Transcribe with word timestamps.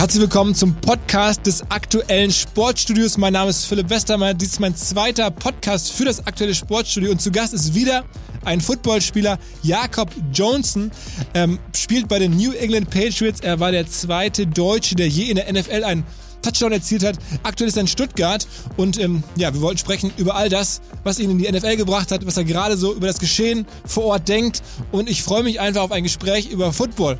Herzlich 0.00 0.22
willkommen 0.22 0.54
zum 0.54 0.74
Podcast 0.76 1.44
des 1.44 1.60
aktuellen 1.70 2.30
Sportstudios. 2.30 3.18
Mein 3.18 3.34
Name 3.34 3.50
ist 3.50 3.66
Philipp 3.66 3.90
Westermeier. 3.90 4.32
Dies 4.32 4.52
ist 4.52 4.58
mein 4.58 4.74
zweiter 4.74 5.30
Podcast 5.30 5.92
für 5.92 6.06
das 6.06 6.26
aktuelle 6.26 6.54
Sportstudio. 6.54 7.10
Und 7.10 7.20
zu 7.20 7.30
Gast 7.30 7.52
ist 7.52 7.74
wieder 7.74 8.06
ein 8.46 8.62
Footballspieler, 8.62 9.38
Jakob 9.62 10.08
Johnson, 10.32 10.90
ähm, 11.34 11.58
spielt 11.76 12.08
bei 12.08 12.18
den 12.18 12.34
New 12.34 12.52
England 12.52 12.88
Patriots. 12.88 13.40
Er 13.40 13.60
war 13.60 13.72
der 13.72 13.86
zweite 13.88 14.46
Deutsche, 14.46 14.94
der 14.94 15.06
je 15.06 15.24
in 15.24 15.36
der 15.36 15.52
NFL 15.52 15.84
einen 15.84 16.04
Touchdown 16.40 16.72
erzielt 16.72 17.04
hat. 17.04 17.18
Aktuell 17.42 17.68
ist 17.68 17.76
er 17.76 17.82
in 17.82 17.86
Stuttgart 17.86 18.48
und 18.78 18.98
ähm, 18.98 19.22
ja, 19.36 19.52
wir 19.52 19.60
wollten 19.60 19.76
sprechen 19.76 20.10
über 20.16 20.34
all 20.34 20.48
das, 20.48 20.80
was 21.04 21.18
ihn 21.18 21.30
in 21.30 21.36
die 21.36 21.52
NFL 21.52 21.76
gebracht 21.76 22.10
hat, 22.10 22.24
was 22.24 22.38
er 22.38 22.44
gerade 22.44 22.78
so 22.78 22.94
über 22.94 23.06
das 23.06 23.18
Geschehen 23.18 23.66
vor 23.84 24.04
Ort 24.04 24.30
denkt. 24.30 24.62
Und 24.92 25.10
ich 25.10 25.22
freue 25.22 25.42
mich 25.42 25.60
einfach 25.60 25.82
auf 25.82 25.92
ein 25.92 26.04
Gespräch 26.04 26.50
über 26.50 26.72
Football. 26.72 27.18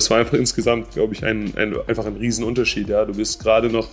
Das 0.00 0.08
war 0.08 0.16
einfach 0.16 0.38
insgesamt, 0.38 0.92
glaube 0.92 1.12
ich, 1.12 1.26
ein, 1.26 1.52
ein, 1.56 1.76
einfach 1.86 2.06
ein 2.06 2.16
Riesenunterschied. 2.16 2.88
Ja. 2.88 3.04
Du 3.04 3.12
bist 3.12 3.38
gerade 3.38 3.68
noch 3.68 3.86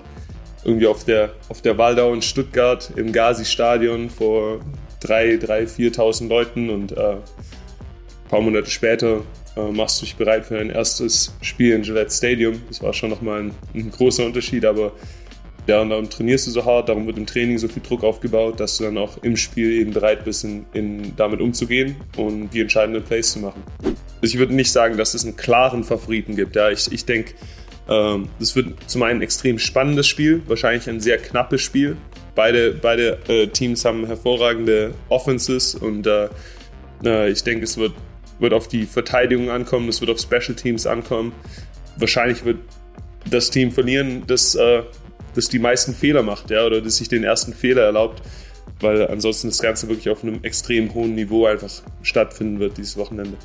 irgendwie 0.64 0.88
auf 0.88 1.04
der, 1.04 1.34
auf 1.50 1.62
der 1.62 1.78
Waldau 1.78 2.14
in 2.14 2.22
Stuttgart 2.22 2.94
im 2.96 3.12
Gazi-Stadion 3.12 4.10
vor 4.10 4.62
3.000, 5.04 5.68
4.000 5.68 6.30
Leuten 6.30 6.70
und 6.70 6.94
äh, 6.94 7.16
ein 7.16 7.20
paar 8.30 8.40
Monate 8.40 8.70
später 8.70 9.24
äh, 9.58 9.70
machst 9.70 10.00
du 10.00 10.06
dich 10.06 10.16
bereit 10.16 10.46
für 10.46 10.56
dein 10.56 10.70
erstes 10.70 11.36
Spiel 11.42 11.74
in 11.74 11.82
Gillette 11.82 12.12
Stadium. 12.12 12.62
Das 12.70 12.82
war 12.82 12.94
schon 12.94 13.10
nochmal 13.10 13.42
ein, 13.42 13.52
ein 13.76 13.92
großer 13.92 14.26
Unterschied, 14.26 14.64
aber 14.64 14.94
ja, 15.68 15.82
und 15.82 15.90
darum 15.90 16.10
trainierst 16.10 16.48
du 16.48 16.52
so 16.52 16.64
hart, 16.64 16.88
darum 16.88 17.08
wird 17.08 17.18
im 17.18 17.26
Training 17.26 17.58
so 17.58 17.68
viel 17.68 17.84
Druck 17.84 18.04
aufgebaut, 18.04 18.60
dass 18.60 18.78
du 18.78 18.86
dann 18.86 18.98
auch 18.98 19.22
im 19.22 19.36
Spiel 19.36 19.72
eben 19.74 19.92
bereit 19.92 20.24
bist, 20.24 20.46
in, 20.46 20.66
in, 20.74 21.14
damit 21.18 21.42
umzugehen 21.42 21.98
und 22.16 22.50
die 22.50 22.62
entscheidenden 22.62 23.04
Plays 23.04 23.34
zu 23.34 23.40
machen. 23.40 23.62
Also 23.84 24.34
ich 24.34 24.38
würde 24.38 24.54
nicht 24.54 24.72
sagen, 24.72 24.96
dass 24.96 25.14
es 25.14 25.26
einen 25.26 25.36
klaren 25.36 25.84
Favoriten 25.84 26.38
gibt. 26.38 26.56
Ja, 26.56 26.70
ich, 26.70 26.90
ich 26.92 27.06
denke, 27.06 27.34
ähm, 27.90 28.30
das 28.40 28.56
wird 28.56 28.76
zum 28.90 29.04
einen 29.04 29.20
ein 29.20 29.24
extrem 29.24 29.60
spannendes 29.60 30.08
Spiel, 30.08 30.42
wahrscheinlich 30.48 30.88
ein 30.90 31.02
sehr 31.02 31.18
knappes 31.18 31.62
Spiel. 31.62 31.98
Beide, 32.34 32.72
beide 32.72 33.20
äh, 33.28 33.48
Teams 33.48 33.84
haben 33.84 34.06
hervorragende 34.06 34.94
Offenses 35.10 35.76
und 35.76 36.08
äh, 36.08 36.30
äh, 37.04 37.30
ich 37.30 37.44
denke, 37.44 37.66
es 37.66 37.78
wird, 37.78 37.94
wird 38.40 38.54
auf 38.54 38.70
die 38.70 38.86
Verteidigung 38.86 39.50
ankommen, 39.50 39.90
es 39.90 40.00
wird 40.00 40.12
auf 40.12 40.20
Special 40.20 40.56
Teams 40.56 40.86
ankommen. 40.88 41.34
Wahrscheinlich 41.98 42.46
wird 42.46 42.60
das 43.30 43.50
Team 43.50 43.72
verlieren, 43.72 44.24
das 44.28 44.56
äh, 44.56 44.84
das 45.38 45.50
die 45.50 45.60
meisten 45.60 45.94
Fehler 45.94 46.24
macht, 46.24 46.50
ja, 46.50 46.66
oder 46.66 46.82
das 46.82 46.98
sich 46.98 47.10
den 47.10 47.24
ersten 47.24 47.54
Fehler 47.54 47.84
erlaubt, 47.84 48.22
weil 48.80 49.08
ansonsten 49.08 49.48
das 49.48 49.62
Ganze 49.62 49.88
wirklich 49.88 50.10
auf 50.10 50.24
einem 50.24 50.44
extrem 50.44 50.94
hohen 50.94 51.16
Niveau 51.16 51.46
einfach 51.46 51.72
stattfinden 52.02 52.60
wird 52.60 52.78
dieses 52.78 52.98
Wochenende. 52.98 53.38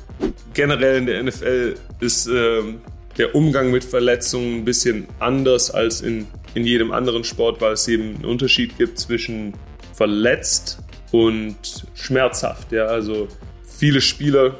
Generell 0.53 0.97
in 0.97 1.05
der 1.05 1.23
NFL 1.23 1.75
ist 1.99 2.27
ähm, 2.27 2.81
der 3.17 3.35
Umgang 3.35 3.71
mit 3.71 3.83
Verletzungen 3.83 4.57
ein 4.57 4.65
bisschen 4.65 5.07
anders 5.19 5.71
als 5.71 6.01
in, 6.01 6.27
in 6.55 6.65
jedem 6.65 6.91
anderen 6.91 7.23
Sport, 7.23 7.61
weil 7.61 7.73
es 7.73 7.87
eben 7.87 8.15
einen 8.15 8.25
Unterschied 8.25 8.77
gibt 8.77 8.99
zwischen 8.99 9.53
verletzt 9.93 10.79
und 11.11 11.85
schmerzhaft. 11.93 12.71
Ja, 12.71 12.85
also 12.85 13.27
viele 13.63 14.01
Spieler 14.01 14.55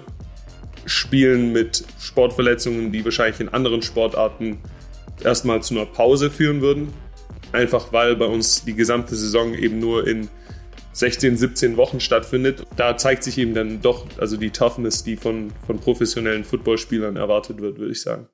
spielen 0.85 1.51
mit 1.51 1.83
Sportverletzungen, 1.99 2.91
die 2.91 3.03
wahrscheinlich 3.03 3.39
in 3.39 3.49
anderen 3.49 3.81
Sportarten 3.81 4.59
erstmal 5.23 5.63
zu 5.63 5.73
einer 5.73 5.85
Pause 5.85 6.29
führen 6.29 6.61
würden. 6.61 6.93
Einfach 7.53 7.93
weil 7.93 8.15
bei 8.15 8.25
uns 8.25 8.65
die 8.65 8.73
gesamte 8.73 9.15
Saison 9.15 9.53
eben 9.53 9.79
nur 9.79 10.07
in 10.07 10.27
16, 10.93 11.37
17 11.37 11.77
Wochen 11.77 11.99
stattfindet. 11.99 12.65
Da 12.77 12.97
zeigt 12.97 13.23
sich 13.23 13.37
eben 13.37 13.53
dann 13.53 13.79
doch 13.79 14.07
also 14.17 14.37
die 14.37 14.49
Toughness, 14.49 15.03
die 15.03 15.17
von, 15.17 15.51
von 15.67 15.77
professionellen 15.79 16.45
Footballspielern 16.45 17.15
erwartet 17.15 17.61
wird, 17.61 17.77
würde 17.77 17.91
ich 17.91 18.01
sagen. 18.01 18.27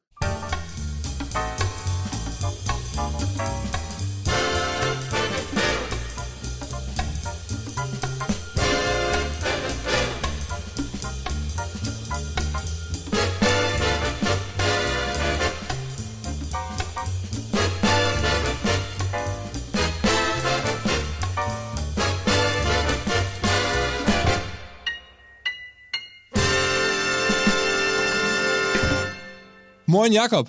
Moin 30.10 30.16
Jakob. 30.16 30.48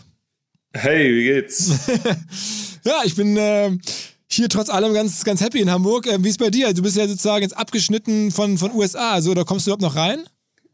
Hey, 0.72 1.12
wie 1.12 1.24
geht's? 1.24 1.86
ja, 2.84 3.02
ich 3.04 3.14
bin 3.14 3.36
äh, 3.36 3.76
hier 4.26 4.48
trotz 4.48 4.70
allem 4.70 4.94
ganz, 4.94 5.22
ganz 5.22 5.42
happy 5.42 5.60
in 5.60 5.70
Hamburg. 5.70 6.06
Äh, 6.06 6.24
wie 6.24 6.30
ist 6.30 6.38
bei 6.38 6.48
dir? 6.48 6.72
Du 6.72 6.80
bist 6.80 6.96
ja 6.96 7.06
sozusagen 7.06 7.42
jetzt 7.42 7.58
abgeschnitten 7.58 8.30
von, 8.30 8.56
von 8.56 8.72
USA. 8.72 9.12
Also, 9.12 9.34
da 9.34 9.44
kommst 9.44 9.66
du 9.66 9.70
überhaupt 9.70 9.82
noch 9.82 9.96
rein? 9.96 10.24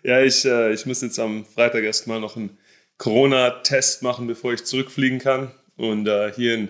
ja, 0.03 0.23
ich, 0.23 0.47
äh, 0.47 0.73
ich 0.73 0.87
muss 0.87 1.03
jetzt 1.03 1.19
am 1.19 1.45
Freitag 1.45 1.85
erstmal 1.85 2.21
noch 2.21 2.39
einen 2.39 2.57
Corona-Test 2.97 4.03
machen, 4.03 4.27
bevor 4.27 4.55
ich 4.55 4.65
zurückfliegen 4.65 5.19
kann. 5.19 5.51
Und 5.77 6.09
äh, 6.09 6.33
hier 6.35 6.55
in, 6.55 6.69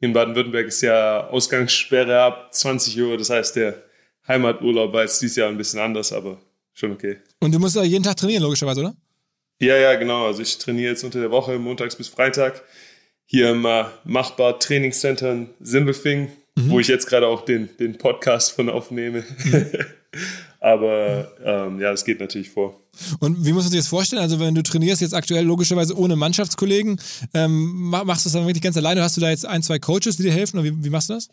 in 0.00 0.12
Baden-Württemberg 0.12 0.66
ist 0.66 0.82
ja 0.82 1.26
Ausgangssperre 1.28 2.20
ab 2.20 2.52
20 2.52 3.00
Uhr. 3.00 3.16
Das 3.16 3.30
heißt, 3.30 3.56
der 3.56 3.82
Heimaturlaub 4.28 4.92
war 4.92 5.04
jetzt 5.04 5.22
dieses 5.22 5.36
Jahr 5.36 5.48
ein 5.48 5.56
bisschen 5.56 5.80
anders, 5.80 6.12
aber 6.12 6.38
schon 6.74 6.92
okay. 6.92 7.16
Und 7.40 7.54
du 7.54 7.58
musst 7.58 7.76
ja 7.76 7.82
jeden 7.82 8.04
Tag 8.04 8.18
trainieren, 8.18 8.42
logischerweise, 8.42 8.82
oder? 8.82 8.94
Ja, 9.64 9.78
ja, 9.78 9.94
genau. 9.94 10.26
Also 10.26 10.42
ich 10.42 10.58
trainiere 10.58 10.90
jetzt 10.90 11.04
unter 11.04 11.20
der 11.20 11.30
Woche 11.30 11.58
montags 11.58 11.96
bis 11.96 12.08
Freitag 12.08 12.62
hier 13.24 13.50
im 13.50 13.64
äh, 13.64 13.84
Machbar 14.04 14.58
Trainingscenter 14.58 15.32
in 15.32 15.48
Simbefing, 15.58 16.28
mhm. 16.54 16.70
wo 16.70 16.80
ich 16.80 16.88
jetzt 16.88 17.06
gerade 17.06 17.26
auch 17.26 17.46
den, 17.46 17.70
den 17.78 17.96
Podcast 17.96 18.52
von 18.52 18.68
aufnehme. 18.68 19.24
Mhm. 19.44 19.70
Aber 20.60 21.32
ähm, 21.42 21.80
ja, 21.80 21.90
das 21.90 22.04
geht 22.04 22.20
natürlich 22.20 22.50
vor. 22.50 22.78
Und 23.20 23.44
wie 23.44 23.52
muss 23.52 23.64
man 23.64 23.72
sich 23.72 23.80
das 23.80 23.88
vorstellen? 23.88 24.20
Also, 24.20 24.38
wenn 24.38 24.54
du 24.54 24.62
trainierst 24.62 25.00
jetzt 25.00 25.14
aktuell 25.14 25.44
logischerweise 25.44 25.96
ohne 25.96 26.14
Mannschaftskollegen, 26.14 27.00
ähm, 27.32 27.90
machst 27.90 28.24
du 28.24 28.28
das 28.28 28.32
dann 28.32 28.46
wirklich 28.46 28.62
ganz 28.62 28.76
alleine? 28.76 29.02
Hast 29.02 29.16
du 29.16 29.20
da 29.20 29.30
jetzt 29.30 29.46
ein, 29.46 29.62
zwei 29.62 29.78
Coaches, 29.78 30.16
die 30.16 30.22
dir 30.24 30.32
helfen? 30.32 30.58
Oder 30.58 30.68
wie, 30.68 30.84
wie 30.84 30.90
machst 30.90 31.08
du 31.08 31.14
das? 31.14 31.28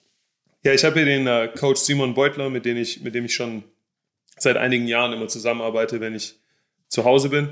Ja, 0.64 0.74
ich 0.74 0.84
habe 0.84 0.96
hier 0.96 1.06
den 1.06 1.28
äh, 1.28 1.50
Coach 1.50 1.82
Simon 1.82 2.14
Beutler, 2.14 2.50
mit 2.50 2.66
dem, 2.66 2.78
ich, 2.78 3.02
mit 3.02 3.14
dem 3.14 3.26
ich 3.26 3.36
schon 3.36 3.64
seit 4.38 4.58
einigen 4.58 4.88
Jahren 4.88 5.14
immer 5.14 5.28
zusammenarbeite, 5.28 6.00
wenn 6.00 6.16
ich 6.16 6.36
zu 6.88 7.04
Hause 7.04 7.30
bin. 7.30 7.50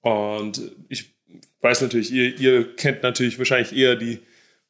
Und 0.00 0.72
ich 0.88 1.14
weiß 1.60 1.82
natürlich, 1.82 2.12
ihr, 2.12 2.38
ihr 2.38 2.76
kennt 2.76 3.02
natürlich 3.02 3.38
wahrscheinlich 3.38 3.76
eher 3.76 3.96
die 3.96 4.20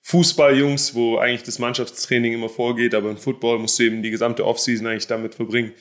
Fußballjungs, 0.02 0.94
wo 0.94 1.18
eigentlich 1.18 1.42
das 1.42 1.58
Mannschaftstraining 1.58 2.32
immer 2.32 2.48
vorgeht, 2.48 2.94
aber 2.94 3.10
im 3.10 3.18
Football 3.18 3.58
musst 3.58 3.78
du 3.78 3.82
eben 3.82 4.02
die 4.02 4.10
gesamte 4.10 4.46
Offseason 4.46 4.86
eigentlich 4.86 5.06
damit 5.06 5.34
verbringen, 5.34 5.72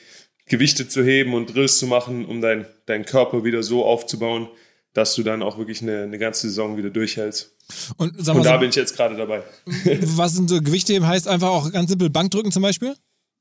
Gewichte 0.46 0.88
zu 0.88 1.04
heben 1.04 1.34
und 1.34 1.54
Drills 1.54 1.78
zu 1.78 1.86
machen, 1.86 2.24
um 2.24 2.40
dein, 2.40 2.66
deinen 2.86 3.04
Körper 3.04 3.44
wieder 3.44 3.62
so 3.62 3.84
aufzubauen, 3.84 4.48
dass 4.94 5.14
du 5.14 5.22
dann 5.22 5.42
auch 5.42 5.58
wirklich 5.58 5.82
eine, 5.82 6.02
eine 6.02 6.18
ganze 6.18 6.48
Saison 6.48 6.76
wieder 6.76 6.90
durchhältst. 6.90 7.54
Und, 7.96 8.16
und 8.16 8.26
da 8.26 8.54
so, 8.54 8.58
bin 8.58 8.70
ich 8.70 8.76
jetzt 8.76 8.96
gerade 8.96 9.16
dabei. 9.16 9.42
Was 9.66 10.34
sind 10.34 10.48
so 10.48 10.60
Gewichte 10.60 10.94
eben 10.94 11.06
heißt 11.06 11.28
einfach 11.28 11.48
auch 11.48 11.70
ganz 11.70 11.90
simpel 11.90 12.10
Bankdrücken 12.10 12.50
zum 12.50 12.62
Beispiel? 12.62 12.94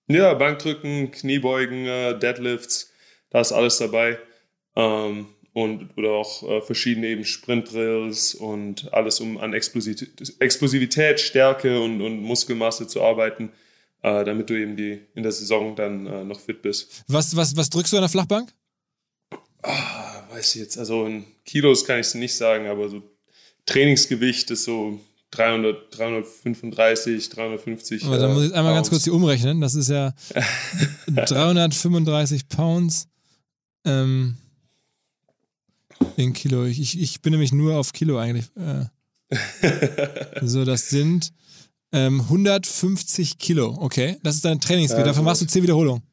Ja, 0.08 0.34
Bankdrücken, 0.34 1.12
Kniebeugen, 1.12 1.86
äh, 1.86 2.18
Deadlifts, 2.18 2.92
da 3.30 3.42
ist 3.42 3.52
alles 3.52 3.78
dabei. 3.78 4.20
Ähm, 4.76 5.28
und 5.58 5.98
oder 5.98 6.12
auch 6.12 6.44
äh, 6.48 6.62
verschiedene 6.62 7.08
eben 7.08 7.26
Sprintdrills 7.26 8.36
und 8.36 8.94
alles, 8.94 9.20
um 9.20 9.40
an 9.40 9.56
Explosivität, 9.56 11.20
Stärke 11.20 11.82
und, 11.82 12.00
und 12.00 12.22
Muskelmasse 12.22 12.86
zu 12.86 13.02
arbeiten, 13.02 13.50
äh, 14.04 14.24
damit 14.24 14.52
du 14.52 14.54
eben 14.54 14.78
die 14.78 15.00
in 15.16 15.24
der 15.24 15.32
Saison 15.32 15.76
dann 15.76 16.06
äh, 16.06 16.24
noch 16.24 16.40
fit 16.40 16.62
bist. 16.62 17.04
Was, 17.08 17.36
was, 17.36 17.58
was 17.58 17.72
drückst 17.72 17.92
du 17.92 17.98
an 17.98 18.04
der 18.04 18.10
Flachbank? 18.10 18.54
Ah, 19.64 20.28
weiß 20.30 20.54
ich 20.54 20.62
jetzt, 20.62 20.78
also 20.78 21.08
in 21.08 21.26
Kilos 21.44 21.86
kann 21.86 22.00
ich 22.00 22.06
es 22.06 22.14
nicht 22.14 22.36
sagen, 22.36 22.68
aber 22.68 22.90
so 22.90 23.02
Trainingsgewicht 23.66 24.52
ist 24.52 24.64
so 24.64 25.00
300, 25.32 25.98
335, 25.98 27.30
350. 27.30 28.06
Aber 28.06 28.20
dann 28.20 28.36
muss 28.36 28.44
ich 28.44 28.54
einmal 28.54 28.74
Pounds. 28.74 28.76
ganz 28.76 28.90
kurz 28.92 29.04
die 29.06 29.10
umrechnen. 29.10 29.60
Das 29.60 29.74
ist 29.74 29.90
ja 29.90 30.14
335 31.08 32.48
Pounds. 32.48 33.08
Ähm, 33.86 34.38
in 36.16 36.34
Kilo. 36.34 36.66
Ich, 36.66 37.00
ich 37.00 37.22
bin 37.22 37.32
nämlich 37.32 37.52
nur 37.52 37.76
auf 37.76 37.94
Kilo 37.94 38.18
eigentlich. 38.18 38.46
Äh. 38.56 38.86
so, 40.42 40.66
das 40.66 40.90
sind 40.90 41.32
ähm, 41.92 42.22
150 42.22 43.38
Kilo. 43.38 43.78
Okay, 43.80 44.18
das 44.24 44.36
ist 44.36 44.46
dein 44.46 44.60
Trainingsgewicht. 44.60 45.08
Dafür 45.08 45.24
machst 45.24 45.42
du 45.42 45.46
10 45.46 45.64
Wiederholungen. 45.64 46.04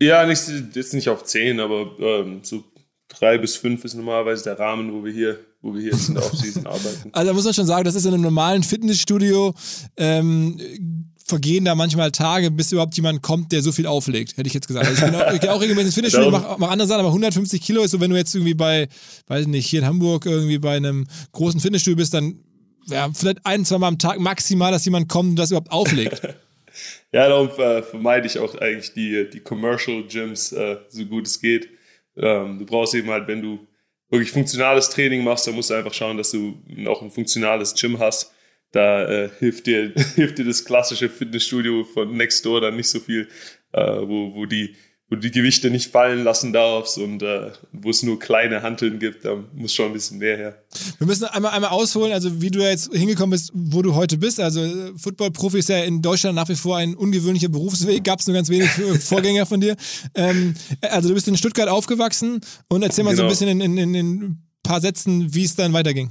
Ja, 0.00 0.24
nicht, 0.26 0.42
jetzt 0.74 0.94
nicht 0.94 1.08
auf 1.08 1.24
10, 1.24 1.58
aber 1.58 1.90
ähm, 1.98 2.40
so 2.42 2.64
3 3.08 3.38
bis 3.38 3.56
5 3.56 3.84
ist 3.84 3.94
normalerweise 3.94 4.44
der 4.44 4.58
Rahmen, 4.58 4.92
wo 4.92 5.04
wir 5.04 5.12
hier, 5.12 5.40
wo 5.60 5.74
wir 5.74 5.80
hier 5.80 5.92
jetzt 5.92 6.08
in 6.08 6.14
der 6.14 6.24
Offseason 6.24 6.66
arbeiten. 6.66 7.10
Also 7.12 7.28
da 7.28 7.34
muss 7.34 7.44
man 7.44 7.54
schon 7.54 7.66
sagen, 7.66 7.84
das 7.84 7.94
ist 7.94 8.04
in 8.04 8.14
einem 8.14 8.22
normalen 8.22 8.62
Fitnessstudio 8.62 9.54
ähm, 9.96 11.07
vergehen 11.28 11.64
da 11.64 11.74
manchmal 11.74 12.10
Tage, 12.10 12.50
bis 12.50 12.72
überhaupt 12.72 12.96
jemand 12.96 13.22
kommt, 13.22 13.52
der 13.52 13.62
so 13.62 13.70
viel 13.70 13.86
auflegt, 13.86 14.36
hätte 14.36 14.46
ich 14.46 14.54
jetzt 14.54 14.66
gesagt. 14.66 14.86
Also 14.86 15.04
ich, 15.04 15.12
bin 15.12 15.20
auch, 15.20 15.32
ich 15.32 15.40
gehe 15.40 15.52
auch 15.52 15.60
regelmäßig 15.60 15.86
ins 15.86 15.94
Fitnessstudio, 15.94 16.30
mache 16.30 16.56
mach 16.58 16.70
andere 16.70 16.88
Sachen, 16.88 17.00
aber 17.00 17.08
150 17.08 17.60
Kilo 17.60 17.82
ist 17.82 17.90
so, 17.90 18.00
wenn 18.00 18.10
du 18.10 18.16
jetzt 18.16 18.34
irgendwie 18.34 18.54
bei, 18.54 18.88
weiß 19.26 19.46
nicht, 19.46 19.66
hier 19.66 19.80
in 19.80 19.86
Hamburg 19.86 20.26
irgendwie 20.26 20.58
bei 20.58 20.76
einem 20.76 21.06
großen 21.32 21.60
Fitnessstudio 21.60 21.96
bist, 21.96 22.14
dann 22.14 22.40
ja, 22.86 23.10
vielleicht 23.12 23.44
ein, 23.44 23.64
zwei 23.64 23.78
Mal 23.78 23.88
am 23.88 23.98
Tag 23.98 24.18
maximal, 24.18 24.72
dass 24.72 24.84
jemand 24.84 25.08
kommt 25.08 25.30
und 25.30 25.36
das 25.36 25.50
überhaupt 25.50 25.70
auflegt. 25.70 26.22
ja, 27.12 27.28
darum 27.28 27.50
äh, 27.58 27.82
vermeide 27.82 28.26
ich 28.26 28.38
auch 28.38 28.54
eigentlich 28.54 28.94
die, 28.94 29.28
die 29.30 29.40
Commercial 29.40 30.04
Gyms 30.04 30.52
äh, 30.52 30.78
so 30.88 31.04
gut 31.04 31.26
es 31.26 31.40
geht. 31.40 31.68
Ähm, 32.16 32.58
du 32.58 32.66
brauchst 32.66 32.94
eben 32.94 33.10
halt, 33.10 33.28
wenn 33.28 33.42
du 33.42 33.66
wirklich 34.10 34.32
funktionales 34.32 34.88
Training 34.90 35.22
machst, 35.22 35.46
dann 35.46 35.54
musst 35.54 35.70
du 35.70 35.74
einfach 35.74 35.92
schauen, 35.92 36.16
dass 36.16 36.30
du 36.30 36.62
auch 36.86 37.02
ein 37.02 37.10
funktionales 37.10 37.74
Gym 37.74 37.98
hast. 37.98 38.32
Da 38.72 39.08
äh, 39.08 39.30
hilft, 39.38 39.66
dir, 39.66 39.92
hilft 40.14 40.38
dir 40.38 40.44
das 40.44 40.64
klassische 40.64 41.08
Fitnessstudio 41.08 41.84
von 41.84 42.16
Nextdoor 42.16 42.60
dann 42.60 42.76
nicht 42.76 42.88
so 42.88 43.00
viel, 43.00 43.28
äh, 43.72 43.80
wo, 43.80 44.34
wo 44.34 44.46
die 44.46 44.76
wo 45.10 45.14
du 45.14 45.22
die 45.22 45.30
Gewichte 45.30 45.70
nicht 45.70 45.90
fallen 45.90 46.22
lassen 46.22 46.52
darfst 46.52 46.98
und 46.98 47.22
äh, 47.22 47.50
wo 47.72 47.88
es 47.88 48.02
nur 48.02 48.18
kleine 48.18 48.62
Hanteln 48.62 48.98
gibt, 48.98 49.24
da 49.24 49.36
muss 49.54 49.72
schon 49.72 49.86
ein 49.86 49.92
bisschen 49.94 50.18
mehr 50.18 50.36
her. 50.36 50.62
Wir 50.98 51.06
müssen 51.06 51.24
einmal, 51.24 51.52
einmal 51.52 51.70
ausholen, 51.70 52.12
also 52.12 52.42
wie 52.42 52.50
du 52.50 52.60
jetzt 52.60 52.92
hingekommen 52.92 53.30
bist, 53.30 53.50
wo 53.54 53.80
du 53.80 53.94
heute 53.94 54.18
bist. 54.18 54.38
Also 54.38 54.60
äh, 54.60 54.92
Football-Profi 54.96 55.58
ist 55.58 55.70
ja 55.70 55.78
in 55.78 56.02
Deutschland 56.02 56.36
nach 56.36 56.48
wie 56.50 56.56
vor 56.56 56.76
ein 56.76 56.94
ungewöhnlicher 56.94 57.48
Berufsweg, 57.48 58.04
gab 58.04 58.20
es 58.20 58.26
nur 58.26 58.34
ganz 58.34 58.50
wenig 58.50 58.68
Vorgänger 59.00 59.46
von 59.46 59.62
dir. 59.62 59.76
Ähm, 60.14 60.54
also 60.82 61.08
du 61.08 61.14
bist 61.14 61.26
in 61.26 61.38
Stuttgart 61.38 61.68
aufgewachsen 61.68 62.40
und 62.68 62.82
erzähl 62.82 63.04
mal 63.04 63.16
genau. 63.16 63.30
so 63.30 63.44
ein 63.44 63.48
genau. 63.48 63.62
bisschen 63.62 63.78
in, 63.78 63.78
in, 63.78 63.94
in 63.94 64.22
ein 64.22 64.42
paar 64.62 64.82
Sätzen, 64.82 65.34
wie 65.34 65.44
es 65.44 65.56
dann 65.56 65.72
weiterging. 65.72 66.10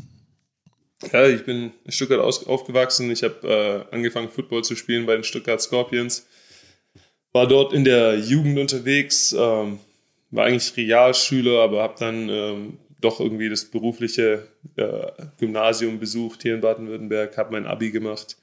Ja, 1.12 1.28
ich 1.28 1.46
bin 1.46 1.72
in 1.86 1.92
Stuttgart 1.92 2.20
aufgewachsen. 2.20 3.12
Ich 3.12 3.24
habe 3.24 3.86
äh, 3.92 3.96
angefangen, 3.96 4.30
Football 4.30 4.64
zu 4.64 4.76
spielen 4.76 5.06
bei 5.06 5.14
den 5.14 5.24
Stuttgart 5.24 5.62
Scorpions 5.62 6.28
war 7.38 7.48
dort 7.48 7.72
in 7.72 7.84
der 7.84 8.18
Jugend 8.18 8.58
unterwegs, 8.58 9.32
ähm, 9.38 9.80
war 10.32 10.46
eigentlich 10.46 10.76
Realschüler, 10.76 11.62
aber 11.62 11.84
habe 11.84 11.94
dann 12.00 12.30
ähm, 12.30 12.80
doch 13.00 13.20
irgendwie 13.20 13.48
das 13.48 13.66
berufliche 13.66 14.48
äh, 14.76 15.12
Gymnasium 15.38 16.00
besucht 16.00 16.42
hier 16.42 16.56
in 16.56 16.62
Baden-Württemberg, 16.62 17.38
habe 17.38 17.52
mein 17.52 17.68
Abi 17.68 17.92
gemacht 17.92 18.38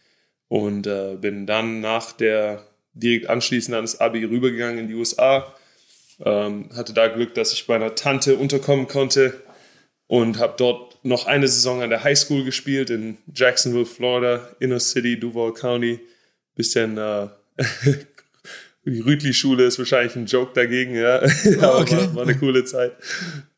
und 0.46 0.86
äh, 0.86 1.16
bin 1.20 1.44
dann 1.44 1.80
nach 1.80 2.12
der 2.12 2.64
direkt 2.92 3.28
anschließend 3.28 3.74
an 3.74 3.82
das 3.82 4.00
Abi 4.00 4.24
rübergegangen 4.24 4.78
in 4.78 4.86
die 4.86 4.94
USA. 4.94 5.52
Ähm, 6.24 6.70
hatte 6.76 6.92
da 6.92 7.08
Glück, 7.08 7.34
dass 7.34 7.52
ich 7.52 7.66
bei 7.66 7.74
einer 7.74 7.96
Tante 7.96 8.36
unterkommen 8.36 8.86
konnte 8.86 9.42
und 10.06 10.38
habe 10.38 10.54
dort 10.56 11.04
noch 11.04 11.26
eine 11.26 11.48
Saison 11.48 11.82
an 11.82 11.90
der 11.90 12.04
High 12.04 12.18
School 12.18 12.44
gespielt 12.44 12.90
in 12.90 13.18
Jacksonville, 13.34 13.86
Florida, 13.86 14.48
Inner 14.60 14.80
City, 14.80 15.18
Duval 15.18 15.52
County. 15.52 16.00
Bisschen 16.54 16.98
äh, 16.98 17.28
die 18.84 19.00
Rütli-Schule 19.00 19.64
ist 19.64 19.78
wahrscheinlich 19.78 20.14
ein 20.16 20.26
Joke 20.26 20.52
dagegen, 20.54 20.94
ja. 20.94 21.20
Aber 21.60 21.80
okay. 21.80 21.96
war, 21.96 22.14
war, 22.16 22.22
eine 22.24 22.36
coole 22.36 22.64
Zeit. 22.64 22.92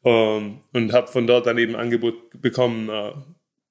Um, 0.02 0.12
ähm, 0.12 0.60
und 0.72 0.92
habe 0.92 1.08
von 1.08 1.26
dort 1.26 1.46
dann 1.46 1.58
eben 1.58 1.74
Angebot 1.74 2.40
bekommen, 2.40 2.88
uh, 2.88 3.12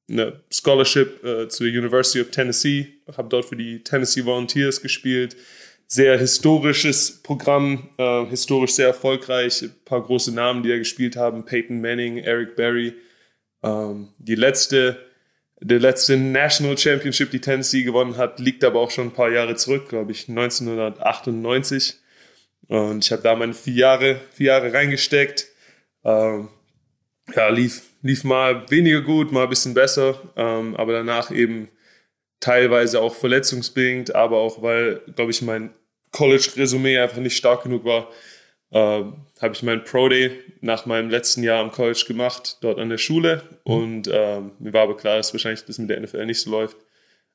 eine 0.09 0.41
Scholarship 0.51 1.23
uh, 1.23 1.45
zur 1.47 1.67
University 1.67 2.21
of 2.21 2.29
Tennessee. 2.31 2.87
Habe 3.15 3.29
dort 3.29 3.45
für 3.45 3.55
die 3.55 3.83
Tennessee 3.83 4.25
Volunteers 4.25 4.81
gespielt. 4.81 5.35
Sehr 5.87 6.17
historisches 6.17 7.21
Programm, 7.21 7.89
uh, 7.99 8.27
historisch 8.27 8.71
sehr 8.71 8.87
erfolgreich. 8.87 9.61
Ein 9.61 9.75
paar 9.85 10.01
große 10.01 10.33
Namen, 10.33 10.63
die 10.63 10.69
da 10.69 10.77
gespielt 10.77 11.15
haben. 11.15 11.45
Peyton 11.45 11.79
Manning, 11.79 12.17
Eric 12.17 12.55
Berry. 12.55 12.95
Ähm, 13.63 14.09
die 14.17 14.35
letzte 14.35 14.97
der 15.61 15.79
letzte 15.79 16.17
National 16.17 16.77
Championship, 16.77 17.31
die 17.31 17.39
Tennessee 17.39 17.83
gewonnen 17.83 18.17
hat, 18.17 18.39
liegt 18.39 18.63
aber 18.63 18.79
auch 18.79 18.91
schon 18.91 19.07
ein 19.07 19.13
paar 19.13 19.31
Jahre 19.31 19.55
zurück, 19.55 19.89
glaube 19.89 20.11
ich, 20.11 20.27
1998. 20.27 21.95
Und 22.67 23.03
ich 23.03 23.11
habe 23.11 23.21
da 23.21 23.35
meine 23.35 23.53
vier 23.53 23.73
Jahre, 23.73 24.21
vier 24.33 24.47
Jahre 24.47 24.73
reingesteckt. 24.73 25.47
Ähm, 26.03 26.49
ja, 27.35 27.47
lief, 27.49 27.83
lief 28.01 28.23
mal 28.23 28.69
weniger 28.69 29.01
gut, 29.01 29.31
mal 29.31 29.43
ein 29.43 29.49
bisschen 29.49 29.73
besser, 29.73 30.21
ähm, 30.35 30.75
aber 30.75 30.93
danach 30.93 31.31
eben 31.31 31.69
teilweise 32.39 33.01
auch 33.01 33.15
verletzungsbedingt, 33.15 34.15
aber 34.15 34.37
auch 34.37 34.61
weil, 34.61 35.01
glaube 35.15 35.31
ich, 35.31 35.41
mein 35.41 35.71
College-Resümee 36.11 36.99
einfach 36.99 37.17
nicht 37.17 37.35
stark 37.35 37.63
genug 37.63 37.85
war, 37.85 38.09
äh, 38.71 39.03
habe 39.41 39.53
ich 39.53 39.63
meinen 39.63 39.83
Pro 39.83 40.09
Day 40.09 40.31
nach 40.61 40.85
meinem 40.85 41.09
letzten 41.09 41.43
Jahr 41.43 41.61
am 41.61 41.71
College 41.71 42.03
gemacht, 42.07 42.57
dort 42.61 42.79
an 42.79 42.89
der 42.89 42.97
Schule. 42.97 43.43
Mhm. 43.65 43.73
Und 43.73 44.07
äh, 44.07 44.41
mir 44.59 44.73
war 44.73 44.83
aber 44.83 44.97
klar, 44.97 45.17
dass 45.17 45.33
wahrscheinlich 45.33 45.65
das 45.65 45.77
mit 45.77 45.89
der 45.89 45.99
NFL 45.99 46.25
nicht 46.25 46.41
so 46.41 46.51
läuft. 46.51 46.77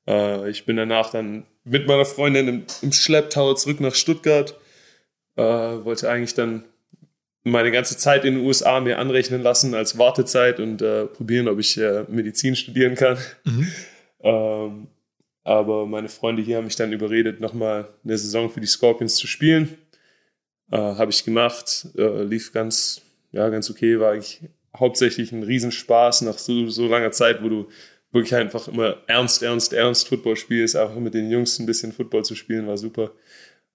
Äh, 0.07 0.51
ich 0.51 0.65
bin 0.65 0.77
danach 0.77 1.11
dann 1.11 1.47
mit 1.65 1.87
meiner 1.87 2.05
Freundin 2.05 2.49
im, 2.49 2.65
im 2.83 2.93
Schlepptau 2.93 3.55
zurück 3.55 3.81
nach 3.81 3.95
Stuttgart. 3.95 4.59
Äh, 5.37 5.43
wollte 5.43 6.11
eigentlich 6.11 6.35
dann 6.35 6.65
meine 7.43 7.71
ganze 7.71 7.97
Zeit 7.97 8.25
in 8.25 8.35
den 8.35 8.45
USA 8.45 8.81
mir 8.81 8.99
anrechnen 8.99 9.43
lassen 9.43 9.75
als 9.75 9.99
Wartezeit 9.99 10.61
und 10.61 10.83
äh, 10.83 11.07
probieren, 11.07 11.49
ob 11.49 11.59
ich 11.59 11.79
äh, 11.79 12.05
Medizin 12.09 12.55
studieren 12.55 12.95
kann. 12.95 13.19
Mhm. 13.45 13.69
Ähm, 14.23 14.89
aber 15.45 15.87
meine 15.87 16.09
Freunde 16.09 16.43
hier 16.43 16.59
haben 16.59 16.65
mich 16.65 16.77
dann 16.77 16.93
überredet, 16.93 17.41
nochmal 17.41 17.89
eine 18.05 18.19
Saison 18.19 18.51
für 18.51 18.61
die 18.61 18.67
Scorpions 18.67 19.17
zu 19.17 19.27
spielen. 19.27 19.79
Äh, 20.71 20.77
Habe 20.77 21.11
ich 21.11 21.25
gemacht, 21.25 21.89
äh, 21.97 22.23
lief 22.23 22.53
ganz, 22.53 23.03
ja, 23.33 23.49
ganz 23.49 23.71
okay, 23.71 23.99
war 23.99 24.13
eigentlich 24.13 24.41
hauptsächlich 24.77 25.33
ein 25.33 25.43
Riesenspaß 25.43 26.23
nach 26.23 26.39
so, 26.39 26.69
so 26.69 26.87
langer 26.87 27.11
Zeit, 27.11 27.43
wo 27.43 27.49
du 27.49 27.69
wirklich 28.13 28.35
einfach 28.35 28.69
immer 28.69 28.97
ernst, 29.07 29.43
ernst, 29.43 29.73
ernst 29.73 30.09
Football 30.09 30.37
spielst, 30.37 30.77
auch 30.77 30.95
mit 30.97 31.15
den 31.15 31.31
Jungs 31.31 31.59
ein 31.59 31.67
bisschen 31.67 31.93
Football 31.93 32.25
zu 32.25 32.35
spielen, 32.35 32.67
war 32.67 32.77
super. 32.77 33.13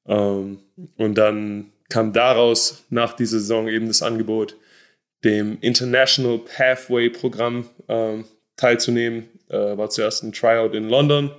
Ähm, 0.07 0.59
und 0.97 1.15
dann 1.15 1.71
kam 1.89 2.13
daraus 2.13 2.85
nach 2.89 3.13
dieser 3.13 3.39
Saison 3.39 3.67
eben 3.67 3.87
das 3.87 4.01
Angebot, 4.01 4.57
dem 5.23 5.57
International 5.61 6.39
Pathway 6.39 7.09
Programm 7.09 7.69
ähm, 7.87 8.25
teilzunehmen. 8.57 9.29
Äh, 9.49 9.77
war 9.77 9.89
zuerst 9.89 10.23
ein 10.23 10.33
Tryout 10.33 10.73
in 10.73 10.89
London 10.89 11.31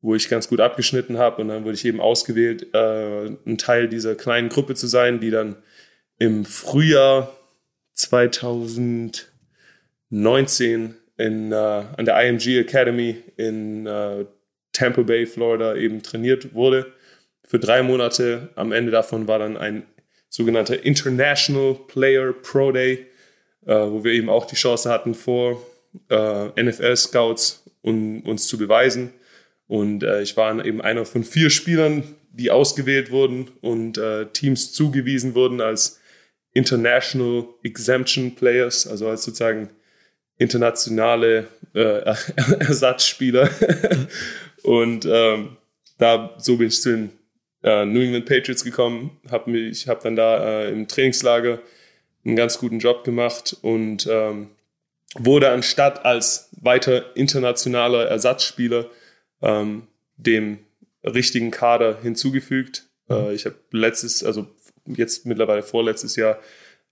wo 0.00 0.14
ich 0.14 0.28
ganz 0.28 0.48
gut 0.48 0.60
abgeschnitten 0.60 1.18
habe. 1.18 1.42
Und 1.42 1.48
dann 1.48 1.64
wurde 1.64 1.74
ich 1.74 1.84
eben 1.84 2.00
ausgewählt, 2.00 2.72
äh, 2.74 3.26
ein 3.26 3.58
Teil 3.58 3.88
dieser 3.88 4.14
kleinen 4.14 4.48
Gruppe 4.48 4.74
zu 4.74 4.86
sein, 4.86 5.18
die 5.20 5.30
dann 5.30 5.56
im 6.18 6.44
Frühjahr 6.44 7.34
2019 7.94 10.94
in, 11.16 11.52
äh, 11.52 11.54
an 11.54 12.04
der 12.04 12.24
IMG 12.24 12.58
Academy 12.58 13.16
in 13.36 13.86
äh, 13.86 14.24
Tampa 14.72 15.02
Bay, 15.02 15.26
Florida 15.26 15.74
eben 15.74 16.02
trainiert 16.02 16.54
wurde. 16.54 16.92
Für 17.44 17.58
drei 17.58 17.82
Monate. 17.82 18.50
Am 18.54 18.70
Ende 18.72 18.92
davon 18.92 19.26
war 19.26 19.40
dann 19.40 19.56
ein 19.56 19.84
sogenannter 20.28 20.84
International 20.84 21.74
Player 21.88 22.32
Pro 22.32 22.70
Day, 22.70 23.06
äh, 23.66 23.74
wo 23.74 24.04
wir 24.04 24.12
eben 24.12 24.28
auch 24.28 24.46
die 24.46 24.54
Chance 24.54 24.88
hatten, 24.90 25.14
vor 25.14 25.60
äh, 26.08 26.62
NFL-Scouts 26.62 27.64
um, 27.82 28.22
uns 28.22 28.46
zu 28.46 28.58
beweisen. 28.58 29.12
Und 29.66 30.02
äh, 30.02 30.22
ich 30.22 30.36
war 30.36 30.64
eben 30.64 30.80
einer 30.80 31.04
von 31.04 31.24
vier 31.24 31.50
Spielern, 31.50 32.02
die 32.32 32.50
ausgewählt 32.50 33.10
wurden 33.10 33.50
und 33.60 33.98
äh, 33.98 34.26
Teams 34.26 34.72
zugewiesen 34.72 35.34
wurden 35.34 35.60
als 35.60 36.00
International 36.52 37.44
Exemption 37.62 38.34
Players, 38.34 38.86
also 38.86 39.08
als 39.08 39.24
sozusagen 39.24 39.70
internationale 40.38 41.48
äh, 41.74 41.80
Ersatzspieler. 42.60 43.50
und 44.62 45.06
ähm, 45.10 45.56
da 45.98 46.34
so 46.38 46.56
bin 46.56 46.68
ich 46.68 46.80
zu 46.80 46.90
den 46.90 47.10
äh, 47.62 47.84
New 47.84 48.00
England 48.00 48.26
Patriots 48.26 48.64
gekommen, 48.64 49.18
habe 49.30 49.50
mich, 49.50 49.88
habe 49.88 50.00
dann 50.02 50.16
da 50.16 50.62
äh, 50.62 50.70
im 50.70 50.86
Trainingslager 50.86 51.58
einen 52.24 52.36
ganz 52.36 52.58
guten 52.58 52.78
Job 52.78 53.04
gemacht 53.04 53.56
und 53.62 54.06
ähm, 54.10 54.50
wurde 55.14 55.50
anstatt 55.50 56.04
als 56.04 56.50
weiter 56.60 57.16
internationaler 57.16 58.06
Ersatzspieler 58.06 58.86
ähm, 59.42 59.88
dem 60.16 60.58
richtigen 61.04 61.50
Kader 61.50 61.98
hinzugefügt. 62.00 62.88
Mhm. 63.08 63.14
Äh, 63.14 63.34
ich 63.34 63.46
habe 63.46 63.56
letztes, 63.70 64.24
also 64.24 64.46
jetzt 64.86 65.26
mittlerweile 65.26 65.62
vorletztes 65.62 66.16
Jahr, 66.16 66.38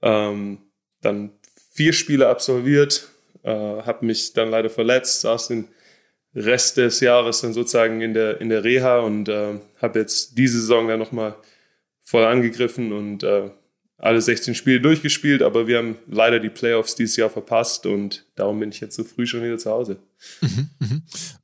ähm, 0.02 0.58
dann 1.02 1.30
vier 1.70 1.92
Spiele 1.92 2.28
absolviert, 2.28 3.08
äh, 3.42 3.50
habe 3.50 4.06
mich 4.06 4.32
dann 4.32 4.50
leider 4.50 4.70
verletzt, 4.70 5.20
saß 5.20 5.48
den 5.48 5.68
Rest 6.34 6.76
des 6.76 7.00
Jahres 7.00 7.40
dann 7.40 7.54
sozusagen 7.54 8.02
in 8.02 8.12
der, 8.12 8.40
in 8.40 8.50
der 8.50 8.62
Reha 8.62 8.98
und 8.98 9.28
äh, 9.28 9.58
habe 9.80 9.98
jetzt 10.00 10.36
diese 10.36 10.60
Saison 10.60 10.88
dann 10.88 10.98
nochmal 10.98 11.34
voll 12.02 12.24
angegriffen 12.24 12.92
und 12.92 13.22
äh, 13.22 13.50
alle 13.98 14.20
16 14.20 14.54
Spiele 14.54 14.80
durchgespielt, 14.80 15.42
aber 15.42 15.66
wir 15.66 15.78
haben 15.78 15.96
leider 16.06 16.38
die 16.38 16.50
Playoffs 16.50 16.94
dieses 16.96 17.16
Jahr 17.16 17.30
verpasst 17.30 17.86
und 17.86 18.26
darum 18.34 18.60
bin 18.60 18.70
ich 18.70 18.80
jetzt 18.80 18.96
so 18.96 19.04
früh 19.04 19.26
schon 19.26 19.42
wieder 19.42 19.56
zu 19.58 19.70
Hause. 19.70 19.98
Mhm, 20.40 20.68
mhm. 20.78 21.02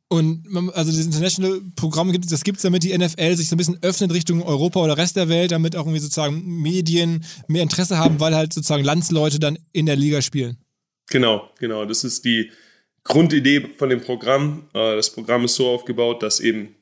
Und 0.08 0.46
also 0.74 0.92
das 0.92 1.06
International-Programm 1.06 2.12
gibt 2.12 2.30
das 2.30 2.44
gibt 2.44 2.58
es, 2.58 2.62
damit 2.62 2.82
die 2.82 2.96
NFL 2.96 3.34
sich 3.34 3.48
so 3.48 3.54
ein 3.54 3.56
bisschen 3.56 3.78
öffnet 3.82 4.12
Richtung 4.12 4.42
Europa 4.42 4.80
oder 4.80 4.98
Rest 4.98 5.16
der 5.16 5.30
Welt, 5.30 5.52
damit 5.52 5.74
auch 5.74 5.86
irgendwie 5.86 6.00
sozusagen 6.00 6.60
Medien 6.60 7.24
mehr 7.48 7.62
Interesse 7.62 7.96
haben, 7.96 8.20
weil 8.20 8.34
halt 8.34 8.52
sozusagen 8.52 8.84
Landsleute 8.84 9.40
dann 9.40 9.58
in 9.72 9.86
der 9.86 9.96
Liga 9.96 10.20
spielen. 10.20 10.58
Genau, 11.08 11.48
genau. 11.58 11.86
Das 11.86 12.04
ist 12.04 12.26
die 12.26 12.50
Grundidee 13.04 13.70
von 13.78 13.88
dem 13.88 14.02
Programm. 14.02 14.68
Äh, 14.74 14.96
das 14.96 15.10
Programm 15.10 15.46
ist 15.46 15.54
so 15.54 15.68
aufgebaut, 15.68 16.22
dass 16.22 16.40
eben 16.40 16.74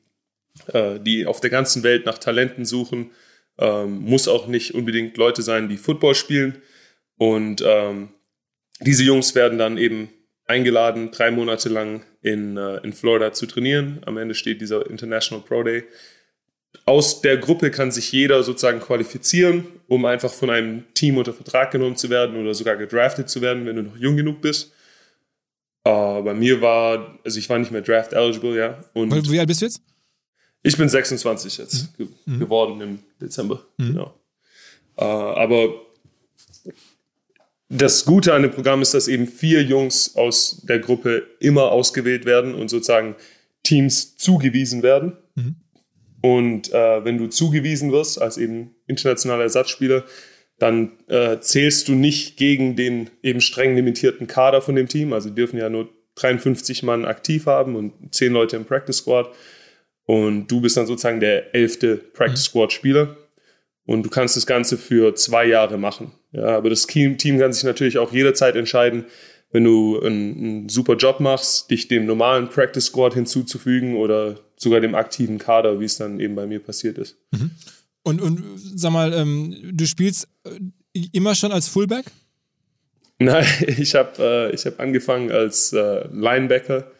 äh, 0.72 0.98
die 0.98 1.24
auf 1.24 1.40
der 1.40 1.50
ganzen 1.50 1.84
Welt 1.84 2.06
nach 2.06 2.18
Talenten 2.18 2.64
suchen. 2.64 3.12
Ähm, 3.60 4.00
muss 4.00 4.26
auch 4.26 4.46
nicht 4.46 4.74
unbedingt 4.74 5.16
Leute 5.18 5.42
sein, 5.42 5.68
die 5.68 5.76
Football 5.76 6.14
spielen. 6.14 6.62
Und 7.18 7.62
ähm, 7.64 8.08
diese 8.80 9.04
Jungs 9.04 9.34
werden 9.34 9.58
dann 9.58 9.76
eben 9.76 10.08
eingeladen, 10.46 11.10
drei 11.10 11.30
Monate 11.30 11.68
lang 11.68 12.02
in, 12.22 12.56
äh, 12.56 12.78
in 12.78 12.94
Florida 12.94 13.32
zu 13.32 13.46
trainieren. 13.46 14.00
Am 14.06 14.16
Ende 14.16 14.34
steht 14.34 14.62
dieser 14.62 14.88
International 14.88 15.44
Pro 15.46 15.62
Day. 15.62 15.84
Aus 16.86 17.20
der 17.20 17.36
Gruppe 17.36 17.70
kann 17.70 17.90
sich 17.90 18.10
jeder 18.12 18.42
sozusagen 18.42 18.80
qualifizieren, 18.80 19.66
um 19.88 20.06
einfach 20.06 20.32
von 20.32 20.48
einem 20.48 20.84
Team 20.94 21.18
unter 21.18 21.34
Vertrag 21.34 21.70
genommen 21.70 21.96
zu 21.96 22.08
werden 22.08 22.36
oder 22.40 22.54
sogar 22.54 22.76
gedraftet 22.76 23.28
zu 23.28 23.42
werden, 23.42 23.66
wenn 23.66 23.76
du 23.76 23.82
noch 23.82 23.96
jung 23.96 24.16
genug 24.16 24.40
bist. 24.40 24.72
Uh, 25.86 26.22
bei 26.22 26.34
mir 26.34 26.60
war, 26.60 27.18
also 27.24 27.38
ich 27.38 27.48
war 27.48 27.58
nicht 27.58 27.72
mehr 27.72 27.80
draft 27.80 28.12
eligible, 28.12 28.56
ja. 28.56 28.84
Und 28.92 29.30
Wie 29.30 29.38
alt 29.38 29.48
bist 29.48 29.62
du 29.62 29.66
jetzt? 29.66 29.82
Ich 30.62 30.76
bin 30.76 30.88
26 30.88 31.58
jetzt 31.58 31.98
mhm. 31.98 32.04
ge 32.04 32.08
mhm. 32.26 32.38
geworden 32.40 32.80
im 32.80 32.98
Dezember. 33.20 33.64
Mhm. 33.76 33.86
Genau. 33.86 34.14
Uh, 34.98 35.04
aber 35.04 35.68
das 37.70 38.04
Gute 38.04 38.34
an 38.34 38.42
dem 38.42 38.50
Programm 38.50 38.82
ist, 38.82 38.92
dass 38.94 39.08
eben 39.08 39.26
vier 39.26 39.62
Jungs 39.62 40.16
aus 40.16 40.60
der 40.68 40.80
Gruppe 40.80 41.26
immer 41.38 41.70
ausgewählt 41.70 42.26
werden 42.26 42.54
und 42.54 42.68
sozusagen 42.68 43.14
Teams 43.62 44.16
zugewiesen 44.16 44.82
werden. 44.82 45.16
Mhm. 45.36 45.56
Und 46.20 46.72
äh, 46.72 47.04
wenn 47.04 47.16
du 47.16 47.28
zugewiesen 47.28 47.92
wirst 47.92 48.20
als 48.20 48.36
eben 48.36 48.74
internationaler 48.86 49.44
Ersatzspieler, 49.44 50.04
dann 50.58 50.92
äh, 51.08 51.38
zählst 51.40 51.88
du 51.88 51.92
nicht 51.92 52.36
gegen 52.36 52.76
den 52.76 53.08
eben 53.22 53.40
streng 53.40 53.74
limitierten 53.74 54.26
Kader 54.26 54.60
von 54.60 54.74
dem 54.74 54.88
Team. 54.88 55.12
Also 55.12 55.30
dürfen 55.30 55.56
ja 55.56 55.70
nur 55.70 55.88
53 56.16 56.82
Mann 56.82 57.06
aktiv 57.06 57.46
haben 57.46 57.76
und 57.76 58.14
10 58.14 58.32
Leute 58.32 58.56
im 58.56 58.66
Practice 58.66 58.98
Squad. 58.98 59.30
Und 60.10 60.48
du 60.48 60.60
bist 60.60 60.76
dann 60.76 60.88
sozusagen 60.88 61.20
der 61.20 61.54
elfte 61.54 61.94
Practice 61.96 62.40
mhm. 62.40 62.50
Squad 62.50 62.72
Spieler. 62.72 63.16
Und 63.86 64.02
du 64.02 64.10
kannst 64.10 64.36
das 64.36 64.44
Ganze 64.44 64.76
für 64.76 65.14
zwei 65.14 65.46
Jahre 65.46 65.78
machen. 65.78 66.10
Ja, 66.32 66.56
aber 66.56 66.68
das 66.68 66.88
Team 66.88 67.16
kann 67.16 67.52
sich 67.52 67.62
natürlich 67.62 67.96
auch 67.96 68.12
jederzeit 68.12 68.56
entscheiden, 68.56 69.04
wenn 69.52 69.62
du 69.62 70.00
einen, 70.00 70.36
einen, 70.36 70.68
super 70.68 70.96
Job 70.96 71.20
machst, 71.20 71.70
dich 71.70 71.86
dem 71.86 72.06
normalen 72.06 72.48
Practice 72.48 72.86
Squad 72.86 73.14
hinzuzufügen 73.14 73.94
oder 73.94 74.40
sogar 74.56 74.80
dem 74.80 74.96
aktiven 74.96 75.38
Kader, 75.38 75.78
wie 75.78 75.84
es 75.84 75.96
dann 75.96 76.18
eben 76.18 76.34
bei 76.34 76.46
mir 76.48 76.58
passiert 76.58 76.98
ist. 76.98 77.16
Mhm. 77.30 77.52
Und, 78.02 78.20
und 78.20 78.42
sag 78.56 78.90
mal, 78.90 79.12
ähm, 79.12 79.54
du 79.72 79.86
spielst 79.86 80.26
äh, 80.42 81.06
immer 81.12 81.36
schon 81.36 81.52
als 81.52 81.68
Fullback? 81.68 82.06
Nein, 83.20 83.46
ich 83.60 83.94
habe 83.94 84.50
äh, 84.52 84.56
hab 84.56 84.80
angefangen 84.80 85.30
als 85.30 85.72
äh, 85.72 86.08
Linebacker, 86.08 86.90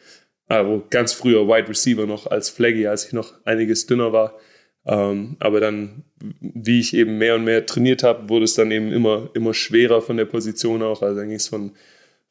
also 0.51 0.85
ganz 0.91 1.13
früher 1.13 1.47
Wide 1.47 1.69
Receiver 1.69 2.07
noch 2.07 2.27
als 2.27 2.51
Flaggy, 2.51 2.89
als 2.89 3.07
ich 3.07 3.13
noch 3.13 3.35
einiges 3.45 3.87
dünner 3.87 4.13
war. 4.13 4.37
Ähm, 4.85 5.37
aber 5.39 5.61
dann, 5.61 6.03
wie 6.41 6.81
ich 6.81 6.93
eben 6.93 7.19
mehr 7.19 7.37
und 7.37 7.45
mehr 7.45 7.67
trainiert 7.67 8.03
habe, 8.03 8.29
wurde 8.29 8.47
es 8.47 8.55
dann 8.55 8.73
eben 8.73 8.91
immer, 8.91 9.31
immer 9.35 9.55
schwerer 9.55 10.03
von 10.03 10.17
der 10.17 10.25
Position 10.25 10.83
auch. 10.83 11.03
Also 11.03 11.21
dann 11.21 11.29
ging 11.29 11.37
es 11.37 11.47
von, 11.47 11.73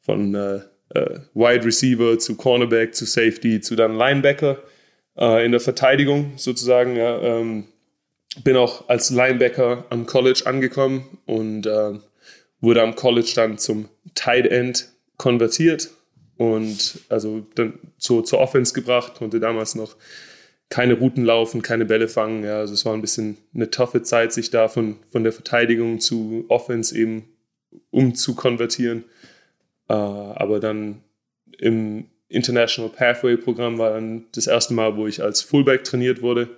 von 0.02 0.34
äh, 0.34 0.56
äh, 0.90 1.20
Wide 1.32 1.64
Receiver 1.64 2.18
zu 2.18 2.36
Cornerback 2.36 2.94
zu 2.94 3.06
Safety 3.06 3.62
zu 3.62 3.74
dann 3.74 3.96
Linebacker 3.96 4.58
äh, 5.16 5.44
in 5.44 5.52
der 5.52 5.60
Verteidigung 5.60 6.32
sozusagen. 6.36 6.96
Ja, 6.96 7.22
ähm, 7.22 7.64
bin 8.44 8.56
auch 8.56 8.86
als 8.90 9.08
Linebacker 9.08 9.86
am 9.88 10.04
College 10.04 10.42
angekommen 10.44 11.18
und 11.24 11.66
äh, 11.66 11.92
wurde 12.60 12.82
am 12.82 12.96
College 12.96 13.32
dann 13.34 13.56
zum 13.56 13.88
Tight 14.14 14.46
End 14.46 14.90
konvertiert 15.16 15.88
und 16.40 17.00
also 17.10 17.46
dann 17.54 17.78
zur, 17.98 18.24
zur 18.24 18.38
Offense 18.38 18.72
gebracht, 18.72 19.16
konnte 19.16 19.40
damals 19.40 19.74
noch 19.74 19.96
keine 20.70 20.94
Routen 20.94 21.22
laufen, 21.22 21.60
keine 21.60 21.84
Bälle 21.84 22.08
fangen. 22.08 22.44
Ja, 22.44 22.60
also 22.60 22.72
es 22.72 22.86
war 22.86 22.94
ein 22.94 23.02
bisschen 23.02 23.36
eine 23.54 23.70
toffe 23.70 24.02
Zeit, 24.02 24.32
sich 24.32 24.48
da 24.48 24.68
von, 24.68 24.96
von 25.12 25.22
der 25.22 25.34
Verteidigung 25.34 26.00
zu 26.00 26.46
Offense 26.48 26.96
eben 26.96 27.28
umzukonvertieren. 27.90 29.04
Äh, 29.90 29.92
aber 29.92 30.60
dann 30.60 31.02
im 31.58 32.06
International 32.28 32.90
Pathway 32.90 33.36
Programm 33.36 33.76
war 33.76 33.90
dann 33.90 34.24
das 34.32 34.46
erste 34.46 34.72
Mal, 34.72 34.96
wo 34.96 35.06
ich 35.06 35.22
als 35.22 35.42
Fullback 35.42 35.84
trainiert 35.84 36.22
wurde 36.22 36.48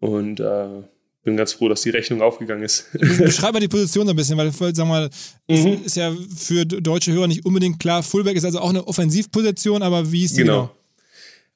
und 0.00 0.38
äh, 0.38 0.82
bin 1.24 1.36
ganz 1.36 1.54
froh, 1.54 1.68
dass 1.68 1.80
die 1.82 1.90
Rechnung 1.90 2.22
aufgegangen 2.22 2.62
ist. 2.62 2.90
Beschreib 3.18 3.54
mal 3.54 3.60
die 3.60 3.68
Position 3.68 4.06
so 4.06 4.12
ein 4.12 4.16
bisschen, 4.16 4.36
weil, 4.36 4.52
sag 4.52 4.86
mal, 4.86 5.10
mhm. 5.48 5.82
ist 5.84 5.96
ja 5.96 6.14
für 6.36 6.64
deutsche 6.66 7.12
Hörer 7.12 7.26
nicht 7.26 7.44
unbedingt 7.44 7.80
klar. 7.80 8.02
Fullback 8.02 8.36
ist 8.36 8.44
also 8.44 8.60
auch 8.60 8.68
eine 8.68 8.86
Offensivposition, 8.86 9.82
aber 9.82 10.12
wie 10.12 10.24
ist 10.24 10.36
die 10.36 10.42
genau? 10.42 10.62
genau? 10.62 10.76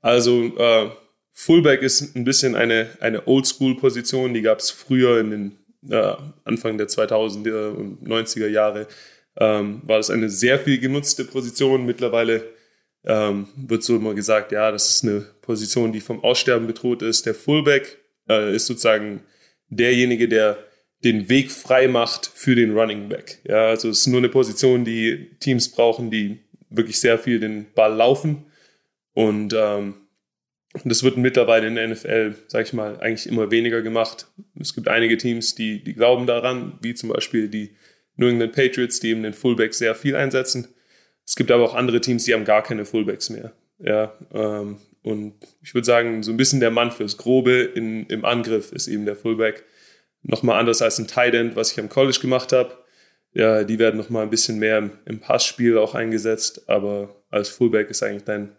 Also 0.01 0.57
äh, 0.57 0.91
Fullback 1.33 1.83
ist 1.83 2.17
ein 2.17 2.25
bisschen 2.25 2.57
eine, 2.57 2.89
eine 3.01 3.27
Oldschool-Position, 3.29 4.35
die 4.35 4.43
gab 4.43 4.59
es 4.59 4.71
früher 4.71 5.21
in 5.21 5.31
den 5.31 5.59
äh, 5.91 6.15
Anfang 6.45 6.79
der 6.79 6.89
2000er 6.89 7.69
und 7.71 8.09
90er 8.09 8.49
Jahre. 8.49 8.89
Ähm, 9.37 9.83
war 9.85 9.99
das 9.99 10.11
eine 10.11 10.31
sehr 10.31 10.59
viel 10.59 10.79
genutzte 10.79 11.25
Position. 11.25 11.87
Mittlerweile 11.87 12.43
ähm, 13.05 13.49
wird 13.57 13.85
so 13.85 13.97
immer 13.97 14.15
gesagt, 14.15 14.51
ja, 14.51 14.73
das 14.73 14.91
ist 14.91 15.05
eine 15.05 15.21
Position, 15.43 15.93
die 15.93 16.01
vom 16.01 16.25
Aussterben 16.25 16.67
bedroht 16.67 17.03
ist. 17.03 17.27
Der 17.27 17.35
Fullback 17.35 17.99
äh, 18.29 18.55
ist 18.57 18.67
sozusagen 18.67 19.21
derjenige, 19.69 20.29
der 20.29 20.59
den 21.05 21.29
Weg 21.29 21.53
frei 21.53 21.87
macht 21.89 22.27
für 22.27 22.55
den 22.55 22.77
Running 22.77 23.09
Back. 23.09 23.39
Ja, 23.45 23.69
also 23.69 23.89
es 23.89 24.01
ist 24.01 24.07
nur 24.09 24.19
eine 24.19 24.29
Position, 24.29 24.85
die 24.85 25.31
Teams 25.41 25.71
brauchen, 25.71 26.11
die 26.11 26.39
wirklich 26.71 27.01
sehr 27.01 27.19
viel 27.19 27.39
den 27.41 27.67
Ball 27.75 27.95
laufen 27.95 28.47
und 29.15 29.55
ähm, 29.57 29.95
das 30.85 31.03
wird 31.03 31.17
mittlerweile 31.17 31.67
in 31.67 31.75
der 31.75 31.89
NFL, 31.89 32.35
sag 32.47 32.67
ich 32.67 32.73
mal, 32.73 33.01
eigentlich 33.01 33.27
immer 33.27 33.51
weniger 33.51 33.83
gemacht. 33.83 34.27
Es 34.61 34.75
gibt 34.75 34.89
einige 34.89 35.17
Teams, 35.17 35.55
die, 35.55 35.83
die 35.83 35.95
glauben 35.95 36.27
daran, 36.27 36.79
wie 36.83 36.95
zum 36.95 37.09
Beispiel 37.09 37.49
die 37.49 37.71
New 38.17 38.29
England 38.29 38.53
Patriots, 38.53 39.01
die 39.01 39.09
eben 39.09 39.23
den 39.23 39.33
Fullback 39.33 39.75
sehr 39.75 39.95
viel 39.95 40.15
einsetzen. 40.15 40.69
Es 41.27 41.37
gibt 41.37 41.51
aber 41.51 41.65
auch 41.65 41.75
andere 41.75 42.01
Teams, 42.01 42.25
die 42.25 42.35
haben 42.35 42.45
gar 42.45 42.63
keine 42.63 42.85
Fullbacks 42.85 43.31
mehr. 43.31 43.53
Ja, 43.79 44.13
ähm, 44.33 44.79
und 45.03 45.35
ich 45.63 45.75
würde 45.75 45.85
sagen, 45.85 46.23
so 46.23 46.31
ein 46.31 46.37
bisschen 46.37 46.61
der 46.61 46.71
Mann 46.71 46.91
fürs 46.91 47.17
Grobe 47.17 47.63
in, 47.63 48.07
im 48.07 48.25
Angriff 48.25 48.73
ist 48.73 48.89
eben 48.89 49.05
der 49.07 49.17
Fullback. 49.17 49.65
Nochmal 50.23 50.59
anders 50.59 50.83
als 50.83 50.99
ein 50.99 51.07
Tight 51.07 51.35
End, 51.35 51.57
was 51.57 51.73
ich 51.73 51.81
am 51.81 51.89
College 51.89 52.19
gemacht 52.21 52.53
habe. 52.53 52.77
Ja, 53.33 53.65
die 53.65 53.79
werden 53.79 53.97
nochmal 53.97 54.25
ein 54.25 54.31
bisschen 54.31 54.59
mehr 54.59 54.91
im, 55.05 55.21
Passspiel 55.21 55.79
auch 55.79 55.95
eingesetzt, 55.95 56.69
aber 56.69 57.23
als 57.31 57.49
Fullback 57.49 57.91
ist 57.91 58.03
eigentlich 58.03 58.25
dein 58.25 58.57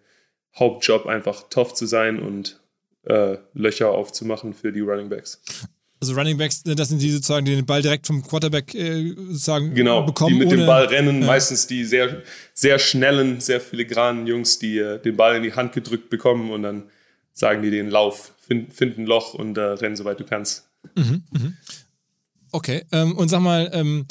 Hauptjob 0.58 1.06
einfach 1.06 1.50
tough 1.50 1.74
zu 1.74 1.86
sein 1.86 2.20
und 2.20 2.62
äh, 3.04 3.38
Löcher 3.54 3.90
aufzumachen 3.90 4.54
für 4.54 4.72
die 4.72 4.82
Running 4.82 5.10
Backs. 5.10 5.42
Also 6.02 6.14
Running 6.14 6.38
Backs, 6.38 6.64
das 6.64 6.88
sind 6.88 7.02
die 7.02 7.12
sozusagen, 7.12 7.46
die 7.46 7.56
den 7.56 7.66
Ball 7.66 7.82
direkt 7.82 8.08
vom 8.08 8.26
Quarterback 8.26 8.74
äh, 8.74 9.10
sozusagen 9.16 9.74
genau, 9.76 10.04
bekommen. 10.04 10.34
Die 10.34 10.40
mit 10.40 10.48
ohne, 10.48 10.58
dem 10.58 10.66
Ball 10.66 10.86
rennen, 10.86 11.22
ja. 11.22 11.28
meistens 11.28 11.68
die 11.68 11.84
sehr, 11.84 12.22
sehr 12.54 12.80
schnellen, 12.80 13.42
sehr 13.42 13.60
filigranen 13.60 14.26
Jungs, 14.26 14.60
die 14.60 14.78
äh, 14.78 15.02
den 15.02 15.18
Ball 15.18 15.36
in 15.36 15.44
die 15.44 15.54
Hand 15.54 15.74
gedrückt 15.74 16.10
bekommen 16.10 16.52
und 16.52 16.64
dann 16.64 16.84
sagen 17.34 17.62
die 17.62 17.70
den 17.70 17.90
Lauf, 17.90 18.34
find, 18.40 18.74
find 18.74 18.98
ein 18.98 19.06
Loch 19.06 19.34
und 19.34 19.58
äh, 19.58 19.62
rennen, 19.62 19.98
soweit 19.98 20.20
du 20.20 20.24
kannst. 20.24 20.68
Mhm, 20.96 21.24
mh. 21.32 21.54
Okay, 22.52 22.84
ähm, 22.92 23.18
und 23.18 23.28
sag 23.28 23.42
mal, 23.42 23.70
ähm, 23.74 24.06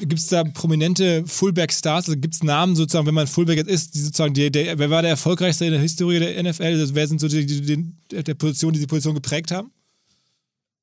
gibt 0.00 0.20
es 0.20 0.26
da 0.26 0.44
prominente 0.44 1.24
Fullback-Stars? 1.26 2.08
Also 2.08 2.18
gibt 2.18 2.34
es 2.34 2.42
Namen 2.42 2.76
sozusagen, 2.76 3.06
wenn 3.06 3.14
man 3.14 3.26
Fullback 3.26 3.58
jetzt 3.58 3.70
ist, 3.70 3.94
die 3.94 4.00
sozusagen, 4.00 4.34
die, 4.34 4.50
der, 4.50 4.78
wer 4.78 4.90
war 4.90 5.02
der 5.02 5.12
erfolgreichste 5.12 5.64
in 5.64 5.72
der 5.72 5.80
Historie 5.80 6.18
der 6.18 6.42
NFL? 6.42 6.64
Also 6.64 6.94
wer 6.94 7.06
sind 7.06 7.20
so 7.20 7.28
die, 7.28 7.46
die, 7.46 7.60
die, 7.60 8.22
der 8.22 8.34
Position, 8.34 8.72
die 8.72 8.80
die 8.80 8.86
Position 8.86 9.14
geprägt 9.14 9.50
haben? 9.50 9.70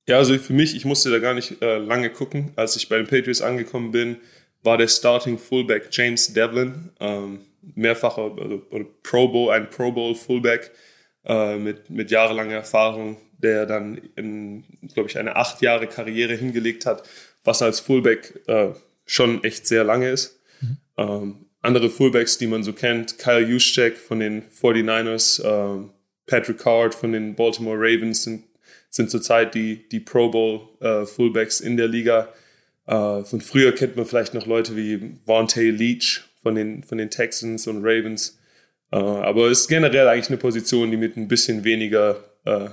Ja, 0.08 0.18
also 0.18 0.38
für 0.38 0.54
mich, 0.54 0.76
ich 0.76 0.86
musste 0.86 1.12
da 1.12 1.20
gar 1.20 1.34
nicht 1.34 1.62
äh, 1.62 1.78
lange 1.78 2.10
gucken. 2.10 2.52
Als 2.56 2.76
ich 2.76 2.90
bei 2.90 2.98
den 2.98 3.08
Patriots 3.08 3.42
angekommen 3.42 3.92
bin, 3.92 4.18
war 4.64 4.78
der 4.78 4.88
Starting 4.88 5.38
Fullback 5.38 5.90
James 5.92 6.34
Devlin, 6.34 6.92
ähm, 7.00 7.42
mehrfacher 7.76 8.36
also, 8.40 8.64
Pro 9.04 9.28
Bowl, 9.28 9.52
ein 9.52 9.70
Pro 9.70 9.92
Bowl 9.92 10.16
Fullback 10.16 10.72
äh, 11.26 11.58
mit, 11.58 11.90
mit 11.90 12.12
jahrelanger 12.12 12.56
Erfahrung, 12.56 13.18
der 13.38 13.66
dann 13.66 14.02
in, 14.16 14.64
glaube 14.94 15.10
ich, 15.10 15.18
eine 15.18 15.36
acht 15.36 15.62
Jahre 15.62 15.88
Karriere 15.88 16.36
hingelegt 16.36 16.86
hat 16.86 17.04
was 17.44 17.62
als 17.62 17.80
Fullback 17.80 18.42
äh, 18.48 18.70
schon 19.06 19.44
echt 19.44 19.68
sehr 19.68 19.84
lange 19.84 20.10
ist. 20.10 20.40
Mhm. 20.62 20.78
Ähm, 20.98 21.46
andere 21.62 21.90
Fullbacks, 21.90 22.38
die 22.38 22.48
man 22.48 22.64
so 22.64 22.74
kennt, 22.74 23.18
Kyle 23.18 23.42
Juszczyk 23.42 23.98
von 23.98 24.20
den 24.20 24.44
49ers, 24.50 25.44
äh, 25.44 25.88
Patrick 26.26 26.60
Card 26.60 26.96
von 26.96 27.12
den 27.12 27.36
Baltimore 27.36 27.78
Ravens 27.78 28.24
sind, 28.24 28.44
sind 28.92 29.10
zurzeit 29.10 29.56
die, 29.56 29.88
die 29.90 30.02
Pro 30.02 30.30
Bowl 30.30 30.68
äh, 30.82 31.06
Fullbacks 31.06 31.62
in 31.62 31.78
der 31.78 31.88
Liga. 31.88 32.30
Äh, 32.86 33.24
von 33.24 33.42
früher 33.42 33.72
kennt 33.72 33.96
man 33.96 34.06
vielleicht 34.06 34.34
noch 34.34 34.46
Leute 34.46 34.76
wie 34.76 35.16
Vontae 35.26 35.72
Leach 35.72 36.22
von 36.44 36.56
den, 36.56 36.84
von 36.84 36.98
den 36.98 37.10
Texans 37.10 37.66
und 37.68 37.84
Ravens. 37.84 38.38
Äh, 38.92 38.98
aber 38.98 39.50
es 39.50 39.62
ist 39.62 39.68
generell 39.70 40.08
eigentlich 40.08 40.30
eine 40.30 40.38
Position, 40.38 40.92
die 40.92 40.98
mit 40.98 41.16
ein 41.16 41.30
bisschen 41.30 41.64
weniger 41.64 42.24
äh, 42.44 42.70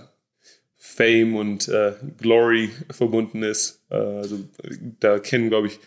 Fame 0.76 1.37
und 1.37 1.68
äh, 1.68 1.94
Glory 2.20 2.70
verbunden 2.90 3.44
ist. 3.44 3.84
Äh, 3.88 3.94
also 3.94 4.40
da 4.98 5.20
kennen, 5.20 5.50
glaube 5.50 5.68
ich, 5.68 5.78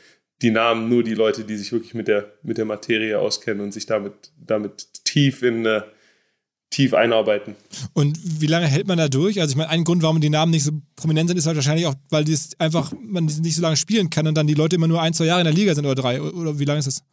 die 0.42 0.52
Namen 0.52 0.88
nur 0.88 1.04
die 1.04 1.14
Leute, 1.14 1.44
die 1.44 1.58
sich 1.58 1.74
wirklich 1.74 1.94
mit 1.94 2.08
der, 2.08 2.32
mit 2.42 2.58
der 2.58 2.66
Materie 2.66 3.20
auskennen 3.20 3.62
und 3.62 3.74
sich 3.74 3.86
damit, 3.86 4.32
damit 4.38 5.04
tief 5.04 5.44
in, 5.44 5.68
tief 6.72 6.94
einarbeiten. 6.94 7.56
Und 7.94 8.18
wie 8.24 8.48
lange 8.48 8.66
hält 8.66 8.88
man 8.88 8.98
da 8.98 9.10
durch? 9.10 9.40
Also 9.40 9.52
ich 9.52 9.58
meine, 9.58 9.70
ein 9.70 9.84
Grund, 9.84 10.02
warum 10.02 10.20
die 10.22 10.30
Namen 10.30 10.52
nicht 10.52 10.64
so 10.64 10.72
prominent 10.96 11.30
sind, 11.30 11.38
ist 11.38 11.46
halt 11.46 11.58
wahrscheinlich 11.58 11.86
auch, 11.86 11.96
weil 12.10 12.24
die 12.24 12.36
einfach 12.58 12.94
man 13.00 13.26
nicht 13.26 13.56
so 13.56 13.62
lange 13.62 13.78
spielen 13.78 14.10
kann 14.10 14.26
und 14.26 14.36
dann 14.36 14.48
die 14.48 14.54
Leute 14.54 14.78
immer 14.78 14.88
nur 14.88 15.02
ein, 15.02 15.14
zwei 15.14 15.26
Jahre 15.26 15.42
in 15.42 15.46
der 15.46 15.54
Liga 15.54 15.76
sind 15.76 15.86
oder 15.86 15.96
drei. 15.96 16.22
Oder 16.22 16.58
wie 16.58 16.66
lange 16.66 16.80
ist 16.80 16.88
das? 16.88 17.04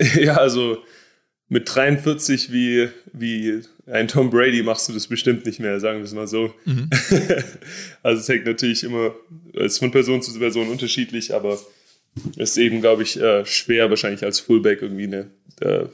Ja, 0.20 0.36
also 0.36 0.78
mit 1.48 1.72
43 1.72 2.50
wie, 2.50 2.88
wie 3.12 3.60
ein 3.86 4.08
Tom 4.08 4.30
Brady 4.30 4.62
machst 4.62 4.88
du 4.88 4.92
das 4.92 5.06
bestimmt 5.06 5.44
nicht 5.44 5.60
mehr, 5.60 5.80
sagen 5.80 5.98
wir 5.98 6.04
es 6.04 6.14
mal 6.14 6.26
so. 6.26 6.54
Mhm. 6.64 6.88
also 8.02 8.20
es 8.20 8.28
hängt 8.28 8.46
natürlich 8.46 8.84
immer, 8.84 9.14
es 9.54 9.74
ist 9.74 9.78
von 9.78 9.90
Person 9.90 10.22
zu 10.22 10.38
Person 10.38 10.68
unterschiedlich, 10.68 11.34
aber 11.34 11.58
ist 12.36 12.58
eben, 12.58 12.80
glaube 12.80 13.02
ich, 13.02 13.20
äh, 13.20 13.44
schwer 13.46 13.90
wahrscheinlich 13.90 14.22
als 14.24 14.40
Fullback 14.40 14.82
irgendwie 14.82 15.04
eine 15.04 15.30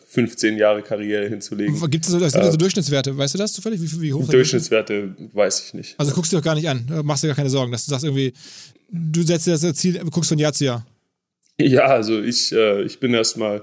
15 0.07 0.55
äh, 0.55 0.59
Jahre 0.59 0.83
Karriere 0.83 1.29
hinzulegen. 1.29 1.79
Gibt 1.91 2.07
es 2.07 2.11
so, 2.11 2.19
äh, 2.19 2.51
so 2.51 2.57
Durchschnittswerte? 2.57 3.17
Weißt 3.17 3.35
du 3.35 3.39
das 3.39 3.53
zufällig? 3.53 3.81
Wie, 3.81 4.01
wie 4.01 4.13
hoch 4.13 4.27
Durchschnittswerte 4.29 5.15
weiß 5.33 5.67
ich 5.67 5.75
nicht. 5.75 5.95
Also 5.99 6.13
guckst 6.13 6.33
du 6.33 6.37
doch 6.37 6.45
gar 6.45 6.55
nicht 6.55 6.69
an, 6.69 6.87
machst 7.05 7.23
dir 7.23 7.29
gar 7.29 7.37
keine 7.37 7.51
Sorgen, 7.51 7.71
dass 7.71 7.85
du 7.85 7.91
sagst 7.91 8.05
irgendwie, 8.05 8.33
du 8.91 9.23
setzt 9.23 9.47
dir 9.47 9.53
das 9.53 9.75
Ziel, 9.75 9.99
guckst 10.11 10.31
von 10.31 10.39
Jahr 10.39 10.53
zu 10.53 10.65
Jahr. 10.65 10.87
Ja, 11.61 11.87
also 11.87 12.21
ich, 12.23 12.53
äh, 12.53 12.83
ich 12.83 13.01
bin 13.01 13.13
erstmal, 13.15 13.63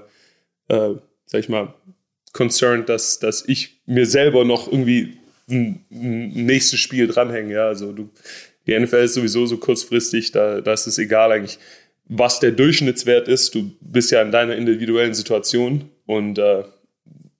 äh, 0.68 0.90
sag 1.26 1.40
ich 1.40 1.48
mal, 1.48 1.74
concerned, 2.32 2.88
dass, 2.88 3.18
dass 3.18 3.44
ich 3.48 3.80
mir 3.86 4.06
selber 4.06 4.44
noch 4.44 4.70
irgendwie 4.70 5.16
ein, 5.48 5.84
ein 5.90 6.46
nächstes 6.46 6.80
Spiel 6.80 7.06
dranhänge. 7.06 7.54
Ja, 7.54 7.68
also 7.68 7.92
du, 7.92 8.10
die 8.66 8.78
NFL 8.78 8.96
ist 8.96 9.14
sowieso 9.14 9.46
so 9.46 9.56
kurzfristig, 9.56 10.32
da, 10.32 10.60
da 10.60 10.72
ist 10.74 10.86
es 10.86 10.98
egal 10.98 11.32
eigentlich, 11.32 11.58
was 12.08 12.40
der 12.40 12.52
Durchschnittswert 12.52 13.28
ist. 13.28 13.54
Du 13.54 13.70
bist 13.80 14.10
ja 14.10 14.22
in 14.22 14.30
deiner 14.30 14.56
individuellen 14.56 15.14
Situation 15.14 15.90
und 16.06 16.38
äh, 16.38 16.64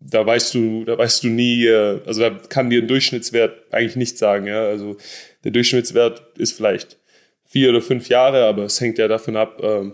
da 0.00 0.26
weißt 0.26 0.54
du, 0.54 0.84
da 0.84 0.98
weißt 0.98 1.24
du 1.24 1.28
nie, 1.28 1.66
äh, 1.66 2.00
also 2.06 2.20
da 2.20 2.30
kann 2.30 2.70
dir 2.70 2.82
ein 2.82 2.88
Durchschnittswert 2.88 3.72
eigentlich 3.72 3.96
nicht 3.96 4.18
sagen. 4.18 4.46
Ja, 4.46 4.64
also 4.66 4.96
der 5.44 5.52
Durchschnittswert 5.52 6.22
ist 6.38 6.56
vielleicht 6.56 6.98
vier 7.44 7.70
oder 7.70 7.80
fünf 7.80 8.08
Jahre, 8.08 8.44
aber 8.44 8.64
es 8.64 8.80
hängt 8.80 8.98
ja 8.98 9.08
davon 9.08 9.36
ab, 9.36 9.62
äh, 9.62 9.90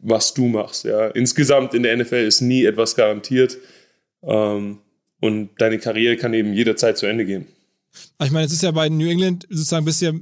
was 0.00 0.34
du 0.34 0.46
machst. 0.46 0.84
Ja, 0.84 1.08
insgesamt 1.08 1.74
in 1.74 1.82
der 1.82 1.96
NFL 1.96 2.26
ist 2.26 2.40
nie 2.40 2.64
etwas 2.64 2.96
garantiert. 2.96 3.58
Ähm, 4.22 4.78
und 5.20 5.50
deine 5.58 5.78
Karriere 5.78 6.16
kann 6.16 6.34
eben 6.34 6.52
jederzeit 6.54 6.98
zu 6.98 7.06
Ende 7.06 7.24
gehen. 7.24 7.46
Ich 8.22 8.30
meine, 8.30 8.46
es 8.46 8.52
ist 8.52 8.62
ja 8.62 8.70
bei 8.70 8.88
New 8.88 9.08
England 9.08 9.46
sozusagen 9.50 9.84
bisher 9.84 10.14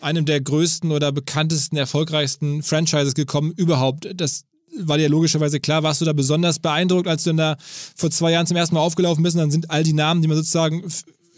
einem 0.00 0.24
der 0.24 0.40
größten 0.40 0.90
oder 0.92 1.12
bekanntesten, 1.12 1.76
erfolgreichsten 1.76 2.62
Franchises 2.62 3.14
gekommen 3.14 3.52
überhaupt. 3.56 4.08
Das 4.14 4.44
war 4.78 4.98
dir 4.98 5.08
logischerweise 5.08 5.60
klar. 5.60 5.82
Warst 5.82 6.00
du 6.00 6.04
da 6.04 6.12
besonders 6.12 6.58
beeindruckt, 6.58 7.08
als 7.08 7.24
du 7.24 7.30
dann 7.30 7.36
da 7.36 7.56
vor 7.60 8.10
zwei 8.10 8.32
Jahren 8.32 8.46
zum 8.46 8.56
ersten 8.56 8.74
Mal 8.74 8.80
aufgelaufen 8.80 9.22
bist? 9.22 9.36
Und 9.36 9.42
dann 9.42 9.50
sind 9.50 9.70
all 9.70 9.82
die 9.82 9.92
Namen, 9.92 10.22
die 10.22 10.28
man 10.28 10.36
sozusagen, 10.36 10.84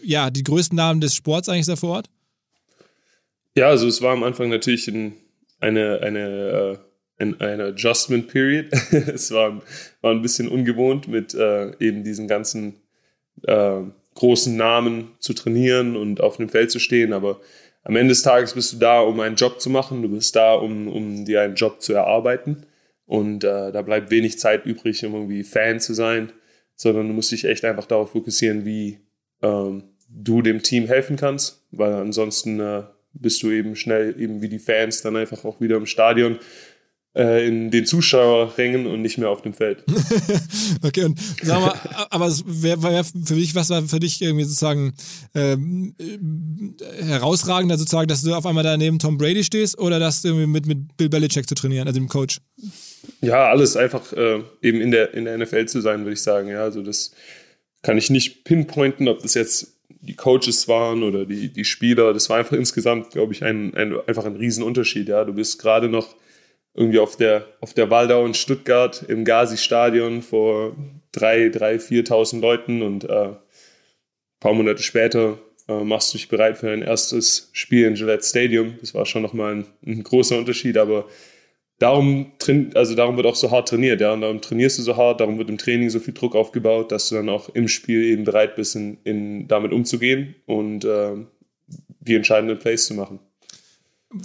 ja, 0.03 0.31
die 0.31 0.43
größten 0.43 0.77
Namen 0.77 1.01
des 1.01 1.15
Sports 1.15 1.49
eigentlich 1.49 1.67
da 1.67 1.77
vor 1.77 1.97
Ort? 1.97 2.11
Ja, 3.55 3.69
also 3.69 3.87
es 3.87 4.01
war 4.01 4.13
am 4.13 4.23
Anfang 4.23 4.49
natürlich 4.49 4.89
ein, 4.89 5.15
eine, 5.61 6.01
eine 6.01 6.19
äh, 6.19 6.79
in 7.23 7.41
einer 7.41 7.67
Adjustment 7.67 8.29
Period. 8.29 8.67
es 8.91 9.31
war, 9.31 9.63
war 10.01 10.11
ein 10.11 10.23
bisschen 10.23 10.49
ungewohnt, 10.49 11.09
mit 11.09 11.35
äh, 11.35 11.73
eben 11.79 12.05
diesen 12.05 12.27
ganzen 12.29 12.75
äh, 13.43 13.81
großen 14.15 14.57
Namen 14.57 15.13
zu 15.21 15.33
trainieren 15.33 15.97
und 15.97 16.21
auf 16.21 16.37
dem 16.37 16.49
Feld 16.49 16.71
zu 16.71 16.81
stehen. 16.81 17.13
Aber 17.13 17.41
am 17.85 17.97
Ende 17.97 18.11
des 18.11 18.23
Tages 18.23 18.55
bist 18.55 18.73
du 18.73 18.77
da, 18.79 19.01
um 19.01 19.19
einen 19.21 19.37
Job 19.37 19.61
zu 19.61 19.71
machen. 19.71 20.03
Du 20.03 20.09
bist 20.09 20.37
da, 20.37 20.55
um, 20.55 20.89
um 20.89 21.25
dir 21.25 21.43
einen 21.43 21.57
Job 21.57 21.83
zu 21.83 21.93
erarbeiten. 21.93 22.67
Und 23.07 23.45
äh, 23.45 23.73
da 23.73 23.83
bleibt 23.83 24.11
wenig 24.11 24.39
Zeit 24.39 24.65
übrig, 24.65 25.05
um 25.05 25.15
irgendwie 25.15 25.43
Fan 25.43 25.81
zu 25.81 25.93
sein, 25.93 26.33
sondern 26.77 27.09
du 27.09 27.15
musst 27.15 27.33
dich 27.33 27.45
echt 27.45 27.65
einfach 27.65 27.87
darauf 27.87 28.13
fokussieren, 28.13 28.65
wie 28.65 29.01
ähm, 29.43 29.85
du 30.09 30.43
dem 30.43 30.63
Team 30.63 30.87
helfen 30.87 31.17
kannst, 31.17 31.67
weil 31.73 31.93
ansonsten 31.93 32.61
äh, 32.61 32.85
bist 33.13 33.43
du 33.43 33.51
eben 33.51 33.77
schnell 33.77 34.15
eben 34.19 34.41
wie 34.41 34.49
die 34.49 34.59
Fans 34.59 35.03
dann 35.03 35.17
einfach 35.17 35.45
auch 35.45 35.61
wieder 35.61 35.77
im 35.77 35.87
Stadion 35.87 36.39
in 37.15 37.71
den 37.71 37.85
Zuschauerrängen 37.85 38.87
und 38.87 39.03
nicht 39.03 39.19
mehr 39.19 39.29
auf 39.29 39.43
dem 39.43 39.53
Feld. 39.53 39.85
okay, 40.83 41.05
und 41.05 41.21
sag 41.43 41.61
mal, 41.61 42.07
aber 42.09 42.33
wer 42.47 42.83
war 42.83 43.05
für 43.05 43.35
dich, 43.35 43.55
was 43.55 43.69
war 43.69 43.83
für 43.83 44.01
dich 44.01 44.23
irgendwie 44.23 44.45
sozusagen 44.45 44.95
ähm, 45.35 45.95
äh, 45.99 47.05
herausragender 47.05 47.77
sozusagen, 47.77 48.09
dass 48.09 48.23
du 48.23 48.35
auf 48.35 48.47
einmal 48.47 48.65
da 48.65 48.79
neben 48.79 48.99
Tom 48.99 49.19
Brady 49.19 49.45
stehst 49.45 49.79
oder 49.79 49.99
dass 49.99 50.23
du 50.23 50.29
irgendwie 50.29 50.47
mit, 50.47 50.67
mit 50.67 50.97
Bill 50.97 51.11
Belichick 51.11 51.47
zu 51.47 51.55
trainieren, 51.55 51.87
also 51.87 52.01
dem 52.01 52.09
Coach? 52.09 52.39
Ja, 53.21 53.51
alles 53.51 53.77
einfach 53.77 54.13
äh, 54.15 54.43
eben 54.63 54.81
in 54.81 54.91
der, 54.91 55.13
in 55.13 55.27
der 55.27 55.37
NFL 55.37 55.67
zu 55.67 55.83
sein, 55.83 56.01
würde 56.01 56.15
ich 56.15 56.23
sagen. 56.23 56.49
Ja, 56.49 56.63
also 56.63 56.83
das 56.83 57.13
kann 57.83 57.99
ich 57.99 58.09
nicht 58.09 58.45
pinpointen, 58.45 59.09
ob 59.09 59.21
das 59.21 59.35
jetzt 59.35 59.77
die 60.01 60.15
Coaches 60.15 60.67
waren 60.67 61.03
oder 61.03 61.27
die, 61.27 61.53
die 61.53 61.65
Spieler. 61.67 62.15
Das 62.15 62.31
war 62.31 62.39
einfach 62.39 62.57
insgesamt, 62.57 63.11
glaube 63.11 63.35
ich, 63.35 63.45
ein, 63.45 63.75
ein, 63.75 63.95
einfach 64.07 64.25
ein 64.25 64.37
Riesenunterschied. 64.37 65.09
Ja, 65.09 65.25
du 65.25 65.35
bist 65.35 65.59
gerade 65.61 65.91
noch 65.91 66.15
irgendwie 66.75 66.99
auf 66.99 67.17
der, 67.17 67.47
auf 67.61 67.75
der 67.75 67.91
Waldau 67.91 68.25
in 68.25 68.35
Stuttgart 68.35 69.05
im 69.09 69.25
Gazi-Stadion 69.25 70.23
vor 70.23 70.75
drei, 71.13 71.49
drei, 71.49 71.77
4.000 71.77 72.41
Leuten 72.41 72.83
und 72.83 73.05
äh, 73.05 73.29
ein 73.29 73.37
paar 74.41 74.55
Monate 74.55 74.83
später 74.83 75.39
äh, 75.69 75.85
machst 75.85 76.13
du 76.13 76.19
dich 76.19 76.29
bereit 76.29 76.59
für 76.59 76.67
dein 76.67 76.83
erstes 76.83 77.51
Spiel 77.53 77.87
in 77.87 77.95
Gillette 77.95 78.25
Stadium. 78.25 78.75
Das 78.81 78.95
war 78.95 79.07
schon 79.07 79.23
nochmal 79.23 79.57
ein, 79.57 79.67
ein 79.87 80.03
großer 80.03 80.39
Unterschied, 80.39 80.79
aber 80.79 81.07
darum, 81.79 82.33
also 82.75 82.95
darum 82.95 83.17
wird 83.17 83.27
auch 83.27 83.37
so 83.37 83.51
hart 83.51 83.69
trainiert, 83.69 84.01
ja, 84.01 84.13
und 84.13 84.23
darum 84.23 84.41
trainierst 84.41 84.79
du 84.79 84.83
so 84.83 84.97
hart, 84.97 85.21
darum 85.21 85.39
wird 85.39 85.51
im 85.51 85.59
Training 85.59 85.91
so 85.91 86.01
viel 86.01 86.15
Druck 86.15 86.35
aufgebaut, 86.35 86.91
dass 86.91 87.09
du 87.09 87.17
dann 87.17 87.29
auch 87.29 87.49
im 87.51 87.69
Spiel 87.69 88.03
eben 88.05 88.25
bereit 88.25 88.57
bist, 88.57 88.77
in, 88.77 88.99
in 89.05 89.49
damit 89.49 89.73
umzugehen 89.73 90.37
und 90.47 90.85
äh, 90.85 91.17
die 92.01 92.15
entscheidenden 92.15 92.59
Plays 92.59 92.87
zu 92.87 92.95
machen. 92.95 93.21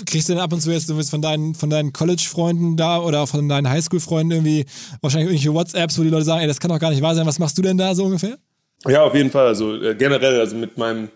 Kriegst 0.06 0.28
du 0.28 0.34
denn 0.34 0.42
ab 0.42 0.52
und 0.52 0.62
zu 0.62 0.72
jetzt 0.72 0.92
von 1.10 1.22
deinen, 1.22 1.56
von 1.56 1.70
deinen 1.70 1.94
College-Freunden 1.94 2.76
da 2.76 3.00
oder 3.00 3.26
von 3.28 3.48
deinen 3.48 3.70
Highschool-Freunden 3.70 4.32
irgendwie 4.32 4.66
wahrscheinlich 5.02 5.30
irgendwelche 5.32 5.54
WhatsApps, 5.54 5.98
wo 5.98 6.04
die 6.04 6.10
Leute 6.10 6.26
sagen, 6.26 6.42
ey, 6.42 6.48
das 6.48 6.60
kann 6.60 6.70
doch 6.70 6.80
gar 6.80 6.90
nicht 6.90 7.02
wahr 7.02 7.16
sein, 7.16 7.26
was 7.26 7.40
machst 7.40 7.58
du 7.58 7.62
denn 7.62 7.78
da 7.78 7.96
so 7.96 8.06
ungefähr? 8.06 8.38
Ja, 8.86 9.04
auf 9.04 9.16
jeden 9.16 9.32
Fall. 9.32 9.48
Also 9.48 9.82
äh, 9.82 9.96
generell, 9.96 10.40
also 10.40 10.56
mit 10.56 10.78
meinem 10.78 11.10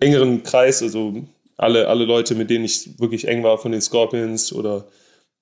engeren 0.00 0.42
Kreis, 0.42 0.82
also 0.82 1.24
alle, 1.56 1.88
alle 1.88 2.04
Leute, 2.04 2.34
mit 2.34 2.50
denen 2.50 2.64
ich 2.64 2.98
wirklich 2.98 3.28
eng 3.28 3.42
war 3.42 3.58
von 3.58 3.72
den 3.72 3.80
Scorpions 3.80 4.52
oder 4.52 4.86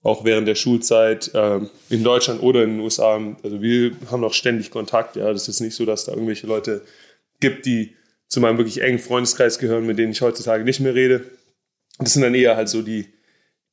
auch 0.02 0.24
während 0.24 0.46
der 0.46 0.54
Schulzeit 0.54 1.32
äh, 1.34 1.60
in 1.88 2.04
Deutschland 2.04 2.42
oder 2.42 2.62
in 2.62 2.70
den 2.70 2.80
USA. 2.80 3.18
Also 3.42 3.62
wir 3.62 3.92
haben 4.10 4.20
noch 4.20 4.34
ständig 4.34 4.70
Kontakt. 4.70 5.16
Ja, 5.16 5.32
das 5.32 5.48
ist 5.48 5.60
nicht 5.60 5.74
so, 5.74 5.86
dass 5.86 6.04
da 6.04 6.12
irgendwelche 6.12 6.46
Leute 6.46 6.82
gibt, 7.40 7.66
die 7.66 7.94
zu 8.28 8.40
meinem 8.40 8.58
wirklich 8.58 8.82
engen 8.82 8.98
Freundeskreis 8.98 9.58
gehören, 9.58 9.86
mit 9.86 9.98
denen 9.98 10.12
ich 10.12 10.20
heutzutage 10.20 10.64
nicht 10.64 10.80
mehr 10.80 10.94
rede. 10.94 11.24
Das 11.98 12.12
sind 12.12 12.22
dann 12.22 12.34
eher 12.34 12.56
halt 12.56 12.68
so 12.68 12.82
die, 12.82 13.14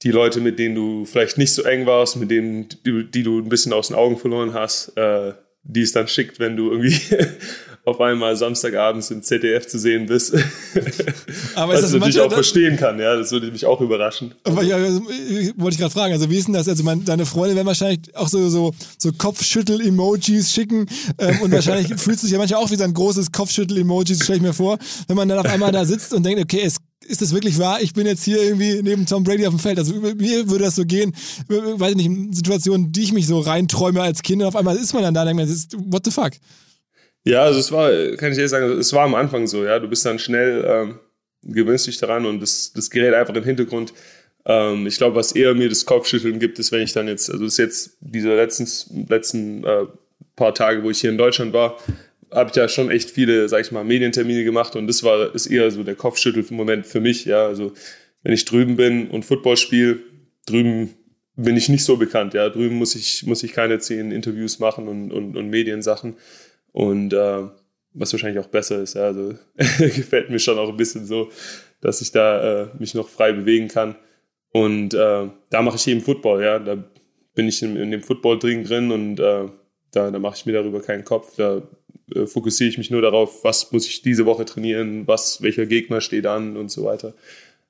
die 0.04 0.12
Leute, 0.12 0.42
mit 0.42 0.60
denen 0.60 0.76
du 0.76 1.06
vielleicht 1.06 1.38
nicht 1.38 1.54
so 1.54 1.64
eng 1.64 1.86
warst, 1.86 2.18
mit 2.18 2.32
denen, 2.32 2.70
die, 2.86 3.10
die 3.10 3.24
du 3.24 3.40
ein 3.40 3.50
bisschen 3.50 3.74
aus 3.74 3.88
den 3.88 3.98
Augen 3.98 4.18
verloren 4.18 4.54
hast, 4.54 4.98
äh, 4.98 5.34
die 5.64 5.82
es 5.82 5.92
dann 5.92 6.08
schickt, 6.08 6.40
wenn 6.40 6.56
du 6.56 6.72
irgendwie 6.72 7.00
auf 7.86 8.00
einmal 8.02 8.36
Samstagabends 8.36 9.12
im 9.12 9.22
ZDF 9.22 9.68
zu 9.68 9.78
sehen 9.78 10.08
bist. 10.08 10.34
Aber 11.56 11.74
Was 11.74 11.86
ich 11.86 11.94
natürlich 11.94 12.20
auch 12.20 12.32
verstehen 12.32 12.78
kann, 12.78 13.00
ja, 13.00 13.16
das 13.16 13.32
würde 13.32 13.52
mich 13.52 13.66
auch 13.66 13.80
überraschen. 13.82 14.34
Aber 14.44 14.64
ja, 14.64 14.78
wollte 14.80 15.74
ich 15.74 15.78
gerade 15.78 15.92
fragen, 15.92 16.14
also 16.14 16.30
wie 16.30 16.38
ist 16.38 16.48
denn 16.48 16.54
das? 16.54 16.68
Also 16.68 16.84
mein, 16.84 17.06
deine 17.06 17.26
Freunde 17.26 17.56
werden 17.56 17.68
wahrscheinlich 17.68 18.16
auch 18.16 18.28
so, 18.28 18.50
so, 18.50 18.74
so 18.98 19.12
Kopfschüttel-Emojis 19.12 20.52
schicken 20.52 20.88
ähm, 21.18 21.42
und 21.42 21.52
wahrscheinlich 21.52 21.94
fühlt 22.00 22.20
sich 22.20 22.32
ja 22.32 22.38
manchmal 22.38 22.62
auch 22.62 22.72
wie 22.72 22.76
so 22.76 22.84
ein 22.84 22.94
großes 22.94 23.32
Kopfschüttel-Emojis, 23.32 24.24
stelle 24.24 24.38
ich 24.38 24.44
mir 24.44 24.54
vor, 24.54 24.78
wenn 25.08 25.16
man 25.16 25.28
dann 25.28 25.40
auf 25.40 25.52
einmal 25.52 25.72
da 25.72 25.86
sitzt 25.86 26.14
und 26.14 26.24
denkt, 26.24 26.42
okay, 26.42 26.62
es 26.64 26.78
ist 27.06 27.22
das 27.22 27.34
wirklich 27.34 27.60
wahr? 27.60 27.82
Ich 27.82 27.94
bin 27.94 28.06
jetzt 28.06 28.24
hier 28.24 28.42
irgendwie 28.42 28.82
neben 28.82 29.06
Tom 29.06 29.24
Brady 29.24 29.46
auf 29.46 29.54
dem 29.54 29.60
Feld. 29.60 29.78
Also 29.80 29.96
mir 29.96 30.50
würde 30.50 30.66
das 30.66 30.76
so 30.76 30.86
gehen, 30.86 31.14
weiß 31.48 31.92
ich 31.92 31.98
nicht, 31.98 32.06
in 32.06 32.34
Situationen, 32.34 32.92
die 32.92 33.04
ich 33.04 33.14
mich 33.14 33.28
so 33.28 33.40
reinträume 33.40 34.02
als 34.02 34.22
Kind 34.22 34.42
und 34.42 34.48
auf 34.48 34.56
einmal 34.56 34.76
ist 34.76 34.94
man 34.94 35.04
dann 35.04 35.14
da 35.14 35.22
und 35.22 35.38
denkt, 35.38 35.74
what 35.92 36.06
the 36.06 36.12
fuck? 36.12 36.32
Ja, 37.24 37.44
also 37.44 37.60
es 37.60 37.72
war, 37.72 37.90
kann 38.18 38.32
ich 38.32 38.38
ehrlich 38.38 38.50
sagen, 38.50 38.80
es 38.80 38.94
war 38.94 39.04
am 39.04 39.16
Anfang 39.16 39.48
so, 39.48 39.64
ja. 39.64 39.80
Du 39.80 39.88
bist 39.88 40.06
dann 40.06 40.20
schnell, 40.20 40.66
ähm, 40.68 41.00
gewöhnst 41.44 41.88
dich 41.88 41.98
daran 41.98 42.26
und 42.26 42.40
das, 42.40 42.74
das 42.74 42.90
gerät 42.90 43.14
einfach 43.14 43.36
im 43.36 43.44
Hintergrund. 43.44 43.94
Ähm, 44.46 44.88
ich 44.88 44.98
glaube, 44.98 45.16
was 45.16 45.32
eher 45.34 45.54
mir 45.54 45.70
das 45.70 45.86
Kopfschütteln 45.86 46.40
gibt, 46.40 46.58
ist, 46.60 46.72
wenn 46.72 46.82
ich 46.82 46.94
dann 46.94 47.08
jetzt, 47.08 47.30
also 47.30 47.46
es 47.46 47.54
ist 47.54 47.58
jetzt 47.58 47.98
diese 48.00 48.36
letzten, 48.36 49.08
letzten 49.08 49.64
äh, 49.64 49.86
paar 50.36 50.54
Tage, 50.56 50.84
wo 50.84 50.90
ich 50.90 51.02
hier 51.02 51.12
in 51.12 51.18
Deutschland 51.18 51.54
war, 51.54 51.78
habe 52.32 52.50
ich 52.50 52.56
ja 52.56 52.68
schon 52.68 52.90
echt 52.90 53.10
viele, 53.10 53.50
sag 53.50 53.62
ich 53.62 53.72
mal, 53.72 53.84
Medientermine 53.84 54.44
gemacht 54.44 54.76
und 54.76 54.88
das 54.88 55.04
war 55.04 55.34
ist 55.36 55.48
eher 55.48 55.70
so 55.72 55.84
der 55.84 55.96
Kopfschüttel-Moment 55.96 56.88
für 56.88 57.02
mich. 57.02 57.26
Ja, 57.26 57.46
also 57.46 57.74
wenn 58.24 58.34
ich 58.34 58.46
drüben 58.46 58.78
bin 58.78 59.10
und 59.10 59.26
Football 59.26 59.58
spiele, 59.58 60.00
drüben 60.46 60.94
bin 61.36 61.58
ich 61.58 61.70
nicht 61.70 61.84
so 61.84 61.98
bekannt. 61.98 62.34
Ja, 62.34 62.50
drüben 62.50 62.76
muss 62.76 62.96
ich 62.96 63.26
muss 63.26 63.44
ich 63.44 63.54
keine 63.54 63.80
zehn 63.80 64.12
Interviews 64.12 64.60
machen 64.60 64.88
und 64.88 65.12
und, 65.12 65.36
und 65.36 65.50
Mediensachen 65.50 66.16
und 66.72 67.14
äh, 67.14 67.44
was 67.94 68.14
wahrscheinlich 68.14 68.44
auch 68.44 68.50
besser 68.50 68.82
ist. 68.82 68.96
Ja, 68.96 69.04
also 69.04 69.36
gefällt 69.56 70.30
mir 70.30 70.40
schon 70.40 70.58
auch 70.58 70.70
ein 70.70 70.78
bisschen 70.78 71.06
so, 71.06 71.30
dass 71.82 72.02
ich 72.02 72.12
da 72.12 72.64
äh, 72.64 72.68
mich 72.80 72.94
noch 72.94 73.10
frei 73.10 73.34
bewegen 73.34 73.68
kann. 73.68 73.96
Und 74.54 74.94
äh, 74.94 75.30
da 75.50 75.62
mache 75.62 75.78
ich 75.78 75.88
eben 75.88 76.02
Football. 76.02 76.44
Ja, 76.44 76.60
da 76.60 76.84
bin 77.36 77.48
ich 77.48 77.62
in, 77.62 77.76
in 77.76 77.92
dem 77.92 78.04
Football 78.04 78.40
drin 78.40 78.64
drin 78.64 78.92
und 78.92 79.20
äh, 79.20 79.48
da, 79.92 80.10
da 80.10 80.20
mache 80.20 80.36
ich 80.38 80.46
mir 80.46 80.54
darüber 80.54 80.82
keinen 80.82 81.04
Kopf. 81.04 81.36
Da 81.36 81.62
äh, 82.16 82.26
fokussiere 82.26 82.70
ich 82.70 82.78
mich 82.78 82.92
nur 82.92 83.02
darauf, 83.02 83.44
was 83.44 83.72
muss 83.72 83.88
ich 83.88 84.02
diese 84.02 84.26
Woche 84.26 84.46
trainieren, 84.46 85.08
was, 85.08 85.42
welcher 85.42 85.66
Gegner 85.66 86.02
steht 86.02 86.26
an 86.26 86.58
und 86.58 86.72
so 86.72 86.84
weiter. 86.84 87.14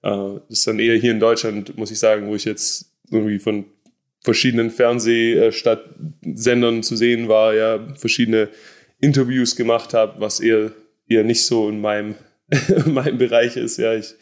Äh, 0.04 0.40
das 0.50 0.60
ist 0.60 0.68
dann 0.68 0.80
eher 0.80 0.96
hier 0.96 1.12
in 1.12 1.20
Deutschland, 1.20 1.78
muss 1.78 1.92
ich 1.92 2.00
sagen, 2.00 2.28
wo 2.28 2.36
ich 2.36 2.46
jetzt 2.46 2.92
irgendwie 3.12 3.40
von 3.40 3.66
verschiedenen 4.24 4.70
Fernsehsendern 4.70 6.84
zu 6.84 6.96
sehen 6.96 7.28
war, 7.28 7.56
ja, 7.56 7.88
verschiedene 7.96 8.50
Interviews 9.00 9.56
gemacht 9.56 9.94
habe, 9.94 10.22
was 10.22 10.40
eher, 10.40 10.72
eher 11.08 11.24
nicht 11.24 11.46
so 11.46 11.70
in 11.70 11.82
meinem, 11.82 12.16
in 12.86 12.94
meinem 12.94 13.18
Bereich 13.18 13.58
ist. 13.58 13.78
Ja, 13.78 13.96
ich 13.96 14.14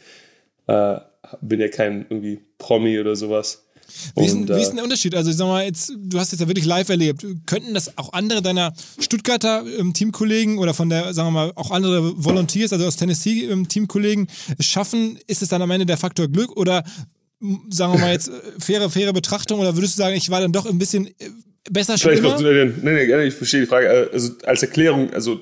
äh, 0.68 1.00
bin 1.42 1.60
ja 1.60 1.68
kein 1.68 2.06
irgendwie 2.10 2.40
Promi 2.58 3.00
oder 3.00 3.16
sowas. 3.16 3.69
Wie 4.16 4.26
ist, 4.26 4.34
und, 4.34 4.50
wie 4.50 4.62
ist 4.62 4.70
denn 4.70 4.78
der 4.78 4.84
Unterschied? 4.84 5.16
Also, 5.16 5.30
ich 5.30 5.38
sag 5.38 5.48
mal, 5.48 5.66
jetzt, 5.66 5.94
du 5.98 6.20
hast 6.20 6.34
es 6.34 6.40
ja 6.40 6.48
wirklich 6.48 6.66
live 6.66 6.90
erlebt. 6.90 7.26
Könnten 7.46 7.74
das 7.74 7.98
auch 7.98 8.14
andere 8.14 8.42
deiner 8.42 8.74
Stuttgarter 9.00 9.64
ähm, 9.78 9.94
Teamkollegen 9.94 10.58
oder 10.58 10.74
von 10.74 10.90
der, 10.90 11.14
sagen 11.14 11.28
wir 11.30 11.32
mal, 11.32 11.52
auch 11.56 11.72
andere 11.72 12.14
Volunteers, 12.24 12.74
also 12.74 12.86
aus 12.86 12.96
Tennessee 12.96 13.46
ähm, 13.46 13.68
Teamkollegen, 13.68 14.28
schaffen? 14.60 15.20
Ist 15.28 15.42
es 15.42 15.50
dann 15.50 15.62
am 15.62 15.72
Ende 15.72 15.86
der 15.86 15.98
Faktor 15.98 16.28
Glück 16.28 16.56
oder 16.58 16.84
sagen 17.70 17.94
wir 17.94 18.00
mal 18.00 18.12
jetzt, 18.12 18.30
äh, 18.30 18.32
faire, 18.60 18.90
faire 18.90 19.14
Betrachtung 19.14 19.60
oder 19.60 19.76
würdest 19.76 19.98
du 19.98 20.04
sagen, 20.04 20.16
ich 20.16 20.30
war 20.30 20.42
dann 20.42 20.52
doch 20.52 20.66
ein 20.66 20.78
bisschen 20.78 21.08
äh, 21.08 21.30
besser 21.70 21.98
Vielleicht 21.98 22.24
noch, 22.24 22.40
nee, 22.40 22.66
nee, 22.66 23.06
nee, 23.06 23.24
ich 23.24 23.34
verstehe 23.34 23.62
die 23.62 23.66
Frage. 23.66 24.10
Also 24.12 24.34
als 24.44 24.62
Erklärung, 24.62 25.14
also 25.14 25.40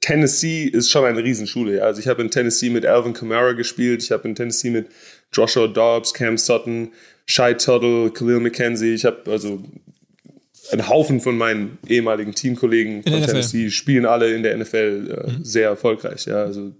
Tennessee 0.00 0.64
ist 0.64 0.90
schon 0.90 1.04
eine 1.04 1.22
Riesenschule. 1.22 1.78
Ja. 1.78 1.84
Also 1.84 2.00
ich 2.00 2.08
habe 2.08 2.22
in 2.22 2.30
Tennessee 2.30 2.70
mit 2.70 2.84
Alvin 2.84 3.14
Kamara 3.14 3.52
gespielt, 3.52 4.02
ich 4.02 4.10
habe 4.10 4.28
in 4.28 4.34
Tennessee 4.34 4.70
mit 4.70 4.88
Joshua 5.32 5.68
Dobbs, 5.68 6.12
Cam 6.12 6.36
Sutton, 6.36 6.92
Shai 7.26 7.54
Tuttle, 7.54 8.10
Khalil 8.10 8.40
McKenzie, 8.40 8.94
ich 8.94 9.04
habe 9.04 9.30
also 9.30 9.62
einen 10.70 10.88
Haufen 10.88 11.20
von 11.20 11.36
meinen 11.36 11.78
ehemaligen 11.86 12.34
Teamkollegen 12.34 13.02
von 13.02 13.22
Tennessee 13.22 13.70
spielen 13.70 14.06
alle 14.06 14.32
in 14.34 14.42
der 14.42 14.56
NFL 14.56 15.24
äh, 15.26 15.30
mhm. 15.30 15.44
sehr 15.44 15.68
erfolgreich. 15.68 16.26
Ja, 16.26 16.44
also 16.44 16.72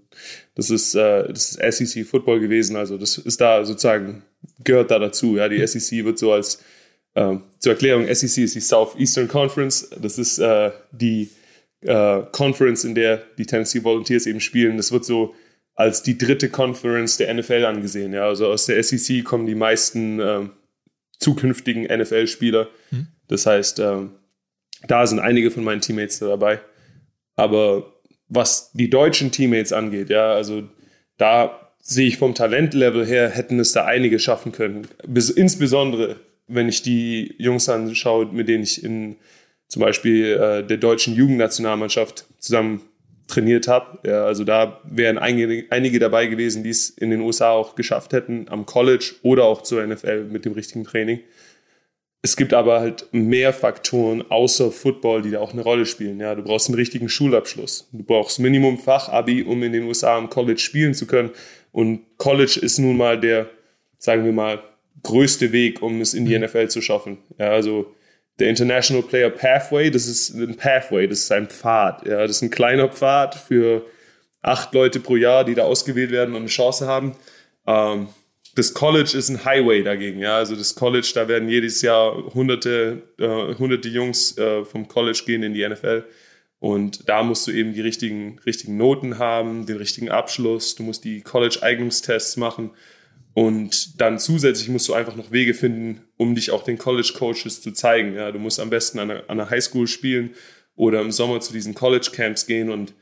das 0.55 0.69
ist, 0.69 0.95
äh, 0.95 1.27
das 1.27 1.55
ist 1.55 1.91
SEC 1.91 2.05
Football 2.05 2.39
gewesen, 2.39 2.75
also 2.75 2.97
das 2.97 3.17
ist 3.17 3.41
da 3.41 3.65
sozusagen 3.65 4.23
gehört 4.63 4.91
da 4.91 4.99
dazu. 4.99 5.37
Ja, 5.37 5.49
die 5.49 5.59
mhm. 5.59 5.67
SEC 5.67 6.05
wird 6.05 6.17
so 6.17 6.31
als 6.31 6.63
äh, 7.15 7.35
zur 7.59 7.73
Erklärung, 7.73 8.05
SEC 8.13 8.43
ist 8.43 8.55
die 8.55 8.61
Southeastern 8.61 9.27
Conference. 9.27 9.89
Das 9.99 10.17
ist 10.17 10.39
äh, 10.39 10.71
die 10.91 11.29
äh, 11.81 12.21
Conference, 12.31 12.83
in 12.85 12.95
der 12.95 13.23
die 13.37 13.45
Tennessee 13.45 13.83
Volunteers 13.83 14.25
eben 14.25 14.39
spielen. 14.39 14.77
Das 14.77 14.91
wird 14.91 15.05
so 15.05 15.35
als 15.75 16.03
die 16.03 16.17
dritte 16.17 16.49
Conference 16.49 17.17
der 17.17 17.33
NFL 17.33 17.65
angesehen. 17.65 18.13
Ja, 18.13 18.27
also 18.27 18.47
aus 18.47 18.65
der 18.65 18.81
SEC 18.83 19.23
kommen 19.23 19.45
die 19.45 19.55
meisten 19.55 20.19
äh, 20.19 20.41
zukünftigen 21.19 21.83
NFL-Spieler. 21.83 22.67
Mhm. 22.91 23.07
Das 23.27 23.45
heißt, 23.45 23.79
äh, 23.79 24.07
da 24.87 25.07
sind 25.07 25.19
einige 25.19 25.49
von 25.49 25.63
meinen 25.63 25.81
Teammates 25.81 26.19
dabei. 26.19 26.59
Aber 27.35 27.93
was 28.27 28.71
die 28.73 28.89
deutschen 28.89 29.31
Teammates 29.31 29.73
angeht, 29.73 30.09
ja, 30.09 30.33
also 30.33 30.63
da 31.17 31.71
sehe 31.79 32.07
ich 32.07 32.17
vom 32.17 32.35
Talentlevel 32.35 33.05
her, 33.05 33.29
hätten 33.29 33.59
es 33.59 33.73
da 33.73 33.85
einige 33.85 34.19
schaffen 34.19 34.51
können. 34.51 34.87
Bis, 35.05 35.29
insbesondere, 35.29 36.19
wenn 36.47 36.69
ich 36.69 36.81
die 36.81 37.35
Jungs 37.37 37.67
anschaue, 37.69 38.27
mit 38.27 38.47
denen 38.47 38.63
ich 38.63 38.83
in 38.83 39.17
zum 39.67 39.81
Beispiel 39.81 40.33
äh, 40.33 40.63
der 40.65 40.77
deutschen 40.77 41.15
Jugendnationalmannschaft 41.15 42.25
zusammen 42.37 42.81
trainiert 43.33 43.67
habe. 43.67 43.99
Ja, 44.07 44.25
also 44.25 44.43
da 44.43 44.79
wären 44.83 45.17
einige, 45.17 45.65
einige 45.69 45.99
dabei 45.99 46.27
gewesen, 46.27 46.63
die 46.63 46.69
es 46.69 46.89
in 46.89 47.09
den 47.09 47.21
USA 47.21 47.51
auch 47.51 47.75
geschafft 47.75 48.13
hätten, 48.13 48.47
am 48.49 48.65
College 48.65 49.15
oder 49.23 49.45
auch 49.45 49.61
zur 49.61 49.85
NFL 49.85 50.25
mit 50.25 50.45
dem 50.45 50.53
richtigen 50.53 50.83
Training. 50.83 51.19
Es 52.21 52.37
gibt 52.37 52.53
aber 52.53 52.79
halt 52.79 53.07
mehr 53.11 53.51
Faktoren 53.51 54.23
außer 54.29 54.71
Football, 54.71 55.23
die 55.23 55.31
da 55.31 55.39
auch 55.39 55.51
eine 55.51 55.61
Rolle 55.61 55.85
spielen. 55.85 56.19
Ja, 56.19 56.35
du 56.35 56.43
brauchst 56.43 56.69
einen 56.69 56.75
richtigen 56.75 57.09
Schulabschluss. 57.09 57.89
Du 57.91 58.03
brauchst 58.03 58.39
Minimum 58.39 58.77
Fachabi, 58.77 59.43
um 59.43 59.61
in 59.61 59.73
den 59.73 59.83
USA 59.83 60.17
am 60.17 60.29
College 60.29 60.59
spielen 60.59 60.93
zu 60.93 61.05
können. 61.05 61.31
Und 61.73 62.01
College 62.17 62.59
ist 62.61 62.77
nun 62.77 62.95
mal 62.95 63.19
der, 63.19 63.49
sagen 63.97 64.23
wir 64.23 64.31
mal, 64.31 64.63
größte 65.01 65.51
Weg, 65.51 65.81
um 65.81 65.99
es 65.99 66.13
in 66.13 66.25
die 66.25 66.37
mhm. 66.37 66.45
NFL 66.45 66.69
zu 66.69 66.81
schaffen. 66.81 67.17
Ja, 67.37 67.49
also 67.49 67.93
der 68.43 68.49
International 68.49 69.01
Player 69.03 69.29
Pathway, 69.29 69.89
das 69.89 70.05
ist 70.05 70.33
ein 70.35 70.57
Pathway, 70.57 71.07
das 71.07 71.19
ist 71.19 71.31
ein 71.31 71.47
Pfad. 71.47 72.05
Ja, 72.05 72.27
das 72.27 72.31
ist 72.31 72.41
ein 72.41 72.49
kleiner 72.49 72.89
Pfad 72.89 73.35
für 73.35 73.85
acht 74.41 74.73
Leute 74.73 74.99
pro 74.99 75.15
Jahr, 75.15 75.45
die 75.45 75.55
da 75.55 75.63
ausgewählt 75.63 76.11
werden 76.11 76.35
und 76.35 76.41
eine 76.41 76.47
Chance 76.47 76.85
haben. 76.85 77.15
Ähm, 77.65 78.09
das 78.55 78.73
College 78.73 79.17
ist 79.17 79.29
ein 79.29 79.45
Highway 79.45 79.81
dagegen. 79.81 80.19
Ja, 80.19 80.35
also 80.35 80.57
das 80.57 80.75
College, 80.75 81.09
da 81.15 81.29
werden 81.29 81.47
jedes 81.47 81.81
Jahr 81.81 82.33
hunderte, 82.33 83.03
äh, 83.17 83.55
hunderte 83.55 83.87
Jungs 83.87 84.37
äh, 84.37 84.65
vom 84.65 84.89
College 84.89 85.23
gehen 85.25 85.41
in 85.41 85.53
die 85.53 85.65
NFL. 85.65 86.03
Und 86.59 87.07
da 87.07 87.23
musst 87.23 87.47
du 87.47 87.51
eben 87.51 87.73
die 87.73 87.81
richtigen, 87.81 88.39
richtigen 88.45 88.75
Noten 88.75 89.19
haben, 89.19 89.65
den 89.65 89.77
richtigen 89.77 90.09
Abschluss. 90.09 90.75
Du 90.75 90.83
musst 90.83 91.05
die 91.05 91.21
College-Eignungstests 91.21 92.35
machen. 92.35 92.71
Und 93.33 93.99
dann 93.99 94.19
zusätzlich 94.19 94.69
musst 94.69 94.87
du 94.87 94.93
einfach 94.93 95.15
noch 95.15 95.31
Wege 95.31 95.53
finden, 95.53 96.01
um 96.17 96.35
dich 96.35 96.51
auch 96.51 96.63
den 96.63 96.77
College-Coaches 96.77 97.61
zu 97.61 97.71
zeigen. 97.71 98.15
Ja, 98.15 98.31
du 98.31 98.39
musst 98.39 98.59
am 98.59 98.69
besten 98.69 98.99
an 98.99 99.09
einer, 99.09 99.21
an 99.21 99.39
einer 99.39 99.49
Highschool 99.49 99.87
spielen 99.87 100.31
oder 100.75 101.01
im 101.01 101.11
Sommer 101.11 101.39
zu 101.39 101.51
diesen 101.51 101.73
College-Camps 101.73 102.45
gehen. 102.45 102.69
Und 102.69 102.93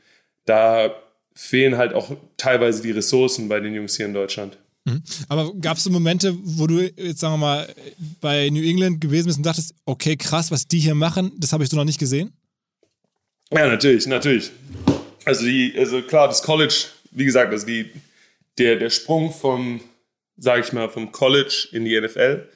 da 0.46 0.94
fehlen 1.34 1.76
halt 1.76 1.92
auch 1.92 2.16
teilweise 2.36 2.82
die 2.82 2.92
Ressourcen 2.92 3.48
bei 3.48 3.60
den 3.60 3.74
Jungs 3.74 3.96
hier 3.96 4.06
in 4.06 4.14
Deutschland. 4.14 4.56
Mhm. 4.84 5.02
Aber 5.28 5.54
gab 5.54 5.76
es 5.76 5.84
so 5.84 5.90
Momente, 5.90 6.36
wo 6.42 6.66
du 6.66 6.80
jetzt 6.80 7.20
sagen 7.20 7.34
wir 7.34 7.38
mal 7.38 7.74
bei 8.20 8.50
New 8.50 8.62
England 8.62 9.00
gewesen 9.00 9.26
bist 9.26 9.38
und 9.38 9.46
dachtest, 9.46 9.74
okay, 9.84 10.16
krass, 10.16 10.50
was 10.50 10.66
die 10.66 10.80
hier 10.80 10.94
machen, 10.94 11.32
das 11.38 11.52
habe 11.52 11.62
ich 11.62 11.70
so 11.70 11.76
noch 11.76 11.84
nicht 11.84 12.00
gesehen? 12.00 12.32
Ja, 13.52 13.68
natürlich, 13.68 14.06
natürlich. 14.06 14.50
Also 15.24 15.44
die, 15.44 15.74
also 15.76 16.02
klar, 16.02 16.26
das 16.26 16.42
College, 16.42 16.86
wie 17.12 17.24
gesagt, 17.24 17.52
also 17.52 17.66
die, 17.66 17.90
der, 18.58 18.76
der 18.76 18.90
Sprung 18.90 19.32
vom, 19.32 19.80
sage 20.36 20.62
ich 20.62 20.72
mal, 20.72 20.88
vom 20.88 21.12
College 21.12 21.68
in 21.72 21.84
die 21.84 22.00
NFL 22.00 22.48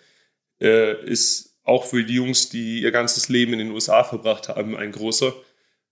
äh, 0.61 1.05
ist 1.05 1.59
auch 1.65 1.85
für 1.85 2.05
die 2.05 2.15
Jungs, 2.15 2.49
die 2.49 2.81
ihr 2.81 2.93
ganzes 2.93 3.29
Leben 3.29 3.53
in 3.53 3.59
den 3.59 3.71
USA 3.71 4.05
verbracht 4.05 4.49
haben, 4.49 4.77
ein 4.77 4.93
großer. 4.93 5.35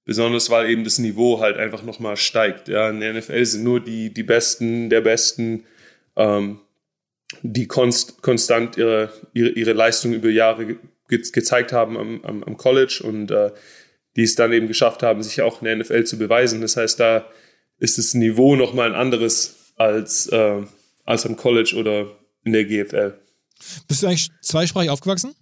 Besonders 0.04 0.50
weil 0.50 0.68
eben 0.68 0.84
das 0.84 0.98
Niveau 0.98 1.40
halt 1.40 1.56
einfach 1.56 1.82
nochmal 1.82 2.16
steigt. 2.16 2.68
Ja, 2.68 2.90
in 2.90 3.00
der 3.00 3.14
NFL 3.14 3.44
sind 3.44 3.64
nur 3.64 3.80
die, 3.80 4.12
die 4.12 4.22
Besten 4.22 4.90
der 4.90 5.00
Besten 5.00 5.64
ähm, 6.16 6.60
die 7.42 7.66
konst, 7.66 8.22
konstant 8.22 8.76
ihre, 8.76 9.12
ihre, 9.32 9.50
ihre 9.50 9.72
Leistung 9.72 10.12
über 10.12 10.28
Jahre 10.28 10.66
ge 10.66 10.76
gezeigt 11.06 11.72
haben 11.72 11.98
am, 11.98 12.24
am, 12.24 12.42
am 12.42 12.56
College 12.56 13.02
und 13.04 13.30
äh, 13.30 13.50
die 14.16 14.22
es 14.22 14.36
dann 14.36 14.52
eben 14.52 14.68
geschafft 14.68 15.02
haben, 15.02 15.22
sich 15.22 15.42
auch 15.42 15.60
in 15.60 15.66
der 15.66 15.76
NFL 15.76 16.04
zu 16.04 16.18
beweisen. 16.18 16.62
Das 16.62 16.78
heißt, 16.78 16.98
da 16.98 17.26
ist 17.78 17.98
das 17.98 18.14
Niveau 18.14 18.56
nochmal 18.56 18.88
ein 18.88 18.98
anderes 18.98 19.72
als, 19.76 20.26
äh, 20.28 20.62
als 21.04 21.26
am 21.26 21.36
College 21.36 21.74
oder 21.76 22.06
in 22.44 22.52
der 22.52 22.64
GFL. 22.64 23.14
Bist 23.88 24.02
du 24.02 24.06
eigentlich 24.06 24.30
zweisprachig 24.42 24.90
aufgewachsen? 24.90 25.34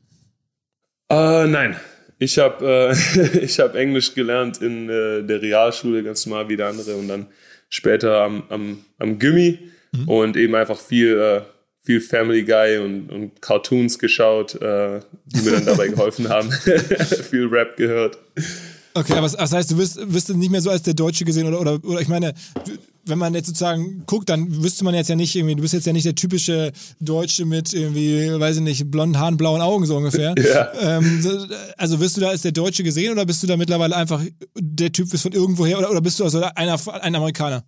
Äh, 1.08 1.46
nein. 1.46 1.76
Ich 2.18 2.38
habe 2.38 2.94
äh, 2.94 3.46
hab 3.58 3.74
Englisch 3.74 4.14
gelernt 4.14 4.62
in 4.62 4.88
äh, 4.88 5.22
der 5.24 5.42
Realschule, 5.42 6.04
ganz 6.04 6.24
normal 6.26 6.48
wie 6.48 6.56
der 6.56 6.68
andere, 6.68 6.94
und 6.94 7.08
dann 7.08 7.26
später 7.68 8.20
am, 8.22 8.44
am, 8.48 8.84
am 8.98 9.18
Gimmi 9.18 9.58
mhm. 9.92 10.08
und 10.08 10.36
eben 10.36 10.54
einfach 10.54 10.78
viel, 10.78 11.18
äh, 11.18 11.40
viel 11.80 12.00
Family 12.00 12.44
Guy 12.44 12.78
und, 12.78 13.10
und 13.10 13.42
Cartoons 13.42 13.98
geschaut, 13.98 14.54
äh, 14.54 15.00
die 15.24 15.42
mir 15.42 15.52
dann 15.52 15.64
dabei 15.64 15.88
geholfen 15.88 16.28
haben. 16.28 16.52
viel 17.30 17.48
Rap 17.48 17.76
gehört. 17.76 18.18
Okay, 18.94 19.14
aber 19.14 19.28
das 19.28 19.52
heißt, 19.52 19.70
du 19.70 19.78
wirst, 19.78 19.98
wirst 20.12 20.28
nicht 20.34 20.50
mehr 20.50 20.60
so 20.60 20.70
als 20.70 20.82
der 20.82 20.94
Deutsche 20.94 21.24
gesehen 21.24 21.46
oder, 21.46 21.60
oder, 21.60 21.84
oder 21.84 22.00
ich 22.00 22.08
meine, 22.08 22.34
wenn 23.04 23.18
man 23.18 23.34
jetzt 23.34 23.46
sozusagen 23.46 24.04
guckt, 24.06 24.28
dann 24.28 24.62
wüsste 24.62 24.84
man 24.84 24.94
jetzt 24.94 25.08
ja 25.08 25.16
nicht 25.16 25.34
irgendwie, 25.34 25.54
du 25.56 25.62
bist 25.62 25.74
jetzt 25.74 25.86
ja 25.86 25.92
nicht 25.92 26.06
der 26.06 26.14
typische 26.14 26.72
Deutsche 27.00 27.44
mit 27.44 27.72
irgendwie, 27.72 28.38
weiß 28.38 28.56
ich 28.56 28.62
nicht, 28.62 28.90
blonden 28.90 29.18
Haaren, 29.18 29.36
blauen 29.36 29.60
Augen 29.60 29.86
so 29.86 29.96
ungefähr. 29.96 30.34
Ja. 30.42 30.72
Ähm, 30.98 31.24
also 31.78 32.00
wirst 32.00 32.16
du 32.16 32.20
da 32.20 32.28
als 32.28 32.42
der 32.42 32.52
Deutsche 32.52 32.82
gesehen 32.82 33.12
oder 33.12 33.24
bist 33.24 33.42
du 33.42 33.46
da 33.46 33.56
mittlerweile 33.56 33.96
einfach 33.96 34.22
der 34.54 34.92
Typ 34.92 35.12
ist 35.14 35.22
von 35.22 35.32
irgendwoher 35.32 35.78
oder, 35.78 35.90
oder 35.90 36.00
bist 36.00 36.20
du 36.20 36.24
also 36.24 36.42
einer, 36.42 36.78
ein 37.00 37.14
Amerikaner? 37.14 37.64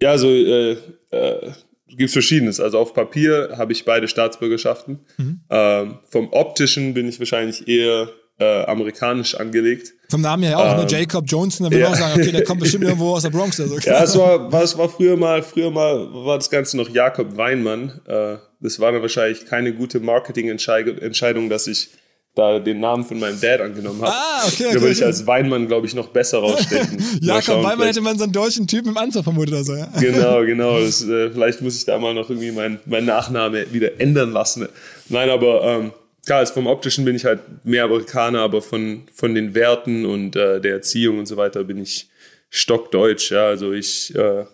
Ja, 0.00 0.10
also 0.10 0.28
äh, 0.28 0.76
äh, 1.10 1.52
gibt 1.88 2.08
es 2.08 2.12
Verschiedenes. 2.12 2.58
Also 2.58 2.78
auf 2.78 2.94
Papier 2.94 3.54
habe 3.56 3.72
ich 3.72 3.84
beide 3.84 4.08
Staatsbürgerschaften. 4.08 5.00
Mhm. 5.18 5.40
Ähm, 5.50 5.98
vom 6.08 6.32
optischen 6.32 6.94
bin 6.94 7.08
ich 7.08 7.18
wahrscheinlich 7.18 7.68
eher 7.68 8.08
äh, 8.38 8.64
amerikanisch 8.64 9.34
angelegt. 9.34 9.94
Vom 10.10 10.20
Namen 10.20 10.42
her 10.42 10.58
auch, 10.58 10.64
ne? 10.64 10.82
ähm, 10.82 10.86
ne? 10.86 10.86
Jacob 10.88 11.24
Johnson, 11.26 11.64
da 11.64 11.70
würde 11.70 11.84
ja. 11.84 11.90
auch 11.90 11.96
sagen, 11.96 12.20
okay, 12.20 12.32
der 12.32 12.44
kommt 12.44 12.60
bestimmt 12.60 12.84
irgendwo 12.88 13.14
aus 13.14 13.22
der 13.22 13.30
Bronx. 13.30 13.58
Also. 13.58 13.78
Ja, 13.78 14.04
es 14.04 14.16
war, 14.16 14.52
war, 14.52 14.62
es 14.62 14.76
war 14.76 14.88
früher 14.88 15.16
mal, 15.16 15.42
früher 15.42 15.70
mal 15.70 16.12
war 16.12 16.36
das 16.36 16.50
Ganze 16.50 16.76
noch 16.76 16.88
Jakob 16.88 17.36
Weinmann. 17.36 18.00
Äh, 18.06 18.36
das 18.60 18.78
war 18.78 18.92
dann 18.92 19.02
wahrscheinlich 19.02 19.46
keine 19.46 19.72
gute 19.72 20.00
Marketingentscheidung, 20.00 21.48
dass 21.48 21.66
ich 21.66 21.90
da 22.36 22.58
den 22.58 22.80
Namen 22.80 23.02
von 23.02 23.18
meinem 23.18 23.40
Dad 23.40 23.62
angenommen 23.62 24.02
habe. 24.02 24.12
Ah, 24.12 24.42
okay, 24.46 24.66
okay. 24.66 24.74
Da 24.74 24.80
würde 24.80 24.92
ich 24.92 25.04
als 25.04 25.26
Weinmann, 25.26 25.66
glaube 25.66 25.86
ich, 25.86 25.94
noch 25.94 26.08
besser 26.08 26.38
rausstechen. 26.38 27.02
Jakob 27.22 27.64
Weinmann 27.64 27.86
hätte 27.86 28.02
man 28.02 28.18
so 28.18 28.24
einen 28.24 28.32
deutschen 28.34 28.66
Typen 28.66 28.90
im 28.90 28.98
Anzug 28.98 29.24
vermutet. 29.24 29.54
Also, 29.54 29.74
ja. 29.74 29.88
Genau, 29.98 30.44
genau. 30.44 30.78
Das, 30.78 31.02
äh, 31.02 31.30
vielleicht 31.30 31.62
muss 31.62 31.76
ich 31.76 31.86
da 31.86 31.98
mal 31.98 32.12
noch 32.12 32.28
irgendwie 32.28 32.52
meinen 32.52 32.78
mein 32.84 33.06
Nachname 33.06 33.72
wieder 33.72 33.98
ändern 33.98 34.32
lassen. 34.32 34.68
Nein, 35.08 35.30
aber 35.30 35.62
ähm, 35.64 35.92
klar, 36.26 36.40
also 36.40 36.54
vom 36.54 36.66
Optischen 36.66 37.06
bin 37.06 37.16
ich 37.16 37.24
halt 37.24 37.40
mehr 37.64 37.84
Amerikaner, 37.84 38.40
aber 38.40 38.60
von, 38.60 39.04
von 39.14 39.34
den 39.34 39.54
Werten 39.54 40.04
und 40.04 40.36
äh, 40.36 40.60
der 40.60 40.72
Erziehung 40.72 41.20
und 41.20 41.26
so 41.26 41.38
weiter 41.38 41.64
bin 41.64 41.78
ich 41.78 42.10
stockdeutsch. 42.50 43.30
Ja, 43.30 43.46
also 43.46 43.72
ich, 43.72 44.14
äh, 44.14 44.44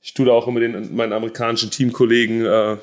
ich 0.00 0.14
tue 0.14 0.26
da 0.26 0.32
auch 0.32 0.48
immer 0.48 0.60
den, 0.60 0.94
meinen 0.96 1.12
amerikanischen 1.12 1.70
Teamkollegen 1.70 2.44
äh, 2.44 2.76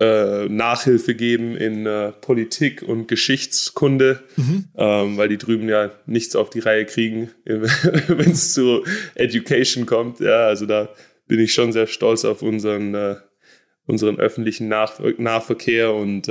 äh, 0.00 0.48
Nachhilfe 0.48 1.14
geben 1.14 1.56
in 1.56 1.86
äh, 1.86 2.12
Politik 2.12 2.82
und 2.82 3.08
Geschichtskunde, 3.08 4.22
mhm. 4.36 4.66
ähm, 4.76 5.16
weil 5.16 5.28
die 5.28 5.38
drüben 5.38 5.68
ja 5.68 5.90
nichts 6.06 6.36
auf 6.36 6.50
die 6.50 6.60
Reihe 6.60 6.84
kriegen, 6.84 7.30
wenn 7.44 8.30
es 8.30 8.52
zu 8.52 8.84
Education 9.14 9.86
kommt. 9.86 10.20
Ja, 10.20 10.46
also 10.46 10.66
da 10.66 10.90
bin 11.26 11.40
ich 11.40 11.52
schon 11.52 11.72
sehr 11.72 11.86
stolz 11.86 12.24
auf 12.24 12.42
unseren, 12.42 12.94
äh, 12.94 13.16
unseren 13.86 14.20
öffentlichen 14.20 14.68
Nach 14.68 15.00
Nahverkehr 15.16 15.92
und 15.94 16.28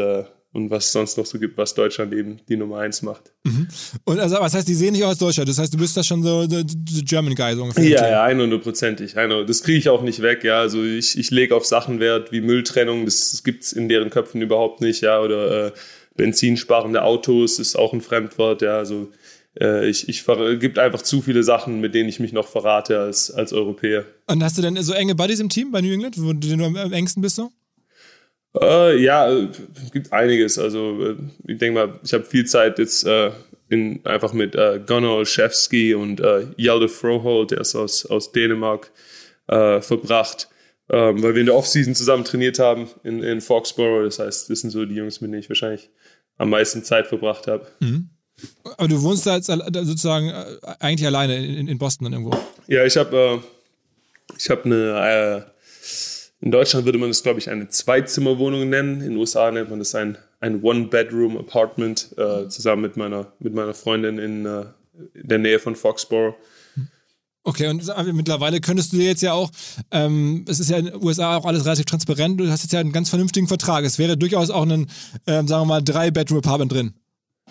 und 0.58 0.72
was 0.72 0.88
es 0.88 0.92
sonst 0.92 1.18
noch 1.18 1.26
so 1.26 1.38
gibt, 1.38 1.56
was 1.56 1.76
Deutschland 1.76 2.12
eben 2.14 2.40
die 2.50 2.58
Nummer 2.58 2.80
eins 2.80 3.04
macht. 3.04 3.32
Mhm. 3.44 3.68
Und 4.04 4.20
also, 4.20 4.38
was 4.40 4.56
heißt, 4.56 4.68
die 4.68 4.74
sehen 4.74 4.94
nicht 4.94 5.04
aus 5.04 5.20
Deutschland? 5.20 5.48
Das 5.48 5.60
heißt, 5.60 5.72
du 5.72 5.78
bist 5.78 5.96
da 5.96 6.04
schon 6.04 6.24
so 6.24 6.48
der 6.48 6.66
German 7.04 7.36
Guy 7.36 7.56
so 7.56 7.62
ungefähr. 7.62 7.86
Ja, 7.86 8.10
ja, 8.10 8.26
100%ig. 8.26 9.46
Das 9.46 9.62
kriege 9.62 9.78
ich 9.78 9.88
auch 9.88 10.02
nicht 10.02 10.22
weg, 10.24 10.44
ja. 10.44 10.60
Also 10.60 10.84
ich, 10.84 11.18
ich 11.18 11.30
lege 11.30 11.56
auf 11.56 11.66
Sachen 11.66 12.00
Wert 12.00 12.32
wie 12.32 12.42
Mülltrennung, 12.42 13.06
das, 13.06 13.32
das 13.32 13.44
gibt 13.44 13.64
es 13.64 13.72
in 13.72 13.88
deren 13.88 14.10
Köpfen 14.10 14.42
überhaupt 14.42 14.82
nicht, 14.82 15.02
ja. 15.02 15.22
Oder 15.22 15.68
äh, 15.68 15.72
benzinsparende 16.16 17.04
Autos 17.04 17.60
ist 17.60 17.76
auch 17.78 17.94
ein 17.94 18.02
Fremdwort, 18.02 18.64
ja. 18.64 18.80
Also 18.80 19.12
äh, 19.62 19.88
ich, 19.88 20.10
ich 20.10 20.26
gibt 20.60 20.80
einfach 20.80 21.04
zu 21.04 21.22
viele 21.22 21.44
Sachen, 21.44 21.82
mit 21.82 21.94
denen 21.94 22.10
ich 22.10 22.20
mich 22.20 22.34
noch 22.34 22.48
verrate 22.48 23.00
als, 23.00 23.30
als 23.30 23.54
Europäer. 23.54 24.06
Und 24.26 24.44
hast 24.44 24.58
du 24.58 24.64
denn 24.64 24.76
so 24.82 24.94
enge 24.94 25.14
Buddies 25.14 25.40
im 25.40 25.50
Team 25.50 25.72
bei 25.72 25.82
New 25.82 25.94
England, 25.94 26.16
wo 26.18 26.34
du 26.34 26.64
am 26.64 26.94
engsten 26.94 27.22
bist 27.22 27.36
so? 27.36 27.52
Äh, 28.62 29.02
ja, 29.02 29.30
es 29.30 29.60
äh, 29.60 29.90
gibt 29.92 30.14
einiges. 30.14 30.58
Also 30.58 31.02
äh, 31.02 31.16
ich 31.48 31.58
denke 31.58 31.80
mal, 31.80 32.00
ich 32.04 32.14
habe 32.14 32.24
viel 32.24 32.46
Zeit 32.46 32.80
jetzt 32.80 33.06
äh, 33.06 33.32
in, 33.70 34.06
einfach 34.06 34.34
mit 34.34 34.56
äh, 34.56 34.80
Gunnar 34.86 35.16
Olszewski 35.16 35.94
und 35.94 36.20
äh, 36.20 36.48
Hjalte 36.58 36.88
Froholt, 36.88 37.52
der 37.52 37.62
ist 37.62 37.76
aus, 37.76 38.06
aus 38.06 38.32
Dänemark, 38.32 38.92
äh, 39.48 39.82
verbracht, 39.82 40.50
ähm, 40.90 41.22
weil 41.22 41.34
wir 41.34 41.42
in 41.42 41.48
der 41.48 41.56
Offseason 41.56 41.96
zusammen 41.96 42.24
trainiert 42.24 42.60
haben 42.60 42.90
in, 43.04 43.22
in 43.24 43.42
Foxborough. 43.42 44.06
Das 44.06 44.20
heißt, 44.20 44.50
das 44.50 44.62
sind 44.62 44.70
so 44.70 44.86
die 44.86 44.96
Jungs, 44.96 45.22
mit 45.22 45.32
denen 45.32 45.42
ich 45.42 45.50
wahrscheinlich 45.50 45.90
am 46.38 46.50
meisten 46.50 46.84
Zeit 46.84 47.08
verbracht 47.08 47.48
habe. 47.48 47.68
Mhm. 47.80 48.10
Aber 48.78 48.88
du 48.88 49.02
wohnst 49.02 49.26
da 49.26 49.36
jetzt 49.36 49.48
sozusagen 49.48 50.32
eigentlich 50.80 51.08
alleine 51.08 51.44
in, 51.44 51.68
in 51.68 51.78
Boston 51.80 52.06
dann 52.06 52.14
irgendwo? 52.14 52.38
Ja, 52.68 52.86
ich 52.86 52.96
habe 52.96 53.18
äh, 53.18 53.40
ich 54.38 54.50
hab 54.50 54.66
eine 54.66 55.52
in 56.40 56.52
Deutschland 56.52 56.86
würde 56.86 57.00
man 57.00 57.10
das, 57.10 57.24
glaube 57.24 57.40
ich, 57.40 57.50
eine 57.50 57.70
Zweizimmerwohnung 57.70 58.70
nennen. 58.70 59.02
In 59.02 59.10
den 59.10 59.18
USA 59.18 59.50
nennt 59.52 59.70
man 59.70 59.80
das 59.80 59.96
ein, 59.96 60.18
ein 60.40 60.62
One-Bedroom-Apartment 60.62 62.16
äh, 62.18 62.48
zusammen 62.48 62.84
mit 62.84 62.98
meiner, 62.98 63.34
mit 63.40 63.54
meiner 63.56 63.74
Freundin 63.74 64.20
in, 64.20 64.46
äh, 64.46 64.66
in 65.16 65.28
der 65.28 65.40
Nähe 65.40 65.60
von 65.60 65.76
Foxborough. 65.76 66.36
Okay, 67.44 67.68
und 67.70 67.82
mittlerweile 68.14 68.60
könntest 68.60 68.92
du 68.92 68.98
dir 68.98 69.06
jetzt 69.06 69.22
ja 69.22 69.32
auch, 69.32 69.50
ähm, 69.92 70.44
es 70.50 70.60
ist 70.60 70.70
ja 70.70 70.78
in 70.78 70.88
den 70.88 71.02
USA 71.02 71.38
auch 71.38 71.46
alles 71.46 71.64
relativ 71.64 71.86
transparent, 71.86 72.38
du 72.38 72.52
hast 72.52 72.64
jetzt 72.64 72.74
ja 72.74 72.82
einen 72.82 72.92
ganz 72.92 73.10
vernünftigen 73.10 73.48
Vertrag. 73.48 73.86
Es 73.86 73.98
wäre 73.98 74.18
durchaus 74.18 74.50
auch 74.50 74.64
ein, 74.64 74.88
ähm, 75.28 75.48
sagen 75.48 75.62
wir 75.62 75.66
mal, 75.66 75.82
Drei-Bedroom-Apartment 75.82 76.72
drin. 76.72 76.94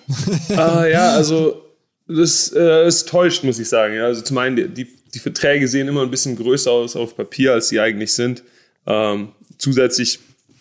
ah, 0.57 0.85
ja, 0.85 1.13
also 1.13 1.63
das, 2.07 2.53
äh, 2.53 2.85
das 2.85 3.07
täuscht, 3.07 3.43
muss 3.43 3.59
ich 3.59 3.69
sagen. 3.69 3.95
Ja. 3.95 4.05
Also 4.05 4.21
zum 4.21 4.39
einen, 4.39 4.75
die, 4.75 4.87
die 5.15 5.19
Verträge 5.19 5.67
sehen 5.67 5.89
immer 5.89 6.03
ein 6.03 6.11
bisschen 6.11 6.37
größer 6.37 6.71
aus 6.71 6.95
auf 6.95 7.17
Papier, 7.17 7.55
als 7.55 7.69
sie 7.71 7.81
eigentlich 7.81 8.13
sind. 8.13 8.45
Ähm, 8.87 9.29
zusätzlich 9.59 10.21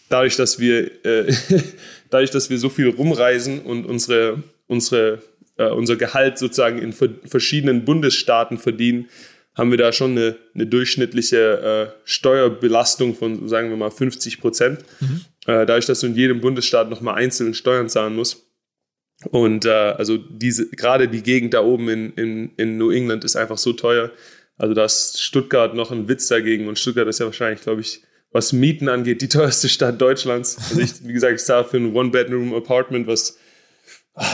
dadurch, 0.10 0.36
dass 0.36 0.60
wir 0.60 1.06
äh, 1.06 1.34
dadurch, 2.10 2.32
dass 2.32 2.50
wir 2.50 2.58
so 2.58 2.70
viel 2.70 2.90
rumreisen 2.90 3.62
und 3.62 3.86
unsere 3.86 4.44
unsere 4.68 5.22
äh, 5.58 5.70
unser 5.70 5.96
Gehalt 5.96 6.38
sozusagen 6.38 6.80
in 6.80 6.94
verschiedenen 6.94 7.86
Bundesstaaten 7.86 8.58
verdienen, 8.58 9.10
haben 9.56 9.72
wir 9.72 9.78
da 9.78 9.94
schon 9.94 10.12
eine, 10.12 10.36
eine 10.54 10.68
durchschnittliche 10.68 11.94
äh, 11.96 12.00
Steuerbelastung 12.04 13.16
von, 13.16 13.48
sagen 13.48 13.70
wir 13.70 13.78
mal, 13.78 13.90
50 13.90 14.42
Prozent. 14.42 14.80
Mhm. 15.00 15.22
Äh, 15.46 15.66
dadurch, 15.66 15.86
dass 15.86 16.02
du 16.02 16.08
in 16.08 16.16
jedem 16.16 16.42
Bundesstaat 16.42 16.90
nochmal 16.90 17.16
einzeln 17.16 17.54
Steuern 17.54 17.88
zahlen 17.88 18.16
musst. 18.16 18.44
Und 19.32 19.64
äh, 19.64 19.70
also 19.70 20.18
diese, 20.18 20.70
gerade 20.70 21.08
die 21.08 21.24
Gegend 21.24 21.54
da 21.54 21.64
oben 21.64 21.88
in, 21.88 22.14
in, 22.14 22.52
in 22.58 22.78
New 22.78 22.92
England 22.92 23.24
ist 23.24 23.38
einfach 23.38 23.58
so 23.58 23.72
teuer. 23.72 24.12
Also 24.58 24.74
da 24.74 24.84
ist 24.84 25.22
Stuttgart 25.22 25.74
noch 25.74 25.92
ein 25.92 26.10
Witz 26.10 26.28
dagegen 26.28 26.68
und 26.68 26.78
Stuttgart 26.78 27.08
ist 27.08 27.20
ja 27.20 27.26
wahrscheinlich, 27.26 27.62
glaube 27.62 27.82
ich, 27.82 28.02
was 28.36 28.52
Mieten 28.52 28.89
angeht, 28.89 29.21
die 29.21 29.30
teuerste 29.30 29.69
Stadt 29.69 30.02
Deutschlands. 30.02 30.58
Also 30.58 30.82
ich, 30.82 31.08
wie 31.08 31.13
gesagt, 31.13 31.39
ich 31.39 31.45
zahle 31.45 31.63
für 31.63 31.78
ein 31.78 31.95
One-Bedroom-Apartment, 31.95 33.08
was 33.08 33.38
ah, 34.15 34.26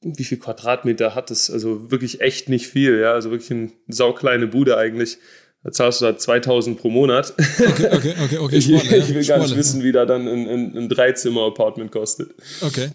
wie 0.00 0.24
viel 0.24 0.38
Quadratmeter 0.38 1.14
hat 1.14 1.30
es? 1.30 1.50
Also 1.50 1.90
wirklich 1.90 2.22
echt 2.22 2.48
nicht 2.48 2.66
viel, 2.66 2.98
ja. 2.98 3.12
Also 3.12 3.30
wirklich 3.30 3.50
eine 3.50 3.72
saukleine 3.88 4.46
Bude 4.46 4.78
eigentlich. 4.78 5.18
Da 5.62 5.70
zahlst 5.70 6.00
du 6.00 6.06
da 6.06 6.16
2000 6.16 6.80
pro 6.80 6.88
Monat. 6.88 7.34
Okay, 7.58 7.88
okay, 7.92 8.14
okay, 8.24 8.38
okay. 8.38 8.56
ich, 8.56 8.70
ich, 8.70 9.14
will 9.14 9.26
gar 9.26 9.40
nicht 9.40 9.54
wissen, 9.54 9.82
wie 9.82 9.92
da 9.92 10.06
dann 10.06 10.26
ein, 10.26 10.48
ein, 10.48 10.78
ein 10.78 10.88
Dreizimmer-Apartment 10.88 11.92
kostet. 11.92 12.34
Okay. 12.62 12.88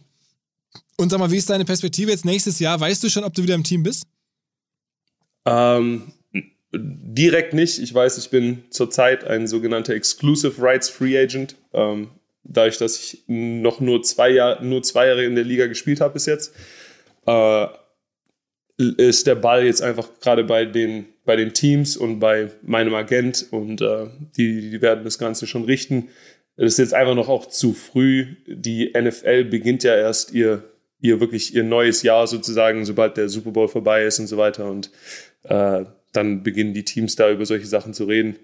Und 0.98 1.12
sag 1.12 1.20
mal, 1.20 1.30
wie 1.30 1.38
ist 1.38 1.52
deine 1.52 1.66
Perspektive 1.66 2.10
jetzt 2.10 2.26
nächstes 2.26 2.58
Jahr? 2.58 2.80
Weißt 2.80 3.04
du 3.04 3.10
schon, 3.10 3.26
ob 3.26 3.36
du 3.36 3.44
wieder 3.44 3.54
im 3.54 3.64
Team 3.64 3.84
bist? 3.84 4.08
Ähm, 5.46 6.14
Direkt 6.74 7.54
nicht. 7.54 7.80
Ich 7.80 7.94
weiß, 7.94 8.18
ich 8.18 8.30
bin 8.30 8.64
zurzeit 8.70 9.26
ein 9.26 9.48
sogenannter 9.48 9.94
Exclusive 9.94 10.62
Rights 10.62 10.90
Free 10.90 11.18
Agent. 11.18 11.56
Ähm, 11.74 12.12
dadurch, 12.44 12.78
dass 12.78 12.98
ich 12.98 13.24
noch 13.28 13.80
nur 13.80 14.04
zwei, 14.04 14.30
Jahr, 14.30 14.62
nur 14.62 14.82
zwei 14.84 15.08
Jahre 15.08 15.26
in 15.26 15.36
der 15.36 15.44
Liga 15.44 15.68
gespielt 15.68 16.02
habe 16.02 16.14
bis 16.14 16.26
jetzt, 16.26 16.54
äh, 17.28 17.68
ist 18.78 19.28
der 19.28 19.36
Ball 19.36 19.66
jetzt 19.66 19.82
einfach 19.82 20.10
gerade 20.22 20.44
bei 20.44 20.66
den, 20.66 21.06
bei 21.26 21.36
den 21.36 21.54
Teams 21.54 21.98
und 21.98 22.20
bei 22.20 22.50
meinem 22.62 22.96
Agent 22.96 23.48
und 23.52 23.82
äh, 23.82 24.08
die, 24.38 24.72
die 24.72 24.82
werden 24.82 25.04
das 25.04 25.20
Ganze 25.20 25.48
schon 25.48 25.66
richten. 25.66 26.08
Es 26.56 26.74
ist 26.74 26.80
jetzt 26.80 26.94
einfach 26.94 27.16
noch 27.16 27.30
auch 27.30 27.48
zu 27.48 27.74
früh. 27.74 28.36
Die 28.48 28.94
NFL 28.98 29.46
beginnt 29.46 29.84
ja 29.84 29.96
erst 29.96 30.32
ihr, 30.32 30.64
ihr 31.00 31.20
wirklich 31.20 31.54
ihr 31.54 31.64
neues 31.64 32.02
Jahr 32.04 32.28
sozusagen, 32.28 32.86
sobald 32.86 33.18
der 33.18 33.30
Super 33.30 33.52
Bowl 33.52 33.68
vorbei 33.68 34.06
ist 34.06 34.20
und 34.20 34.28
so 34.28 34.38
weiter. 34.38 34.70
Und 34.70 34.90
äh, 35.44 35.86
dann 36.12 36.44
beginnen 36.44 36.74
die 36.74 36.86
Teams 36.86 37.16
da 37.16 37.32
über 37.32 37.46
solche 37.46 37.68
Sachen 37.68 37.94
zu 37.94 38.06
reden. 38.06 38.38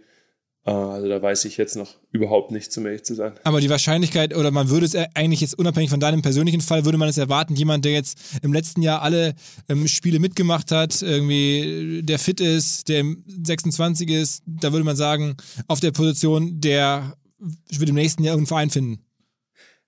Äh, 0.66 0.72
also 0.72 1.08
da 1.08 1.22
weiß 1.22 1.46
ich 1.46 1.58
jetzt 1.58 1.76
noch 1.76 1.96
überhaupt 2.12 2.52
nichts, 2.52 2.78
um 2.78 2.86
ehrlich 2.86 3.04
zu 3.04 3.16
sein. 3.16 3.34
Aber 3.44 3.62
die 3.62 3.70
Wahrscheinlichkeit, 3.70 4.36
oder 4.36 4.52
man 4.52 4.70
würde 4.70 4.86
es 4.86 4.96
eigentlich 5.16 5.42
jetzt 5.42 5.58
unabhängig 5.58 5.90
von 5.90 6.00
deinem 6.00 6.22
persönlichen 6.22 6.62
Fall, 6.62 6.86
würde 6.86 6.98
man 6.98 7.10
es 7.10 7.18
erwarten, 7.18 7.56
jemand, 7.56 7.86
der 7.86 7.94
jetzt 7.94 8.20
im 8.42 8.54
letzten 8.54 8.82
Jahr 8.82 9.02
alle 9.02 9.34
ähm, 9.70 9.88
Spiele 9.88 10.20
mitgemacht 10.20 10.72
hat, 10.72 11.02
irgendwie 11.02 12.02
der 12.04 12.20
fit 12.20 12.42
ist, 12.42 12.90
der 12.90 13.04
26 13.44 14.10
ist, 14.10 14.44
da 14.46 14.72
würde 14.74 14.86
man 14.86 14.96
sagen, 14.96 15.38
auf 15.68 15.80
der 15.80 15.92
Position, 15.92 16.60
der 16.60 17.14
wird 17.40 17.90
im 17.90 17.96
nächsten 17.96 18.24
Jahr 18.24 18.34
irgendeinen 18.34 18.48
Verein 18.48 18.70
finden. 18.70 19.00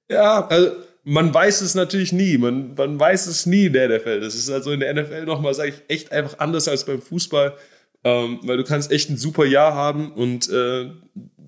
Ja, 0.09 0.47
also 0.47 0.71
man 1.09 1.33
weiß 1.33 1.61
es 1.61 1.73
natürlich 1.73 2.13
nie. 2.13 2.37
Man, 2.37 2.75
man 2.75 2.99
weiß 2.99 3.25
es 3.25 3.47
nie 3.47 3.65
in 3.65 3.73
der 3.73 3.89
NFL. 3.89 4.19
Das 4.19 4.35
ist 4.35 4.49
also 4.49 4.71
in 4.71 4.79
der 4.79 4.93
NFL 4.93 5.25
nochmal, 5.25 5.55
sage 5.55 5.69
ich, 5.69 5.81
echt 5.87 6.11
einfach 6.11 6.37
anders 6.37 6.67
als 6.67 6.85
beim 6.85 7.01
Fußball. 7.01 7.57
Ähm, 8.03 8.39
weil 8.43 8.57
du 8.57 8.63
kannst 8.63 8.91
echt 8.91 9.09
ein 9.09 9.17
super 9.17 9.43
Jahr 9.43 9.73
haben 9.73 10.13
und 10.13 10.49
äh, 10.49 10.89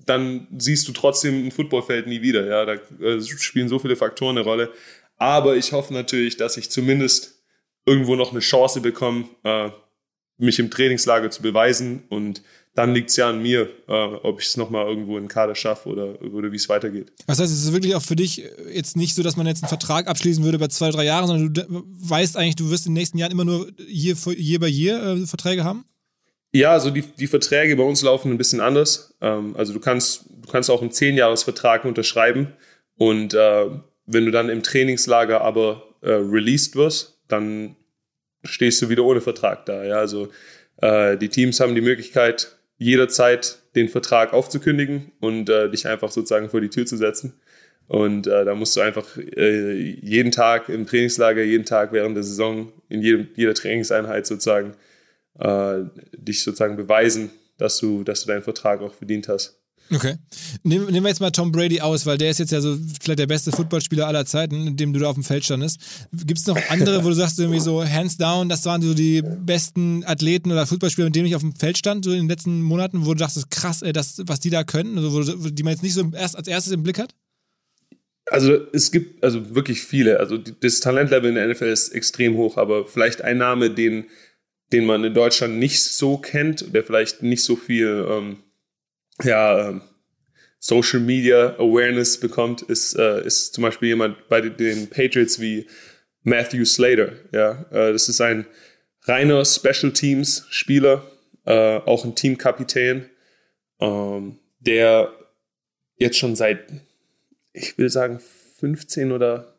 dann 0.04 0.48
siehst 0.58 0.86
du 0.86 0.92
trotzdem 0.92 1.46
ein 1.46 1.50
Footballfeld 1.50 2.08
nie 2.08 2.20
wieder. 2.20 2.44
Ja, 2.44 2.64
da 2.66 2.72
äh, 3.00 3.22
spielen 3.22 3.68
so 3.68 3.78
viele 3.78 3.96
Faktoren 3.96 4.36
eine 4.36 4.44
Rolle. 4.44 4.70
Aber 5.16 5.56
ich 5.56 5.72
hoffe 5.72 5.94
natürlich, 5.94 6.36
dass 6.36 6.56
ich 6.56 6.68
zumindest 6.68 7.42
irgendwo 7.86 8.16
noch 8.16 8.32
eine 8.32 8.40
Chance 8.40 8.80
bekomme, 8.80 9.26
äh, 9.44 9.70
mich 10.38 10.58
im 10.58 10.70
Trainingslager 10.70 11.30
zu 11.30 11.40
beweisen 11.40 12.02
und 12.08 12.42
dann 12.74 12.94
liegt 12.94 13.10
es 13.10 13.16
ja 13.16 13.28
an 13.28 13.42
mir, 13.42 13.68
äh, 13.86 13.92
ob 13.92 14.40
ich 14.40 14.46
es 14.46 14.56
nochmal 14.56 14.86
irgendwo 14.86 15.18
in 15.18 15.24
den 15.24 15.28
Kader 15.28 15.54
schaffe 15.54 15.90
oder, 15.90 16.22
oder 16.22 16.52
wie 16.52 16.56
es 16.56 16.68
weitergeht. 16.68 17.12
Das 17.26 17.38
heißt, 17.38 17.52
es 17.52 17.64
ist 17.64 17.72
wirklich 17.72 17.94
auch 17.94 18.02
für 18.02 18.16
dich 18.16 18.42
jetzt 18.72 18.96
nicht 18.96 19.14
so, 19.14 19.22
dass 19.22 19.36
man 19.36 19.46
jetzt 19.46 19.62
einen 19.62 19.68
Vertrag 19.68 20.08
abschließen 20.08 20.42
würde 20.42 20.58
bei 20.58 20.68
zwei, 20.68 20.90
drei 20.90 21.04
Jahren, 21.04 21.26
sondern 21.26 21.52
du 21.52 21.84
weißt 21.84 22.36
eigentlich, 22.36 22.56
du 22.56 22.70
wirst 22.70 22.86
in 22.86 22.92
den 22.92 23.00
nächsten 23.00 23.18
Jahren 23.18 23.32
immer 23.32 23.44
nur 23.44 23.68
hier, 23.86 24.16
hier 24.16 24.58
bei 24.58 24.68
hier 24.68 25.02
äh, 25.02 25.26
Verträge 25.26 25.64
haben? 25.64 25.84
Ja, 26.52 26.72
also 26.72 26.90
die, 26.90 27.02
die 27.02 27.26
Verträge 27.26 27.76
bei 27.76 27.82
uns 27.82 28.02
laufen 28.02 28.32
ein 28.32 28.38
bisschen 28.38 28.60
anders. 28.60 29.14
Ähm, 29.20 29.54
also 29.56 29.74
du 29.74 29.80
kannst, 29.80 30.24
du 30.30 30.50
kannst 30.50 30.70
auch 30.70 30.80
einen 30.80 30.92
Zehnjahresvertrag 30.92 31.84
unterschreiben 31.84 32.54
und 32.96 33.34
äh, 33.34 33.66
wenn 34.06 34.24
du 34.24 34.30
dann 34.30 34.48
im 34.48 34.62
Trainingslager 34.62 35.42
aber 35.42 35.82
äh, 36.00 36.10
released 36.10 36.74
wirst, 36.76 37.18
dann 37.28 37.76
stehst 38.44 38.82
du 38.82 38.88
wieder 38.88 39.04
ohne 39.04 39.20
Vertrag 39.20 39.66
da. 39.66 39.84
Ja, 39.84 39.96
also 39.96 40.28
äh, 40.78 41.16
die 41.16 41.28
Teams 41.28 41.60
haben 41.60 41.74
die 41.74 41.80
Möglichkeit, 41.80 42.56
jederzeit 42.82 43.58
den 43.74 43.88
Vertrag 43.88 44.32
aufzukündigen 44.32 45.12
und 45.20 45.48
äh, 45.48 45.70
dich 45.70 45.86
einfach 45.86 46.10
sozusagen 46.10 46.50
vor 46.50 46.60
die 46.60 46.68
Tür 46.68 46.84
zu 46.84 46.96
setzen. 46.96 47.34
Und 47.88 48.26
äh, 48.26 48.44
da 48.44 48.54
musst 48.54 48.76
du 48.76 48.80
einfach 48.80 49.16
äh, 49.16 49.72
jeden 49.72 50.30
Tag 50.30 50.68
im 50.68 50.86
Trainingslager, 50.86 51.42
jeden 51.42 51.64
Tag 51.64 51.92
während 51.92 52.16
der 52.16 52.22
Saison, 52.22 52.72
in 52.88 53.02
jedem, 53.02 53.28
jeder 53.34 53.54
Trainingseinheit 53.54 54.26
sozusagen, 54.26 54.74
äh, 55.38 55.80
dich 56.12 56.42
sozusagen 56.42 56.76
beweisen, 56.76 57.30
dass 57.58 57.78
du, 57.78 58.04
dass 58.04 58.22
du 58.22 58.28
deinen 58.28 58.42
Vertrag 58.42 58.80
auch 58.80 58.94
verdient 58.94 59.28
hast. 59.28 59.61
Okay. 59.90 60.16
Nehmen, 60.62 60.86
nehmen 60.86 61.04
wir 61.04 61.10
jetzt 61.10 61.20
mal 61.20 61.30
Tom 61.30 61.52
Brady 61.52 61.80
aus, 61.80 62.06
weil 62.06 62.16
der 62.16 62.30
ist 62.30 62.38
jetzt 62.38 62.52
ja 62.52 62.60
so 62.60 62.78
vielleicht 63.00 63.18
der 63.18 63.26
beste 63.26 63.52
Footballspieler 63.52 64.06
aller 64.06 64.24
Zeiten, 64.24 64.66
in 64.66 64.76
dem 64.76 64.92
du 64.92 65.00
da 65.00 65.08
auf 65.08 65.14
dem 65.14 65.24
Feld 65.24 65.44
standest. 65.44 65.80
Gibt 66.12 66.38
es 66.38 66.46
noch 66.46 66.58
andere, 66.70 67.04
wo 67.04 67.08
du 67.08 67.14
sagst, 67.14 67.38
irgendwie 67.38 67.60
so 67.60 67.84
hands 67.84 68.16
down, 68.16 68.48
das 68.48 68.64
waren 68.64 68.80
so 68.80 68.94
die 68.94 69.22
besten 69.22 70.04
Athleten 70.04 70.50
oder 70.50 70.66
Footballspieler, 70.66 71.06
mit 71.06 71.16
denen 71.16 71.26
ich 71.26 71.36
auf 71.36 71.42
dem 71.42 71.54
Feld 71.54 71.76
stand, 71.76 72.04
so 72.04 72.12
in 72.12 72.18
den 72.18 72.28
letzten 72.28 72.62
Monaten, 72.62 73.04
wo 73.04 73.12
du 73.12 73.18
dachtest, 73.18 73.50
krass, 73.50 73.82
ey, 73.82 73.92
das, 73.92 74.22
was 74.26 74.40
die 74.40 74.50
da 74.50 74.64
können, 74.64 74.96
also 74.96 75.12
wo, 75.44 75.48
die 75.48 75.62
man 75.62 75.72
jetzt 75.72 75.82
nicht 75.82 75.94
so 75.94 76.10
erst 76.14 76.36
als 76.36 76.48
erstes 76.48 76.72
im 76.72 76.82
Blick 76.82 76.98
hat? 76.98 77.14
Also 78.26 78.56
es 78.72 78.92
gibt 78.92 79.22
also 79.22 79.54
wirklich 79.54 79.82
viele. 79.82 80.20
Also 80.20 80.38
das 80.38 80.80
Talentlevel 80.80 81.30
in 81.30 81.34
der 81.34 81.48
NFL 81.48 81.66
ist 81.66 81.90
extrem 81.90 82.36
hoch, 82.36 82.56
aber 82.56 82.86
vielleicht 82.86 83.22
ein 83.22 83.38
Name, 83.38 83.70
den, 83.70 84.06
den 84.72 84.86
man 84.86 85.04
in 85.04 85.12
Deutschland 85.12 85.58
nicht 85.58 85.82
so 85.82 86.16
kennt, 86.16 86.72
der 86.74 86.84
vielleicht 86.84 87.22
nicht 87.22 87.42
so 87.42 87.56
viel 87.56 88.06
ähm, 88.08 88.36
ja, 89.22 89.68
ähm, 89.68 89.82
Social 90.58 91.00
Media 91.00 91.56
Awareness 91.58 92.20
bekommt, 92.20 92.62
ist, 92.62 92.94
äh, 92.94 93.26
ist 93.26 93.52
zum 93.52 93.62
Beispiel 93.62 93.88
jemand 93.88 94.28
bei 94.28 94.40
den 94.40 94.88
Patriots 94.88 95.40
wie 95.40 95.66
Matthew 96.22 96.64
Slater. 96.64 97.12
Ja, 97.32 97.66
äh, 97.72 97.92
das 97.92 98.08
ist 98.08 98.20
ein 98.20 98.46
reiner 99.02 99.44
Special 99.44 99.92
Teams 99.92 100.46
Spieler, 100.50 101.02
äh, 101.46 101.78
auch 101.78 102.04
ein 102.04 102.14
Teamkapitän, 102.14 103.10
ähm, 103.80 104.38
der 104.60 105.12
jetzt 105.96 106.18
schon 106.18 106.36
seit, 106.36 106.60
ich 107.52 107.76
will 107.76 107.90
sagen, 107.90 108.20
15 108.60 109.10
oder 109.10 109.56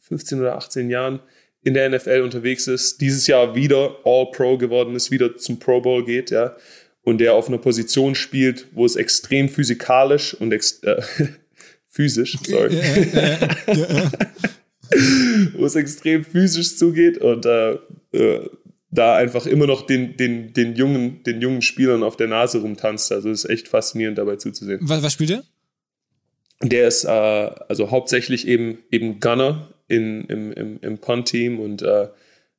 15 0.00 0.38
oder 0.38 0.56
18 0.56 0.90
Jahren 0.90 1.20
in 1.62 1.72
der 1.72 1.88
NFL 1.88 2.20
unterwegs 2.20 2.66
ist, 2.66 3.00
dieses 3.00 3.26
Jahr 3.26 3.54
wieder 3.54 3.96
All-Pro 4.04 4.58
geworden 4.58 4.96
ist, 4.96 5.10
wieder 5.10 5.38
zum 5.38 5.58
Pro 5.58 5.80
Bowl 5.80 6.04
geht, 6.04 6.30
ja 6.30 6.56
und 7.02 7.18
der 7.18 7.34
auf 7.34 7.48
einer 7.48 7.58
Position 7.58 8.14
spielt, 8.14 8.66
wo 8.72 8.86
es 8.86 8.96
extrem 8.96 9.48
physikalisch 9.48 10.34
und 10.34 10.52
ex 10.52 10.82
äh, 10.82 11.02
physisch, 11.88 12.38
sorry, 12.46 12.76
wo 15.54 15.66
es 15.66 15.74
extrem 15.74 16.24
physisch 16.24 16.76
zugeht 16.76 17.18
und 17.18 17.44
äh, 17.46 17.78
äh, 18.12 18.48
da 18.92 19.16
einfach 19.16 19.46
immer 19.46 19.66
noch 19.66 19.86
den, 19.86 20.16
den, 20.16 20.52
den, 20.52 20.76
jungen, 20.76 21.22
den 21.24 21.40
jungen 21.40 21.62
Spielern 21.62 22.02
auf 22.02 22.16
der 22.16 22.28
Nase 22.28 22.60
rumtanzt. 22.60 23.10
Also 23.10 23.30
es 23.30 23.44
ist 23.44 23.50
echt 23.50 23.68
faszinierend 23.68 24.18
dabei 24.18 24.36
zuzusehen. 24.36 24.80
Was, 24.82 25.02
was 25.02 25.14
spielt 25.14 25.30
er? 25.30 25.42
Der 26.62 26.88
ist 26.88 27.04
äh, 27.04 27.08
also 27.08 27.90
hauptsächlich 27.90 28.46
eben, 28.46 28.78
eben 28.90 29.18
Gunner 29.18 29.72
in, 29.88 30.24
im, 30.26 30.52
im, 30.52 30.78
im 30.80 30.98
Punt-Team 30.98 31.58
und 31.58 31.82
äh, 31.82 32.08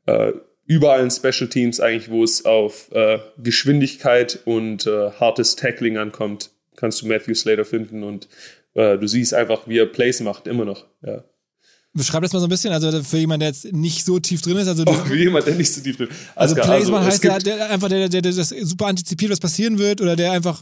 äh, 0.08 0.34
überall 0.66 1.04
in 1.04 1.12
Special 1.12 1.50
Teams 1.50 1.80
eigentlich, 1.80 2.10
wo 2.10 2.24
es 2.24 2.46
auf 2.46 2.92
äh, 2.92 3.20
Geschwindigkeit 3.38 4.40
und 4.46 4.88
äh, 4.88 5.12
hartes 5.12 5.56
Tackling 5.56 5.98
ankommt, 5.98 6.52
kannst 6.76 7.02
du 7.02 7.08
Matthew 7.08 7.36
Slater 7.36 7.66
finden 7.66 8.04
und 8.04 8.28
äh, 8.74 8.98
du 8.98 9.08
siehst 9.08 9.34
einfach, 9.34 9.68
wie 9.68 9.78
er 9.78 9.86
Plays 9.86 10.20
macht, 10.22 10.48
immer 10.48 10.66
noch. 10.66 10.86
Ja. 11.06 11.24
Beschreib 11.96 12.24
das 12.24 12.34
mal 12.34 12.40
so 12.40 12.48
ein 12.48 12.50
bisschen, 12.50 12.74
also 12.74 13.04
für 13.04 13.18
jemanden, 13.18 13.42
der 13.42 13.50
jetzt 13.50 13.72
nicht 13.72 14.04
so 14.04 14.20
tief 14.20 14.42
drin 14.42 14.58
ist. 14.58 14.68
Also 14.68 14.84
oh, 14.88 14.94
für 15.06 15.16
jemanden, 15.16 15.50
der 15.50 15.56
nicht 15.56 15.72
so 15.72 15.82
tief 15.82 15.98
drin 15.98 16.08
ist. 16.10 16.18
Also, 16.36 16.56
also 16.56 16.68
Plays 16.68 16.86
also, 16.90 17.00
heißt 17.00 17.24
der, 17.24 17.40
der, 17.40 17.70
einfach 17.70 17.90
der, 17.90 18.10
der, 18.10 18.22
der 18.22 18.32
das 18.32 18.50
super 18.50 18.88
antizipiert, 18.88 19.32
was 19.32 19.40
passieren 19.40 19.78
wird 19.78 20.02
oder 20.02 20.16
der 20.16 20.32
einfach 20.32 20.62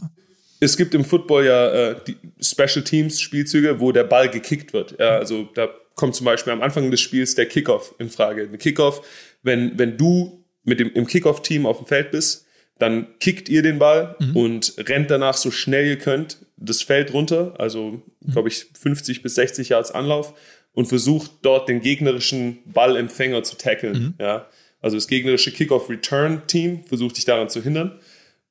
es 0.62 0.76
gibt 0.76 0.94
im 0.94 1.04
Football 1.04 1.46
ja 1.46 1.68
äh, 1.72 1.96
die 2.06 2.16
Special 2.40 2.84
Teams 2.84 3.20
Spielzüge, 3.20 3.80
wo 3.80 3.90
der 3.90 4.04
Ball 4.04 4.28
gekickt 4.30 4.72
wird. 4.72 4.96
Ja, 4.96 5.16
also 5.16 5.48
da 5.54 5.68
kommt 5.96 6.14
zum 6.14 6.24
Beispiel 6.24 6.52
am 6.52 6.62
Anfang 6.62 6.88
des 6.90 7.00
Spiels 7.00 7.34
der 7.34 7.46
Kickoff 7.46 7.96
in 7.98 8.10
Frage. 8.10 8.42
Ein 8.42 8.58
Kickoff 8.58 9.02
wenn, 9.42 9.78
wenn 9.78 9.96
du 9.96 10.44
mit 10.64 10.80
dem, 10.80 10.92
im 10.92 11.06
Kickoff-Team 11.06 11.66
auf 11.66 11.78
dem 11.78 11.86
Feld 11.86 12.10
bist, 12.10 12.46
dann 12.78 13.18
kickt 13.20 13.48
ihr 13.48 13.62
den 13.62 13.78
Ball 13.78 14.16
mhm. 14.18 14.36
und 14.36 14.74
rennt 14.78 15.10
danach 15.10 15.36
so 15.36 15.50
schnell 15.50 15.86
ihr 15.86 15.98
könnt 15.98 16.38
das 16.56 16.82
Feld 16.82 17.12
runter, 17.12 17.54
also 17.58 18.02
mhm. 18.20 18.32
glaube 18.32 18.48
ich 18.48 18.66
50 18.78 19.22
bis 19.22 19.34
60 19.36 19.70
Yards 19.70 19.90
Anlauf 19.90 20.34
und 20.72 20.86
versucht 20.86 21.30
dort 21.42 21.68
den 21.68 21.80
gegnerischen 21.80 22.58
Ballempfänger 22.66 23.42
zu 23.42 23.56
tackeln. 23.56 23.98
Mhm. 23.98 24.14
Ja? 24.18 24.48
Also 24.80 24.96
das 24.96 25.06
gegnerische 25.06 25.52
Kickoff-Return-Team 25.52 26.84
versucht 26.84 27.16
dich 27.16 27.24
daran 27.24 27.48
zu 27.48 27.62
hindern 27.62 27.98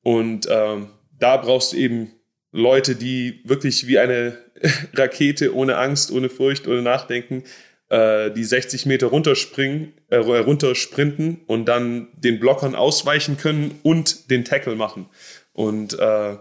und 0.02 0.48
ähm, 0.50 0.88
da 1.20 1.38
brauchst 1.38 1.74
du 1.74 1.78
eben 1.78 2.12
Leute, 2.52 2.96
die 2.96 3.42
wirklich 3.46 3.88
wie 3.88 4.00
eine 4.00 4.38
Rakete 4.94 5.56
ohne 5.56 5.78
Angst, 5.78 6.12
ohne 6.12 6.30
Furcht, 6.30 6.68
ohne 6.68 6.82
Nachdenken 6.82 7.44
äh, 7.92 8.32
die 8.32 8.46
60 8.46 8.86
Meter 8.86 9.08
runterspringen, 9.08 9.92
äh, 10.10 10.16
runtersprinten 10.16 11.42
und 11.46 11.66
dann 11.66 12.08
den 12.16 12.40
Blockern 12.40 12.74
ausweichen 12.74 13.36
können 13.36 13.80
und 13.84 14.32
den 14.32 14.46
Tackle 14.46 14.78
machen. 14.78 15.08
Und 15.52 16.00
äh, 16.00 16.38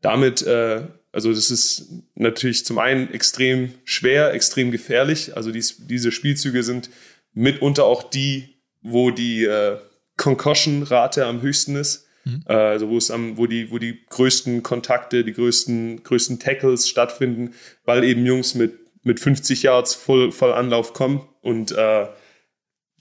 damit, 0.00 0.42
äh, 0.46 0.80
also 1.12 1.30
das 1.32 1.50
ist 1.50 1.90
natürlich 2.14 2.64
zum 2.64 2.78
einen 2.78 3.12
extrem 3.12 3.74
schwer, 3.84 4.32
extrem 4.32 4.70
gefährlich. 4.70 5.36
Also 5.36 5.52
dies, 5.52 5.86
diese 5.86 6.10
Spielzüge 6.10 6.62
sind 6.62 6.88
mitunter 7.34 7.84
auch 7.84 8.02
die, 8.02 8.56
wo 8.80 9.10
die 9.10 9.44
äh, 9.44 9.76
Concussion-Rate 10.16 11.26
am 11.26 11.42
höchsten 11.42 11.76
ist. 11.76 12.06
Mhm. 12.24 12.44
Äh, 12.48 12.54
also 12.54 12.88
wo 12.88 12.96
es 12.96 13.10
am, 13.10 13.36
wo 13.36 13.46
die, 13.46 13.70
wo 13.70 13.76
die 13.76 14.06
größten 14.08 14.62
Kontakte, 14.62 15.22
die 15.22 15.34
größten, 15.34 16.02
größten 16.02 16.38
Tackles 16.38 16.88
stattfinden, 16.88 17.52
weil 17.84 18.04
eben 18.04 18.24
Jungs 18.24 18.54
mit 18.54 18.83
mit 19.04 19.20
50 19.20 19.62
Yards 19.62 19.94
voll, 19.94 20.32
voll 20.32 20.52
Anlauf 20.52 20.92
kommen. 20.92 21.28
Und 21.42 21.72
äh, 21.72 22.08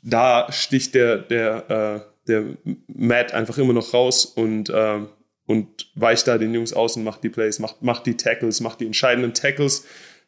da 0.01 0.51
sticht 0.51 0.95
der, 0.95 1.17
der, 1.17 1.69
äh, 1.69 2.27
der 2.27 2.57
Matt 2.87 3.33
einfach 3.33 3.57
immer 3.57 3.73
noch 3.73 3.93
raus 3.93 4.25
und, 4.25 4.69
äh, 4.69 4.99
und 5.45 5.91
weicht 5.95 6.27
da 6.27 6.37
den 6.37 6.53
Jungs 6.53 6.73
aus 6.73 6.95
und 6.95 7.03
macht 7.03 7.23
die 7.23 7.29
Plays, 7.29 7.59
macht, 7.59 7.81
macht 7.81 8.05
die 8.05 8.17
Tackles, 8.17 8.61
macht 8.61 8.81
die 8.81 8.85
entscheidenden 8.85 9.33
Tackles, 9.33 9.85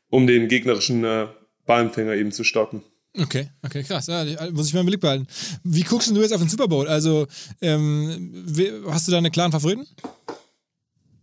um 0.09 0.27
den 0.27 0.47
gegnerischen 0.47 1.03
äh, 1.03 1.27
Ballempfänger 1.65 2.13
eben 2.13 2.31
zu 2.31 2.43
stoppen. 2.43 2.81
Okay, 3.17 3.49
okay, 3.63 3.83
krass. 3.83 4.07
Ja, 4.07 4.25
muss 4.51 4.67
ich 4.67 4.73
mal 4.73 4.81
im 4.81 4.87
Blick 4.87 4.99
behalten. 4.99 5.27
Wie 5.63 5.83
guckst 5.83 6.09
du 6.13 6.21
jetzt 6.21 6.33
auf 6.33 6.41
den 6.41 6.49
Super 6.49 6.67
Bowl? 6.67 6.87
Also, 6.87 7.27
ähm, 7.61 8.45
hast 8.89 9.07
du 9.07 9.11
da 9.11 9.19
einen 9.19 9.31
klaren 9.31 9.53
Favoriten? 9.53 9.87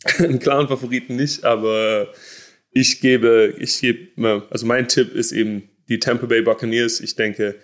einen 0.18 0.38
klaren 0.38 0.68
Favoriten 0.68 1.16
nicht, 1.16 1.44
aber 1.44 2.08
ich 2.72 3.00
gebe, 3.00 3.54
ich 3.58 3.80
gebe, 3.80 4.46
also 4.50 4.66
mein 4.66 4.88
Tipp 4.88 5.14
ist 5.14 5.32
eben 5.32 5.68
die 5.88 5.98
Tampa 5.98 6.26
Bay 6.26 6.42
Buccaneers. 6.42 7.00
Ich 7.00 7.16
denke, 7.16 7.56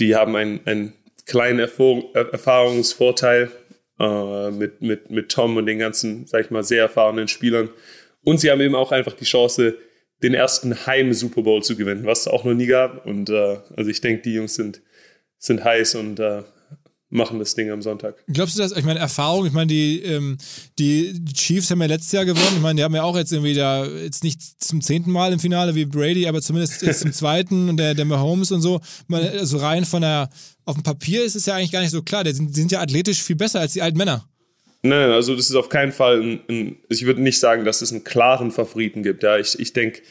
die 0.00 0.14
haben 0.16 0.36
einen, 0.36 0.60
einen 0.66 0.94
kleinen 1.26 1.58
Erfahrungsvorteil 1.58 3.50
äh, 4.00 4.50
mit, 4.50 4.80
mit, 4.80 5.10
mit 5.10 5.28
Tom 5.30 5.56
und 5.56 5.66
den 5.66 5.78
ganzen, 5.78 6.26
sag 6.26 6.44
ich 6.44 6.50
mal, 6.50 6.64
sehr 6.64 6.82
erfahrenen 6.82 7.28
Spielern. 7.28 7.68
Und 8.24 8.38
sie 8.40 8.50
haben 8.50 8.60
eben 8.60 8.74
auch 8.74 8.92
einfach 8.92 9.12
die 9.12 9.24
Chance, 9.24 9.76
den 10.22 10.34
ersten 10.34 10.86
Heim-Super 10.86 11.42
Bowl 11.42 11.62
zu 11.62 11.76
gewinnen, 11.76 12.06
was 12.06 12.20
es 12.20 12.28
auch 12.28 12.44
noch 12.44 12.54
nie 12.54 12.66
gab. 12.66 13.06
Und 13.06 13.28
äh, 13.30 13.58
also 13.76 13.90
ich 13.90 14.00
denke, 14.00 14.22
die 14.22 14.34
Jungs 14.34 14.54
sind, 14.54 14.80
sind 15.38 15.62
heiß 15.62 15.94
und 15.96 16.18
äh, 16.18 16.42
machen 17.10 17.38
das 17.38 17.54
Ding 17.54 17.70
am 17.70 17.80
Sonntag. 17.80 18.16
Glaubst 18.28 18.58
du 18.58 18.62
das? 18.62 18.72
Ich 18.72 18.84
meine, 18.84 18.98
Erfahrung, 18.98 19.46
ich 19.46 19.52
meine, 19.52 19.68
die, 19.68 20.02
ähm, 20.02 20.36
die 20.78 21.14
Chiefs 21.32 21.70
haben 21.70 21.80
ja 21.80 21.86
letztes 21.86 22.12
Jahr 22.12 22.24
gewonnen. 22.24 22.56
Ich 22.56 22.60
meine, 22.60 22.76
die 22.76 22.84
haben 22.84 22.94
ja 22.94 23.02
auch 23.02 23.16
jetzt 23.16 23.32
irgendwie 23.32 23.54
da, 23.54 23.86
jetzt 23.86 24.24
nicht 24.24 24.40
zum 24.62 24.82
zehnten 24.82 25.10
Mal 25.10 25.32
im 25.32 25.38
Finale 25.38 25.74
wie 25.74 25.86
Brady, 25.86 26.26
aber 26.26 26.42
zumindest 26.42 26.82
jetzt 26.82 27.00
zum 27.00 27.12
zweiten 27.14 27.70
und 27.70 27.78
der, 27.78 27.94
der 27.94 28.04
Mahomes 28.04 28.52
und 28.52 28.60
so. 28.60 28.80
Also 29.10 29.58
rein 29.58 29.84
von 29.84 30.02
der, 30.02 30.28
auf 30.64 30.74
dem 30.74 30.82
Papier 30.82 31.24
ist 31.24 31.34
es 31.34 31.46
ja 31.46 31.54
eigentlich 31.54 31.72
gar 31.72 31.80
nicht 31.80 31.92
so 31.92 32.02
klar. 32.02 32.24
Die 32.24 32.32
sind, 32.32 32.50
die 32.50 32.60
sind 32.60 32.72
ja 32.72 32.80
athletisch 32.80 33.22
viel 33.22 33.36
besser 33.36 33.60
als 33.60 33.72
die 33.72 33.82
alten 33.82 33.96
Männer. 33.96 34.28
Nein, 34.82 35.10
also 35.10 35.34
das 35.34 35.50
ist 35.50 35.56
auf 35.56 35.70
keinen 35.70 35.92
Fall 35.92 36.20
ein, 36.22 36.40
ein 36.48 36.76
ich 36.88 37.04
würde 37.04 37.22
nicht 37.22 37.40
sagen, 37.40 37.64
dass 37.64 37.82
es 37.82 37.90
einen 37.90 38.04
klaren 38.04 38.50
Favoriten 38.50 39.02
gibt. 39.02 39.22
Ja, 39.22 39.38
ich, 39.38 39.58
ich 39.58 39.72
denke, 39.72 40.02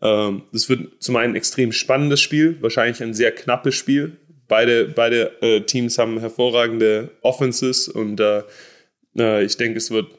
ähm, 0.00 0.42
das 0.52 0.68
wird 0.68 1.02
zum 1.02 1.16
einen 1.16 1.32
ein 1.32 1.36
extrem 1.36 1.72
spannendes 1.72 2.20
Spiel, 2.20 2.56
wahrscheinlich 2.60 3.02
ein 3.02 3.12
sehr 3.12 3.32
knappes 3.32 3.74
Spiel 3.74 4.18
beide, 4.48 4.86
beide 4.86 5.42
äh, 5.42 5.60
Teams 5.62 5.98
haben 5.98 6.18
hervorragende 6.18 7.10
Offenses 7.22 7.88
und 7.88 8.20
äh, 8.20 8.42
äh, 9.16 9.44
ich 9.44 9.56
denke, 9.56 9.78
es 9.78 9.90
wird, 9.90 10.12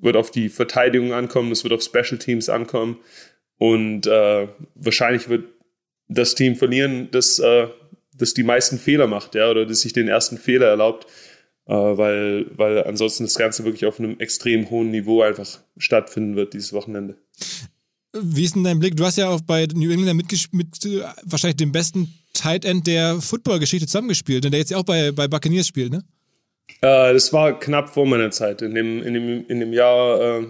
wird 0.00 0.16
auf 0.16 0.30
die 0.30 0.48
Verteidigung 0.48 1.12
ankommen, 1.12 1.52
es 1.52 1.64
wird 1.64 1.72
auf 1.72 1.82
Special 1.82 2.18
Teams 2.18 2.48
ankommen 2.48 2.98
und 3.58 4.06
äh, 4.06 4.48
wahrscheinlich 4.74 5.28
wird 5.28 5.44
das 6.08 6.34
Team 6.34 6.56
verlieren, 6.56 7.08
das, 7.10 7.38
äh, 7.38 7.68
das 8.14 8.34
die 8.34 8.42
meisten 8.42 8.78
Fehler 8.78 9.06
macht, 9.06 9.34
ja, 9.34 9.50
oder 9.50 9.66
das 9.66 9.80
sich 9.80 9.92
den 9.92 10.08
ersten 10.08 10.38
Fehler 10.38 10.66
erlaubt, 10.66 11.06
äh, 11.66 11.74
weil, 11.74 12.46
weil 12.56 12.84
ansonsten 12.84 13.24
das 13.24 13.36
Ganze 13.36 13.64
wirklich 13.64 13.86
auf 13.86 13.98
einem 13.98 14.18
extrem 14.20 14.70
hohen 14.70 14.90
Niveau 14.90 15.22
einfach 15.22 15.60
stattfinden 15.76 16.36
wird 16.36 16.54
dieses 16.54 16.72
Wochenende. 16.72 17.16
Wie 18.12 18.44
ist 18.44 18.54
denn 18.54 18.64
dein 18.64 18.78
Blick? 18.78 18.96
Du 18.96 19.04
hast 19.04 19.18
ja 19.18 19.28
auch 19.28 19.40
bei 19.42 19.66
New 19.74 19.90
England 19.90 20.16
mit, 20.16 20.52
mit 20.52 21.08
wahrscheinlich 21.24 21.56
dem 21.56 21.72
besten 21.72 22.14
Tight 22.36 22.64
End 22.64 22.86
der 22.86 23.20
Football-Geschichte 23.20 23.86
zusammengespielt, 23.86 24.44
der 24.44 24.52
jetzt 24.52 24.70
ja 24.70 24.78
auch 24.78 24.84
bei, 24.84 25.12
bei 25.12 25.28
Buccaneers 25.28 25.66
spielt, 25.66 25.92
ne? 25.92 26.04
Äh, 26.80 27.12
das 27.12 27.32
war 27.32 27.58
knapp 27.58 27.90
vor 27.90 28.06
meiner 28.06 28.30
Zeit. 28.30 28.62
In 28.62 28.74
dem, 28.74 29.02
in 29.02 29.14
dem, 29.14 29.46
in 29.46 29.60
dem 29.60 29.72
Jahr, 29.72 30.20
äh, 30.20 30.46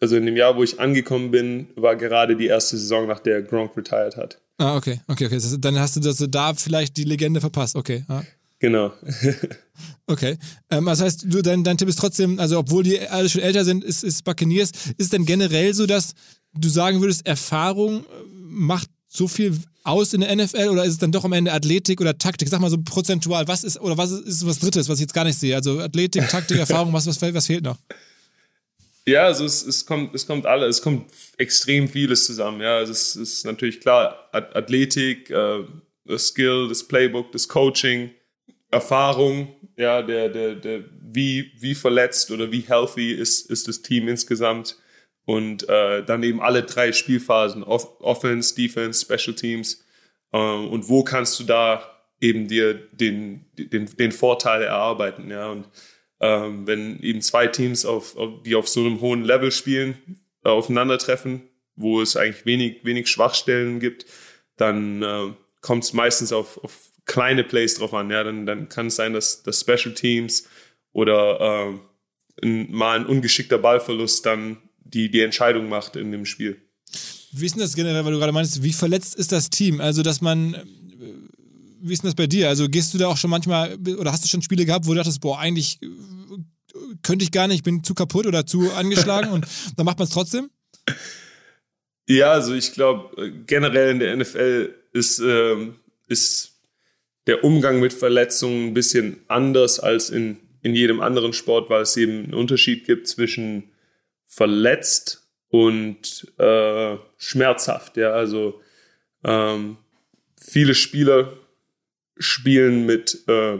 also 0.00 0.16
in 0.16 0.26
dem 0.26 0.36
Jahr, 0.36 0.56
wo 0.56 0.62
ich 0.62 0.80
angekommen 0.80 1.30
bin, 1.30 1.68
war 1.76 1.96
gerade 1.96 2.36
die 2.36 2.46
erste 2.46 2.76
Saison, 2.76 3.06
nach 3.06 3.20
der 3.20 3.42
Gronk 3.42 3.76
retired 3.76 4.16
hat. 4.16 4.40
Ah, 4.58 4.76
okay, 4.76 5.00
okay, 5.08 5.26
okay. 5.26 5.38
Dann 5.58 5.78
hast 5.78 5.96
du 5.96 6.00
das 6.00 6.24
da 6.28 6.54
vielleicht 6.54 6.96
die 6.96 7.04
Legende 7.04 7.40
verpasst, 7.40 7.76
okay. 7.76 8.04
Ah. 8.08 8.22
Genau. 8.58 8.92
okay. 10.06 10.38
Ähm, 10.70 10.84
das 10.86 11.00
heißt, 11.00 11.24
du, 11.26 11.42
dein, 11.42 11.64
dein 11.64 11.76
Tipp 11.78 11.88
ist 11.88 11.98
trotzdem, 11.98 12.38
also 12.38 12.60
obwohl 12.60 12.84
die 12.84 13.00
alle 13.00 13.28
schon 13.28 13.42
älter 13.42 13.64
sind, 13.64 13.82
ist, 13.82 14.04
ist 14.04 14.22
Buccaneers. 14.22 14.70
Ist 14.70 15.00
es 15.00 15.08
denn 15.08 15.26
generell 15.26 15.74
so, 15.74 15.84
dass 15.84 16.14
du 16.54 16.68
sagen 16.68 17.00
würdest, 17.00 17.26
Erfahrung 17.26 18.06
macht 18.32 18.88
so 19.08 19.26
viel 19.26 19.58
aus 19.84 20.12
in 20.12 20.20
der 20.20 20.34
NFL 20.34 20.68
oder 20.68 20.84
ist 20.84 20.92
es 20.92 20.98
dann 20.98 21.12
doch 21.12 21.24
am 21.24 21.32
Ende 21.32 21.52
Athletik 21.52 22.00
oder 22.00 22.16
Taktik? 22.16 22.48
Sag 22.48 22.60
mal 22.60 22.70
so 22.70 22.78
prozentual, 22.82 23.46
was 23.48 23.64
ist 23.64 23.80
oder 23.80 23.96
was 23.96 24.10
ist, 24.10 24.26
ist 24.26 24.46
was 24.46 24.58
Drittes, 24.58 24.88
was 24.88 24.98
ich 24.98 25.02
jetzt 25.02 25.14
gar 25.14 25.24
nicht 25.24 25.38
sehe? 25.38 25.54
Also 25.54 25.80
Athletik, 25.80 26.28
Taktik, 26.28 26.58
Erfahrung, 26.58 26.92
was, 26.92 27.06
was, 27.06 27.20
was 27.20 27.46
fehlt 27.46 27.64
noch? 27.64 27.78
Ja, 29.06 29.24
also 29.24 29.44
es, 29.44 29.66
es 29.66 29.84
kommt, 29.84 30.14
es 30.14 30.26
kommt 30.26 30.46
alle, 30.46 30.66
es 30.66 30.80
kommt 30.80 31.10
extrem 31.36 31.88
vieles 31.88 32.24
zusammen. 32.24 32.60
Ja, 32.60 32.76
also 32.76 32.92
es 32.92 33.16
ist 33.16 33.44
natürlich 33.44 33.80
klar, 33.80 34.28
Athletik, 34.32 35.28
äh, 35.30 35.64
das 36.04 36.28
Skill, 36.28 36.68
das 36.68 36.86
Playbook, 36.86 37.32
das 37.32 37.48
Coaching, 37.48 38.10
Erfahrung, 38.70 39.54
ja, 39.76 40.02
der, 40.02 40.28
der, 40.28 40.54
der, 40.54 40.84
wie, 41.00 41.52
wie 41.58 41.74
verletzt 41.74 42.30
oder 42.30 42.52
wie 42.52 42.60
healthy 42.60 43.12
ist, 43.12 43.50
ist 43.50 43.68
das 43.68 43.82
Team 43.82 44.08
insgesamt. 44.08 44.76
Und 45.24 45.68
äh, 45.68 46.04
dann 46.04 46.22
eben 46.22 46.40
alle 46.40 46.64
drei 46.64 46.92
Spielphasen, 46.92 47.62
Off 47.62 48.00
Offense, 48.00 48.54
Defense, 48.54 49.04
Special 49.04 49.36
Teams. 49.36 49.84
Äh, 50.32 50.38
und 50.38 50.88
wo 50.88 51.04
kannst 51.04 51.38
du 51.38 51.44
da 51.44 51.92
eben 52.20 52.48
dir 52.48 52.74
den, 52.92 53.46
den, 53.56 53.86
den 53.86 54.12
Vorteil 54.12 54.62
erarbeiten, 54.62 55.30
ja. 55.30 55.50
Und 55.50 55.68
ähm, 56.20 56.66
wenn 56.66 57.00
eben 57.00 57.20
zwei 57.20 57.48
Teams, 57.48 57.84
auf, 57.84 58.16
auf, 58.16 58.42
die 58.44 58.54
auf 58.54 58.68
so 58.68 58.80
einem 58.80 59.00
hohen 59.00 59.24
Level 59.24 59.50
spielen, 59.50 60.20
äh, 60.44 60.48
aufeinandertreffen, 60.48 61.42
wo 61.74 62.00
es 62.00 62.16
eigentlich 62.16 62.46
wenig, 62.46 62.84
wenig 62.84 63.08
Schwachstellen 63.08 63.80
gibt, 63.80 64.06
dann 64.56 65.02
äh, 65.02 65.32
kommt 65.60 65.84
es 65.84 65.92
meistens 65.92 66.32
auf, 66.32 66.62
auf 66.62 66.92
kleine 67.06 67.42
Plays 67.42 67.74
drauf 67.74 67.92
an. 67.92 68.10
Ja, 68.10 68.22
dann, 68.22 68.46
dann 68.46 68.68
kann 68.68 68.86
es 68.86 68.96
sein, 68.96 69.12
dass, 69.12 69.42
dass 69.42 69.60
Special 69.60 69.94
Teams 69.94 70.48
oder 70.92 71.40
äh, 71.40 72.46
ein, 72.46 72.70
mal 72.70 73.00
ein 73.00 73.06
ungeschickter 73.06 73.58
Ballverlust 73.58 74.24
dann 74.24 74.58
die, 74.84 75.10
die 75.10 75.20
Entscheidung 75.20 75.68
macht 75.68 75.96
in 75.96 76.12
dem 76.12 76.26
Spiel. 76.26 76.60
Wie 77.32 77.46
ist 77.46 77.54
denn 77.54 77.62
das 77.62 77.74
generell, 77.74 78.04
weil 78.04 78.12
du 78.12 78.18
gerade 78.18 78.32
meinst, 78.32 78.62
wie 78.62 78.72
verletzt 78.72 79.14
ist 79.14 79.32
das 79.32 79.48
Team? 79.48 79.80
Also, 79.80 80.02
dass 80.02 80.20
man, 80.20 80.54
äh, 80.54 80.64
wie 81.80 81.92
ist 81.92 82.02
denn 82.02 82.08
das 82.08 82.14
bei 82.14 82.26
dir? 82.26 82.48
Also, 82.48 82.68
gehst 82.68 82.92
du 82.92 82.98
da 82.98 83.08
auch 83.08 83.16
schon 83.16 83.30
manchmal, 83.30 83.76
oder 83.98 84.12
hast 84.12 84.24
du 84.24 84.28
schon 84.28 84.42
Spiele 84.42 84.66
gehabt, 84.66 84.86
wo 84.86 84.90
du 84.90 84.96
dachtest, 84.96 85.20
boah, 85.20 85.38
eigentlich 85.38 85.80
äh, 85.82 85.86
könnte 87.02 87.24
ich 87.24 87.32
gar 87.32 87.48
nicht, 87.48 87.58
ich 87.58 87.62
bin 87.62 87.82
zu 87.82 87.94
kaputt 87.94 88.26
oder 88.26 88.46
zu 88.46 88.70
angeschlagen 88.72 89.30
und 89.30 89.46
dann 89.76 89.86
macht 89.86 89.98
man 89.98 90.06
es 90.06 90.12
trotzdem? 90.12 90.50
Ja, 92.06 92.32
also 92.32 92.54
ich 92.54 92.72
glaube, 92.72 93.22
äh, 93.22 93.30
generell 93.46 93.92
in 93.92 93.98
der 94.00 94.16
NFL 94.16 94.74
ist, 94.92 95.20
ähm, 95.20 95.76
ist 96.08 96.52
der 97.26 97.44
Umgang 97.44 97.80
mit 97.80 97.92
Verletzungen 97.92 98.68
ein 98.68 98.74
bisschen 98.74 99.20
anders 99.28 99.80
als 99.80 100.10
in, 100.10 100.38
in 100.60 100.74
jedem 100.74 101.00
anderen 101.00 101.32
Sport, 101.32 101.70
weil 101.70 101.82
es 101.82 101.96
eben 101.96 102.24
einen 102.24 102.34
Unterschied 102.34 102.84
gibt 102.84 103.06
zwischen 103.08 103.71
verletzt 104.32 105.28
und 105.48 106.32
äh, 106.38 106.96
schmerzhaft. 107.18 107.98
Ja, 107.98 108.12
also 108.12 108.62
ähm, 109.24 109.76
viele 110.40 110.74
Spieler 110.74 111.34
spielen 112.16 112.86
mit 112.86 113.28
äh, 113.28 113.58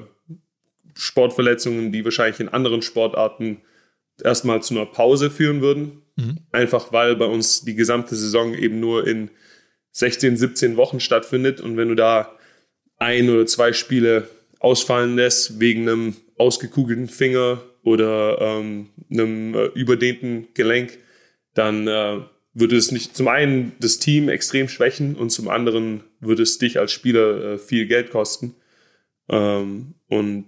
Sportverletzungen, 0.95 1.93
die 1.93 2.05
wahrscheinlich 2.05 2.41
in 2.41 2.49
anderen 2.49 2.81
Sportarten 2.81 3.61
erstmal 4.25 4.63
zu 4.63 4.75
einer 4.75 4.87
Pause 4.87 5.31
führen 5.31 5.61
würden. 5.61 6.03
Mhm. 6.17 6.39
Einfach 6.53 6.91
weil 6.91 7.17
bei 7.17 7.27
uns 7.27 7.65
die 7.65 7.75
gesamte 7.75 8.17
Saison 8.17 8.55
eben 8.55 8.81
nur 8.81 9.07
in 9.07 9.31
16, 9.91 10.39
17 10.39 10.79
Wochen 10.79 11.01
stattfindet. 11.01 11.61
Und 11.61 11.77
wenn 11.77 11.89
du 11.89 11.95
da 11.95 12.35
ein 12.97 13.29
oder 13.29 13.45
zwei 13.45 13.75
Spiele 13.75 14.27
ausfallen 14.59 15.17
lässt 15.17 15.61
wegen 15.61 15.83
einem 15.83 16.17
ausgekugelten 16.39 17.09
Finger 17.09 17.61
oder 17.83 18.41
ähm, 18.41 18.89
einem 19.11 19.55
äh, 19.55 19.67
überdehnten 19.75 20.49
Gelenk, 20.55 20.99
dann 21.55 21.87
äh, 21.89 22.21
würde 22.55 22.77
es 22.77 22.93
nicht 22.93 23.17
zum 23.17 23.29
einen 23.29 23.73
das 23.81 23.99
Team 23.99 24.29
extrem 24.29 24.69
schwächen 24.69 25.17
und 25.17 25.31
zum 25.31 25.49
anderen 25.49 26.05
würde 26.21 26.43
es 26.43 26.59
dich 26.59 26.79
als 26.79 26.93
Spieler 26.93 27.55
äh, 27.55 27.59
viel 27.59 27.87
Geld 27.87 28.11
kosten. 28.11 28.55
Ähm, 29.29 29.95
und 30.09 30.47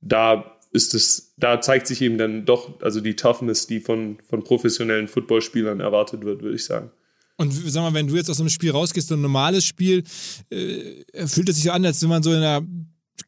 da 0.00 0.58
ist 0.72 0.94
es, 0.94 1.34
da 1.36 1.60
zeigt 1.60 1.86
sich 1.86 2.00
eben 2.00 2.18
dann 2.18 2.46
doch, 2.46 2.80
also 2.80 3.00
die 3.00 3.14
Toughness, 3.14 3.66
die 3.66 3.80
von, 3.80 4.18
von 4.28 4.42
professionellen 4.42 5.08
Footballspielern 5.08 5.80
erwartet 5.80 6.24
wird, 6.24 6.42
würde 6.42 6.56
ich 6.56 6.64
sagen. 6.64 6.90
Und 7.36 7.52
sag 7.52 7.82
mal, 7.82 7.94
wenn 7.94 8.06
du 8.06 8.16
jetzt 8.16 8.30
aus 8.30 8.40
einem 8.40 8.48
Spiel 8.48 8.70
rausgehst, 8.70 9.08
so 9.08 9.14
ein 9.14 9.20
normales 9.20 9.64
Spiel, 9.64 10.04
äh, 10.50 11.26
fühlt 11.26 11.48
es 11.48 11.56
sich 11.56 11.64
so 11.64 11.70
an, 11.70 11.84
als 11.84 12.00
wenn 12.02 12.08
man 12.08 12.22
so 12.22 12.30
in 12.30 12.38
einer 12.38 12.62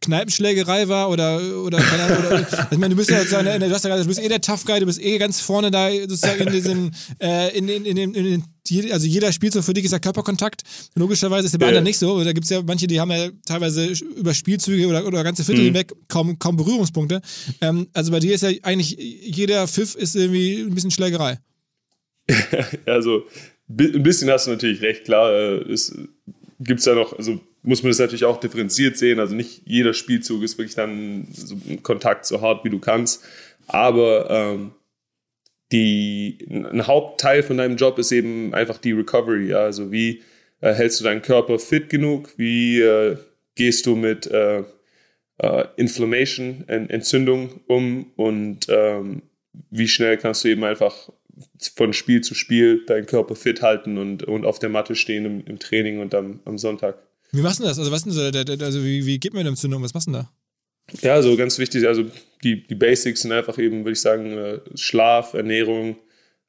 Kneipenschlägerei 0.00 0.88
war 0.88 1.10
oder 1.10 1.40
oder 1.62 1.78
keine 1.78 2.02
Ahnung, 2.04 2.26
oder, 2.26 2.68
ich 2.70 2.78
meine, 2.78 2.94
du 2.94 2.96
bist 2.96 3.10
ja 3.10 3.18
sozusagen, 3.18 3.60
du, 3.60 3.70
hast 3.70 3.84
ja 3.84 3.96
du 3.96 4.06
bist 4.06 4.20
eh 4.20 4.28
der 4.28 4.40
Tough 4.40 4.64
Guy, 4.64 4.80
du 4.80 4.86
bist 4.86 5.00
eh 5.00 5.18
ganz 5.18 5.40
vorne 5.40 5.70
da 5.70 5.90
sozusagen 5.90 6.46
in 6.46 6.52
diesen 6.52 6.94
äh, 7.20 7.56
in, 7.56 7.68
in, 7.68 7.84
in, 7.84 8.14
in, 8.14 8.14
in 8.14 8.44
also 8.90 9.06
jeder 9.06 9.30
spielt 9.32 9.52
so 9.52 9.60
für 9.60 9.74
dich 9.74 9.84
ist 9.84 9.92
ja 9.92 9.98
Körperkontakt. 9.98 10.62
Logischerweise 10.94 11.46
ist 11.46 11.52
der 11.52 11.58
bei 11.58 11.66
anderen 11.66 11.84
nicht 11.84 11.98
so. 11.98 12.24
Da 12.24 12.32
gibt 12.32 12.44
es 12.44 12.50
ja 12.50 12.62
manche, 12.62 12.86
die 12.86 12.98
haben 12.98 13.10
ja 13.10 13.28
teilweise 13.46 13.92
über 14.16 14.32
Spielzüge 14.32 14.86
oder, 14.86 15.06
oder 15.06 15.22
ganze 15.22 15.44
Viertel 15.44 15.62
mhm. 15.62 15.66
hinweg 15.66 15.92
kaum, 16.08 16.38
kaum 16.38 16.56
Berührungspunkte. 16.56 17.20
Ähm, 17.60 17.88
also 17.92 18.10
bei 18.10 18.20
dir 18.20 18.34
ist 18.34 18.42
ja 18.42 18.50
eigentlich 18.62 18.96
jeder 18.98 19.68
Pfiff 19.68 19.94
ist 19.94 20.16
irgendwie 20.16 20.62
ein 20.62 20.74
bisschen 20.74 20.90
Schlägerei. 20.90 21.38
also 22.86 23.24
ein 23.68 24.02
bisschen 24.02 24.30
hast 24.30 24.46
du 24.46 24.52
natürlich 24.52 24.80
recht, 24.80 25.04
klar. 25.04 25.30
Äh, 25.30 25.72
es 25.72 25.94
gibt 26.58 26.80
es 26.80 26.86
ja 26.86 26.94
noch, 26.94 27.12
also 27.18 27.40
muss 27.64 27.82
man 27.82 27.90
das 27.90 27.98
natürlich 27.98 28.26
auch 28.26 28.38
differenziert 28.38 28.98
sehen. 28.98 29.18
Also 29.18 29.34
nicht 29.34 29.62
jeder 29.64 29.94
Spielzug 29.94 30.42
ist 30.42 30.58
wirklich 30.58 30.74
dann 30.74 31.26
so 31.32 31.56
ein 31.66 31.82
Kontakt 31.82 32.26
so 32.26 32.40
hart, 32.42 32.64
wie 32.64 32.70
du 32.70 32.78
kannst. 32.78 33.24
Aber 33.66 34.30
ähm, 34.30 34.72
die, 35.72 36.46
ein 36.50 36.86
Hauptteil 36.86 37.42
von 37.42 37.56
deinem 37.56 37.76
Job 37.76 37.98
ist 37.98 38.12
eben 38.12 38.54
einfach 38.54 38.76
die 38.76 38.92
Recovery. 38.92 39.48
Ja? 39.48 39.60
Also 39.60 39.90
wie 39.90 40.22
äh, 40.60 40.74
hältst 40.74 41.00
du 41.00 41.04
deinen 41.04 41.22
Körper 41.22 41.58
fit 41.58 41.88
genug? 41.88 42.34
Wie 42.36 42.82
äh, 42.82 43.16
gehst 43.54 43.86
du 43.86 43.96
mit 43.96 44.26
äh, 44.26 44.62
äh 45.38 45.64
Inflammation, 45.76 46.64
Entzündung 46.68 47.62
um? 47.66 48.12
Und 48.16 48.66
ähm, 48.68 49.22
wie 49.70 49.88
schnell 49.88 50.18
kannst 50.18 50.44
du 50.44 50.48
eben 50.48 50.64
einfach 50.64 51.08
von 51.74 51.94
Spiel 51.94 52.20
zu 52.20 52.34
Spiel 52.34 52.84
deinen 52.84 53.06
Körper 53.06 53.34
fit 53.34 53.62
halten 53.62 53.96
und, 53.96 54.22
und 54.22 54.44
auf 54.44 54.58
der 54.58 54.68
Matte 54.68 54.94
stehen 54.94 55.24
im, 55.24 55.46
im 55.46 55.58
Training 55.58 56.00
und 56.00 56.14
am, 56.14 56.40
am 56.44 56.58
Sonntag? 56.58 56.98
Wie 57.32 57.40
machst 57.40 57.60
du 57.60 57.64
das? 57.64 57.78
Also, 57.78 57.90
was 57.90 58.04
denn 58.04 58.12
so, 58.12 58.22
also 58.22 58.84
wie, 58.84 59.06
wie 59.06 59.18
geht 59.18 59.34
man 59.34 59.42
mit 59.42 59.50
Entzündung? 59.50 59.82
Was 59.82 59.94
machst 59.94 60.08
du 60.08 60.12
da? 60.12 60.30
Ja, 61.00 61.22
so 61.22 61.36
ganz 61.36 61.58
wichtig, 61.58 61.86
also 61.86 62.04
die, 62.42 62.66
die 62.66 62.74
Basics 62.74 63.22
sind 63.22 63.32
einfach 63.32 63.58
eben, 63.58 63.78
würde 63.80 63.92
ich 63.92 64.00
sagen, 64.00 64.36
äh, 64.36 64.60
Schlaf, 64.74 65.32
Ernährung, 65.32 65.96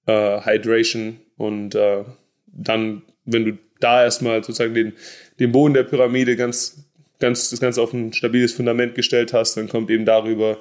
äh, 0.08 0.42
Hydration 0.42 1.20
und 1.38 1.74
äh, 1.74 2.04
dann, 2.48 3.04
wenn 3.24 3.46
du 3.46 3.58
da 3.80 4.04
erstmal 4.04 4.44
sozusagen 4.44 4.74
den, 4.74 4.94
den 5.40 5.52
Boden 5.52 5.74
der 5.74 5.84
Pyramide 5.84 6.36
ganz, 6.36 6.86
ganz, 7.20 7.50
das 7.50 7.60
Ganze 7.60 7.82
auf 7.82 7.94
ein 7.94 8.14
stabiles 8.14 8.54
Fundament 8.54 8.96
gestellt 8.96 9.34
hast, 9.34 9.56
dann 9.56 9.70
kommt 9.70 9.90
eben 9.90 10.06
darüber 10.06 10.60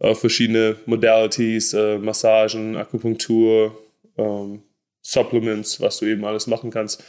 äh, 0.00 0.14
verschiedene 0.14 0.76
Modalities, 0.86 1.74
äh, 1.74 1.98
Massagen, 1.98 2.76
Akupunktur, 2.76 3.78
ähm, 4.16 4.62
Supplements, 5.00 5.80
was 5.80 5.98
du 5.98 6.06
eben 6.06 6.24
alles 6.24 6.46
machen 6.46 6.70
kannst. 6.70 7.02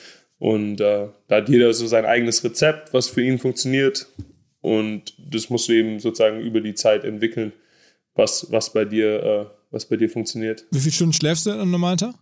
Und 0.44 0.82
äh, 0.82 1.08
da 1.30 1.38
hat 1.38 1.48
jeder 1.48 1.74
so 1.74 1.88
sein 1.88 2.04
eigenes 2.04 2.44
Rezept, 2.44 2.94
was 2.94 3.08
für 3.08 3.24
ihn 3.24 3.40
funktioniert. 3.40 4.08
Und 4.60 5.14
das 5.18 5.50
musst 5.50 5.70
du 5.70 5.72
eben 5.72 6.02
sozusagen 6.02 6.42
über 6.42 6.60
die 6.60 6.74
Zeit 6.74 7.06
entwickeln, 7.06 7.54
was, 8.14 8.52
was, 8.52 8.74
bei, 8.74 8.84
dir, 8.84 9.24
äh, 9.24 9.46
was 9.72 9.86
bei 9.86 9.96
dir 9.96 10.10
funktioniert. 10.10 10.66
Wie 10.70 10.82
viele 10.82 10.92
Stunden 10.92 11.14
schläfst 11.14 11.46
du 11.46 11.52
am 11.52 11.72
normalen 11.72 11.98
Tag? 11.98 12.16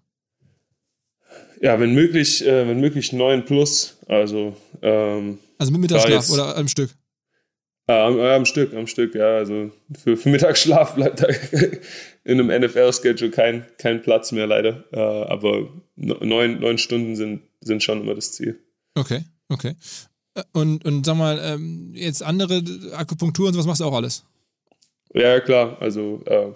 Ja, 1.61 1.79
wenn 1.79 1.95
möglich, 1.95 2.45
äh, 2.45 2.67
wenn 2.67 2.79
möglich 2.79 3.11
neun 3.11 3.43
plus. 3.43 3.97
Also, 4.07 4.55
ähm, 4.83 5.39
also 5.57 5.71
mit 5.71 5.81
Mittagsschlaf 5.81 6.29
oder 6.29 6.57
am 6.57 6.67
Stück? 6.67 6.91
Äh, 7.87 7.93
am, 7.93 8.19
am, 8.19 8.45
Stück, 8.45 8.75
am 8.75 8.85
Stück, 8.85 9.15
ja. 9.15 9.37
Also 9.37 9.71
für, 9.99 10.15
für 10.15 10.29
Mittagsschlaf 10.29 10.93
bleibt 10.93 11.23
da 11.23 11.27
in 12.23 12.39
einem 12.39 12.65
NFL-Schedule 12.65 13.31
kein, 13.31 13.65
kein 13.79 14.03
Platz 14.03 14.31
mehr, 14.31 14.45
leider. 14.45 14.83
Äh, 14.91 14.99
aber 14.99 15.69
neun, 15.95 16.59
neun 16.59 16.77
Stunden 16.77 17.15
sind 17.15 17.41
sind 17.61 17.83
schon 17.83 18.01
immer 18.01 18.15
das 18.15 18.33
Ziel. 18.33 18.59
Okay, 18.95 19.23
okay. 19.49 19.75
Äh, 20.33 20.43
und, 20.53 20.85
und 20.85 21.05
sag 21.05 21.15
mal, 21.15 21.39
ähm, 21.43 21.91
jetzt 21.93 22.23
andere 22.23 22.63
Akupunktur 22.93 23.47
und 23.47 23.53
sowas 23.53 23.65
machst 23.65 23.81
du 23.81 23.85
auch 23.85 23.95
alles? 23.95 24.23
Ja, 25.13 25.39
klar. 25.39 25.77
Also 25.81 26.21
äh, 26.25 26.51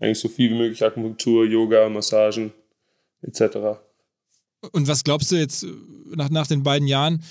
eigentlich 0.00 0.18
so 0.18 0.28
viel 0.28 0.50
wie 0.50 0.58
möglich 0.58 0.82
Akupunktur, 0.82 1.44
Yoga, 1.46 1.88
Massagen 1.88 2.52
etc. 3.22 3.78
Und 4.72 4.88
was 4.88 5.04
glaubst 5.04 5.30
du 5.30 5.36
jetzt 5.36 5.66
nach, 6.14 6.30
nach 6.30 6.46
den 6.46 6.62
beiden 6.62 6.88
Jahren, 6.88 7.22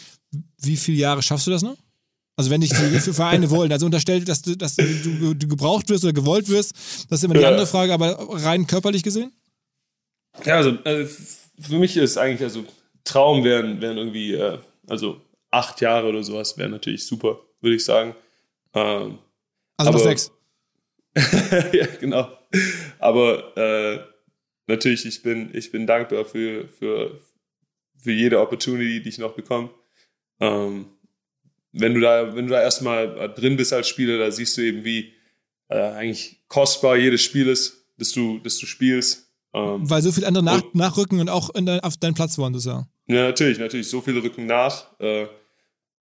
wie 0.62 0.78
viele 0.78 0.98
Jahre 0.98 1.22
schaffst 1.22 1.48
du 1.48 1.52
das 1.52 1.64
noch? 1.64 1.78
Also 2.36 2.52
wenn 2.52 2.62
dich 2.62 2.70
die 2.70 3.14
Vereine 3.14 3.50
wollen, 3.50 3.72
also 3.72 3.88
unterstellt, 3.88 4.30
dass 4.30 4.44
du, 4.44 4.56
dass 4.56 4.76
du, 4.76 5.34
du, 5.34 5.48
gebraucht 5.48 5.90
wirst 5.90 6.04
oder 6.04 6.14
gewollt 6.14 6.48
wirst, 6.50 6.76
das 7.10 7.20
ist 7.20 7.24
immer 7.24 7.34
die 7.34 7.40
ja. 7.40 7.50
andere 7.50 7.66
Frage, 7.66 7.92
aber 7.92 8.16
rein 8.44 8.68
körperlich 8.68 9.02
gesehen? 9.02 9.32
Ja, 10.46 10.58
also, 10.58 10.78
also 10.84 11.16
für 11.60 11.80
mich 11.80 11.98
ist 11.98 12.16
eigentlich, 12.18 12.44
also 12.44 12.64
Traum 13.08 13.44
wären, 13.44 13.82
wären 13.82 13.98
irgendwie, 13.98 14.34
äh, 14.34 14.60
also 14.88 15.22
acht 15.52 15.82
Jahre 15.82 16.08
oder 16.08 16.24
sowas 16.24 16.58
wäre 16.58 16.70
natürlich 16.70 17.06
super, 17.06 17.40
würde 17.62 17.76
ich 17.76 17.86
sagen. 17.86 18.16
Ähm, 18.74 19.20
Also 19.78 19.92
noch 19.92 20.00
sechs. 20.00 20.32
ja, 21.74 21.88
genau. 22.00 22.38
Aber 23.00 23.58
äh, 23.58 24.00
natürlich, 24.68 25.06
ich 25.06 25.24
bin, 25.24 25.50
ich 25.54 25.72
bin 25.72 25.88
dankbar 25.88 26.26
für, 26.26 26.68
für, 26.70 27.20
für 27.98 28.12
jede 28.12 28.40
Opportunity, 28.40 29.02
die 29.02 29.10
ich 29.10 29.18
noch 29.18 29.34
bekomme. 29.34 29.70
Ähm, 30.40 30.86
wenn 31.72 31.94
du 31.94 32.00
da, 32.00 32.36
wenn 32.36 32.48
du 32.48 32.52
da 32.52 32.62
erstmal 32.62 33.34
drin 33.34 33.56
bist 33.58 33.74
als 33.74 33.88
Spieler, 33.88 34.18
da 34.18 34.32
siehst 34.32 34.58
du 34.58 34.62
eben, 34.62 34.84
wie 34.84 35.14
äh, 35.70 35.80
eigentlich 35.80 36.42
kostbar 36.48 36.98
jedes 36.98 37.22
Spiel 37.22 37.48
ist, 37.48 37.86
das 37.98 38.12
du, 38.12 38.40
das 38.40 38.58
du 38.58 38.66
spielst. 38.66 39.27
Ähm, 39.58 39.90
Weil 39.90 40.02
so 40.02 40.12
viele 40.12 40.28
andere 40.28 40.44
nach, 40.44 40.64
und, 40.64 40.76
nachrücken 40.76 41.20
und 41.20 41.30
auch 41.30 41.50
dein, 41.54 41.80
auf 41.82 41.98
deinen 41.98 42.14
Platz 42.14 42.38
wollen, 42.38 42.54
das 42.54 42.66
ja. 42.66 42.88
Ja, 43.08 43.28
natürlich, 43.28 43.58
natürlich. 43.58 43.88
So 43.90 44.02
viele 44.02 44.22
rücken 44.22 44.46
nach. 44.46 45.00
Äh, 45.00 45.28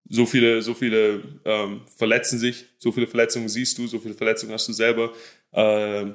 so 0.09 0.24
viele, 0.26 0.62
so 0.62 0.74
viele 0.74 1.22
ähm, 1.44 1.80
verletzen 1.96 2.38
sich, 2.38 2.64
so 2.78 2.92
viele 2.92 3.07
Verletzungen 3.09 3.48
siehst 3.48 3.76
du, 3.78 3.86
so 3.88 3.98
viele 3.98 4.14
Verletzungen 4.14 4.52
hast 4.52 4.68
du 4.68 4.72
selber, 4.72 5.12
äh, 5.52 6.07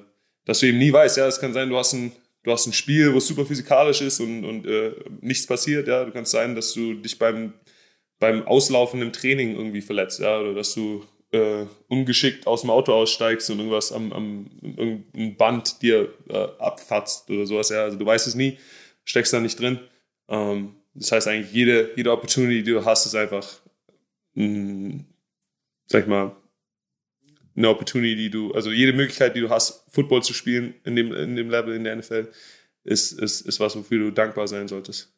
dass 0.45 0.59
du 0.59 0.67
eben 0.67 0.77
nie 0.77 0.93
weißt, 0.93 1.17
ja, 1.17 1.27
es 1.27 1.39
kann 1.39 1.51
sein, 1.51 1.69
du 1.69 1.77
hast 1.77 1.93
ein, 1.93 2.13
du 2.43 2.51
hast 2.51 2.67
ein 2.67 2.73
Spiel, 2.73 3.13
wo 3.13 3.17
es 3.17 3.27
super 3.27 3.45
physikalisch 3.45 4.01
ist 4.01 4.21
und, 4.21 4.45
und 4.45 4.65
äh, 4.65 4.93
nichts 5.19 5.45
passiert, 5.45 5.89
ja, 5.89 6.05
du 6.05 6.11
kannst 6.11 6.31
sein, 6.31 6.55
dass 6.55 6.73
du 6.73 6.93
dich 6.93 7.19
beim 7.19 7.53
beim 8.21 8.47
Auslaufen 8.47 9.01
im 9.01 9.11
Training 9.11 9.55
irgendwie 9.55 9.81
verletzt, 9.81 10.19
ja, 10.19 10.39
oder 10.39 10.53
dass 10.53 10.73
du 10.75 11.03
äh, 11.31 11.65
ungeschickt 11.87 12.47
aus 12.47 12.61
dem 12.61 12.69
Auto 12.69 12.93
aussteigst 12.93 13.49
und 13.49 13.59
irgendwas 13.59 13.91
am, 13.91 14.11
am 14.11 14.51
irgendein 14.61 15.35
Band 15.37 15.81
dir 15.81 16.13
äh, 16.29 16.47
abfatzt 16.59 17.29
oder 17.29 17.45
sowas, 17.45 17.69
ja, 17.69 17.83
also 17.83 17.97
du 17.97 18.05
weißt 18.05 18.27
es 18.27 18.35
nie, 18.35 18.57
steckst 19.03 19.33
da 19.33 19.39
nicht 19.39 19.59
drin. 19.59 19.79
Ähm, 20.27 20.75
das 20.93 21.11
heißt 21.11 21.27
eigentlich, 21.27 21.53
jede, 21.53 21.91
jede 21.95 22.11
Opportunity, 22.11 22.63
die 22.63 22.71
du 22.71 22.83
hast, 22.83 23.05
ist 23.05 23.15
einfach, 23.15 23.47
mh, 24.33 24.45
mm, 24.45 25.05
sag 25.85 26.01
ich 26.03 26.07
mal, 26.07 26.35
eine 27.55 27.69
Opportunity, 27.69 28.15
die 28.15 28.29
du, 28.29 28.53
also 28.53 28.71
jede 28.71 28.93
Möglichkeit, 28.93 29.35
die 29.35 29.41
du 29.41 29.49
hast, 29.49 29.85
Football 29.91 30.23
zu 30.23 30.33
spielen 30.33 30.75
in 30.83 30.95
dem, 30.95 31.13
in 31.13 31.35
dem 31.35 31.49
Level 31.49 31.75
in 31.75 31.83
der 31.83 31.95
NFL, 31.95 32.29
ist, 32.83 33.11
ist, 33.13 33.41
ist 33.41 33.59
was, 33.59 33.75
wofür 33.75 33.99
du 33.99 34.11
dankbar 34.11 34.47
sein 34.47 34.67
solltest. 34.67 35.13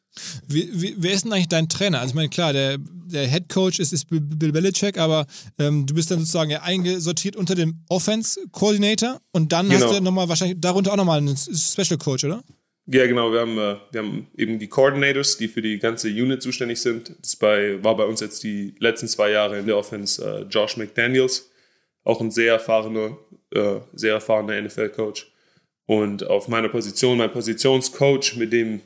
Wie, 0.48 0.70
wie, 0.74 0.96
wer 0.98 1.14
ist 1.14 1.26
denn 1.26 1.34
eigentlich 1.34 1.48
dein 1.48 1.70
Trainer? 1.70 2.00
Also 2.00 2.12
ich 2.12 2.16
meine, 2.16 2.30
klar, 2.30 2.54
der, 2.54 2.78
der 2.78 3.28
Head 3.28 3.50
Coach 3.50 3.80
ist, 3.80 3.94
ist 3.94 4.10
Bill 4.10 4.52
Belichick, 4.52 4.98
aber 4.98 5.26
ähm, 5.58 5.86
du 5.86 5.96
bist 5.96 6.12
dann 6.12 6.20
sozusagen 6.20 6.52
ja 6.52 6.62
eingesortiert 6.62 7.36
unter 7.36 7.56
dem 7.56 7.84
Offense 7.90 8.40
Coordinator 8.52 9.20
und 9.32 9.52
dann 9.52 9.70
genau. 9.70 9.86
hast 9.86 9.98
du 9.98 10.02
nochmal 10.02 10.30
wahrscheinlich 10.30 10.60
darunter 10.60 10.92
auch 10.94 10.98
nochmal 10.98 11.18
einen 11.18 11.36
Special 11.36 11.98
Coach, 11.98 12.26
oder? 12.26 12.44
Ja, 12.86 13.08
genau. 13.08 13.32
Wir 13.32 13.40
haben, 13.40 13.58
äh, 13.58 13.78
wir 13.92 14.02
haben 14.02 14.28
eben 14.36 14.60
die 14.60 14.68
Coordinators, 14.68 15.38
die 15.38 15.48
für 15.48 15.62
die 15.62 15.80
ganze 15.80 16.10
Unit 16.10 16.42
zuständig 16.42 16.82
sind. 16.82 17.16
Das 17.22 17.36
bei, 17.36 17.82
war 17.84 17.96
bei 17.96 18.04
uns 18.04 18.20
jetzt 18.20 18.44
die 18.44 18.76
letzten 18.80 19.08
zwei 19.08 19.32
Jahre 19.32 19.58
in 19.58 19.66
der 19.66 19.78
Offense 19.78 20.24
äh, 20.24 20.42
Josh 20.50 20.76
McDaniels, 20.78 21.50
auch 22.04 22.20
ein 22.20 22.30
sehr 22.30 22.54
erfahrener, 22.54 23.18
äh, 23.52 23.80
sehr 23.94 24.16
erfahrener 24.16 24.62
NFL-Coach. 24.62 25.32
Und 25.86 26.28
auf 26.28 26.48
meiner 26.50 26.70
Position, 26.70 27.18
mein 27.18 27.32
Positionscoach, 27.32 28.36
mit 28.36 28.52
dem 28.52 28.82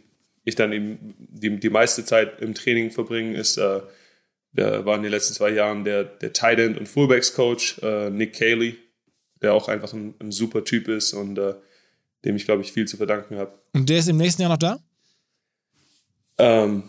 ich 0.48 0.56
dann 0.56 0.72
eben 0.72 1.14
die, 1.20 1.60
die 1.60 1.70
meiste 1.70 2.06
Zeit 2.06 2.42
im 2.42 2.54
Training 2.54 2.90
verbringe, 2.90 3.38
ist, 3.38 3.58
äh, 3.58 3.82
der 4.54 4.86
war 4.86 4.96
in 4.96 5.04
den 5.04 5.12
letzten 5.12 5.34
zwei 5.34 5.50
Jahren 5.50 5.84
der, 5.84 6.06
der 6.06 6.32
Tight 6.32 6.60
End 6.60 6.78
und 6.78 6.88
Fullbacks 6.88 7.34
Coach, 7.34 7.80
äh, 7.84 8.10
Nick 8.10 8.34
Cayley, 8.34 8.78
der 9.42 9.54
auch 9.54 9.68
einfach 9.68 9.92
ein, 9.92 10.16
ein 10.20 10.32
super 10.32 10.64
Typ 10.64 10.88
ist 10.88 11.12
und 11.12 11.38
äh, 11.38 11.56
dem 12.24 12.38
ich, 12.38 12.46
glaube 12.46 12.62
ich, 12.62 12.72
viel 12.72 12.88
zu 12.88 12.96
verdanken 12.96 13.38
habe. 13.38 13.60
Und 13.74 13.90
der 13.90 14.00
ist 14.00 14.08
im 14.08 14.16
nächsten 14.16 14.42
Jahr 14.42 14.52
noch 14.52 14.58
da? 14.58 14.80
Ähm, 16.38 16.84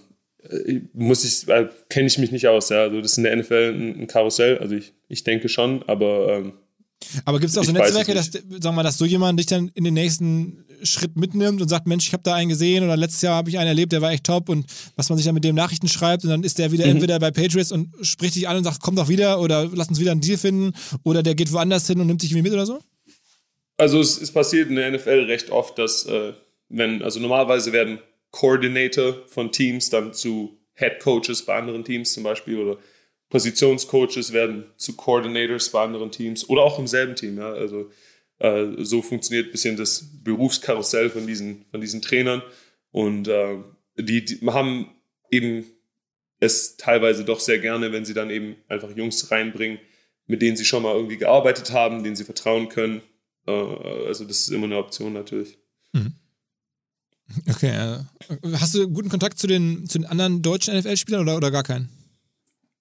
äh, 0.44 0.80
muss 0.92 1.24
ich, 1.24 1.48
äh, 1.48 1.68
kenne 1.88 2.06
ich 2.06 2.18
mich 2.18 2.30
nicht 2.30 2.46
aus, 2.46 2.68
ja. 2.68 2.82
Also 2.82 3.00
das 3.00 3.12
ist 3.12 3.18
in 3.18 3.24
der 3.24 3.36
NFL 3.36 3.74
ein, 3.74 4.02
ein 4.02 4.06
Karussell, 4.06 4.59
also 4.59 4.76
ich, 4.76 4.94
ich 5.09 5.24
denke 5.24 5.48
schon, 5.48 5.82
aber 5.88 6.28
ähm, 6.32 6.52
aber 7.24 7.38
gibt 7.38 7.51
es 7.51 7.59
auch 7.59 7.64
so 7.64 7.72
Netzwerke, 7.72 8.14
dass, 8.14 8.26
sagen 8.26 8.44
wir 8.61 8.72
mal, 8.72 8.82
dass 8.82 8.99
so 8.99 9.05
jemand 9.05 9.38
dich 9.38 9.46
dann 9.46 9.70
in 9.74 9.84
den 9.84 9.94
nächsten 9.94 10.64
Schritt 10.82 11.16
mitnimmt 11.16 11.61
und 11.61 11.68
sagt, 11.68 11.86
Mensch, 11.86 12.07
ich 12.07 12.12
habe 12.12 12.22
da 12.22 12.34
einen 12.34 12.49
gesehen 12.49 12.84
oder 12.84 12.96
letztes 12.96 13.22
Jahr 13.22 13.36
habe 13.36 13.51
ich 13.51 13.59
einen 13.59 13.68
erlebt, 13.68 13.92
der 13.92 14.03
war 14.03 14.12
echt 14.12 14.24
top 14.24 14.49
und 14.49 14.66
was 14.96 15.09
man 15.09 15.16
sich 15.16 15.24
dann 15.24 15.34
mit 15.34 15.44
dem 15.44 15.55
Nachrichten 15.55 15.88
schreibt 15.88 16.24
und 16.24 16.30
dann 16.30 16.42
ist 16.42 16.59
der 16.59 16.72
wieder 16.72 16.84
mhm. 16.84 16.92
entweder 16.92 17.18
bei 17.18 17.30
Patriots 17.30 17.72
und 17.72 17.88
spricht 18.03 18.34
dich 18.34 18.49
an 18.49 18.57
und 18.57 18.64
sagt, 18.64 18.82
komm 18.82 18.96
doch 18.96 19.09
wieder 19.09 19.40
oder 19.40 19.68
lass 19.72 19.88
uns 19.88 20.01
wieder 20.01 20.12
einen 20.12 20.20
Deal 20.20 20.38
finden 20.38 20.72
oder 21.05 21.22
der 21.22 21.34
geht 21.34 21.53
woanders 21.53 21.86
hin 21.86 22.01
und 22.01 22.07
nimmt 22.07 22.22
dich 22.22 22.30
irgendwie 22.30 22.51
mit 22.51 22.53
oder 22.53 22.66
so? 22.66 22.80
Also 23.76 24.01
es, 24.01 24.20
es 24.20 24.32
passiert 24.32 24.68
in 24.68 24.76
der 24.76 24.90
NFL 24.90 25.26
recht 25.28 25.51
oft, 25.51 25.78
dass 25.78 26.05
äh, 26.07 26.32
wenn, 26.68 27.03
also 27.03 27.20
normalerweise 27.20 27.72
werden 27.72 27.99
Coordinator 28.30 29.14
von 29.28 29.53
Teams 29.53 29.88
dann 29.90 30.12
zu 30.12 30.59
Head 30.74 31.01
Coaches 31.01 31.44
bei 31.44 31.57
anderen 31.57 31.84
Teams 31.84 32.12
zum 32.12 32.22
Beispiel 32.22 32.59
oder 32.59 32.78
Positionscoaches 33.31 34.33
werden 34.33 34.64
zu 34.76 34.97
Coordinators 34.97 35.70
bei 35.70 35.83
anderen 35.83 36.11
Teams 36.11 36.49
oder 36.49 36.62
auch 36.62 36.79
im 36.79 36.87
selben 36.87 37.14
Team. 37.14 37.39
Ja? 37.39 37.53
Also 37.53 37.91
äh, 38.39 38.66
so 38.79 39.03
funktioniert 39.03 39.47
ein 39.47 39.53
bisschen 39.53 39.76
das 39.76 40.05
Berufskarussell 40.22 41.11
von 41.11 41.26
diesen, 41.26 41.64
von 41.70 41.81
diesen 41.81 42.01
Trainern. 42.01 42.43
Und 42.91 43.29
äh, 43.29 43.59
die, 43.97 44.24
die 44.24 44.47
haben 44.47 44.91
eben 45.31 45.66
es 46.41 46.76
teilweise 46.76 47.24
doch 47.24 47.41
sehr 47.41 47.59
gerne, 47.59 47.93
wenn 47.93 48.05
sie 48.05 48.14
dann 48.14 48.31
eben 48.31 48.57
einfach 48.68 48.97
Jungs 48.97 49.31
reinbringen, 49.31 49.79
mit 50.26 50.41
denen 50.41 50.57
sie 50.57 50.64
schon 50.64 50.83
mal 50.83 50.95
irgendwie 50.95 51.16
gearbeitet 51.16 51.72
haben, 51.72 52.05
denen 52.05 52.16
sie 52.16 52.24
vertrauen 52.24 52.68
können. 52.68 53.03
Äh, 53.47 53.51
also 53.51 54.24
das 54.24 54.41
ist 54.41 54.51
immer 54.51 54.66
eine 54.66 54.79
Option 54.79 55.12
natürlich. 55.12 55.59
Mhm. 55.93 56.14
Okay. 57.51 57.70
Äh, 57.70 57.99
hast 58.55 58.74
du 58.74 58.89
guten 58.89 59.11
Kontakt 59.11 59.39
zu 59.39 59.47
den, 59.47 59.87
zu 59.87 59.99
den 59.99 60.07
anderen 60.07 60.41
deutschen 60.41 60.79
NFL-Spielern 60.79 61.22
oder, 61.22 61.37
oder 61.37 61.51
gar 61.51 61.62
keinen? 61.62 61.91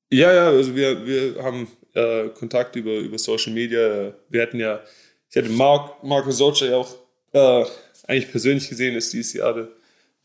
Ja, 0.10 0.34
ja, 0.34 0.47
also 0.47 0.76
wir, 0.76 1.05
wir 1.05 1.43
haben 1.43 1.68
äh, 1.93 2.30
Kontakt 2.30 2.76
über, 2.76 2.93
über 2.93 3.18
Social 3.18 3.53
Media. 3.53 4.14
Wir 4.30 4.41
hatten 4.41 4.60
ja, 4.60 4.82
ich 5.30 5.36
hatte 5.36 5.49
Mark, 5.49 6.03
Marco 6.03 6.32
Socha 6.32 6.66
ja 6.66 6.78
auch 6.78 6.95
äh, 7.34 7.66
eigentlich 8.08 8.32
persönlich 8.32 8.70
gesehen, 8.70 8.95
ist 8.95 9.12
dieses 9.14 9.34
Jahr, 9.34 9.68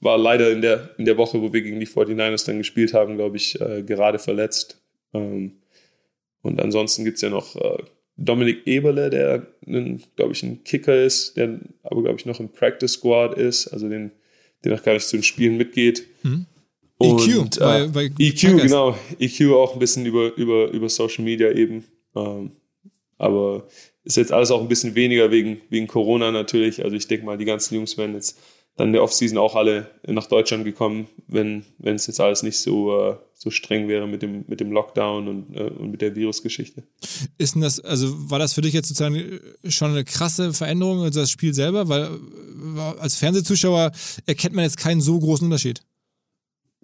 war 0.00 0.18
leider 0.18 0.50
in 0.50 0.60
der, 0.60 0.90
in 0.98 1.04
der 1.04 1.16
Woche, 1.16 1.40
wo 1.40 1.52
wir 1.52 1.62
gegen 1.62 1.80
die 1.80 1.86
49ers 1.86 2.46
dann 2.46 2.58
gespielt 2.58 2.94
haben, 2.94 3.16
glaube 3.16 3.36
ich, 3.36 3.60
äh, 3.60 3.82
gerade 3.82 4.18
verletzt. 4.18 4.80
Ähm, 5.14 5.62
und 6.42 6.60
ansonsten 6.60 7.04
gibt 7.04 7.16
es 7.16 7.22
ja 7.22 7.30
noch 7.30 7.56
äh, 7.56 7.82
Dominik 8.16 8.66
Eberle, 8.66 9.10
der, 9.10 9.46
glaube 10.16 10.32
ich, 10.32 10.42
ein 10.42 10.62
Kicker 10.64 11.02
ist, 11.02 11.36
der 11.36 11.60
aber, 11.82 12.02
glaube 12.02 12.18
ich, 12.18 12.26
noch 12.26 12.40
im 12.40 12.50
Practice 12.50 12.92
Squad 12.92 13.34
ist, 13.34 13.68
also 13.68 13.88
den, 13.88 14.12
der 14.64 14.72
noch 14.72 14.82
gar 14.82 14.92
nicht 14.94 15.06
zu 15.06 15.16
den 15.16 15.22
Spielen 15.22 15.56
mitgeht. 15.56 16.06
Mhm. 16.22 16.46
EQ, 17.02 17.56
äh, 17.56 17.60
bei, 17.60 17.86
bei 17.88 18.04
EQ, 18.18 18.40
Podcast. 18.40 18.62
genau. 18.62 18.96
EQ 19.18 19.52
auch 19.52 19.74
ein 19.74 19.78
bisschen 19.78 20.06
über, 20.06 20.34
über, 20.36 20.70
über 20.70 20.88
Social 20.88 21.24
Media 21.24 21.50
eben. 21.50 21.84
Ähm, 22.14 22.52
aber 23.18 23.66
ist 24.04 24.16
jetzt 24.16 24.32
alles 24.32 24.50
auch 24.50 24.60
ein 24.60 24.68
bisschen 24.68 24.94
weniger 24.94 25.30
wegen, 25.30 25.60
wegen 25.70 25.86
Corona 25.86 26.32
natürlich. 26.32 26.84
Also 26.84 26.96
ich 26.96 27.06
denke 27.06 27.24
mal, 27.24 27.38
die 27.38 27.44
ganzen 27.44 27.74
Jungs 27.74 27.96
werden 27.96 28.14
jetzt 28.14 28.38
dann 28.76 28.88
in 28.88 28.92
der 28.94 29.02
Offseason 29.02 29.38
auch 29.38 29.54
alle 29.54 29.90
nach 30.06 30.26
Deutschland 30.26 30.64
gekommen, 30.64 31.06
wenn, 31.28 31.64
wenn 31.78 31.96
es 31.96 32.06
jetzt 32.06 32.20
alles 32.20 32.42
nicht 32.42 32.58
so, 32.58 33.10
äh, 33.10 33.16
so 33.34 33.50
streng 33.50 33.86
wäre 33.88 34.06
mit 34.06 34.22
dem, 34.22 34.44
mit 34.48 34.60
dem 34.60 34.72
Lockdown 34.72 35.28
und, 35.28 35.54
äh, 35.54 35.64
und 35.64 35.90
mit 35.90 36.00
der 36.00 36.16
Virusgeschichte. 36.16 36.82
Ist 37.36 37.54
denn 37.54 37.62
das, 37.62 37.80
also 37.80 38.30
war 38.30 38.38
das 38.38 38.54
für 38.54 38.62
dich 38.62 38.72
jetzt 38.72 38.88
sozusagen 38.88 39.40
schon 39.68 39.90
eine 39.90 40.04
krasse 40.04 40.54
Veränderung, 40.54 41.02
also 41.02 41.20
das 41.20 41.30
Spiel 41.30 41.52
selber? 41.52 41.88
Weil 41.88 42.04
äh, 42.04 42.80
als 42.98 43.16
Fernsehzuschauer 43.16 43.92
erkennt 44.26 44.54
man 44.54 44.64
jetzt 44.64 44.78
keinen 44.78 45.02
so 45.02 45.18
großen 45.18 45.44
Unterschied. 45.44 45.82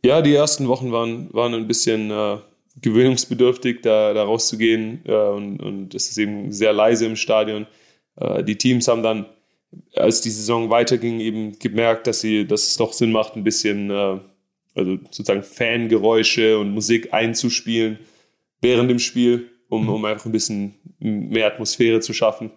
Ja, 0.05 0.23
die 0.23 0.35
ersten 0.35 0.69
Wochen 0.69 0.93
waren, 0.93 1.33
waren 1.33 1.55
ein 1.55 1.67
bisschen 1.67 2.11
äh, 2.11 2.39
gewöhnungsbedürftig, 2.81 3.81
da, 3.83 4.15
da 4.15 4.25
rauszugehen. 4.25 5.03
Äh, 5.05 5.13
und, 5.13 5.61
und 5.61 5.95
es 5.95 6.11
ist 6.11 6.19
eben 6.19 6.53
sehr 6.53 6.73
leise 6.73 7.07
im 7.07 7.17
Stadion. 7.17 7.67
Äh, 8.17 8.45
die 8.45 8.57
Teams 8.57 8.89
haben 8.89 9.03
dann, 9.03 9.27
als 9.95 10.21
die 10.21 10.31
Saison 10.31 10.71
weiterging, 10.71 11.21
eben 11.21 11.59
gemerkt, 11.59 12.07
dass, 12.07 12.21
sie, 12.21 12.47
dass 12.47 12.67
es 12.67 12.77
doch 12.77 12.93
Sinn 12.93 13.13
macht, 13.13 13.37
ein 13.37 13.45
bisschen, 13.45 13.91
äh, 13.91 14.19
also 14.75 14.99
sozusagen 15.11 15.43
Fangeräusche 15.43 16.59
und 16.59 16.71
Musik 16.71 17.13
einzuspielen 17.13 17.99
während 18.61 18.91
dem 18.91 18.99
Spiel, 18.99 19.51
um, 19.69 19.85
mhm. 19.85 19.89
um 19.89 20.05
einfach 20.05 20.27
ein 20.27 20.33
bisschen 20.33 20.75
mehr 21.01 21.47
Atmosphäre 21.47 22.01
zu 22.01 22.13
schaffen. 22.13 22.51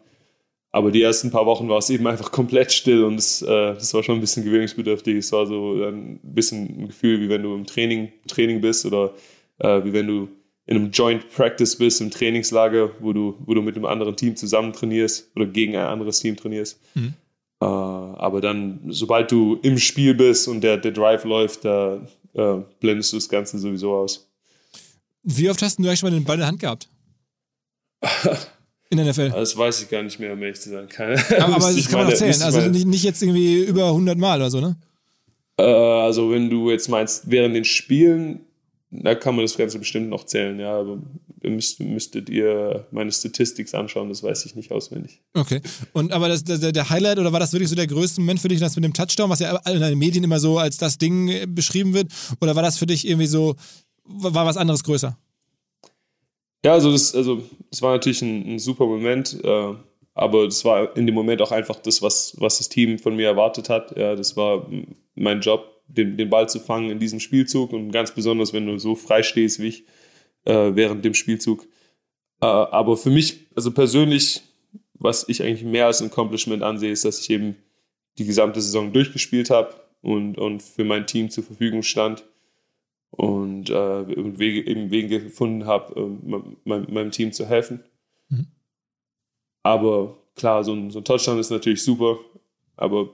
Aber 0.74 0.92
die 0.92 1.02
ersten 1.02 1.32
paar 1.32 1.46
Wochen 1.46 1.68
war 1.68 1.80
es 1.80 1.90
eben 1.90 2.08
einfach 2.08 2.32
komplett 2.32 2.72
still 2.72 3.04
und 3.04 3.16
es, 3.16 3.42
äh, 3.42 3.74
das 3.74 3.94
war 3.94 4.04
schon 4.04 4.16
ein 4.16 4.22
bisschen 4.22 4.46
gewöhnungsbedürftig. 4.46 5.18
Es 5.18 5.32
war 5.32 5.46
so 5.46 5.84
ein 5.84 6.20
bisschen 6.24 6.84
ein 6.84 6.88
Gefühl, 6.88 7.20
wie 7.20 7.30
wenn 7.30 7.44
du 7.44 7.54
im 7.54 7.66
Training, 7.66 8.12
Training 8.28 8.62
bist 8.62 8.86
oder 8.86 9.14
äh, 9.60 9.84
wie 9.84 9.92
wenn 9.92 10.08
du 10.08 10.30
in 10.68 10.78
einem 10.78 10.92
Joint 10.92 11.30
Practice 11.30 11.76
bist, 11.76 12.00
im 12.00 12.10
Trainingslager, 12.10 12.92
wo 13.02 13.12
du, 13.12 13.36
wo 13.46 13.54
du 13.54 13.62
mit 13.62 13.76
einem 13.76 13.86
anderen 13.86 14.16
Team 14.16 14.38
zusammen 14.38 14.72
trainierst 14.72 15.30
oder 15.36 15.46
gegen 15.46 15.76
ein 15.76 15.86
anderes 15.86 16.20
Team 16.20 16.38
trainierst. 16.38 16.80
Mhm. 16.96 17.16
Äh, 17.62 17.66
aber 17.66 18.40
dann, 18.40 18.80
sobald 18.88 19.30
du 19.32 19.60
im 19.64 19.78
Spiel 19.78 20.14
bist 20.14 20.48
und 20.48 20.62
der, 20.62 20.78
der 20.78 20.92
Drive 20.92 21.26
läuft, 21.26 21.66
da 21.66 22.08
äh, 22.34 22.58
blendest 22.80 23.12
du 23.12 23.18
das 23.18 23.28
Ganze 23.28 23.60
sowieso 23.60 23.94
aus. 23.94 24.32
Wie 25.24 25.50
oft 25.50 25.62
hast 25.62 25.78
du 25.78 25.84
eigentlich 25.84 26.00
schon 26.00 26.10
mal 26.10 26.16
den 26.18 26.24
Ball 26.24 26.36
in 26.36 26.40
der 26.40 26.48
Hand 26.48 26.60
gehabt? 26.60 26.88
In 28.92 28.98
der 28.98 29.08
NFL? 29.08 29.30
Das 29.30 29.58
weiß 29.58 29.84
ich 29.84 29.90
gar 29.90 30.04
nicht 30.04 30.20
mehr, 30.20 30.34
um 30.34 30.44
ehrlich 30.44 30.60
zu 30.60 30.70
sein. 30.70 30.88
Keine, 30.90 31.18
aber, 31.42 31.56
aber 31.56 31.74
das 31.76 31.88
kann 31.88 32.02
man 32.02 32.10
doch 32.10 32.18
zählen. 32.18 32.42
Also 32.42 32.60
nicht, 32.68 32.86
nicht 32.86 33.04
jetzt 33.04 33.24
irgendwie 33.24 33.64
über 33.64 33.88
100 33.88 34.18
Mal 34.18 34.38
oder 34.38 34.52
so, 34.52 34.60
ne? 34.60 34.76
Äh, 35.58 35.64
also 35.64 36.30
wenn 36.30 36.50
du 36.50 36.70
jetzt 36.70 36.90
meinst, 36.90 37.32
während 37.32 37.56
den 37.56 37.64
Spielen, 37.64 38.42
da 38.92 39.16
kann 39.16 39.36
man 39.36 39.46
das 39.46 39.58
Ganze 39.58 39.80
bestimmt 39.80 40.10
noch 40.10 40.26
zählen, 40.26 40.60
ja, 40.60 40.78
aber 40.78 41.00
müsst, 41.42 41.80
müsstet 41.80 42.30
ihr 42.30 42.86
meine 42.92 43.14
Statistics 43.14 43.74
anschauen, 43.74 44.10
das 44.10 44.24
weiß 44.24 44.46
ich 44.46 44.56
nicht 44.56 44.72
auswendig. 44.72 45.22
Okay. 45.34 45.62
Und 45.94 46.12
aber 46.12 46.28
das, 46.28 46.44
der, 46.44 46.74
der 46.74 46.90
Highlight 46.90 47.18
oder 47.18 47.32
war 47.32 47.40
das 47.40 47.54
wirklich 47.54 47.70
so 47.70 47.76
der 47.76 47.88
größte 47.88 48.20
Moment 48.20 48.42
für 48.42 48.50
dich, 48.50 48.60
das 48.60 48.76
mit 48.76 48.84
dem 48.84 48.94
Touchdown, 48.94 49.30
was 49.30 49.40
ja 49.40 49.56
in 49.68 49.80
den 49.80 49.98
Medien 49.98 50.26
immer 50.26 50.42
so 50.42 50.60
als 50.60 50.78
das 50.78 50.98
Ding 50.98 51.32
beschrieben 51.56 51.94
wird? 51.94 52.12
Oder 52.42 52.56
war 52.56 52.64
das 52.64 52.78
für 52.78 52.86
dich 52.86 53.08
irgendwie 53.08 53.28
so, 53.28 53.56
war 54.04 54.46
was 54.46 54.58
anderes 54.58 54.84
größer? 54.84 55.18
Ja, 56.64 56.74
also 56.74 56.92
das, 56.92 57.16
also 57.16 57.44
das 57.70 57.82
war 57.82 57.94
natürlich 57.94 58.22
ein, 58.22 58.54
ein 58.56 58.60
super 58.60 58.86
Moment, 58.86 59.38
äh, 59.44 59.74
aber 60.14 60.46
das 60.46 60.64
war 60.64 60.96
in 60.96 61.06
dem 61.08 61.16
Moment 61.16 61.42
auch 61.42 61.52
einfach 61.52 61.80
das, 61.80 62.02
was, 62.02 62.36
was 62.40 62.60
das 62.60 62.70
Team 62.70 63.00
von 63.00 63.16
mir 63.16 63.28
erwartet 63.28 63.70
hat. 63.70 63.98
Ja, 63.98 64.16
das 64.16 64.38
war 64.38 64.70
mein 65.16 65.42
Job, 65.42 65.82
den, 65.88 66.18
den 66.18 66.30
Ball 66.30 66.48
zu 66.48 66.60
fangen 66.60 66.92
in 66.92 67.00
diesem 67.00 67.20
Spielzug 67.20 67.74
und 67.74 67.92
ganz 67.92 68.14
besonders, 68.14 68.54
wenn 68.54 68.68
du 68.68 68.78
so 68.78 68.96
frei 68.96 69.24
stehst 69.24 69.60
wie 69.60 69.68
ich 69.68 69.86
äh, 70.46 70.76
während 70.76 71.04
dem 71.04 71.14
Spielzug. 71.14 71.64
Äh, 72.42 72.46
aber 72.46 72.98
für 72.98 73.10
mich, 73.10 73.48
also 73.56 73.72
persönlich, 73.72 74.42
was 74.94 75.28
ich 75.28 75.42
eigentlich 75.42 75.64
mehr 75.64 75.88
als 75.88 76.02
ein 76.02 76.10
Accomplishment 76.10 76.62
ansehe, 76.62 76.92
ist, 76.92 77.06
dass 77.06 77.20
ich 77.22 77.30
eben 77.32 77.56
die 78.18 78.26
gesamte 78.26 78.62
Saison 78.62 78.94
durchgespielt 78.94 79.50
habe 79.50 79.74
und, 80.02 80.38
und 80.38 80.62
für 80.62 80.84
mein 80.84 81.08
Team 81.08 81.30
zur 81.30 81.44
Verfügung 81.44 81.82
stand 81.82 82.24
und 83.12 83.70
äh, 83.70 84.08
Wege, 84.40 84.70
eben 84.70 84.90
Wege 84.90 85.24
gefunden 85.24 85.66
habe, 85.66 86.00
äh, 86.00 86.48
mein, 86.64 86.92
meinem 86.92 87.12
Team 87.12 87.32
zu 87.34 87.46
helfen. 87.46 87.84
Mhm. 88.30 88.48
Aber 89.64 90.18
klar, 90.36 90.64
so 90.64 90.74
ein, 90.74 90.92
so 90.92 91.00
ein 91.00 91.06
Touchdown 91.06 91.40
ist 91.40 91.52
natürlich 91.52 91.84
super, 91.84 92.18
aber 92.78 93.10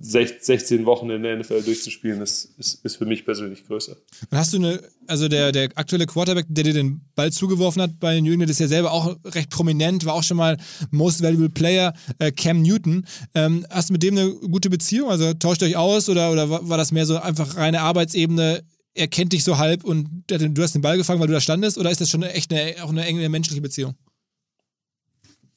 16 0.00 0.86
Wochen 0.86 1.10
in 1.10 1.22
der 1.22 1.36
NFL 1.38 1.62
durchzuspielen, 1.62 2.20
ist, 2.20 2.50
ist, 2.56 2.84
ist 2.84 2.96
für 2.96 3.06
mich 3.06 3.24
persönlich 3.24 3.66
größer. 3.66 3.96
Und 4.30 4.38
hast 4.38 4.52
du 4.52 4.58
eine, 4.58 4.80
also 5.08 5.26
der, 5.28 5.50
der 5.50 5.70
aktuelle 5.74 6.06
Quarterback, 6.06 6.46
der 6.48 6.64
dir 6.64 6.72
den 6.72 7.00
Ball 7.16 7.32
zugeworfen 7.32 7.82
hat 7.82 7.98
bei 7.98 8.14
den 8.14 8.24
Jüngern, 8.24 8.48
ist 8.48 8.60
ja 8.60 8.68
selber 8.68 8.92
auch 8.92 9.16
recht 9.24 9.50
prominent, 9.50 10.04
war 10.04 10.14
auch 10.14 10.22
schon 10.22 10.36
mal 10.36 10.56
Most 10.90 11.22
Valuable 11.22 11.48
Player, 11.48 11.94
äh, 12.20 12.30
Cam 12.30 12.62
Newton. 12.62 13.06
Ähm, 13.34 13.66
hast 13.70 13.88
du 13.88 13.94
mit 13.94 14.02
dem 14.02 14.16
eine 14.16 14.30
gute 14.34 14.70
Beziehung? 14.70 15.10
Also 15.10 15.34
tauscht 15.34 15.62
euch 15.62 15.76
aus 15.76 16.08
oder, 16.08 16.30
oder 16.30 16.48
war 16.48 16.78
das 16.78 16.92
mehr 16.92 17.06
so 17.06 17.18
einfach 17.18 17.56
reine 17.56 17.80
Arbeitsebene? 17.80 18.62
Er 18.98 19.06
kennt 19.06 19.32
dich 19.32 19.44
so 19.44 19.58
halb 19.58 19.84
und 19.84 20.24
du 20.26 20.62
hast 20.62 20.74
den 20.74 20.82
Ball 20.82 20.96
gefangen, 20.96 21.20
weil 21.20 21.28
du 21.28 21.32
da 21.32 21.40
standest? 21.40 21.78
Oder 21.78 21.90
ist 21.90 22.00
das 22.00 22.10
schon 22.10 22.22
echt 22.24 22.52
eine, 22.52 22.82
auch 22.82 22.88
eine 22.88 23.04
enge 23.06 23.28
menschliche 23.28 23.60
Beziehung? 23.60 23.94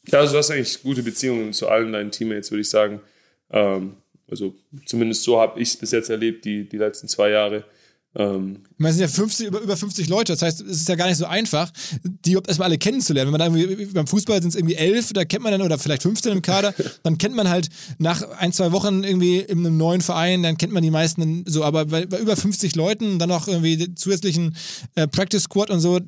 Ja, 0.07 0.19
also 0.19 0.33
du 0.33 0.37
hast 0.37 0.51
eigentlich 0.51 0.81
gute 0.83 1.01
Beziehungen 1.01 1.51
zu 1.51 1.67
allen 1.67 1.91
deinen 1.91 2.11
Teammates, 2.11 2.51
würde 2.51 2.61
ich 2.61 2.69
sagen. 2.69 3.01
Ähm, 3.49 3.97
also 4.29 4.55
zumindest 4.85 5.23
so 5.23 5.39
habe 5.39 5.59
ich 5.59 5.69
es 5.69 5.77
bis 5.77 5.91
jetzt 5.91 6.09
erlebt, 6.09 6.45
die, 6.45 6.69
die 6.69 6.77
letzten 6.77 7.07
zwei 7.07 7.31
Jahre. 7.31 7.65
Ähm, 8.13 8.63
es 8.77 8.95
sind 8.95 9.01
ja 9.01 9.07
50, 9.07 9.47
über, 9.47 9.61
über 9.61 9.77
50 9.77 10.09
Leute, 10.09 10.33
das 10.33 10.41
heißt, 10.41 10.61
es 10.61 10.81
ist 10.81 10.89
ja 10.89 10.95
gar 10.95 11.07
nicht 11.07 11.17
so 11.17 11.25
einfach, 11.25 11.71
die 12.03 12.33
erstmal 12.33 12.67
alle 12.67 12.77
kennenzulernen. 12.77 13.31
Wenn 13.31 13.39
man 13.39 13.55
irgendwie, 13.55 13.85
beim 13.85 14.07
Fußball 14.07 14.41
sind 14.41 14.49
es 14.49 14.55
irgendwie 14.55 14.75
elf, 14.75 15.13
da 15.13 15.23
kennt 15.23 15.43
man 15.43 15.53
dann, 15.53 15.61
oder 15.61 15.77
vielleicht 15.77 16.01
15 16.03 16.33
im 16.33 16.41
Kader, 16.41 16.73
dann 17.03 17.17
kennt 17.17 17.35
man 17.35 17.47
halt 17.47 17.69
nach 17.99 18.21
ein, 18.37 18.51
zwei 18.51 18.73
Wochen 18.73 19.03
irgendwie 19.03 19.39
in 19.39 19.59
einem 19.59 19.77
neuen 19.77 20.01
Verein, 20.01 20.43
dann 20.43 20.57
kennt 20.57 20.73
man 20.73 20.83
die 20.83 20.91
meisten 20.91 21.45
so, 21.47 21.63
aber 21.63 21.85
bei, 21.85 22.05
bei 22.05 22.19
über 22.19 22.35
50 22.35 22.75
Leuten, 22.75 23.17
dann 23.17 23.29
noch 23.29 23.47
irgendwie 23.47 23.95
zusätzlichen 23.95 24.57
äh, 24.95 25.07
Practice 25.07 25.43
Squad 25.43 25.69
und 25.69 25.79
so, 25.79 25.99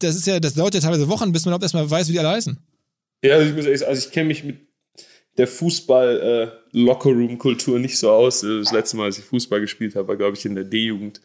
das 0.00 0.16
ist 0.16 0.26
ja, 0.26 0.40
das 0.40 0.54
dauert 0.54 0.74
ja 0.74 0.80
teilweise 0.80 1.08
Wochen, 1.08 1.30
bis 1.30 1.44
man 1.44 1.50
überhaupt 1.50 1.62
erstmal 1.62 1.88
weiß, 1.88 2.08
wie 2.08 2.12
die 2.12 2.18
alle 2.18 2.30
heißen. 2.30 2.58
Ja, 3.24 3.36
also 3.36 3.48
ich 3.48 3.54
muss 3.54 3.64
ehrlich 3.66 3.80
sagen, 3.80 3.90
also 3.90 4.06
ich 4.06 4.12
kenne 4.12 4.28
mich 4.28 4.42
mit 4.42 4.56
der 5.36 5.46
Fußball-Lockerroom-Kultur 5.46 7.76
äh, 7.76 7.80
nicht 7.80 7.98
so 7.98 8.10
aus. 8.10 8.40
Das 8.42 8.72
letzte 8.72 8.96
Mal, 8.96 9.04
als 9.04 9.18
ich 9.18 9.24
Fußball 9.24 9.60
gespielt 9.60 9.94
habe, 9.96 10.08
war, 10.08 10.16
glaube 10.16 10.36
ich, 10.36 10.44
in 10.44 10.54
der 10.54 10.64
D-Jugend. 10.64 11.20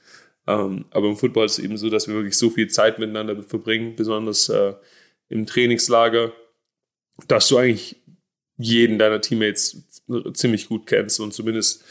Ähm, 0.48 0.86
aber 0.92 1.08
im 1.08 1.16
Football 1.16 1.46
ist 1.46 1.60
es 1.60 1.66
eben 1.66 1.78
so, 1.78 1.90
dass 1.90 2.08
wir 2.08 2.16
wirklich 2.16 2.38
so 2.38 2.50
viel 2.50 2.70
Zeit 2.70 3.00
miteinander 3.00 3.42
verbringen, 3.44 3.96
besonders 3.96 4.50
äh, 4.50 4.74
im 5.30 5.46
Trainingslager, 5.46 6.34
dass 7.28 7.48
du 7.50 7.58
eigentlich 7.58 7.98
jeden 8.58 8.98
deiner 8.98 9.22
Teammates 9.22 9.84
ziemlich 10.34 10.68
gut 10.68 10.88
kennst 10.88 11.20
und 11.20 11.34
zumindest 11.34 11.84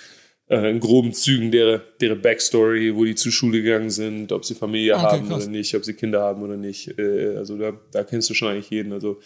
äh, 0.49 0.71
in 0.71 0.81
groben 0.81 1.13
Zügen 1.13 1.51
deren, 1.51 1.83
deren 2.01 2.21
Backstory, 2.21 2.95
wo 2.95 3.05
die 3.05 3.15
zur 3.15 3.33
Schule 3.33 3.63
gegangen 3.63 3.91
sind, 3.91 4.33
ob 4.33 4.45
sie 4.45 4.55
Familie 4.55 4.95
okay, 4.95 5.03
haben 5.03 5.29
krass. 5.29 5.45
oder 5.45 5.51
nicht, 5.51 5.75
ob 5.75 5.85
sie 5.85 5.95
Kinder 5.95 6.23
haben 6.23 6.43
oder 6.43 6.57
nicht. 6.57 6.99
Äh, 6.99 7.37
also 7.37 7.57
da, 7.57 7.73
da 7.93 8.03
kennst 8.03 8.29
du 8.29 8.35
schon 8.35 8.49
eigentlich 8.49 8.71
jeden. 8.71 8.93
Also 8.93 9.21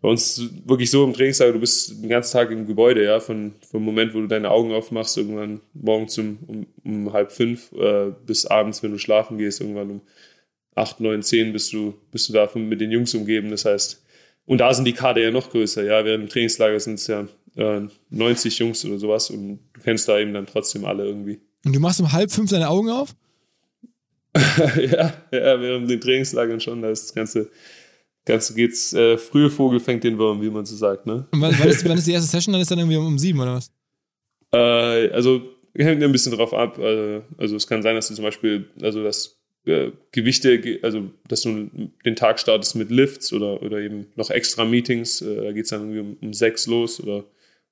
bei 0.00 0.08
uns 0.08 0.42
wirklich 0.64 0.90
so 0.90 1.04
im 1.04 1.12
Trainingslager, 1.12 1.52
du 1.52 1.60
bist 1.60 2.02
den 2.02 2.08
ganzen 2.08 2.32
Tag 2.32 2.50
im 2.50 2.66
Gebäude, 2.66 3.04
ja, 3.04 3.20
von, 3.20 3.52
vom 3.70 3.84
Moment, 3.84 4.14
wo 4.14 4.20
du 4.20 4.26
deine 4.26 4.50
Augen 4.50 4.72
aufmachst, 4.72 5.18
irgendwann 5.18 5.60
morgens 5.74 6.16
um, 6.18 6.38
um, 6.46 6.66
um 6.84 7.12
halb 7.12 7.32
fünf 7.32 7.72
äh, 7.72 8.10
bis 8.24 8.46
abends, 8.46 8.82
wenn 8.82 8.92
du 8.92 8.98
schlafen 8.98 9.36
gehst, 9.36 9.60
irgendwann 9.60 9.90
um 9.90 10.00
acht, 10.74 11.00
neun, 11.00 11.22
zehn 11.22 11.52
bist 11.52 11.72
du, 11.72 11.94
bist 12.10 12.28
du 12.28 12.32
davon 12.32 12.68
mit 12.68 12.80
den 12.80 12.90
Jungs 12.90 13.14
umgeben. 13.14 13.50
Das 13.50 13.66
heißt, 13.66 14.02
und 14.46 14.58
da 14.58 14.72
sind 14.72 14.86
die 14.86 14.94
Kader 14.94 15.20
ja 15.20 15.30
noch 15.30 15.50
größer, 15.50 15.84
ja, 15.84 16.04
während 16.04 16.24
im 16.24 16.28
Trainingslager 16.30 16.80
sind 16.80 16.94
es 16.94 17.06
ja 17.06 17.28
äh, 17.56 17.82
90 18.08 18.58
Jungs 18.58 18.84
oder 18.86 18.98
sowas 18.98 19.28
und 19.28 19.60
du 19.74 19.80
kennst 19.82 20.08
da 20.08 20.18
eben 20.18 20.32
dann 20.32 20.46
trotzdem 20.46 20.86
alle 20.86 21.04
irgendwie. 21.04 21.40
Und 21.64 21.74
du 21.74 21.80
machst 21.80 22.00
um 22.00 22.10
halb 22.10 22.30
fünf 22.30 22.50
deine 22.50 22.70
Augen 22.70 22.88
auf? 22.88 23.14
ja, 24.34 25.12
ja, 25.30 25.60
während 25.60 25.90
den 25.90 26.00
Trainingslagern 26.00 26.60
schon, 26.60 26.80
da 26.80 26.90
ist 26.90 27.04
das 27.04 27.14
ganze 27.14 27.50
Ganze 28.26 28.54
geht's, 28.54 28.92
äh, 28.92 29.16
frühe 29.16 29.50
Vogel 29.50 29.80
fängt 29.80 30.04
den 30.04 30.18
Wurm, 30.18 30.42
wie 30.42 30.50
man 30.50 30.66
so 30.66 30.76
sagt, 30.76 31.06
ne? 31.06 31.26
Und 31.30 31.40
wann, 31.40 31.52
ist, 31.68 31.88
wann 31.88 31.98
ist 31.98 32.06
die 32.06 32.12
erste 32.12 32.30
Session? 32.30 32.52
Dann 32.52 32.62
ist 32.62 32.70
dann 32.70 32.78
irgendwie 32.78 32.96
um, 32.96 33.06
um 33.06 33.18
sieben 33.18 33.40
oder 33.40 33.54
was? 33.54 33.72
Äh, 34.52 35.10
also 35.10 35.42
hängt 35.74 36.02
ein 36.02 36.12
bisschen 36.12 36.32
drauf 36.32 36.52
ab. 36.52 36.78
Also, 36.78 37.22
also 37.38 37.56
es 37.56 37.66
kann 37.66 37.82
sein, 37.82 37.94
dass 37.94 38.08
du 38.08 38.14
zum 38.14 38.24
Beispiel, 38.24 38.68
also 38.82 39.02
das 39.02 39.40
äh, 39.64 39.90
Gewichte, 40.12 40.80
also 40.82 41.10
dass 41.28 41.42
du 41.42 41.70
den 42.04 42.16
Tag 42.16 42.38
startest 42.38 42.76
mit 42.76 42.90
Lifts 42.90 43.32
oder, 43.32 43.62
oder 43.62 43.78
eben 43.78 44.06
noch 44.16 44.30
extra 44.30 44.64
Meetings. 44.64 45.22
Äh, 45.22 45.44
da 45.44 45.52
geht 45.52 45.64
es 45.64 45.70
dann 45.70 45.80
irgendwie 45.80 46.00
um, 46.00 46.16
um 46.20 46.32
sechs 46.34 46.66
los 46.66 47.00
oder, 47.00 47.24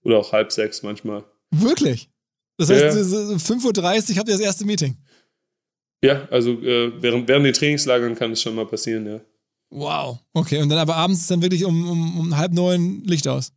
oder 0.03 0.19
auch 0.19 0.33
halb 0.33 0.53
sechs 0.53 0.83
manchmal. 0.83 1.25
Wirklich? 1.51 2.11
Das 2.57 2.71
heißt, 2.71 2.97
ja. 2.97 3.03
5.30 3.37 4.11
Uhr 4.11 4.17
habt 4.17 4.29
ihr 4.29 4.35
das 4.35 4.41
erste 4.41 4.65
Meeting? 4.65 4.97
Ja, 6.03 6.29
also 6.31 6.53
äh, 6.63 6.93
während, 7.01 7.29
während 7.29 7.47
den 7.47 7.55
Trainingslagern 7.55 8.15
kann 8.15 8.33
es 8.33 8.43
schon 8.43 8.55
mal 8.55 8.67
passieren, 8.67 9.07
ja. 9.07 9.21
Wow. 9.71 10.19
Okay, 10.33 10.62
und 10.62 10.69
dann 10.69 10.79
aber 10.79 10.97
abends 10.97 11.21
ist 11.21 11.31
dann 11.31 11.43
wirklich 11.43 11.64
um, 11.64 11.89
um, 11.89 12.21
um 12.21 12.37
halb 12.37 12.53
neun 12.53 13.03
Licht 13.05 13.29
aus. 13.29 13.53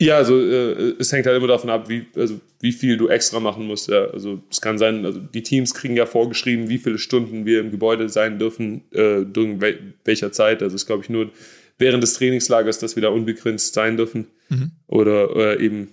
Ja, 0.00 0.16
also 0.16 0.40
äh, 0.40 0.94
es 0.98 1.12
hängt 1.12 1.26
halt 1.26 1.36
immer 1.36 1.46
davon 1.46 1.68
ab, 1.68 1.90
wie, 1.90 2.06
also, 2.16 2.40
wie 2.60 2.72
viel 2.72 2.96
du 2.96 3.08
extra 3.08 3.38
machen 3.38 3.66
musst. 3.66 3.88
Ja. 3.88 4.06
Also 4.06 4.42
es 4.50 4.62
kann 4.62 4.78
sein, 4.78 5.04
also 5.04 5.20
die 5.20 5.42
Teams 5.42 5.74
kriegen 5.74 5.94
ja 5.94 6.06
vorgeschrieben, 6.06 6.70
wie 6.70 6.78
viele 6.78 6.96
Stunden 6.96 7.44
wir 7.44 7.60
im 7.60 7.70
Gebäude 7.70 8.08
sein 8.08 8.38
dürfen, 8.38 8.84
äh, 8.92 9.26
durch 9.26 9.60
wel 9.60 9.94
welcher 10.04 10.32
Zeit. 10.32 10.62
Also 10.62 10.74
es 10.74 10.82
ist, 10.82 10.86
glaube 10.86 11.02
ich, 11.02 11.10
nur 11.10 11.30
während 11.76 12.02
des 12.02 12.14
Trainingslagers, 12.14 12.78
dass 12.78 12.96
wir 12.96 13.02
da 13.02 13.10
unbegrenzt 13.10 13.74
sein 13.74 13.98
dürfen. 13.98 14.28
Mhm. 14.48 14.70
Oder 14.86 15.36
äh, 15.36 15.64
eben 15.64 15.88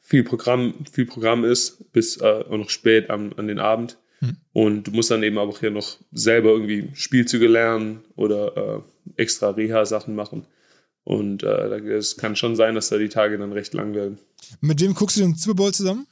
viel 0.00 0.22
Programm, 0.22 0.74
viel 0.92 1.06
Programm 1.06 1.44
ist, 1.44 1.90
bis 1.92 2.18
äh, 2.20 2.24
auch 2.26 2.58
noch 2.58 2.68
spät 2.68 3.08
an, 3.08 3.32
an 3.38 3.46
den 3.46 3.58
Abend. 3.58 3.98
Hm. 4.20 4.36
Und 4.52 4.84
du 4.84 4.90
musst 4.92 5.10
dann 5.10 5.22
eben 5.22 5.38
auch 5.38 5.60
hier 5.60 5.70
noch 5.70 5.96
selber 6.12 6.50
irgendwie 6.50 6.88
Spielzüge 6.94 7.46
lernen 7.46 8.00
oder 8.16 8.56
äh, 8.56 9.20
extra 9.20 9.50
Reha-Sachen 9.50 10.14
machen. 10.14 10.46
Und 11.04 11.42
äh, 11.42 11.78
es 11.94 12.16
kann 12.16 12.36
schon 12.36 12.56
sein, 12.56 12.74
dass 12.74 12.90
da 12.90 12.98
die 12.98 13.08
Tage 13.08 13.38
dann 13.38 13.52
recht 13.52 13.72
lang 13.74 13.94
werden. 13.94 14.18
Mit 14.60 14.80
wem 14.80 14.94
guckst 14.94 15.16
du 15.16 15.20
den 15.20 15.34
Super 15.34 15.54
Bowl 15.54 15.72
zusammen? 15.72 16.06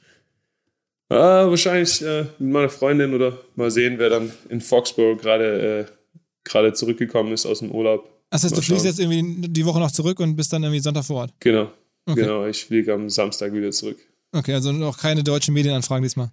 Äh, 1.09 1.15
wahrscheinlich 1.15 2.01
äh, 2.01 2.25
mit 2.39 2.51
meiner 2.51 2.69
Freundin 2.69 3.13
oder 3.13 3.37
mal 3.55 3.71
sehen, 3.71 3.95
wer 3.97 4.09
dann 4.09 4.31
in 4.49 4.59
Foxborough 4.59 5.17
gerade 5.21 5.87
äh, 5.87 5.91
gerade 6.43 6.73
zurückgekommen 6.73 7.31
ist 7.31 7.45
aus 7.45 7.59
dem 7.59 7.71
Urlaub. 7.71 8.09
Das 8.29 8.43
heißt, 8.43 8.55
mal 8.55 8.59
du 8.59 8.65
fliegst 8.65 8.85
jetzt 8.85 8.99
irgendwie 8.99 9.47
die 9.47 9.65
Woche 9.65 9.79
noch 9.79 9.91
zurück 9.91 10.19
und 10.19 10.35
bist 10.35 10.51
dann 10.51 10.63
irgendwie 10.63 10.81
Sonntag 10.81 11.05
vor 11.05 11.17
Ort? 11.17 11.33
Genau. 11.39 11.71
Okay. 12.05 12.21
Genau, 12.21 12.45
ich 12.45 12.65
fliege 12.65 12.93
am 12.93 13.09
Samstag 13.09 13.53
wieder 13.53 13.71
zurück. 13.71 13.97
Okay, 14.31 14.53
also 14.53 14.71
noch 14.71 14.97
keine 14.97 15.23
deutschen 15.23 15.53
Medienanfragen 15.53 16.03
diesmal. 16.03 16.31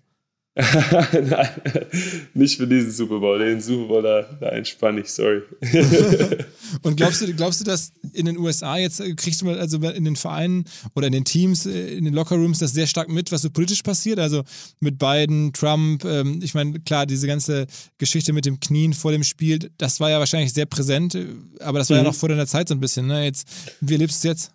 Nein, 0.57 1.49
nicht 2.35 2.59
für 2.59 2.67
diesen 2.69 2.93
Super 2.93 3.19
Bowl. 3.19 3.41
Den 3.41 3.61
Super 3.61 3.89
Bowl, 3.89 4.03
da, 4.03 4.23
da 4.41 4.51
entspanne 4.51 5.01
ich, 5.01 5.11
sorry. 5.11 5.43
Und 6.83 6.97
glaubst 6.97 7.23
du, 7.23 7.35
glaubst 7.35 7.61
du, 7.61 7.65
dass 7.65 7.93
in 8.13 8.27
den 8.27 8.39
USA 8.39 8.77
jetzt 8.77 9.01
äh, 9.01 9.15
kriegst 9.15 9.41
du 9.41 9.47
mal, 9.47 9.59
also 9.59 9.79
in 9.79 10.05
den 10.05 10.15
Vereinen 10.15 10.65
oder 10.95 11.09
in 11.09 11.13
den 11.13 11.25
Teams, 11.25 11.67
äh, 11.67 11.97
in 11.97 12.05
den 12.05 12.15
Lockerrooms 12.15 12.61
das 12.61 12.73
sehr 12.73 12.87
stark 12.87 13.09
mit, 13.09 13.33
was 13.33 13.43
so 13.43 13.51
politisch 13.51 13.83
passiert? 13.83 14.21
Also 14.21 14.45
mit 14.79 14.97
Biden, 14.97 15.53
Trump, 15.53 16.05
ähm, 16.05 16.39
ich 16.41 16.55
meine, 16.55 16.79
klar, 16.79 17.05
diese 17.05 17.27
ganze 17.27 17.67
Geschichte 17.99 18.33
mit 18.33 18.47
dem 18.47 18.61
Knien 18.61 18.93
vor 18.93 19.11
dem 19.11 19.25
Spiel, 19.25 19.59
das 19.77 19.99
war 19.99 20.11
ja 20.11 20.21
wahrscheinlich 20.21 20.53
sehr 20.53 20.67
präsent, 20.67 21.17
äh, 21.17 21.27
aber 21.59 21.81
das 21.81 21.91
war 21.91 21.97
mhm. 21.97 22.05
ja 22.05 22.11
noch 22.11 22.17
vor 22.17 22.29
deiner 22.29 22.47
Zeit 22.47 22.69
so 22.69 22.75
ein 22.75 22.81
bisschen. 22.81 23.09
Ne? 23.09 23.25
Jetzt, 23.25 23.49
wie 23.81 23.95
erlebst 23.95 24.23
du 24.23 24.29
es 24.29 24.33
jetzt? 24.33 24.53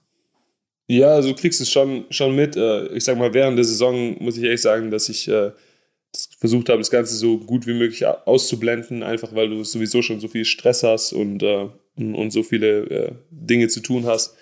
Ja, 0.88 1.10
also 1.10 1.30
du 1.30 1.36
kriegst 1.36 1.60
es 1.60 1.70
schon, 1.70 2.06
schon 2.10 2.36
mit. 2.36 2.56
Ich 2.56 3.04
sag 3.04 3.16
mal, 3.16 3.32
während 3.32 3.58
der 3.60 3.66
Saison 3.66 4.16
muss 4.24 4.38
ich 4.38 4.44
ehrlich 4.44 4.62
sagen, 4.62 4.90
dass 4.90 5.08
ich 5.08 5.30
versucht 6.40 6.70
habe, 6.70 6.80
das 6.80 6.90
Ganze 6.90 7.16
so 7.16 7.38
gut 7.38 7.68
wie 7.68 7.74
möglich 7.74 8.06
auszublenden, 8.06 9.04
einfach 9.04 9.36
weil 9.36 9.50
du 9.50 9.64
sowieso 9.64 10.02
schon 10.02 10.22
so 10.22 10.30
viel 10.30 10.46
Stress 10.46 10.84
hast 10.84 11.12
und, 11.12 11.44
äh, 11.44 11.68
und 11.98 12.32
so 12.32 12.44
viele 12.44 12.80
äh, 12.90 13.12
Dinge 13.30 13.68
zu 13.68 13.82
tun 13.82 14.06
hast, 14.06 14.36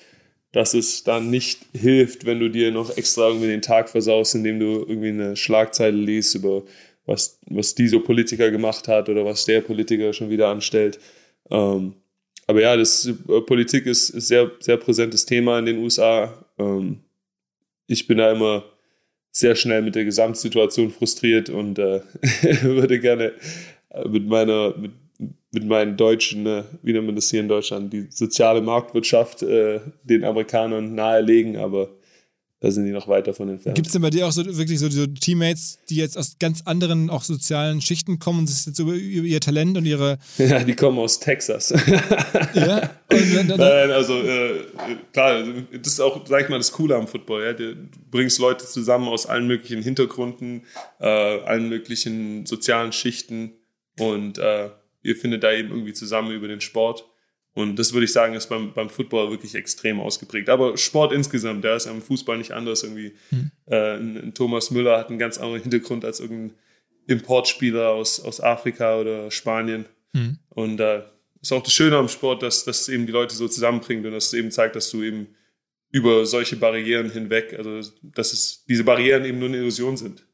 dass 0.51 0.75
es 0.75 1.03
dann 1.03 1.31
nicht 1.31 1.59
hilft, 1.73 2.25
wenn 2.25 2.39
du 2.39 2.49
dir 2.49 2.71
noch 2.71 2.95
extra 2.95 3.27
irgendwie 3.27 3.47
den 3.47 3.63
Tag 3.63 3.89
versaust, 3.89 4.35
indem 4.35 4.59
du 4.59 4.85
irgendwie 4.87 5.09
eine 5.09 5.35
Schlagzeile 5.35 5.97
liest 5.97 6.35
über 6.35 6.63
was, 7.07 7.39
was 7.47 7.73
dieser 7.73 7.99
Politiker 7.99 8.51
gemacht 8.51 8.87
hat 8.87 9.09
oder 9.09 9.25
was 9.25 9.45
der 9.45 9.61
Politiker 9.61 10.13
schon 10.13 10.29
wieder 10.29 10.49
anstellt. 10.49 10.99
Ähm, 11.49 11.95
aber 12.45 12.61
ja, 12.61 12.77
das 12.77 13.07
äh, 13.07 13.41
Politik 13.41 13.87
ist, 13.87 14.11
ist 14.11 14.27
sehr, 14.27 14.51
sehr 14.59 14.77
präsentes 14.77 15.25
Thema 15.25 15.57
in 15.57 15.65
den 15.65 15.77
USA. 15.79 16.45
Ähm, 16.59 16.99
ich 17.87 18.05
bin 18.05 18.19
da 18.19 18.31
immer 18.31 18.65
sehr 19.39 19.55
schnell 19.55 19.81
mit 19.81 19.95
der 19.95 20.05
Gesamtsituation 20.05 20.91
frustriert 20.91 21.49
und 21.49 21.79
äh, 21.79 22.01
würde 22.61 22.99
gerne 22.99 23.33
mit 24.09 24.27
meiner, 24.27 24.75
mit, 24.77 24.91
mit 25.51 25.65
meinen 25.65 25.97
Deutschen, 25.97 26.45
äh, 26.45 26.63
wie 26.81 26.93
nennt 26.93 27.05
man 27.05 27.15
das 27.15 27.29
hier 27.29 27.41
in 27.41 27.47
Deutschland, 27.47 27.93
die 27.93 28.07
soziale 28.09 28.61
Marktwirtschaft 28.61 29.43
äh, 29.43 29.79
den 30.03 30.23
Amerikanern 30.23 30.95
nahelegen, 30.95 31.57
aber 31.57 31.89
da 32.59 32.71
sind 32.71 32.85
die 32.85 32.91
noch 32.91 33.07
weit 33.07 33.27
davon 33.27 33.49
entfernt. 33.49 33.75
Gibt 33.75 33.87
es 33.87 33.93
denn 33.93 34.01
bei 34.01 34.09
dir 34.09 34.25
auch 34.25 34.31
so 34.31 34.43
wirklich 34.57 34.79
so, 34.79 34.89
so, 34.89 35.05
Teammates, 35.05 35.77
die 35.89 35.97
jetzt 35.97 36.17
aus 36.17 36.37
ganz 36.39 36.63
anderen 36.65 37.11
auch 37.11 37.21
sozialen 37.23 37.81
Schichten 37.81 38.17
kommen 38.17 38.39
und 38.39 38.47
sich 38.47 38.65
jetzt 38.65 38.79
über, 38.79 38.93
über 38.93 39.27
ihr 39.27 39.39
Talent 39.39 39.77
und 39.77 39.85
ihre. 39.85 40.17
Ja, 40.37 40.63
die 40.63 40.75
kommen 40.75 40.97
aus 40.97 41.19
Texas. 41.19 41.69
ja? 42.53 42.89
Und, 43.11 43.49
dann, 43.49 43.59
Nein, 43.59 43.91
also 43.91 44.21
äh, 44.21 44.65
klar, 45.13 45.43
das 45.71 45.93
ist 45.93 45.99
auch, 45.99 46.25
sag 46.25 46.43
ich 46.43 46.49
mal, 46.49 46.57
das 46.57 46.71
Coole 46.71 46.95
am 46.95 47.07
Football. 47.07 47.43
Ja? 47.43 47.53
Du 47.53 47.75
bringst 48.09 48.39
Leute 48.39 48.65
zusammen 48.65 49.07
aus 49.07 49.25
allen 49.25 49.45
möglichen 49.45 49.83
Hintergründen, 49.83 50.63
äh, 50.99 51.05
allen 51.05 51.69
möglichen 51.69 52.45
sozialen 52.45 52.91
Schichten 52.91 53.53
und 53.99 54.37
äh, 54.37 54.69
ihr 55.03 55.15
findet 55.15 55.43
da 55.43 55.51
eben 55.51 55.69
irgendwie 55.69 55.93
zusammen 55.93 56.31
über 56.31 56.47
den 56.47 56.61
Sport. 56.61 57.05
Und 57.57 57.79
das 57.79 57.91
würde 57.91 58.05
ich 58.05 58.13
sagen, 58.13 58.35
ist 58.35 58.49
beim, 58.49 58.71
beim 58.71 58.87
Football 58.87 59.31
wirklich 59.31 59.55
extrem 59.55 59.99
ausgeprägt. 59.99 60.47
Aber 60.47 60.77
Sport 60.77 61.11
insgesamt, 61.11 61.63
der 61.63 61.75
ist 61.75 61.87
am 61.87 62.03
Fußball 62.03 62.37
nicht 62.37 62.51
anders. 62.51 62.83
Irgendwie 62.83 63.13
mhm. 63.31 63.51
äh, 63.65 63.95
ein, 63.95 64.33
Thomas 64.35 64.69
Müller 64.69 64.99
hat 64.99 65.09
einen 65.09 65.17
ganz 65.17 65.39
anderen 65.39 65.63
Hintergrund 65.63 66.05
als 66.05 66.19
irgendein 66.19 66.55
Importspieler 67.07 67.89
aus, 67.89 68.19
aus 68.19 68.41
Afrika 68.41 68.99
oder 68.99 69.31
Spanien. 69.31 69.85
Mhm. 70.13 70.37
Und 70.49 70.79
äh, 70.79 71.01
ist 71.41 71.51
auch 71.51 71.63
das 71.63 71.73
Schöne 71.73 71.97
am 71.97 72.09
Sport, 72.09 72.43
dass, 72.43 72.63
dass 72.63 72.81
es 72.81 72.89
eben 72.89 73.07
die 73.07 73.11
Leute 73.11 73.33
so 73.33 73.47
zusammenbringt 73.47 74.05
und 74.05 74.11
dass 74.11 74.27
es 74.27 74.33
eben 74.33 74.51
zeigt, 74.51 74.75
dass 74.75 74.91
du 74.91 75.01
eben 75.01 75.29
über 75.89 76.27
solche 76.27 76.57
Barrieren 76.57 77.09
hinweg, 77.09 77.55
also 77.57 77.81
dass 78.03 78.33
es 78.33 78.65
diese 78.65 78.83
Barrieren 78.83 79.25
eben 79.25 79.39
nur 79.39 79.47
eine 79.47 79.57
Illusion 79.57 79.97
sind. 79.97 80.27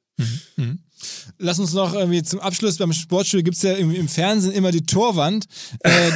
Mhm. 0.57 0.79
Lass 1.39 1.59
uns 1.59 1.73
noch 1.73 1.93
irgendwie 1.93 2.23
zum 2.23 2.39
Abschluss 2.39 2.77
beim 2.77 2.93
Sportstudio 2.93 3.43
gibt 3.43 3.57
es 3.57 3.63
ja 3.63 3.73
im, 3.73 3.93
im, 3.93 4.07
Fernsehen 4.07 4.53
immer 4.53 4.71
die 4.71 4.85
Torwand. 4.85 5.45
Äh, 5.79 5.89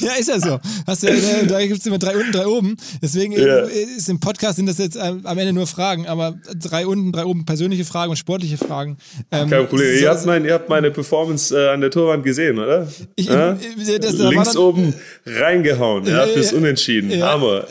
ja, 0.00 0.12
ist 0.18 0.28
ja 0.28 0.40
so. 0.40 0.60
Hast 0.86 1.02
ja, 1.02 1.10
da, 1.10 1.46
da 1.46 1.66
gibt 1.66 1.80
es 1.80 1.86
immer 1.86 1.98
drei 1.98 2.16
unten, 2.16 2.32
drei 2.32 2.46
oben. 2.46 2.76
Deswegen 3.02 3.32
ja. 3.32 3.60
ist 3.60 4.08
im 4.08 4.20
Podcast 4.20 4.56
sind 4.56 4.66
das 4.66 4.78
jetzt 4.78 4.98
am 4.98 5.24
Ende 5.26 5.52
nur 5.52 5.66
Fragen, 5.66 6.06
aber 6.06 6.38
drei 6.54 6.86
unten, 6.86 7.12
drei 7.12 7.24
oben 7.24 7.44
persönliche 7.44 7.84
Fragen 7.84 8.10
und 8.10 8.16
sportliche 8.16 8.58
Fragen. 8.58 8.98
Ähm, 9.30 9.50
Kein 9.50 9.66
Problem. 9.66 9.96
So, 9.96 10.02
ihr, 10.02 10.10
habt 10.10 10.26
mein, 10.26 10.44
ihr 10.44 10.54
habt 10.54 10.68
meine 10.68 10.90
Performance 10.90 11.56
äh, 11.56 11.70
an 11.70 11.80
der 11.80 11.90
Torwand 11.90 12.24
gesehen, 12.24 12.58
oder? 12.58 12.88
Ich, 13.16 13.26
ja? 13.26 13.56
das, 14.00 14.18
Links 14.18 14.52
dann, 14.52 14.62
oben 14.62 14.94
reingehauen, 15.26 16.06
ja, 16.06 16.26
fürs 16.26 16.52
Unentschieden. 16.52 17.22
Hammer. 17.22 17.66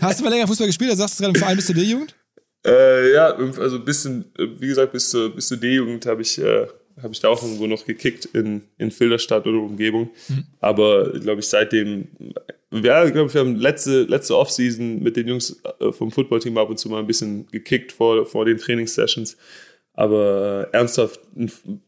Hast 0.00 0.20
du 0.20 0.24
mal 0.24 0.30
länger 0.30 0.46
Fußball 0.46 0.66
gespielt? 0.66 0.92
Da 0.92 0.96
sagst 0.96 1.18
du 1.18 1.24
gerade 1.24 1.36
im 1.36 1.40
Verein 1.40 1.56
bist 1.56 1.68
du 1.68 1.74
D-Jugend? 1.74 2.14
Äh, 2.66 3.12
ja, 3.12 3.28
also 3.28 3.76
ein 3.76 3.84
bisschen, 3.84 4.24
äh, 4.38 4.48
wie 4.58 4.66
gesagt, 4.66 4.92
bis 4.92 5.10
zur, 5.10 5.34
bis 5.34 5.48
zur 5.48 5.58
D-Jugend 5.58 6.04
habe 6.06 6.22
ich, 6.22 6.38
äh, 6.38 6.66
hab 7.00 7.12
ich 7.12 7.20
da 7.20 7.28
auch 7.28 7.42
irgendwo 7.42 7.66
noch 7.66 7.86
gekickt 7.86 8.24
in, 8.26 8.62
in 8.76 8.90
Filderstadt 8.90 9.46
oder 9.46 9.58
Umgebung. 9.58 10.10
Mhm. 10.28 10.44
Aber 10.58 11.12
glaube 11.12 11.40
ich, 11.40 11.48
seitdem, 11.48 12.08
ja, 12.72 13.08
glaube 13.08 13.28
ich, 13.28 13.34
wir 13.34 13.40
haben 13.40 13.54
letzte, 13.54 14.02
letzte 14.02 14.36
Offseason 14.36 15.00
mit 15.00 15.16
den 15.16 15.28
Jungs 15.28 15.62
äh, 15.78 15.92
vom 15.92 16.10
Footballteam 16.10 16.58
ab 16.58 16.68
und 16.68 16.78
zu 16.78 16.88
mal 16.88 16.98
ein 16.98 17.06
bisschen 17.06 17.46
gekickt 17.48 17.92
vor, 17.92 18.26
vor 18.26 18.44
den 18.44 18.58
Trainingssessions. 18.58 19.36
Aber 19.92 20.68
äh, 20.72 20.76
ernsthaft 20.76 21.20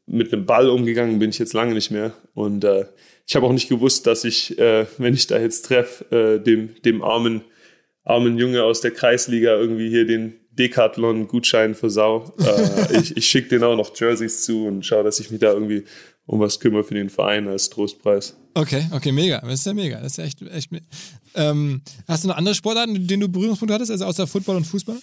mit 0.07 0.33
einem 0.33 0.47
Ball 0.47 0.71
umgegangen 0.71 1.19
bin 1.19 1.31
ich 1.31 1.39
jetzt 1.41 1.55
lange 1.55 1.75
nicht 1.75 1.91
mehr. 1.91 2.15
Und 2.35 2.63
äh, 2.65 2.87
ich 3.27 3.35
habe 3.35 3.47
auch 3.47 3.53
nicht 3.53 3.69
gewusst, 3.69 4.07
dass 4.07 4.25
ich, 4.25 4.57
äh, 4.59 4.87
wenn 4.97 5.13
ich 5.13 5.27
da 5.27 5.39
jetzt 5.39 5.67
treffe, 5.67 6.41
dem, 6.41 6.81
dem 6.83 7.03
armen, 7.03 7.43
armen 8.05 8.39
Junge 8.39 8.63
aus 8.63 8.81
der 8.81 8.93
Kreisliga 8.93 9.57
irgendwie 9.57 9.91
hier 9.91 10.07
den, 10.07 10.41
Decathlon-Gutschein 10.59 11.75
für 11.75 11.91
Sau. 11.91 12.35
Äh, 12.39 13.01
ich 13.01 13.17
ich 13.17 13.29
schicke 13.29 13.49
denen 13.49 13.65
auch 13.65 13.77
noch 13.77 13.93
Jerseys 13.99 14.45
zu 14.45 14.67
und 14.67 14.85
schaue, 14.85 15.05
dass 15.05 15.21
ich 15.21 15.31
mich 15.31 15.41
da 15.41 15.53
irgendwie 15.53 15.85
um 16.27 16.41
was 16.41 16.61
kümmere 16.61 16.85
für 16.85 16.95
den 16.95 17.09
Verein 17.09 17.49
als 17.49 17.71
Trostpreis. 17.71 18.37
Okay, 18.55 18.87
okay, 18.93 19.13
mega. 19.13 19.41
Das 19.41 19.55
ist 19.55 19.67
ja 19.67 19.73
mega. 19.73 20.01
Das 20.01 20.13
ist 20.13 20.19
ja 20.19 20.25
echt, 20.25 20.43
echt. 20.43 20.71
Ähm, 21.35 21.81
hast 22.07 22.25
du 22.25 22.29
noch 22.29 22.37
andere 22.37 22.55
Sportarten, 22.55 23.07
denen 23.07 23.23
du 23.23 23.29
Berührungspunkte 23.29 23.75
hattest, 23.75 23.91
also 23.91 24.05
außer 24.05 24.27
Football 24.27 24.57
und 24.57 24.65
Fußball? 24.65 24.99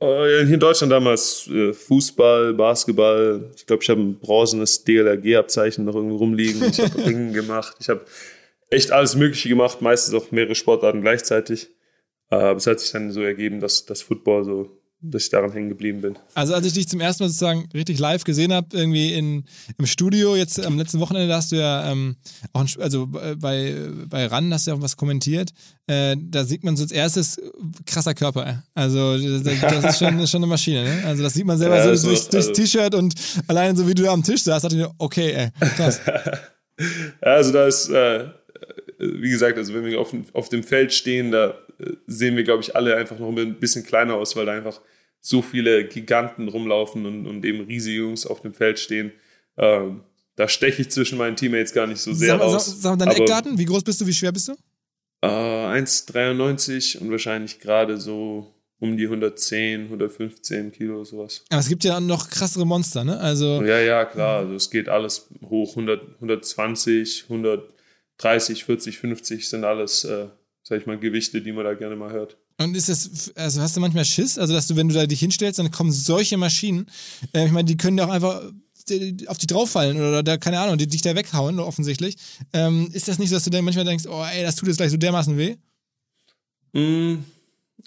Äh, 0.00 0.44
hier 0.46 0.54
in 0.54 0.60
Deutschland 0.60 0.92
damals 0.92 1.46
äh, 1.48 1.72
Fußball, 1.72 2.54
Basketball. 2.54 3.50
Ich 3.56 3.66
glaube, 3.66 3.82
ich 3.82 3.88
habe 3.88 4.00
ein 4.00 4.18
bronzenes 4.18 4.84
DLRG-Abzeichen 4.84 5.84
noch 5.84 5.94
irgendwo 5.94 6.16
rumliegen. 6.16 6.62
Ich 6.68 6.80
habe 6.80 6.98
Ringen 7.06 7.32
gemacht. 7.32 7.76
Ich 7.80 7.88
habe 7.88 8.04
echt 8.70 8.92
alles 8.92 9.14
Mögliche 9.16 9.48
gemacht, 9.48 9.82
meistens 9.82 10.14
auch 10.14 10.30
mehrere 10.30 10.54
Sportarten 10.54 11.02
gleichzeitig. 11.02 11.68
Aber 12.30 12.56
es 12.56 12.66
hat 12.66 12.80
sich 12.80 12.92
dann 12.92 13.10
so 13.10 13.22
ergeben, 13.22 13.60
dass 13.60 13.84
das 13.86 14.02
Football 14.02 14.44
so, 14.44 14.80
dass 15.02 15.24
ich 15.24 15.30
daran 15.30 15.50
hängen 15.50 15.68
geblieben 15.68 16.00
bin. 16.00 16.18
Also 16.34 16.54
als 16.54 16.64
ich 16.64 16.74
dich 16.74 16.88
zum 16.88 17.00
ersten 17.00 17.24
Mal 17.24 17.28
sozusagen 17.28 17.68
richtig 17.74 17.98
live 17.98 18.22
gesehen 18.22 18.52
habe, 18.52 18.68
irgendwie 18.72 19.14
in, 19.14 19.44
im 19.78 19.86
Studio, 19.86 20.36
jetzt 20.36 20.64
am 20.64 20.78
letzten 20.78 21.00
Wochenende, 21.00 21.26
da 21.26 21.36
hast 21.36 21.50
du 21.50 21.56
ja 21.56 21.90
ähm, 21.90 22.16
auch, 22.52 22.60
ein, 22.60 22.68
also 22.78 23.08
bei, 23.08 23.74
bei 24.08 24.26
RAN 24.26 24.52
hast 24.54 24.66
du 24.66 24.70
ja 24.70 24.76
auch 24.76 24.82
was 24.82 24.96
kommentiert, 24.96 25.50
äh, 25.88 26.16
da 26.20 26.44
sieht 26.44 26.62
man 26.62 26.76
so 26.76 26.84
als 26.84 26.92
erstes 26.92 27.40
krasser 27.84 28.14
Körper. 28.14 28.62
Also 28.74 29.18
das, 29.18 29.60
das 29.60 29.84
ist 29.84 29.98
schon, 29.98 30.26
schon 30.26 30.42
eine 30.42 30.46
Maschine, 30.46 30.84
ne? 30.84 31.02
Also 31.06 31.24
das 31.24 31.34
sieht 31.34 31.46
man 31.46 31.58
selber 31.58 31.78
ja, 31.78 31.96
so 31.96 32.06
durchs, 32.06 32.28
durchs 32.28 32.48
also, 32.48 32.62
T-Shirt 32.62 32.94
und 32.94 33.14
alleine 33.48 33.76
so 33.76 33.88
wie 33.88 33.94
du 33.94 34.04
da 34.04 34.12
am 34.12 34.22
Tisch 34.22 34.44
saßt, 34.44 34.64
dachte 34.64 34.76
ich 34.76 34.82
mir, 34.82 34.92
okay, 34.98 35.32
ey, 35.32 35.50
krass. 35.70 36.00
also 37.20 37.52
da 37.52 37.66
ist, 37.66 37.88
äh, 37.88 38.26
wie 38.98 39.30
gesagt, 39.30 39.58
also 39.58 39.74
wenn 39.74 39.84
wir 39.84 39.98
auf, 39.98 40.14
auf 40.34 40.48
dem 40.48 40.62
Feld 40.62 40.92
stehen, 40.92 41.32
da 41.32 41.54
sehen 42.06 42.36
wir, 42.36 42.44
glaube 42.44 42.62
ich, 42.62 42.76
alle 42.76 42.96
einfach 42.96 43.18
noch 43.18 43.34
ein 43.34 43.58
bisschen 43.58 43.84
kleiner 43.84 44.14
aus, 44.14 44.36
weil 44.36 44.46
da 44.46 44.52
einfach 44.52 44.80
so 45.20 45.42
viele 45.42 45.86
Giganten 45.86 46.48
rumlaufen 46.48 47.06
und, 47.06 47.26
und 47.26 47.44
eben 47.44 47.60
riesige 47.62 47.98
Jungs 47.98 48.26
auf 48.26 48.40
dem 48.40 48.54
Feld 48.54 48.78
stehen. 48.78 49.12
Ähm, 49.56 50.02
da 50.36 50.48
steche 50.48 50.82
ich 50.82 50.90
zwischen 50.90 51.18
meinen 51.18 51.36
Teammates 51.36 51.72
gar 51.72 51.86
nicht 51.86 52.00
so 52.00 52.14
sehr 52.14 52.38
sag, 52.38 52.40
raus. 52.40 52.66
Sag, 52.66 52.74
sag 52.76 52.98
deine 52.98 53.10
Aber, 53.10 53.20
Eckdaten, 53.20 53.58
wie 53.58 53.66
groß 53.66 53.84
bist 53.84 54.00
du, 54.00 54.06
wie 54.06 54.12
schwer 54.12 54.32
bist 54.32 54.48
du? 54.48 54.52
Äh, 55.22 55.26
1,93 55.26 56.98
und 56.98 57.10
wahrscheinlich 57.10 57.60
gerade 57.60 57.98
so 57.98 58.54
um 58.78 58.96
die 58.96 59.04
110, 59.04 59.84
115 59.84 60.72
Kilo, 60.72 61.04
sowas. 61.04 61.44
Aber 61.50 61.60
es 61.60 61.68
gibt 61.68 61.84
ja 61.84 62.00
noch 62.00 62.30
krassere 62.30 62.66
Monster, 62.66 63.04
ne? 63.04 63.20
Also, 63.20 63.62
ja, 63.62 63.78
ja, 63.78 64.06
klar. 64.06 64.38
Also 64.38 64.54
es 64.54 64.70
geht 64.70 64.88
alles 64.88 65.28
hoch. 65.44 65.76
100, 65.76 66.14
120, 66.14 67.24
130, 67.24 68.64
40, 68.64 68.98
50 68.98 69.48
sind 69.48 69.64
alles 69.64 70.04
äh, 70.04 70.28
sag 70.70 70.80
ich 70.80 70.86
mal, 70.86 70.98
Gewichte, 70.98 71.42
die 71.42 71.50
man 71.50 71.64
da 71.64 71.74
gerne 71.74 71.96
mal 71.96 72.12
hört. 72.12 72.36
Und 72.58 72.76
ist 72.76 72.88
das, 72.88 73.32
also 73.34 73.60
hast 73.60 73.76
du 73.76 73.80
manchmal 73.80 74.04
Schiss, 74.04 74.38
also 74.38 74.54
dass 74.54 74.68
du, 74.68 74.76
wenn 74.76 74.88
du 74.88 74.94
da 74.94 75.04
dich 75.04 75.18
hinstellst, 75.18 75.58
dann 75.58 75.72
kommen 75.72 75.90
solche 75.90 76.36
Maschinen, 76.36 76.86
äh, 77.34 77.44
ich 77.44 77.50
meine, 77.50 77.64
die 77.64 77.76
können 77.76 77.98
ja 77.98 78.06
auch 78.06 78.10
einfach 78.10 78.40
auf 79.26 79.38
dich 79.38 79.46
drauffallen 79.48 79.96
oder 79.96 80.22
da, 80.22 80.36
keine 80.36 80.60
Ahnung, 80.60 80.78
die 80.78 80.86
dich 80.86 81.02
da 81.02 81.14
weghauen, 81.14 81.58
offensichtlich. 81.58 82.16
Ähm, 82.52 82.88
ist 82.92 83.08
das 83.08 83.18
nicht 83.18 83.30
so, 83.30 83.36
dass 83.36 83.44
du 83.44 83.50
dann 83.50 83.64
manchmal 83.64 83.84
denkst, 83.84 84.04
oh 84.08 84.24
ey, 84.24 84.42
das 84.42 84.56
tut 84.56 84.68
jetzt 84.68 84.78
gleich 84.78 84.90
so 84.90 84.96
dermaßen 84.96 85.36
weh? 85.36 85.56
Mm, 86.72 87.24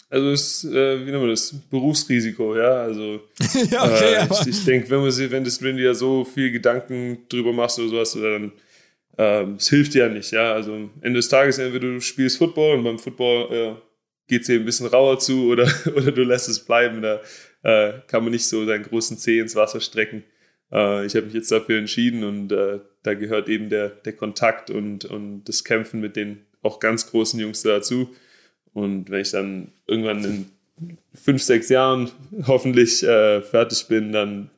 also 0.10 0.30
es 0.32 0.64
ist, 0.64 0.74
äh, 0.74 1.00
wie 1.00 1.12
nennt 1.12 1.22
man 1.22 1.30
das, 1.30 1.54
Berufsrisiko, 1.70 2.58
ja, 2.58 2.84
also 2.84 3.22
ja, 3.72 3.86
okay, 3.86 4.14
äh, 4.16 4.28
ich, 4.30 4.48
ich 4.48 4.66
denke, 4.66 4.90
wenn, 4.90 5.02
man, 5.02 5.18
wenn, 5.18 5.46
wenn 5.46 5.78
du 5.78 5.84
ja 5.84 5.94
so 5.94 6.26
viel 6.26 6.52
Gedanken 6.52 7.20
drüber 7.30 7.54
machst 7.54 7.80
oder 7.80 7.90
sowas, 7.90 8.12
dann 8.14 8.52
es 9.16 9.70
hilft 9.70 9.94
ja 9.96 10.10
nicht, 10.10 10.32
ja. 10.32 10.54
Also 10.54 10.74
am 10.74 10.92
Ende 11.02 11.20
des 11.20 11.30
Tages, 11.30 11.60
entweder 11.60 11.88
du 11.88 12.02
spielst 12.02 12.38
Football 12.38 12.78
und 12.78 12.84
beim 12.84 13.00
Football 13.00 13.54
äh, 13.54 13.76
geht 14.28 14.42
es 14.42 14.48
dir 14.48 14.60
ein 14.60 14.66
bisschen 14.66 14.88
rauer 14.88 15.20
zu 15.20 15.48
oder, 15.52 15.72
oder 15.96 16.12
du 16.12 16.24
lässt 16.24 16.50
es 16.50 16.66
bleiben. 16.66 17.02
Da 17.02 17.22
äh, 17.64 18.00
kann 18.08 18.24
man 18.24 18.32
nicht 18.32 18.48
so 18.48 18.66
seinen 18.66 18.84
großen 18.84 19.18
Zeh 19.18 19.40
ins 19.40 19.56
Wasser 19.56 19.82
strecken. 19.82 20.24
Äh, 20.72 21.06
ich 21.06 21.16
habe 21.16 21.26
mich 21.26 21.36
jetzt 21.36 21.52
dafür 21.52 21.78
entschieden 21.78 22.24
und 22.24 22.52
äh, 22.52 22.80
da 23.04 23.14
gehört 23.14 23.50
eben 23.50 23.70
der, 23.70 23.90
der 23.90 24.14
Kontakt 24.14 24.70
und, 24.70 25.06
und 25.06 25.44
das 25.46 25.64
Kämpfen 25.64 26.00
mit 26.00 26.16
den 26.16 26.46
auch 26.62 26.80
ganz 26.80 27.10
großen 27.10 27.40
Jungs 27.40 27.62
dazu. 27.62 28.10
Und 28.74 29.10
wenn 29.10 29.22
ich 29.22 29.32
dann 29.32 29.72
irgendwann 29.86 30.24
in 30.24 30.46
fünf, 31.14 31.44
sechs 31.44 31.70
Jahren 31.70 32.10
hoffentlich 32.48 33.04
äh, 33.04 33.42
fertig 33.42 33.88
bin, 33.88 34.12
dann 34.12 34.50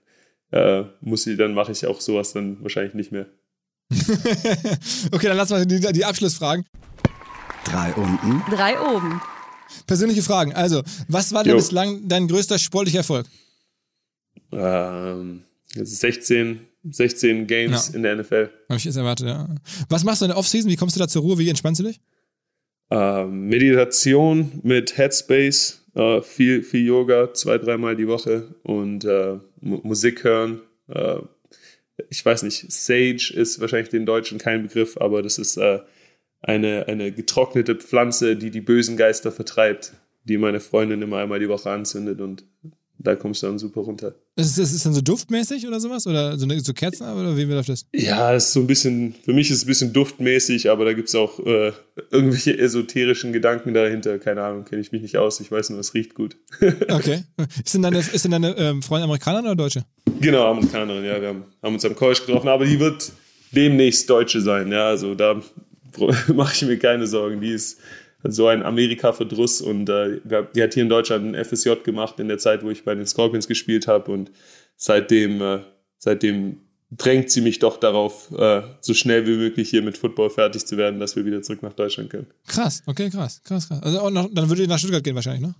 äh, 0.51 0.84
muss 1.01 1.28
ich, 1.28 1.38
dann 1.38 1.53
mache 1.53 1.72
ich 1.72 1.86
auch 1.86 1.99
sowas 1.99 2.34
dann 2.34 2.62
wahrscheinlich 2.62 2.93
nicht 2.93 3.12
mehr. 3.12 3.26
okay, 5.12 5.28
dann 5.28 5.38
lassen 5.38 5.58
wir 5.58 5.66
die, 5.66 5.94
die 5.94 6.06
Abschlussfragen. 6.06 6.66
Drei 7.66 7.94
unten. 7.94 8.42
Drei 8.50 8.80
oben. 8.80 9.22
Persönliche 9.88 10.22
Fragen. 10.22 10.54
Also, 10.54 10.84
was 11.08 11.34
war 11.34 11.44
denn 11.44 11.56
bislang 11.56 12.08
dein 12.08 12.28
größter 12.28 12.60
sportlicher 12.60 13.00
Erfolg? 13.00 13.28
Ähm, 14.52 15.42
16, 15.74 16.60
16 16.90 17.48
Games 17.48 17.90
ja. 17.90 17.96
in 17.96 18.04
der 18.04 18.16
NFL. 18.18 18.50
Habe 18.70 18.78
ich 18.78 18.86
jetzt 18.86 18.96
erwartet, 18.96 19.28
ja. 19.28 19.48
Was 19.90 20.04
machst 20.04 20.22
du 20.22 20.26
in 20.26 20.30
der 20.30 20.38
Offseason? 20.38 20.70
Wie 20.70 20.76
kommst 20.76 20.96
du 20.96 21.00
da 21.00 21.08
zur 21.08 21.24
Ruhe? 21.24 21.38
Wie 21.38 21.50
entspannst 21.50 21.80
du 21.80 21.86
dich? 21.86 22.00
Ähm, 22.92 23.48
Meditation 23.48 24.60
mit 24.64 24.98
Headspace 24.98 25.82
Äh, 25.96 26.22
viel, 26.22 26.62
viel 26.62 26.86
Yoga, 26.86 27.34
zwei, 27.34 27.58
dreimal 27.58 27.96
die 27.96 28.08
Woche 28.08 28.54
und 28.64 29.06
äh, 29.06 29.38
Musik 29.62 30.26
hören. 30.26 30.62
Äh, 30.90 31.20
ich 32.10 32.26
weiß 32.26 32.43
nicht, 32.43 32.72
Sage 32.72 33.34
ist 33.34 33.60
wahrscheinlich 33.60 33.89
den 33.89 34.06
Deutschen 34.06 34.38
kein 34.38 34.64
Begriff, 34.64 34.98
aber 34.98 35.22
das 35.22 35.38
ist 35.38 35.58
äh, 35.58 35.80
eine, 36.41 36.88
eine 36.88 37.12
getrocknete 37.12 37.76
Pflanze, 37.76 38.36
die 38.36 38.52
die 38.52 38.62
bösen 38.62 38.98
Geister 38.98 39.32
vertreibt, 39.32 39.93
die 40.24 40.38
meine 40.38 40.60
Freundin 40.60 41.02
immer 41.02 41.18
einmal 41.18 41.39
die 41.39 41.50
Woche 41.50 41.72
anzündet 41.72 42.22
und 42.22 42.46
da 42.98 43.16
kommst 43.16 43.43
du 43.43 43.48
dann 43.48 43.60
super 43.60 43.82
runter. 43.82 44.16
Ist 44.36 44.58
das 44.58 44.74
ist 44.74 44.86
dann 44.86 44.93
so 44.93 45.02
duftmäßig 45.02 45.68
oder 45.68 45.80
sowas? 45.80 46.08
Oder 46.08 46.38
so, 46.38 46.46
eine, 46.46 46.60
so 46.60 46.74
Kerzen 46.74 47.04
oder 47.04 47.36
wie 47.36 47.43
läuft 47.43 47.70
das? 47.70 47.86
Ja, 47.93 48.34
ist 48.34 48.54
so 48.54 48.62
ein 48.62 48.68
bisschen, 48.68 49.16
für 49.24 49.34
mich 49.34 49.52
ist 49.52 49.58
es 49.58 49.64
ein 49.64 49.68
bisschen 49.68 49.93
duftmäßig, 49.93 50.70
aber 50.70 50.86
da 50.86 50.93
gibt 50.93 51.10
es 51.10 51.16
auch 51.16 51.39
äh, 51.39 51.72
irgendwelche 52.12 52.58
esoterischen 52.58 53.34
Gedanken 53.34 53.74
dahinter. 53.74 54.18
Keine 54.20 54.43
Ahnung, 54.43 54.66
kenne 54.66 54.82
ich 54.82 54.91
mich 54.91 55.02
nicht 55.02 55.18
aus. 55.18 55.39
Ich 55.39 55.52
weiß 55.52 55.70
nur, 55.72 55.80
es 55.80 55.93
riecht 55.93 56.16
gut. 56.16 56.38
okay. 56.89 57.24
Ist 57.64 57.74
denn 57.74 57.82
deine, 57.82 58.00
ist 58.00 58.24
denn 58.24 58.32
deine 58.32 58.58
ähm, 58.58 58.82
Freundin 58.82 59.06
Amerikanerin 59.06 59.46
oder 59.46 59.56
Deutsche? 59.56 59.86
Genau, 60.20 60.52
Amerikanerin, 60.52 61.04
ja. 61.04 61.22
Wir 61.22 61.30
haben, 61.30 61.43
haben 61.62 61.74
uns 61.74 61.86
am 61.86 61.96
College 61.96 62.22
getroffen, 62.26 62.48
aber 62.48 62.66
die 62.66 62.80
wird 62.80 63.12
demnächst 63.52 64.10
Deutsche 64.10 64.41
sein. 64.41 64.72
Ja, 64.72 64.88
also 64.89 65.16
da 65.16 65.41
mache 66.34 66.54
ich 66.56 66.62
mir 66.64 66.78
keine 66.78 67.08
Sorgen. 67.08 67.41
Die 67.41 67.52
ist 67.52 67.80
so 68.32 68.48
ein 68.48 68.64
Amerika-Verdruss 68.64 69.62
und 69.62 69.90
äh, 69.90 70.20
die 70.56 70.64
hat 70.64 70.74
hier 70.74 70.84
in 70.84 70.90
Deutschland 70.90 71.36
ein 71.36 71.46
FSJ 71.46 71.76
gemacht 71.84 72.20
in 72.20 72.28
der 72.28 72.38
Zeit, 72.38 72.64
wo 72.64 72.70
ich 72.70 72.84
bei 72.84 72.96
den 72.96 73.06
Scorpions 73.06 73.48
gespielt 73.48 73.88
habe 73.88 74.12
und 74.12 74.32
seitdem, 74.78 75.42
äh, 75.42 75.60
seitdem 75.98 76.62
drängt 76.92 77.30
sie 77.32 77.42
mich 77.42 77.60
doch 77.60 77.78
darauf, 77.78 78.32
äh, 78.32 78.62
so 78.82 78.94
schnell 78.94 79.26
wie 79.28 79.36
möglich 79.36 79.70
hier 79.70 79.82
mit 79.82 79.98
Football 79.98 80.30
fertig 80.30 80.66
zu 80.66 80.78
werden, 80.78 81.00
dass 81.00 81.16
wir 81.16 81.26
wieder 81.26 81.42
zurück 81.42 81.62
nach 81.64 81.74
Deutschland 81.74 82.10
können. 82.10 82.28
Krass, 82.48 82.84
okay, 82.86 83.10
krass, 83.10 83.42
krass, 83.44 83.68
krass. 83.68 83.82
Also 83.82 84.10
nach, 84.10 84.28
dann 84.32 84.50
würdet 84.50 84.66
ihr 84.66 84.70
nach 84.70 84.80
Stuttgart 84.80 85.04
gehen 85.04 85.16
wahrscheinlich, 85.16 85.42
ne? 85.42 85.56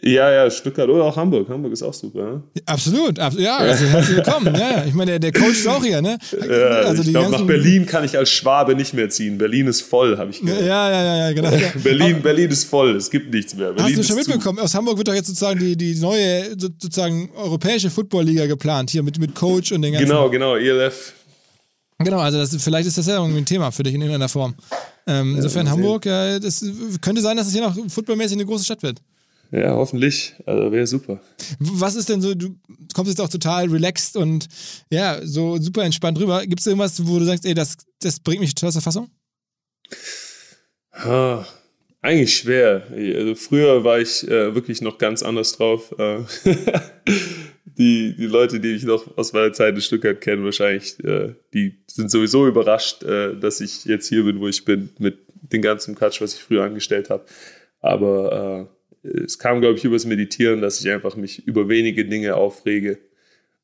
Ja, 0.00 0.30
ja, 0.30 0.48
Stuttgart 0.48 0.88
oder 0.88 1.04
auch 1.04 1.16
Hamburg. 1.16 1.48
Hamburg 1.48 1.72
ist 1.72 1.82
auch 1.82 1.92
super. 1.92 2.34
Ne? 2.34 2.42
Absolut, 2.66 3.18
ab, 3.18 3.32
ja, 3.36 3.56
also 3.56 3.84
herzlich 3.84 4.16
willkommen. 4.16 4.54
ja. 4.54 4.84
Ich 4.86 4.94
meine, 4.94 5.18
der, 5.18 5.18
der 5.18 5.32
Coach 5.32 5.58
ist 5.58 5.66
auch 5.66 5.82
hier, 5.84 6.00
ne? 6.00 6.18
Also 6.48 7.02
ich 7.02 7.08
glaube, 7.08 7.32
nach 7.32 7.42
Berlin 7.42 7.84
kann 7.84 8.04
ich 8.04 8.16
als 8.16 8.30
Schwabe 8.30 8.76
nicht 8.76 8.94
mehr 8.94 9.10
ziehen. 9.10 9.38
Berlin 9.38 9.66
ist 9.66 9.80
voll, 9.80 10.16
habe 10.16 10.30
ich 10.30 10.40
gehört. 10.40 10.60
Ja, 10.60 10.90
ja, 10.90 11.02
ja, 11.02 11.16
ja 11.26 11.32
genau. 11.32 11.50
Ja. 11.50 11.72
Berlin, 11.82 12.14
Aber, 12.14 12.22
Berlin 12.22 12.50
ist 12.50 12.64
voll, 12.64 12.94
es 12.94 13.10
gibt 13.10 13.34
nichts 13.34 13.56
mehr. 13.56 13.72
Berlin 13.72 13.96
hast 13.96 13.98
du 13.98 14.02
schon 14.04 14.16
mitbekommen? 14.16 14.58
Zu. 14.58 14.64
Aus 14.64 14.74
Hamburg 14.74 14.98
wird 14.98 15.08
doch 15.08 15.14
jetzt 15.14 15.26
sozusagen 15.26 15.58
die, 15.58 15.76
die 15.76 15.96
neue, 15.96 16.56
sozusagen 16.56 17.30
europäische 17.34 17.90
Footballliga 17.90 18.46
geplant, 18.46 18.90
hier 18.90 19.02
mit, 19.02 19.18
mit 19.18 19.34
Coach 19.34 19.72
und 19.72 19.82
den 19.82 19.94
ganzen. 19.94 20.08
Genau, 20.08 20.30
genau, 20.30 20.54
ELF. 20.54 21.14
Genau, 21.98 22.20
also 22.20 22.38
das, 22.38 22.54
vielleicht 22.62 22.86
ist 22.86 22.96
das 22.96 23.06
ja 23.08 23.16
irgendwie 23.16 23.38
ein 23.38 23.46
Thema 23.46 23.72
für 23.72 23.82
dich 23.82 23.94
in 23.94 24.00
irgendeiner 24.00 24.28
Form. 24.28 24.54
Ähm, 25.08 25.34
insofern 25.34 25.66
ja, 25.66 25.72
Hamburg, 25.72 26.06
ja, 26.06 26.38
das 26.38 26.64
könnte 27.00 27.20
sein, 27.20 27.36
dass 27.36 27.48
es 27.48 27.52
hier 27.52 27.62
noch 27.62 27.76
footballmäßig 27.88 28.36
eine 28.36 28.46
große 28.46 28.64
Stadt 28.64 28.82
wird. 28.84 29.00
Ja, 29.50 29.74
hoffentlich. 29.74 30.34
Also 30.44 30.72
wäre 30.72 30.86
super. 30.86 31.20
Was 31.58 31.94
ist 31.94 32.08
denn 32.08 32.20
so, 32.20 32.34
du 32.34 32.56
kommst 32.94 33.10
jetzt 33.10 33.20
auch 33.20 33.30
total 33.30 33.68
relaxed 33.68 34.16
und 34.16 34.46
ja, 34.90 35.20
so 35.24 35.56
super 35.58 35.84
entspannt 35.84 36.18
rüber. 36.18 36.46
Gibt 36.46 36.60
es 36.60 36.66
irgendwas, 36.66 37.06
wo 37.06 37.18
du 37.18 37.24
sagst, 37.24 37.46
ey, 37.46 37.54
das, 37.54 37.76
das 38.00 38.20
bringt 38.20 38.40
mich 38.40 38.54
total 38.54 38.68
aus 38.68 38.74
der 38.74 38.82
Fassung? 38.82 39.10
Ah, 40.92 41.46
eigentlich 42.02 42.36
schwer. 42.36 42.86
Also 42.90 43.34
früher 43.34 43.84
war 43.84 44.00
ich 44.00 44.26
äh, 44.28 44.54
wirklich 44.54 44.82
noch 44.82 44.98
ganz 44.98 45.22
anders 45.22 45.52
drauf. 45.52 45.94
Äh, 45.98 46.18
die, 47.64 48.14
die 48.16 48.26
Leute, 48.26 48.60
die 48.60 48.74
mich 48.74 48.84
noch 48.84 49.16
aus 49.16 49.32
meiner 49.32 49.52
Zeit 49.52 49.74
in 49.74 49.80
Stuttgart 49.80 50.20
kennen, 50.20 50.44
wahrscheinlich, 50.44 51.02
äh, 51.04 51.34
die 51.54 51.78
sind 51.86 52.10
sowieso 52.10 52.46
überrascht, 52.46 53.02
äh, 53.02 53.34
dass 53.38 53.60
ich 53.60 53.86
jetzt 53.86 54.08
hier 54.08 54.24
bin, 54.24 54.40
wo 54.40 54.48
ich 54.48 54.64
bin, 54.64 54.90
mit 54.98 55.18
dem 55.52 55.62
ganzen 55.62 55.94
Quatsch, 55.94 56.20
was 56.20 56.34
ich 56.34 56.42
früher 56.42 56.64
angestellt 56.64 57.08
habe. 57.08 57.24
Aber 57.80 58.68
äh, 58.70 58.77
es 59.24 59.38
kam, 59.38 59.60
glaube 59.60 59.78
ich, 59.78 59.84
übers 59.84 60.04
Meditieren, 60.04 60.60
dass 60.60 60.80
ich 60.80 60.90
einfach 60.90 61.16
mich 61.16 61.46
über 61.46 61.68
wenige 61.68 62.04
Dinge 62.04 62.34
aufrege 62.36 62.98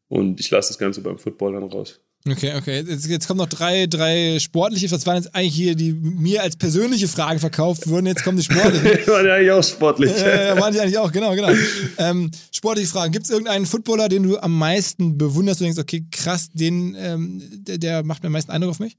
und 0.08 0.40
ich 0.40 0.50
lasse 0.50 0.70
das 0.70 0.78
Ganze 0.78 1.00
beim 1.00 1.18
Football 1.18 1.54
dann 1.54 1.64
raus. 1.64 2.00
Okay, 2.26 2.54
okay. 2.56 2.82
Jetzt, 2.88 3.06
jetzt 3.06 3.26
kommen 3.26 3.36
noch 3.36 3.48
drei, 3.48 3.86
drei 3.86 4.38
sportliche. 4.40 4.88
Das 4.88 5.06
waren 5.06 5.16
jetzt 5.16 5.34
eigentlich 5.34 5.54
hier, 5.54 5.74
die 5.74 5.92
mir 5.92 6.42
als 6.42 6.56
persönliche 6.56 7.06
Fragen 7.06 7.38
verkauft 7.38 7.86
wurden. 7.86 8.06
Jetzt 8.06 8.24
kommen 8.24 8.38
die 8.38 8.44
sportlichen. 8.44 8.86
waren 9.06 9.26
ja 9.26 9.34
eigentlich 9.34 9.50
auch 9.50 9.62
sportlich. 9.62 10.10
Äh, 10.10 10.58
waren 10.58 10.72
die 10.72 10.80
eigentlich 10.80 10.96
auch, 10.96 11.12
genau, 11.12 11.34
genau. 11.34 11.50
Ähm, 11.98 12.30
sportliche 12.50 12.88
Fragen. 12.88 13.12
Gibt 13.12 13.26
es 13.26 13.30
irgendeinen 13.30 13.66
Footballer, 13.66 14.08
den 14.08 14.22
du 14.22 14.38
am 14.38 14.58
meisten 14.58 15.18
bewunderst 15.18 15.60
und 15.60 15.66
denkst, 15.66 15.78
okay, 15.78 16.06
krass, 16.10 16.48
den, 16.54 16.96
ähm, 16.98 17.42
der, 17.52 17.76
der 17.76 18.02
macht 18.04 18.22
mir 18.22 18.28
am 18.28 18.32
meisten 18.32 18.50
Eindruck 18.50 18.70
auf 18.70 18.80
mich? 18.80 18.96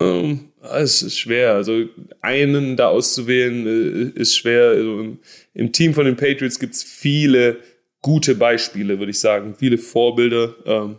Ähm, 0.00 0.52
es 0.74 1.02
ist 1.02 1.18
schwer. 1.18 1.54
Also 1.54 1.84
einen 2.20 2.76
da 2.76 2.88
auszuwählen 2.88 3.66
äh, 4.14 4.20
ist 4.20 4.36
schwer. 4.36 4.70
Also 4.70 5.16
Im 5.54 5.72
Team 5.72 5.94
von 5.94 6.04
den 6.04 6.16
Patriots 6.16 6.58
gibt 6.58 6.74
es 6.74 6.82
viele 6.82 7.58
gute 8.02 8.34
Beispiele, 8.34 8.98
würde 8.98 9.10
ich 9.10 9.20
sagen. 9.20 9.54
Viele 9.58 9.78
Vorbilder. 9.78 10.54
Ähm, 10.64 10.98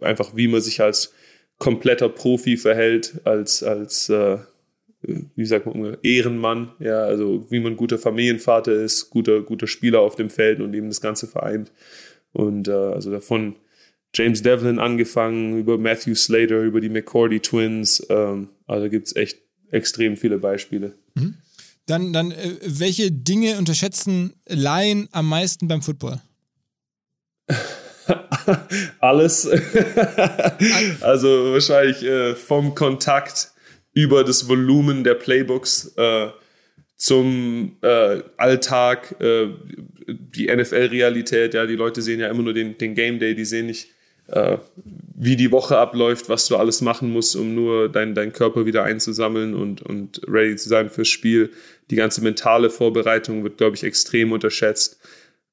einfach 0.00 0.36
wie 0.36 0.48
man 0.48 0.60
sich 0.60 0.80
als 0.80 1.12
kompletter 1.58 2.08
Profi 2.08 2.56
verhält, 2.56 3.20
als, 3.24 3.62
als 3.62 4.08
äh, 4.10 4.38
wie 5.02 5.44
sagt 5.44 5.66
man, 5.66 5.96
Ehrenmann, 6.02 6.72
ja, 6.78 7.04
also 7.04 7.46
wie 7.50 7.60
man 7.60 7.76
guter 7.76 7.98
Familienvater 7.98 8.72
ist, 8.72 9.10
guter, 9.10 9.42
guter 9.42 9.66
Spieler 9.66 10.00
auf 10.00 10.16
dem 10.16 10.30
Feld 10.30 10.60
und 10.60 10.74
eben 10.74 10.88
das 10.88 11.00
Ganze 11.00 11.26
vereint. 11.26 11.72
Und 12.32 12.68
äh, 12.68 12.72
also 12.72 13.10
davon 13.10 13.56
James 14.16 14.40
Devlin 14.40 14.78
angefangen, 14.78 15.58
über 15.58 15.76
Matthew 15.76 16.14
Slater, 16.14 16.62
über 16.62 16.80
die 16.80 16.88
McCordy 16.88 17.40
Twins. 17.40 18.04
Ähm, 18.08 18.48
also 18.66 18.88
gibt 18.88 19.08
es 19.08 19.16
echt 19.16 19.38
extrem 19.70 20.16
viele 20.16 20.38
Beispiele. 20.38 20.94
Mhm. 21.14 21.34
Dann, 21.84 22.14
dann 22.14 22.30
äh, 22.32 22.56
welche 22.64 23.12
Dinge 23.12 23.58
unterschätzen 23.58 24.32
Laien 24.48 25.08
am 25.12 25.28
meisten 25.28 25.68
beim 25.68 25.82
Football? 25.82 26.22
Alles. 29.00 29.46
also 31.02 31.52
wahrscheinlich 31.52 32.02
äh, 32.02 32.34
vom 32.34 32.74
Kontakt 32.74 33.52
über 33.92 34.24
das 34.24 34.48
Volumen 34.48 35.04
der 35.04 35.14
Playbooks 35.14 35.92
äh, 35.96 36.28
zum 36.96 37.76
äh, 37.82 38.22
Alltag, 38.38 39.14
äh, 39.20 39.48
die 40.08 40.46
NFL-Realität. 40.46 41.52
Ja, 41.52 41.66
die 41.66 41.76
Leute 41.76 42.00
sehen 42.00 42.20
ja 42.20 42.28
immer 42.28 42.42
nur 42.42 42.54
den, 42.54 42.78
den 42.78 42.94
Game 42.94 43.18
Day, 43.18 43.34
die 43.34 43.44
sehen 43.44 43.66
nicht 43.66 43.88
äh, 44.28 44.58
wie 45.14 45.36
die 45.36 45.52
Woche 45.52 45.78
abläuft, 45.78 46.28
was 46.28 46.46
du 46.46 46.56
alles 46.56 46.80
machen 46.80 47.12
musst, 47.12 47.36
um 47.36 47.54
nur 47.54 47.88
deinen 47.88 48.14
dein 48.14 48.32
Körper 48.32 48.66
wieder 48.66 48.84
einzusammeln 48.84 49.54
und, 49.54 49.82
und 49.82 50.20
ready 50.26 50.56
zu 50.56 50.68
sein 50.68 50.90
fürs 50.90 51.08
Spiel. 51.08 51.50
Die 51.90 51.96
ganze 51.96 52.20
mentale 52.20 52.70
Vorbereitung 52.70 53.44
wird, 53.44 53.58
glaube 53.58 53.76
ich, 53.76 53.84
extrem 53.84 54.32
unterschätzt. 54.32 54.98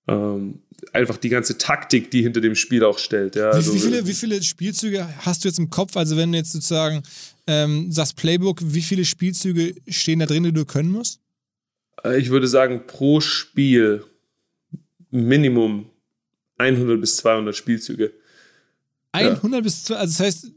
Ähm, 0.08 0.60
einfach 0.92 1.18
die 1.18 1.30
ganze 1.30 1.58
Taktik, 1.58 2.12
die 2.12 2.24
hinter 2.24 2.42
dem 2.42 2.56
Spiel 2.56 2.84
auch 2.84 2.98
stellt. 2.98 3.36
Ja, 3.36 3.52
also, 3.52 3.74
wie, 3.74 3.80
viele, 3.80 4.06
wie 4.08 4.14
viele 4.14 4.42
Spielzüge 4.42 5.08
hast 5.20 5.44
du 5.44 5.48
jetzt 5.48 5.60
im 5.60 5.70
Kopf? 5.70 5.96
Also 5.96 6.18
wenn 6.18 6.32
du 6.32 6.38
jetzt 6.38 6.52
sozusagen 6.52 7.04
ähm, 7.48 7.92
sagst 7.92 8.18
Playbook, 8.18 8.60
wie 8.62 8.82
viele 8.82 9.06
Spielzüge 9.06 9.76
stehen 9.88 10.20
da 10.20 10.26
drin, 10.26 10.44
die 10.44 10.52
du 10.52 10.66
können 10.66 10.92
musst? 10.92 11.20
Äh, 12.04 12.20
ich 12.20 12.30
würde 12.30 12.48
sagen, 12.48 12.84
pro 12.86 13.22
Spiel 13.22 14.04
Minimum 15.12 15.86
100 16.58 17.00
bis 17.00 17.18
200 17.18 17.56
Spielzüge. 17.56 18.14
100 19.14 19.59
ja. 19.59 19.61
bis 19.61 19.84
200, 19.86 20.01
also 20.01 20.18
das 20.18 20.26
heißt, 20.26 20.51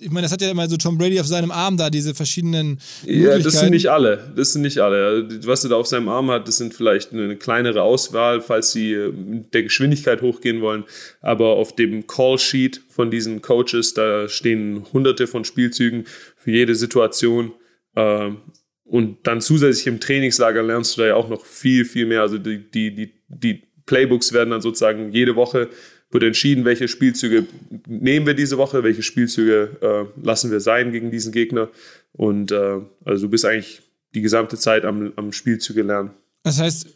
ich 0.00 0.10
meine, 0.10 0.22
das 0.22 0.32
hat 0.32 0.40
ja 0.40 0.50
immer 0.50 0.68
so 0.68 0.76
Tom 0.76 0.98
Brady 0.98 1.18
auf 1.18 1.26
seinem 1.26 1.50
Arm 1.50 1.76
da, 1.76 1.90
diese 1.90 2.14
verschiedenen. 2.14 2.78
Ja, 3.04 3.38
das 3.38 3.58
sind 3.58 3.70
nicht 3.70 3.90
alle. 3.90 4.32
Das 4.36 4.52
sind 4.52 4.62
nicht 4.62 4.78
alle. 4.78 5.28
Was 5.46 5.64
er 5.64 5.70
da 5.70 5.76
auf 5.76 5.88
seinem 5.88 6.08
Arm 6.08 6.30
hat, 6.30 6.46
das 6.46 6.58
sind 6.58 6.74
vielleicht 6.74 7.12
eine 7.12 7.36
kleinere 7.36 7.82
Auswahl, 7.82 8.40
falls 8.40 8.70
sie 8.70 8.94
mit 8.94 9.52
der 9.52 9.64
Geschwindigkeit 9.64 10.22
hochgehen 10.22 10.60
wollen. 10.60 10.84
Aber 11.20 11.56
auf 11.56 11.74
dem 11.74 12.06
Call-Sheet 12.06 12.82
von 12.88 13.10
diesen 13.10 13.42
Coaches, 13.42 13.94
da 13.94 14.28
stehen 14.28 14.84
hunderte 14.92 15.26
von 15.26 15.44
Spielzügen 15.44 16.04
für 16.36 16.52
jede 16.52 16.76
Situation. 16.76 17.52
Ähm, 17.96 18.38
und 18.84 19.26
dann 19.26 19.40
zusätzlich 19.40 19.88
im 19.88 19.98
Trainingslager 19.98 20.62
lernst 20.62 20.96
du 20.96 21.00
da 21.00 21.08
ja 21.08 21.14
auch 21.16 21.28
noch 21.28 21.44
viel, 21.44 21.84
viel 21.84 22.06
mehr. 22.06 22.20
Also 22.20 22.38
die, 22.38 22.70
die, 22.70 22.94
die, 22.94 23.12
die 23.28 23.62
Playbooks 23.86 24.32
werden 24.32 24.50
dann 24.50 24.60
sozusagen 24.60 25.12
jede 25.12 25.34
Woche 25.34 25.68
wird 26.14 26.22
entschieden, 26.22 26.64
welche 26.64 26.86
Spielzüge 26.86 27.46
nehmen 27.88 28.24
wir 28.24 28.34
diese 28.34 28.56
Woche, 28.56 28.84
welche 28.84 29.02
Spielzüge 29.02 29.76
äh, 29.82 30.24
lassen 30.24 30.52
wir 30.52 30.60
sein 30.60 30.92
gegen 30.92 31.10
diesen 31.10 31.32
Gegner. 31.32 31.68
Und 32.12 32.52
äh, 32.52 32.78
also 33.04 33.26
du 33.26 33.28
bist 33.28 33.44
eigentlich 33.44 33.82
die 34.14 34.22
gesamte 34.22 34.56
Zeit 34.56 34.84
am, 34.84 35.12
am 35.16 35.32
Spielzüge 35.32 35.82
lernen. 35.82 36.10
Das 36.44 36.60
heißt, 36.60 36.86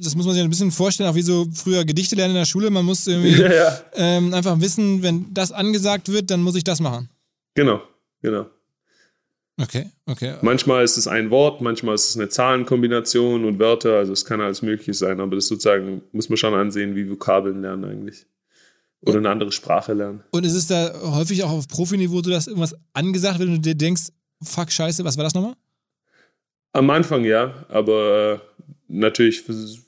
das 0.00 0.14
muss 0.14 0.26
man 0.26 0.34
sich 0.34 0.44
ein 0.44 0.50
bisschen 0.50 0.70
vorstellen, 0.70 1.08
auch 1.08 1.14
wie 1.14 1.22
so 1.22 1.48
früher 1.52 1.86
Gedichte 1.86 2.14
lernen 2.14 2.34
in 2.34 2.40
der 2.40 2.44
Schule. 2.44 2.68
Man 2.68 2.84
muss 2.84 3.06
irgendwie 3.06 3.30
ja, 3.40 3.52
ja. 3.52 3.80
Ähm, 3.94 4.34
einfach 4.34 4.60
wissen, 4.60 5.02
wenn 5.02 5.32
das 5.32 5.50
angesagt 5.50 6.12
wird, 6.12 6.30
dann 6.30 6.42
muss 6.42 6.54
ich 6.54 6.64
das 6.64 6.80
machen. 6.80 7.08
Genau, 7.54 7.80
genau. 8.20 8.46
Okay, 9.60 9.90
okay. 10.06 10.34
Manchmal 10.42 10.84
ist 10.84 10.98
es 10.98 11.08
ein 11.08 11.30
Wort, 11.30 11.62
manchmal 11.62 11.94
ist 11.94 12.10
es 12.10 12.16
eine 12.16 12.28
Zahlenkombination 12.28 13.44
und 13.46 13.58
Wörter, 13.58 13.94
also 13.94 14.12
es 14.12 14.24
kann 14.26 14.40
alles 14.40 14.60
Mögliche 14.60 14.94
sein, 14.94 15.18
aber 15.20 15.34
das 15.34 15.48
sozusagen 15.48 16.02
muss 16.12 16.28
man 16.28 16.36
schon 16.36 16.54
ansehen, 16.54 16.94
wie 16.94 17.10
Vokabeln 17.10 17.62
lernen 17.62 17.84
eigentlich. 17.84 18.26
Oder 19.02 19.18
eine 19.18 19.30
andere 19.30 19.52
Sprache 19.52 19.92
lernen. 19.92 20.24
Und 20.30 20.44
ist 20.44 20.54
es 20.54 20.66
da 20.66 20.92
häufig 21.02 21.44
auch 21.44 21.50
auf 21.50 21.68
Profiniveau 21.68 22.20
so, 22.22 22.30
dass 22.30 22.48
irgendwas 22.48 22.74
angesagt 22.92 23.38
wird 23.38 23.48
und 23.48 23.56
du 23.56 23.60
dir 23.60 23.74
denkst, 23.76 24.08
fuck, 24.42 24.72
scheiße, 24.72 25.04
was 25.04 25.16
war 25.16 25.24
das 25.24 25.34
nochmal? 25.34 25.54
Am 26.72 26.90
Anfang 26.90 27.24
ja, 27.24 27.64
aber 27.68 28.34
äh, 28.34 28.62
natürlich 28.88 29.44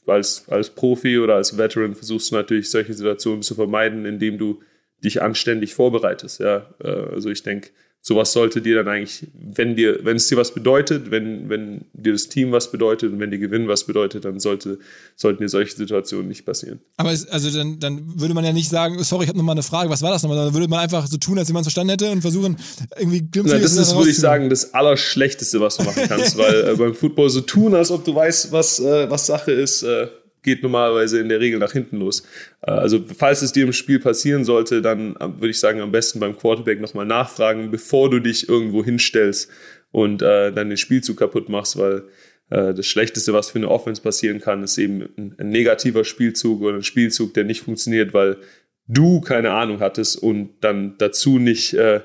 als, 0.06 0.48
als 0.48 0.70
Profi 0.70 1.18
oder 1.18 1.34
als 1.34 1.58
Veteran 1.58 1.94
versuchst 1.94 2.30
du 2.30 2.36
natürlich 2.36 2.70
solche 2.70 2.94
Situationen 2.94 3.42
zu 3.42 3.54
vermeiden, 3.54 4.06
indem 4.06 4.38
du 4.38 4.60
dich 5.02 5.22
anständig 5.22 5.74
vorbereitest. 5.74 6.40
Ja, 6.40 6.66
äh, 6.82 6.88
also 6.88 7.30
ich 7.30 7.42
denke, 7.42 7.70
sowas 8.02 8.32
sollte 8.32 8.62
dir 8.62 8.76
dann 8.76 8.88
eigentlich, 8.88 9.26
wenn 9.34 9.76
dir, 9.76 9.98
wenn 10.02 10.16
es 10.16 10.26
dir 10.26 10.38
was 10.38 10.54
bedeutet, 10.54 11.10
wenn, 11.10 11.50
wenn 11.50 11.84
dir 11.92 12.12
das 12.12 12.28
Team 12.28 12.50
was 12.50 12.70
bedeutet 12.72 13.12
und 13.12 13.20
wenn 13.20 13.30
dir 13.30 13.38
Gewinn 13.38 13.68
was 13.68 13.84
bedeutet, 13.84 14.24
dann 14.24 14.40
sollte, 14.40 14.78
sollten 15.16 15.42
dir 15.42 15.50
solche 15.50 15.76
Situationen 15.76 16.28
nicht 16.28 16.46
passieren. 16.46 16.80
Aber 16.96 17.12
es, 17.12 17.28
also 17.28 17.50
dann, 17.50 17.78
dann 17.78 18.18
würde 18.18 18.32
man 18.32 18.44
ja 18.44 18.52
nicht 18.52 18.70
sagen, 18.70 19.02
sorry, 19.04 19.24
ich 19.24 19.28
habe 19.28 19.36
nochmal 19.36 19.54
eine 19.54 19.62
Frage, 19.62 19.90
was 19.90 20.00
war 20.00 20.10
das 20.10 20.22
nochmal? 20.22 20.46
Dann 20.46 20.54
würde 20.54 20.68
man 20.68 20.80
einfach 20.80 21.06
so 21.06 21.18
tun, 21.18 21.38
als 21.38 21.48
jemand 21.48 21.66
es 21.66 21.72
verstanden 21.72 21.90
hätte 21.90 22.10
und 22.10 22.22
versuchen, 22.22 22.56
irgendwie 22.98 23.20
glimpflich 23.20 23.58
Na, 23.58 23.62
Das 23.62 23.76
ist, 23.76 23.94
würde 23.94 24.10
ich 24.10 24.18
sagen, 24.18 24.48
das 24.48 24.72
Allerschlechteste, 24.72 25.60
was 25.60 25.76
du 25.76 25.84
machen 25.84 26.04
kannst, 26.08 26.38
weil 26.38 26.68
äh, 26.68 26.76
beim 26.76 26.94
Football 26.94 27.28
so 27.28 27.42
tun, 27.42 27.74
als 27.74 27.90
ob 27.90 28.04
du 28.04 28.14
weißt, 28.14 28.50
was, 28.50 28.78
äh, 28.78 29.10
was 29.10 29.26
Sache 29.26 29.52
ist, 29.52 29.82
äh, 29.82 30.08
geht 30.42 30.62
normalerweise 30.62 31.20
in 31.20 31.28
der 31.28 31.40
Regel 31.40 31.58
nach 31.58 31.72
hinten 31.72 31.98
los. 31.98 32.22
Äh, 32.62 32.70
also 32.72 33.04
falls 33.16 33.42
es 33.42 33.52
dir 33.52 33.64
im 33.64 33.72
Spiel 33.72 34.00
passieren 34.00 34.44
sollte, 34.44 34.82
dann 34.82 35.16
äh, 35.16 35.28
würde 35.38 35.50
ich 35.50 35.60
sagen, 35.60 35.80
am 35.80 35.92
besten 35.92 36.20
beim 36.20 36.36
Quarterback 36.36 36.80
nochmal 36.80 37.06
nachfragen, 37.06 37.70
bevor 37.70 38.10
du 38.10 38.20
dich 38.20 38.48
irgendwo 38.48 38.84
hinstellst 38.84 39.50
und 39.92 40.22
äh, 40.22 40.52
dann 40.52 40.68
den 40.68 40.76
Spielzug 40.76 41.18
kaputt 41.18 41.48
machst, 41.48 41.78
weil 41.78 42.04
äh, 42.50 42.74
das 42.74 42.86
Schlechteste, 42.86 43.32
was 43.32 43.50
für 43.50 43.58
eine 43.58 43.68
Offense 43.68 44.02
passieren 44.02 44.40
kann, 44.40 44.62
ist 44.62 44.78
eben 44.78 45.08
ein, 45.16 45.34
ein, 45.38 45.48
negativer 45.48 46.04
Spielzug 46.04 46.60
oder 46.62 46.76
ein 46.76 46.82
Spielzug, 46.82 47.34
der 47.34 47.44
nicht 47.44 47.62
funktioniert, 47.62 48.12
weil 48.12 48.38
du 48.86 49.20
keine 49.20 49.52
Ahnung 49.52 49.80
hattest 49.80 50.16
und 50.16 50.50
dann 50.60 50.96
dazu 50.98 51.38
nicht 51.38 51.74
äh, 51.74 52.00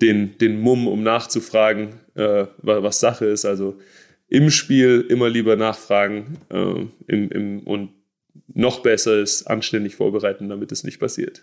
den, 0.00 0.36
den 0.38 0.60
Mumm, 0.60 0.88
um 0.88 1.02
nachzufragen, 1.02 2.00
äh, 2.14 2.46
was 2.62 3.00
Sache 3.00 3.26
ist. 3.26 3.44
Also 3.44 3.78
im 4.34 4.50
Spiel 4.50 5.06
immer 5.08 5.28
lieber 5.28 5.54
nachfragen 5.54 6.38
äh, 6.50 6.86
im, 7.06 7.30
im, 7.30 7.60
und 7.60 7.90
noch 8.52 8.80
besser 8.80 9.20
ist 9.20 9.44
anständig 9.44 9.94
vorbereiten, 9.94 10.48
damit 10.48 10.72
es 10.72 10.82
nicht 10.82 10.98
passiert. 10.98 11.40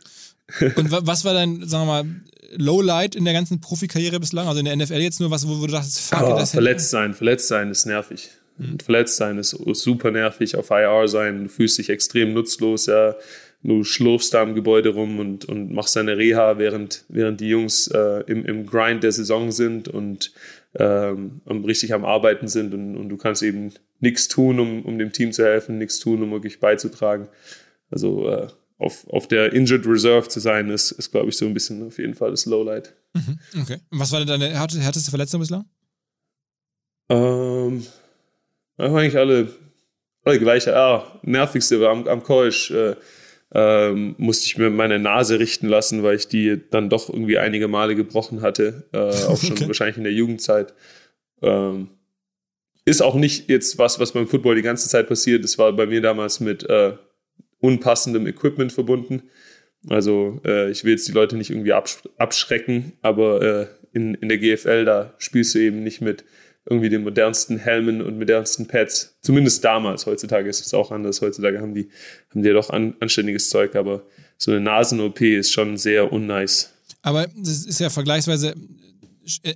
Und 0.75 0.91
was 0.91 1.23
war 1.23 1.33
dein, 1.33 1.65
sagen 1.67 1.87
wir 1.87 2.03
mal, 2.03 2.05
Lowlight 2.57 3.15
in 3.15 3.23
der 3.23 3.33
ganzen 3.33 3.61
Profikarriere 3.61 4.19
bislang? 4.19 4.47
Also 4.47 4.59
in 4.59 4.65
der 4.65 4.75
NFL 4.75 4.95
jetzt 4.95 5.21
nur 5.21 5.31
was, 5.31 5.47
wo, 5.47 5.61
wo 5.61 5.65
du 5.65 5.71
dachtest, 5.71 6.01
fuck, 6.01 6.23
oh, 6.23 6.35
das 6.37 6.51
Verletzt 6.51 6.89
sein, 6.89 7.13
verletzt 7.13 7.47
sein 7.47 7.71
ist 7.71 7.85
nervig. 7.85 8.29
Mhm. 8.57 8.79
Verletzt 8.79 9.15
sein 9.15 9.37
ist 9.37 9.51
super 9.51 10.11
nervig, 10.11 10.57
auf 10.57 10.69
IR 10.69 11.07
sein, 11.07 11.43
du 11.43 11.49
fühlst 11.49 11.77
dich 11.77 11.89
extrem 11.89 12.33
nutzlos, 12.33 12.87
ja. 12.87 13.15
Du 13.63 13.83
schlurfst 13.83 14.33
da 14.33 14.41
im 14.41 14.55
Gebäude 14.55 14.89
rum 14.89 15.19
und, 15.19 15.45
und 15.45 15.71
machst 15.71 15.95
deine 15.95 16.17
Reha, 16.17 16.57
während, 16.57 17.05
während 17.09 17.39
die 17.39 17.49
Jungs 17.49 17.87
äh, 17.87 18.23
im, 18.25 18.43
im 18.43 18.65
Grind 18.65 19.03
der 19.03 19.11
Saison 19.11 19.51
sind 19.51 19.87
und 19.87 20.33
ähm, 20.75 21.41
richtig 21.65 21.93
am 21.93 22.05
Arbeiten 22.05 22.47
sind 22.47 22.73
und, 22.73 22.95
und 22.95 23.09
du 23.09 23.17
kannst 23.17 23.43
eben 23.43 23.73
nichts 23.99 24.27
tun, 24.27 24.59
um, 24.59 24.85
um 24.85 24.97
dem 24.97 25.11
Team 25.11 25.31
zu 25.31 25.43
helfen, 25.43 25.77
nichts 25.77 25.99
tun, 25.99 26.23
um 26.23 26.31
wirklich 26.31 26.59
beizutragen. 26.59 27.27
Also 27.89 28.29
äh, 28.29 28.47
auf, 28.77 29.07
auf 29.09 29.27
der 29.27 29.53
Injured 29.53 29.85
Reserve 29.85 30.27
zu 30.27 30.39
sein, 30.39 30.69
ist, 30.69 30.91
ist 30.91 31.11
glaube 31.11 31.29
ich, 31.29 31.37
so 31.37 31.45
ein 31.45 31.53
bisschen 31.53 31.85
auf 31.85 31.99
jeden 31.99 32.15
Fall 32.15 32.31
das 32.31 32.45
Lowlight. 32.45 32.95
Mhm, 33.13 33.39
okay. 33.61 33.77
Und 33.89 33.99
was 33.99 34.11
war 34.11 34.19
denn 34.19 34.27
deine 34.27 34.49
härteste 34.49 35.11
Verletzung 35.11 35.41
bislang? 35.41 35.65
Ähm, 37.09 37.85
eigentlich 38.77 39.17
alle, 39.17 39.53
alle 40.23 40.39
gleiche. 40.39 40.75
Ah, 40.75 41.19
nervigste 41.21 41.81
war 41.81 41.91
am, 41.91 42.07
am 42.07 42.23
Keusch. 42.23 42.71
Äh, 42.71 42.95
ähm, 43.53 44.15
musste 44.17 44.45
ich 44.45 44.57
mir 44.57 44.69
meine 44.69 44.99
Nase 44.99 45.39
richten 45.39 45.67
lassen, 45.67 46.03
weil 46.03 46.15
ich 46.15 46.27
die 46.27 46.61
dann 46.69 46.89
doch 46.89 47.09
irgendwie 47.09 47.37
einige 47.37 47.67
Male 47.67 47.95
gebrochen 47.95 48.41
hatte, 48.41 48.87
äh, 48.93 48.97
auch 48.97 49.37
schon 49.37 49.53
okay. 49.53 49.67
wahrscheinlich 49.67 49.97
in 49.97 50.03
der 50.03 50.13
Jugendzeit. 50.13 50.73
Ähm, 51.41 51.89
ist 52.85 53.01
auch 53.01 53.15
nicht 53.15 53.49
jetzt 53.49 53.77
was, 53.77 53.99
was 53.99 54.13
beim 54.13 54.27
Football 54.27 54.55
die 54.55 54.61
ganze 54.61 54.89
Zeit 54.89 55.07
passiert. 55.07 55.45
Es 55.45 55.57
war 55.57 55.73
bei 55.73 55.85
mir 55.85 56.01
damals 56.01 56.39
mit 56.39 56.67
äh, 56.69 56.93
unpassendem 57.59 58.25
Equipment 58.25 58.71
verbunden. 58.71 59.23
Also 59.87 60.41
äh, 60.45 60.71
ich 60.71 60.83
will 60.83 60.91
jetzt 60.91 61.07
die 61.07 61.13
Leute 61.13 61.35
nicht 61.35 61.49
irgendwie 61.49 61.73
absch 61.73 62.03
abschrecken, 62.17 62.93
aber 63.01 63.41
äh, 63.41 63.67
in, 63.93 64.15
in 64.15 64.29
der 64.29 64.37
GFL, 64.37 64.85
da 64.85 65.13
spielst 65.17 65.55
du 65.55 65.59
eben 65.59 65.83
nicht 65.83 66.01
mit 66.01 66.23
irgendwie 66.65 66.89
den 66.89 67.03
modernsten 67.03 67.57
Helmen 67.57 68.01
und 68.01 68.19
modernsten 68.19 68.67
Pads. 68.67 69.17
Zumindest 69.21 69.63
damals. 69.63 70.05
Heutzutage 70.05 70.49
ist 70.49 70.65
es 70.65 70.73
auch 70.73 70.91
anders. 70.91 71.21
Heutzutage 71.21 71.59
haben 71.59 71.73
die, 71.73 71.89
haben 72.29 72.43
die 72.43 72.49
ja 72.49 72.53
doch 72.53 72.69
an, 72.69 72.95
anständiges 72.99 73.49
Zeug, 73.49 73.75
aber 73.75 74.03
so 74.37 74.51
eine 74.51 74.61
Nasen-OP 74.61 75.21
ist 75.21 75.51
schon 75.51 75.77
sehr 75.77 76.11
unnice. 76.11 76.71
Aber 77.01 77.27
das 77.35 77.65
ist 77.65 77.79
ja 77.79 77.89
vergleichsweise 77.89 78.55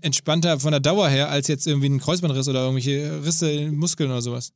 entspannter 0.01 0.59
von 0.59 0.71
der 0.71 0.79
Dauer 0.79 1.09
her 1.09 1.29
als 1.29 1.47
jetzt 1.47 1.67
irgendwie 1.67 1.89
ein 1.89 1.99
Kreuzbandriss 1.99 2.47
oder 2.47 2.61
irgendwelche 2.61 3.23
Risse 3.25 3.51
in 3.51 3.75
Muskeln 3.75 4.09
oder 4.09 4.21
sowas. 4.21 4.53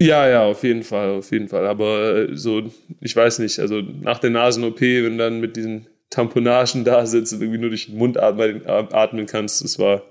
Ja, 0.00 0.26
ja, 0.26 0.44
auf 0.44 0.62
jeden 0.62 0.82
Fall, 0.82 1.10
auf 1.10 1.30
jeden 1.30 1.48
Fall. 1.48 1.66
Aber 1.66 2.28
äh, 2.30 2.36
so, 2.36 2.62
ich 3.00 3.14
weiß 3.14 3.38
nicht, 3.40 3.58
also 3.58 3.80
nach 3.80 4.18
der 4.18 4.30
Nasen-OP, 4.30 4.80
wenn 4.80 5.12
du 5.12 5.18
dann 5.18 5.40
mit 5.40 5.56
diesen 5.56 5.86
Tamponagen 6.08 6.84
da 6.84 7.04
sitzt 7.04 7.34
und 7.34 7.42
irgendwie 7.42 7.60
nur 7.60 7.68
durch 7.68 7.86
den 7.86 7.98
Mund 7.98 8.18
atmen, 8.18 8.66
atmen 8.66 9.26
kannst, 9.26 9.62
das 9.62 9.78
war, 9.78 10.02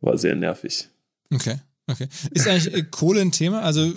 war 0.00 0.16
sehr 0.16 0.36
nervig. 0.36 0.88
Okay, 1.32 1.56
okay. 1.86 2.08
Ist 2.30 2.48
eigentlich 2.48 2.74
äh, 2.74 2.82
Kohle 2.90 3.20
ein 3.20 3.32
Thema? 3.32 3.62
Also, 3.62 3.92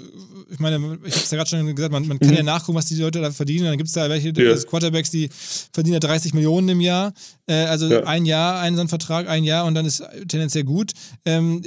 ich 0.50 0.60
meine, 0.60 0.76
ich 1.06 1.14
habe 1.16 1.24
es 1.24 1.32
ja 1.32 1.38
gerade 1.38 1.50
schon 1.50 1.76
gesagt, 1.76 1.92
man, 1.92 2.08
man 2.08 2.20
kann 2.20 2.30
mhm. 2.30 2.36
ja 2.36 2.44
nachgucken, 2.44 2.78
was 2.78 2.86
die 2.86 2.96
Leute 2.96 3.22
da 3.22 3.32
verdienen. 3.32 3.66
Dann 3.66 3.78
gibt 3.78 3.88
es 3.88 3.94
da 3.94 4.10
welche 4.10 4.34
ja. 4.36 4.56
Quarterbacks, 4.56 5.10
die 5.12 5.30
verdienen 5.72 5.94
ja 5.94 6.00
30 6.00 6.34
Millionen 6.34 6.68
im 6.70 6.82
Jahr. 6.82 7.14
Äh, 7.48 7.54
also 7.66 7.88
ja. 7.88 8.04
ein 8.04 8.26
Jahr, 8.26 8.60
einen 8.60 8.76
so 8.76 8.88
Vertrag, 8.88 9.28
ein 9.30 9.44
Jahr 9.44 9.66
und 9.66 9.76
dann 9.76 9.86
ist 9.86 10.04
tendenziell 10.28 10.66
gut. 10.66 10.92
Ähm, 11.26 11.62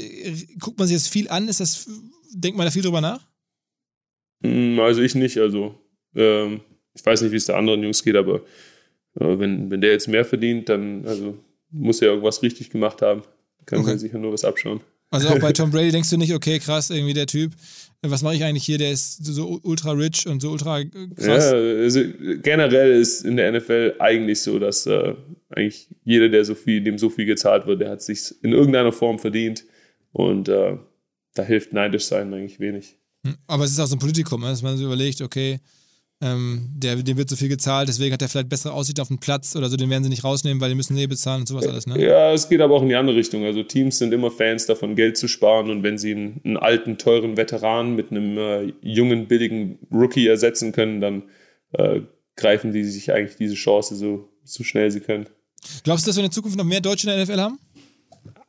guckt 0.60 0.78
man 0.78 0.86
sich 0.86 0.96
das 0.96 1.08
viel 1.08 1.28
an? 1.28 1.48
Ist 1.48 1.60
das, 1.60 1.88
denkt 2.34 2.58
man 2.58 2.66
da 2.66 2.70
viel 2.70 2.82
drüber 2.82 3.00
nach? 3.00 3.26
Mm, 4.40 4.78
also 4.80 5.00
ich 5.00 5.14
nicht. 5.14 5.38
Also 5.38 5.78
ähm, 6.14 6.60
ich 6.94 7.04
weiß 7.04 7.22
nicht, 7.22 7.32
wie 7.32 7.36
es 7.36 7.46
der 7.46 7.56
anderen 7.56 7.82
Jungs 7.82 8.02
geht, 8.02 8.16
aber 8.16 8.42
äh, 9.18 9.38
wenn, 9.38 9.70
wenn 9.70 9.80
der 9.80 9.92
jetzt 9.92 10.08
mehr 10.08 10.24
verdient, 10.24 10.68
dann 10.68 11.06
also, 11.06 11.38
muss 11.70 12.00
er 12.02 12.08
irgendwas 12.08 12.42
richtig 12.42 12.70
gemacht 12.70 13.02
haben. 13.02 13.22
Kann 13.66 13.80
okay. 13.80 13.90
man 13.90 13.98
sicher 13.98 14.18
nur 14.18 14.32
was 14.32 14.44
abschauen. 14.44 14.80
Also 15.14 15.28
auch 15.28 15.38
bei 15.38 15.52
Tom 15.54 15.70
Brady 15.70 15.90
denkst 15.90 16.10
du 16.10 16.16
nicht, 16.16 16.34
okay, 16.34 16.58
krass, 16.58 16.90
irgendwie 16.90 17.14
der 17.14 17.26
Typ, 17.26 17.52
was 18.02 18.22
mache 18.22 18.34
ich 18.34 18.44
eigentlich 18.44 18.64
hier? 18.64 18.78
Der 18.78 18.90
ist 18.90 19.24
so 19.24 19.60
ultra 19.62 19.92
rich 19.92 20.26
und 20.26 20.42
so 20.42 20.50
ultra 20.50 20.82
krass. 20.84 21.52
Ja, 21.52 21.52
also 21.52 22.00
generell 22.42 23.00
ist 23.00 23.24
in 23.24 23.36
der 23.36 23.52
NFL 23.52 23.94
eigentlich 23.98 24.40
so, 24.40 24.58
dass 24.58 24.86
äh, 24.86 25.14
eigentlich 25.50 25.88
jeder, 26.04 26.28
der 26.28 26.44
so 26.44 26.54
viel, 26.54 26.82
dem 26.82 26.98
so 26.98 27.08
viel 27.08 27.26
gezahlt 27.26 27.66
wird, 27.66 27.80
der 27.80 27.90
hat 27.90 28.02
sich 28.02 28.34
in 28.42 28.52
irgendeiner 28.52 28.92
Form 28.92 29.18
verdient. 29.18 29.64
Und 30.12 30.48
äh, 30.48 30.76
da 31.34 31.42
hilft 31.42 31.72
neidisch 31.72 32.04
sein 32.04 32.32
eigentlich 32.32 32.60
wenig. 32.60 32.96
Hm, 33.26 33.36
aber 33.46 33.64
es 33.64 33.72
ist 33.72 33.80
auch 33.80 33.86
so 33.86 33.96
ein 33.96 34.00
Politikum, 34.00 34.42
ne, 34.42 34.48
dass 34.48 34.62
man 34.62 34.76
so 34.76 34.84
überlegt, 34.84 35.20
okay, 35.20 35.60
ähm, 36.24 36.70
der, 36.74 36.96
dem 36.96 37.18
wird 37.18 37.28
so 37.28 37.36
viel 37.36 37.48
gezahlt, 37.48 37.88
deswegen 37.88 38.14
hat 38.14 38.22
er 38.22 38.28
vielleicht 38.28 38.48
bessere 38.48 38.72
Aussicht 38.72 38.98
auf 38.98 39.08
den 39.08 39.18
Platz 39.18 39.54
oder 39.54 39.68
so, 39.68 39.76
den 39.76 39.90
werden 39.90 40.02
sie 40.02 40.08
nicht 40.08 40.24
rausnehmen, 40.24 40.60
weil 40.60 40.70
die 40.70 40.74
müssen 40.74 40.96
eh 40.96 41.06
bezahlen 41.06 41.40
und 41.40 41.46
sowas 41.46 41.66
alles, 41.66 41.86
ne? 41.86 42.02
Ja, 42.02 42.32
es 42.32 42.48
geht 42.48 42.62
aber 42.62 42.74
auch 42.74 42.82
in 42.82 42.88
die 42.88 42.94
andere 42.94 43.14
Richtung. 43.14 43.44
Also 43.44 43.62
Teams 43.62 43.98
sind 43.98 44.14
immer 44.14 44.30
Fans 44.30 44.64
davon, 44.64 44.96
Geld 44.96 45.18
zu 45.18 45.28
sparen 45.28 45.70
und 45.70 45.82
wenn 45.82 45.98
sie 45.98 46.12
einen, 46.12 46.40
einen 46.44 46.56
alten, 46.56 46.96
teuren 46.96 47.36
Veteran 47.36 47.94
mit 47.94 48.10
einem 48.10 48.38
äh, 48.38 48.72
jungen, 48.80 49.26
billigen 49.26 49.78
Rookie 49.92 50.26
ersetzen 50.26 50.72
können, 50.72 51.02
dann 51.02 51.24
äh, 51.72 52.00
greifen 52.36 52.72
die 52.72 52.84
sich 52.84 53.12
eigentlich 53.12 53.36
diese 53.36 53.54
Chance 53.54 53.94
so, 53.96 54.28
so 54.44 54.64
schnell 54.64 54.90
sie 54.90 55.00
können. 55.00 55.26
Glaubst 55.82 56.06
du, 56.06 56.08
dass 56.08 56.16
wir 56.16 56.24
in 56.24 56.30
der 56.30 56.34
Zukunft 56.34 56.56
noch 56.56 56.64
mehr 56.64 56.80
Deutsche 56.80 57.10
in 57.10 57.16
der 57.16 57.24
NFL 57.24 57.40
haben? 57.40 57.58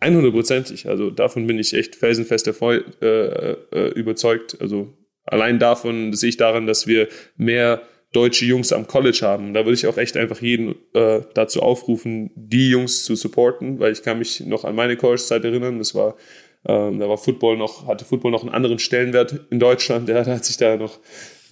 100%ig. 0.01 0.87
Also 0.87 1.09
davon 1.09 1.47
bin 1.47 1.59
ich 1.59 1.73
echt 1.73 1.95
felsenfest 1.95 2.47
erfreut, 2.47 3.01
äh, 3.01 3.51
äh, 3.51 3.89
überzeugt. 3.95 4.57
Also 4.61 4.93
Allein 5.25 5.59
davon 5.59 6.13
sehe 6.13 6.29
ich 6.29 6.37
daran, 6.37 6.67
dass 6.67 6.87
wir 6.87 7.07
mehr 7.35 7.81
deutsche 8.15 8.45
Jungs 8.45 8.71
am 8.71 8.87
College 8.87 9.19
haben. 9.23 9.53
Da 9.53 9.65
würde 9.65 9.73
ich 9.73 9.87
auch 9.87 9.97
echt 9.97 10.15
einfach 10.15 10.41
jeden 10.41 10.75
äh, 10.93 11.21
dazu 11.33 11.61
aufrufen, 11.61 12.31
die 12.35 12.69
Jungs 12.69 13.03
zu 13.03 13.15
supporten, 13.15 13.79
weil 13.79 13.91
ich 13.91 14.03
kann 14.03 14.19
mich 14.19 14.39
noch 14.41 14.63
an 14.63 14.75
meine 14.75 14.95
College-Zeit 14.95 15.43
erinnern. 15.43 15.79
Das 15.79 15.93
war, 15.95 16.15
ähm, 16.65 16.99
da 16.99 17.09
war 17.09 17.17
Football 17.17 17.57
noch, 17.57 17.87
hatte 17.87 18.05
Football 18.05 18.31
noch 18.31 18.41
einen 18.41 18.53
anderen 18.53 18.79
Stellenwert 18.79 19.39
in 19.49 19.59
Deutschland. 19.59 20.07
Ja, 20.07 20.23
da 20.23 20.35
hat 20.35 20.45
sich 20.45 20.57
da 20.57 20.77
noch, 20.77 20.99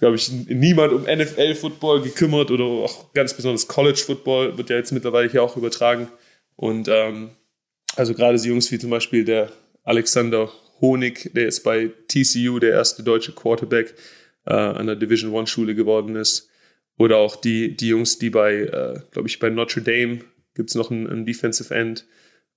glaube 0.00 0.16
ich, 0.16 0.30
niemand 0.30 0.92
um 0.92 1.02
NFL-Football 1.02 2.02
gekümmert 2.02 2.50
oder 2.50 2.64
auch 2.64 3.12
ganz 3.12 3.34
besonders 3.34 3.68
College-Football 3.68 4.56
wird 4.56 4.70
ja 4.70 4.76
jetzt 4.76 4.92
mittlerweile 4.92 5.28
hier 5.30 5.42
auch 5.42 5.56
übertragen. 5.56 6.08
Und 6.56 6.88
ähm, 6.88 7.30
also 7.96 8.14
gerade 8.14 8.38
die 8.38 8.48
Jungs 8.48 8.72
wie 8.72 8.78
zum 8.78 8.90
Beispiel 8.90 9.24
der 9.24 9.50
Alexander 9.82 10.50
Honig, 10.80 11.30
der 11.34 11.46
ist 11.46 11.62
bei 11.62 11.90
TCU 12.08 12.58
der 12.58 12.70
erste 12.70 13.02
deutsche 13.02 13.32
Quarterback 13.32 13.94
äh, 14.46 14.52
an 14.52 14.86
der 14.86 14.96
Division 14.96 15.32
One 15.32 15.46
Schule 15.46 15.74
geworden 15.74 16.16
ist. 16.16 16.48
Oder 16.96 17.16
auch 17.16 17.36
die, 17.36 17.76
die 17.76 17.88
Jungs, 17.88 18.18
die 18.18 18.30
bei, 18.30 18.54
äh, 18.54 19.00
glaube 19.10 19.28
ich, 19.28 19.38
bei 19.38 19.50
Notre 19.50 19.82
Dame 19.82 20.20
gibt 20.54 20.70
es 20.70 20.76
noch 20.76 20.90
einen, 20.90 21.08
einen, 21.08 21.26
Defensive 21.26 21.74
End. 21.74 22.06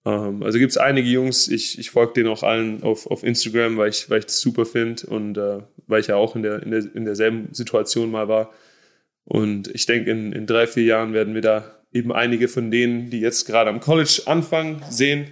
Ähm, 0.06 0.44
also 0.44 0.60
gibt 0.60 0.72
es 0.72 0.78
einige 0.78 1.10
Jungs, 1.10 1.48
ich, 1.48 1.80
ich 1.80 1.90
folge 1.90 2.14
denen 2.14 2.30
auch 2.30 2.44
allen 2.44 2.84
auf, 2.84 3.08
auf 3.08 3.24
Instagram, 3.24 3.78
weil 3.78 3.90
ich, 3.90 4.10
weil 4.10 4.20
ich 4.20 4.26
das 4.26 4.40
super 4.40 4.66
finde 4.66 5.08
und 5.08 5.38
äh, 5.38 5.60
weil 5.88 6.02
ich 6.02 6.08
ja 6.08 6.16
auch 6.16 6.36
in, 6.36 6.44
der, 6.44 6.62
in, 6.62 6.72
der, 6.72 6.84
in 6.94 7.06
derselben 7.06 7.54
Situation 7.54 8.12
mal 8.12 8.28
war. 8.28 8.54
Und 9.24 9.74
ich 9.74 9.86
denke, 9.86 10.12
in, 10.12 10.32
in 10.32 10.46
drei, 10.46 10.68
vier 10.68 10.84
Jahren 10.84 11.14
werden 11.14 11.34
wir 11.34 11.42
da 11.42 11.82
eben 11.92 12.12
einige 12.12 12.48
von 12.48 12.70
denen, 12.70 13.10
die 13.10 13.20
jetzt 13.20 13.46
gerade 13.46 13.70
am 13.70 13.80
College 13.80 14.22
anfangen, 14.26 14.84
sehen 14.90 15.32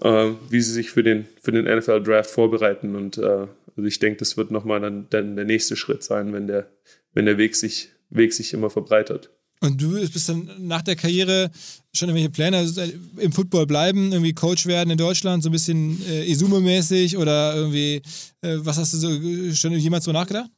äh, 0.00 0.30
wie 0.50 0.60
sie 0.60 0.72
sich 0.72 0.90
für 0.90 1.02
den, 1.02 1.26
für 1.42 1.52
den 1.52 1.64
NFL-Draft 1.64 2.30
vorbereiten 2.30 2.96
und 2.96 3.18
äh, 3.18 3.46
Also 3.76 3.88
ich 3.88 3.98
denke, 3.98 4.18
das 4.18 4.36
wird 4.36 4.50
nochmal 4.50 4.80
dann, 4.80 5.06
dann 5.10 5.36
der 5.36 5.44
nächste 5.44 5.76
Schritt 5.76 6.02
sein, 6.02 6.32
wenn 6.32 6.46
der, 6.46 6.68
wenn 7.12 7.26
der 7.26 7.38
Weg 7.38 7.56
sich, 7.56 7.90
Weg 8.10 8.32
sich 8.32 8.52
immer 8.52 8.70
verbreitert. 8.70 9.30
Und 9.60 9.80
du 9.80 9.92
bist 9.92 10.28
dann 10.28 10.50
nach 10.58 10.82
der 10.82 10.94
Karriere 10.94 11.50
schon 11.92 12.08
irgendwelche 12.08 12.30
Pläne 12.30 12.58
also 12.58 12.82
im 13.16 13.32
Football 13.32 13.66
bleiben, 13.66 14.12
irgendwie 14.12 14.34
Coach 14.34 14.66
werden 14.66 14.90
in 14.90 14.98
Deutschland, 14.98 15.42
so 15.42 15.48
ein 15.48 15.52
bisschen 15.52 16.00
äh, 16.06 16.30
Isume-mäßig 16.30 17.16
oder 17.16 17.56
irgendwie, 17.56 18.02
äh, 18.42 18.58
was 18.58 18.76
hast 18.76 18.92
du 18.92 18.98
so 18.98 19.54
schon 19.54 19.72
jemals 19.72 20.04
so 20.04 20.12
nachgedacht? 20.12 20.50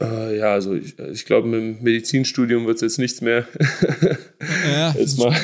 Äh, 0.00 0.38
ja, 0.38 0.52
also 0.52 0.74
ich, 0.74 0.98
ich 0.98 1.24
glaube, 1.24 1.46
mit 1.46 1.60
dem 1.60 1.82
Medizinstudium 1.82 2.66
wird 2.66 2.76
es 2.76 2.82
jetzt 2.82 2.98
nichts 2.98 3.20
mehr. 3.20 3.46
ja. 4.72 4.92
jetzt 4.98 5.18
mal, 5.18 5.32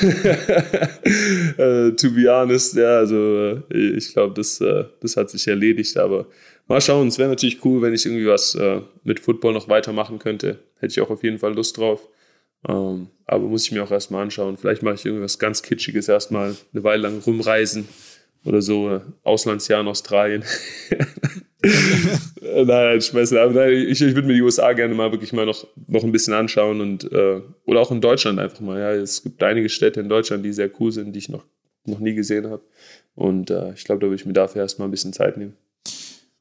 äh, 1.57 1.91
to 1.95 2.11
be 2.11 2.27
honest, 2.27 2.75
ja, 2.75 2.97
also 2.97 3.61
äh, 3.71 3.95
ich 3.95 4.11
glaube, 4.13 4.33
das, 4.33 4.59
äh, 4.59 4.85
das 4.99 5.15
hat 5.15 5.29
sich 5.29 5.47
erledigt, 5.47 5.97
aber 5.97 6.27
mal 6.67 6.81
schauen, 6.81 7.07
es 7.07 7.17
wäre 7.17 7.29
natürlich 7.29 7.63
cool, 7.63 7.81
wenn 7.81 7.93
ich 7.93 8.05
irgendwie 8.05 8.27
was 8.27 8.55
äh, 8.55 8.81
mit 9.03 9.21
Football 9.21 9.53
noch 9.53 9.69
weitermachen 9.69 10.19
könnte. 10.19 10.59
Hätte 10.79 10.91
ich 10.91 11.01
auch 11.01 11.09
auf 11.09 11.23
jeden 11.23 11.39
Fall 11.39 11.53
Lust 11.53 11.77
drauf. 11.77 12.09
Ähm, 12.67 13.07
aber 13.25 13.47
muss 13.47 13.65
ich 13.65 13.71
mir 13.71 13.83
auch 13.83 13.91
erstmal 13.91 14.23
anschauen. 14.23 14.57
Vielleicht 14.57 14.83
mache 14.83 14.95
ich 14.95 15.05
irgendwas 15.05 15.39
ganz 15.39 15.61
Kitschiges 15.63 16.09
erstmal 16.09 16.55
eine 16.73 16.83
Weile 16.83 17.03
lang 17.03 17.19
rumreisen 17.19 17.87
oder 18.43 18.61
so. 18.61 19.01
Auslandsjahr 19.23 19.81
in 19.81 19.87
Australien. 19.87 20.43
Nein, 22.65 23.01
schmeißen. 23.01 23.37
Aber 23.37 23.53
nein, 23.53 23.73
ich, 23.73 24.01
ich 24.01 24.15
würde 24.15 24.27
mir 24.27 24.33
die 24.33 24.41
USA 24.41 24.73
gerne 24.73 24.93
mal 24.93 25.11
wirklich 25.11 25.33
mal 25.33 25.45
noch, 25.45 25.67
noch 25.87 26.03
ein 26.03 26.11
bisschen 26.11 26.33
anschauen 26.33 26.81
und 26.81 27.11
äh, 27.11 27.41
oder 27.65 27.81
auch 27.81 27.91
in 27.91 28.01
Deutschland 28.01 28.39
einfach 28.39 28.59
mal. 28.59 28.79
Ja, 28.79 28.91
es 28.91 29.23
gibt 29.23 29.41
einige 29.43 29.69
Städte 29.69 29.99
in 29.99 30.09
Deutschland, 30.09 30.43
die 30.43 30.53
sehr 30.53 30.69
cool 30.79 30.91
sind, 30.91 31.13
die 31.13 31.19
ich 31.19 31.29
noch, 31.29 31.45
noch 31.85 31.99
nie 31.99 32.13
gesehen 32.13 32.49
habe. 32.49 32.63
Und 33.15 33.51
äh, 33.51 33.73
ich 33.73 33.83
glaube, 33.83 34.01
da 34.01 34.07
würde 34.07 34.15
ich 34.15 34.25
mir 34.25 34.33
dafür 34.33 34.61
erstmal 34.61 34.87
ein 34.87 34.91
bisschen 34.91 35.13
Zeit 35.13 35.37
nehmen. 35.37 35.55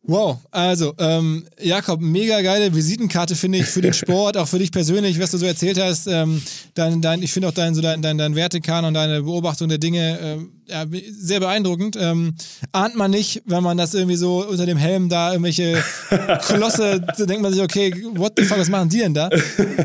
Wow, 0.02 0.38
also 0.50 0.94
ähm, 0.98 1.46
Jakob, 1.60 2.00
mega 2.00 2.40
geile 2.40 2.74
Visitenkarte 2.74 3.36
finde 3.36 3.58
ich 3.58 3.66
für 3.66 3.82
den 3.82 3.92
Sport, 3.92 4.38
auch 4.38 4.48
für 4.48 4.58
dich 4.58 4.72
persönlich, 4.72 5.20
was 5.20 5.30
du 5.30 5.36
so 5.36 5.44
erzählt 5.44 5.78
hast. 5.78 6.06
Ähm, 6.06 6.40
dein, 6.74 7.02
dein, 7.02 7.22
ich 7.22 7.32
finde 7.32 7.48
auch 7.48 7.52
dein, 7.52 7.74
so 7.74 7.82
dein, 7.82 8.00
dein, 8.00 8.16
dein 8.16 8.34
Wertekanon 8.34 8.88
und 8.88 8.94
deine 8.94 9.22
Beobachtung 9.22 9.68
der 9.68 9.76
Dinge 9.76 10.18
ähm, 10.22 10.59
ja, 10.70 10.86
sehr 11.10 11.40
beeindruckend. 11.40 11.96
Ähm, 11.98 12.34
ahnt 12.72 12.96
man 12.96 13.10
nicht, 13.10 13.42
wenn 13.46 13.62
man 13.62 13.76
das 13.76 13.94
irgendwie 13.94 14.16
so 14.16 14.46
unter 14.46 14.66
dem 14.66 14.78
Helm 14.78 15.08
da 15.08 15.32
irgendwelche 15.32 15.82
Kolosse, 16.46 17.00
da 17.00 17.26
denkt 17.26 17.42
man 17.42 17.52
sich, 17.52 17.62
okay, 17.62 17.92
what 18.14 18.32
the 18.36 18.44
fuck, 18.44 18.58
was 18.58 18.68
machen 18.68 18.88
die 18.88 18.98
denn 18.98 19.14
da? 19.14 19.30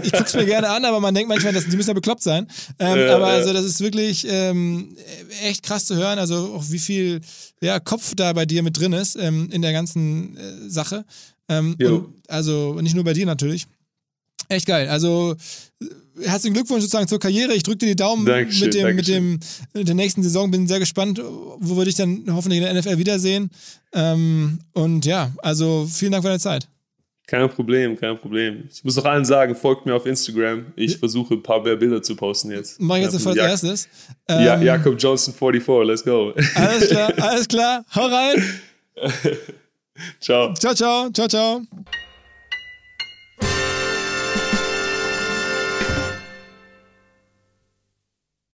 Ich 0.03 0.11
guck's 0.11 0.33
mir 0.33 0.45
gerne 0.45 0.69
an, 0.69 0.85
aber 0.85 0.99
man 0.99 1.13
denkt 1.13 1.29
manchmal, 1.29 1.53
dass, 1.53 1.65
die 1.65 1.75
müssen 1.75 1.89
ja 1.89 1.93
bekloppt 1.93 2.23
sein. 2.23 2.47
Ähm, 2.79 2.99
ja, 2.99 3.15
aber 3.15 3.29
ja. 3.29 3.35
also 3.35 3.53
das 3.53 3.65
ist 3.65 3.81
wirklich 3.81 4.25
ähm, 4.29 4.95
echt 5.43 5.63
krass 5.63 5.85
zu 5.85 5.95
hören, 5.95 6.19
also 6.19 6.55
auch 6.55 6.63
wie 6.69 6.79
viel 6.79 7.21
ja, 7.61 7.79
Kopf 7.79 8.13
da 8.15 8.33
bei 8.33 8.45
dir 8.45 8.63
mit 8.63 8.79
drin 8.79 8.93
ist 8.93 9.15
ähm, 9.15 9.49
in 9.51 9.61
der 9.61 9.73
ganzen 9.73 10.37
äh, 10.37 10.69
Sache. 10.69 11.05
Ähm, 11.47 11.75
also 12.27 12.79
nicht 12.81 12.95
nur 12.95 13.03
bei 13.03 13.13
dir 13.13 13.25
natürlich. 13.25 13.67
Echt 14.49 14.65
geil. 14.65 14.89
Also 14.89 15.35
herzlichen 16.21 16.53
Glückwunsch 16.53 16.81
sozusagen 16.81 17.07
zur 17.07 17.19
Karriere. 17.19 17.53
Ich 17.53 17.63
drücke 17.63 17.79
dir 17.79 17.87
die 17.87 17.95
Daumen 17.95 18.25
Dankeschön, 18.25 18.65
mit, 18.65 18.75
dem, 18.75 18.95
mit, 18.95 19.07
dem, 19.07 19.39
mit 19.73 19.87
der 19.87 19.95
nächsten 19.95 20.23
Saison. 20.23 20.51
Bin 20.51 20.67
sehr 20.67 20.79
gespannt, 20.79 21.21
wo 21.21 21.77
wir 21.77 21.85
dich 21.85 21.95
dann 21.95 22.25
hoffentlich 22.29 22.61
in 22.61 22.65
der 22.65 22.73
NFL 22.73 22.97
wiedersehen. 22.97 23.49
Ähm, 23.93 24.59
und 24.73 25.05
ja, 25.05 25.31
also 25.39 25.87
vielen 25.91 26.11
Dank 26.11 26.23
für 26.23 26.29
deine 26.29 26.39
Zeit. 26.39 26.67
Kein 27.27 27.49
Problem, 27.49 27.97
kein 27.99 28.17
Problem. 28.17 28.65
Ich 28.71 28.83
muss 28.83 28.95
noch 28.97 29.05
allen 29.05 29.25
sagen, 29.25 29.55
folgt 29.55 29.85
mir 29.87 29.95
auf 29.95 30.05
Instagram. 30.05 30.67
Ich 30.75 30.97
versuche 30.97 31.33
ein 31.33 31.41
paar 31.41 31.63
mehr 31.63 31.75
Bilder 31.75 32.01
zu 32.01 32.15
posten 32.15 32.51
jetzt. 32.51 32.79
Mach 32.79 32.97
ich 32.97 33.03
jetzt 33.03 33.13
sofort 33.13 33.39
als 33.39 33.63
erstes. 33.63 33.89
Ja, 34.29 34.55
ähm, 34.55 34.63
Jakob 34.63 34.95
Johnson 34.99 35.33
44, 35.33 35.87
let's 35.87 36.03
go. 36.03 36.33
Alles 36.53 36.89
klar, 36.89 37.13
alles 37.17 37.47
klar. 37.47 37.85
Hau 37.95 38.05
rein. 38.05 38.43
ciao. 40.19 40.53
Ciao, 40.53 40.75
ciao, 40.75 41.09
ciao, 41.09 41.27
ciao. 41.27 41.61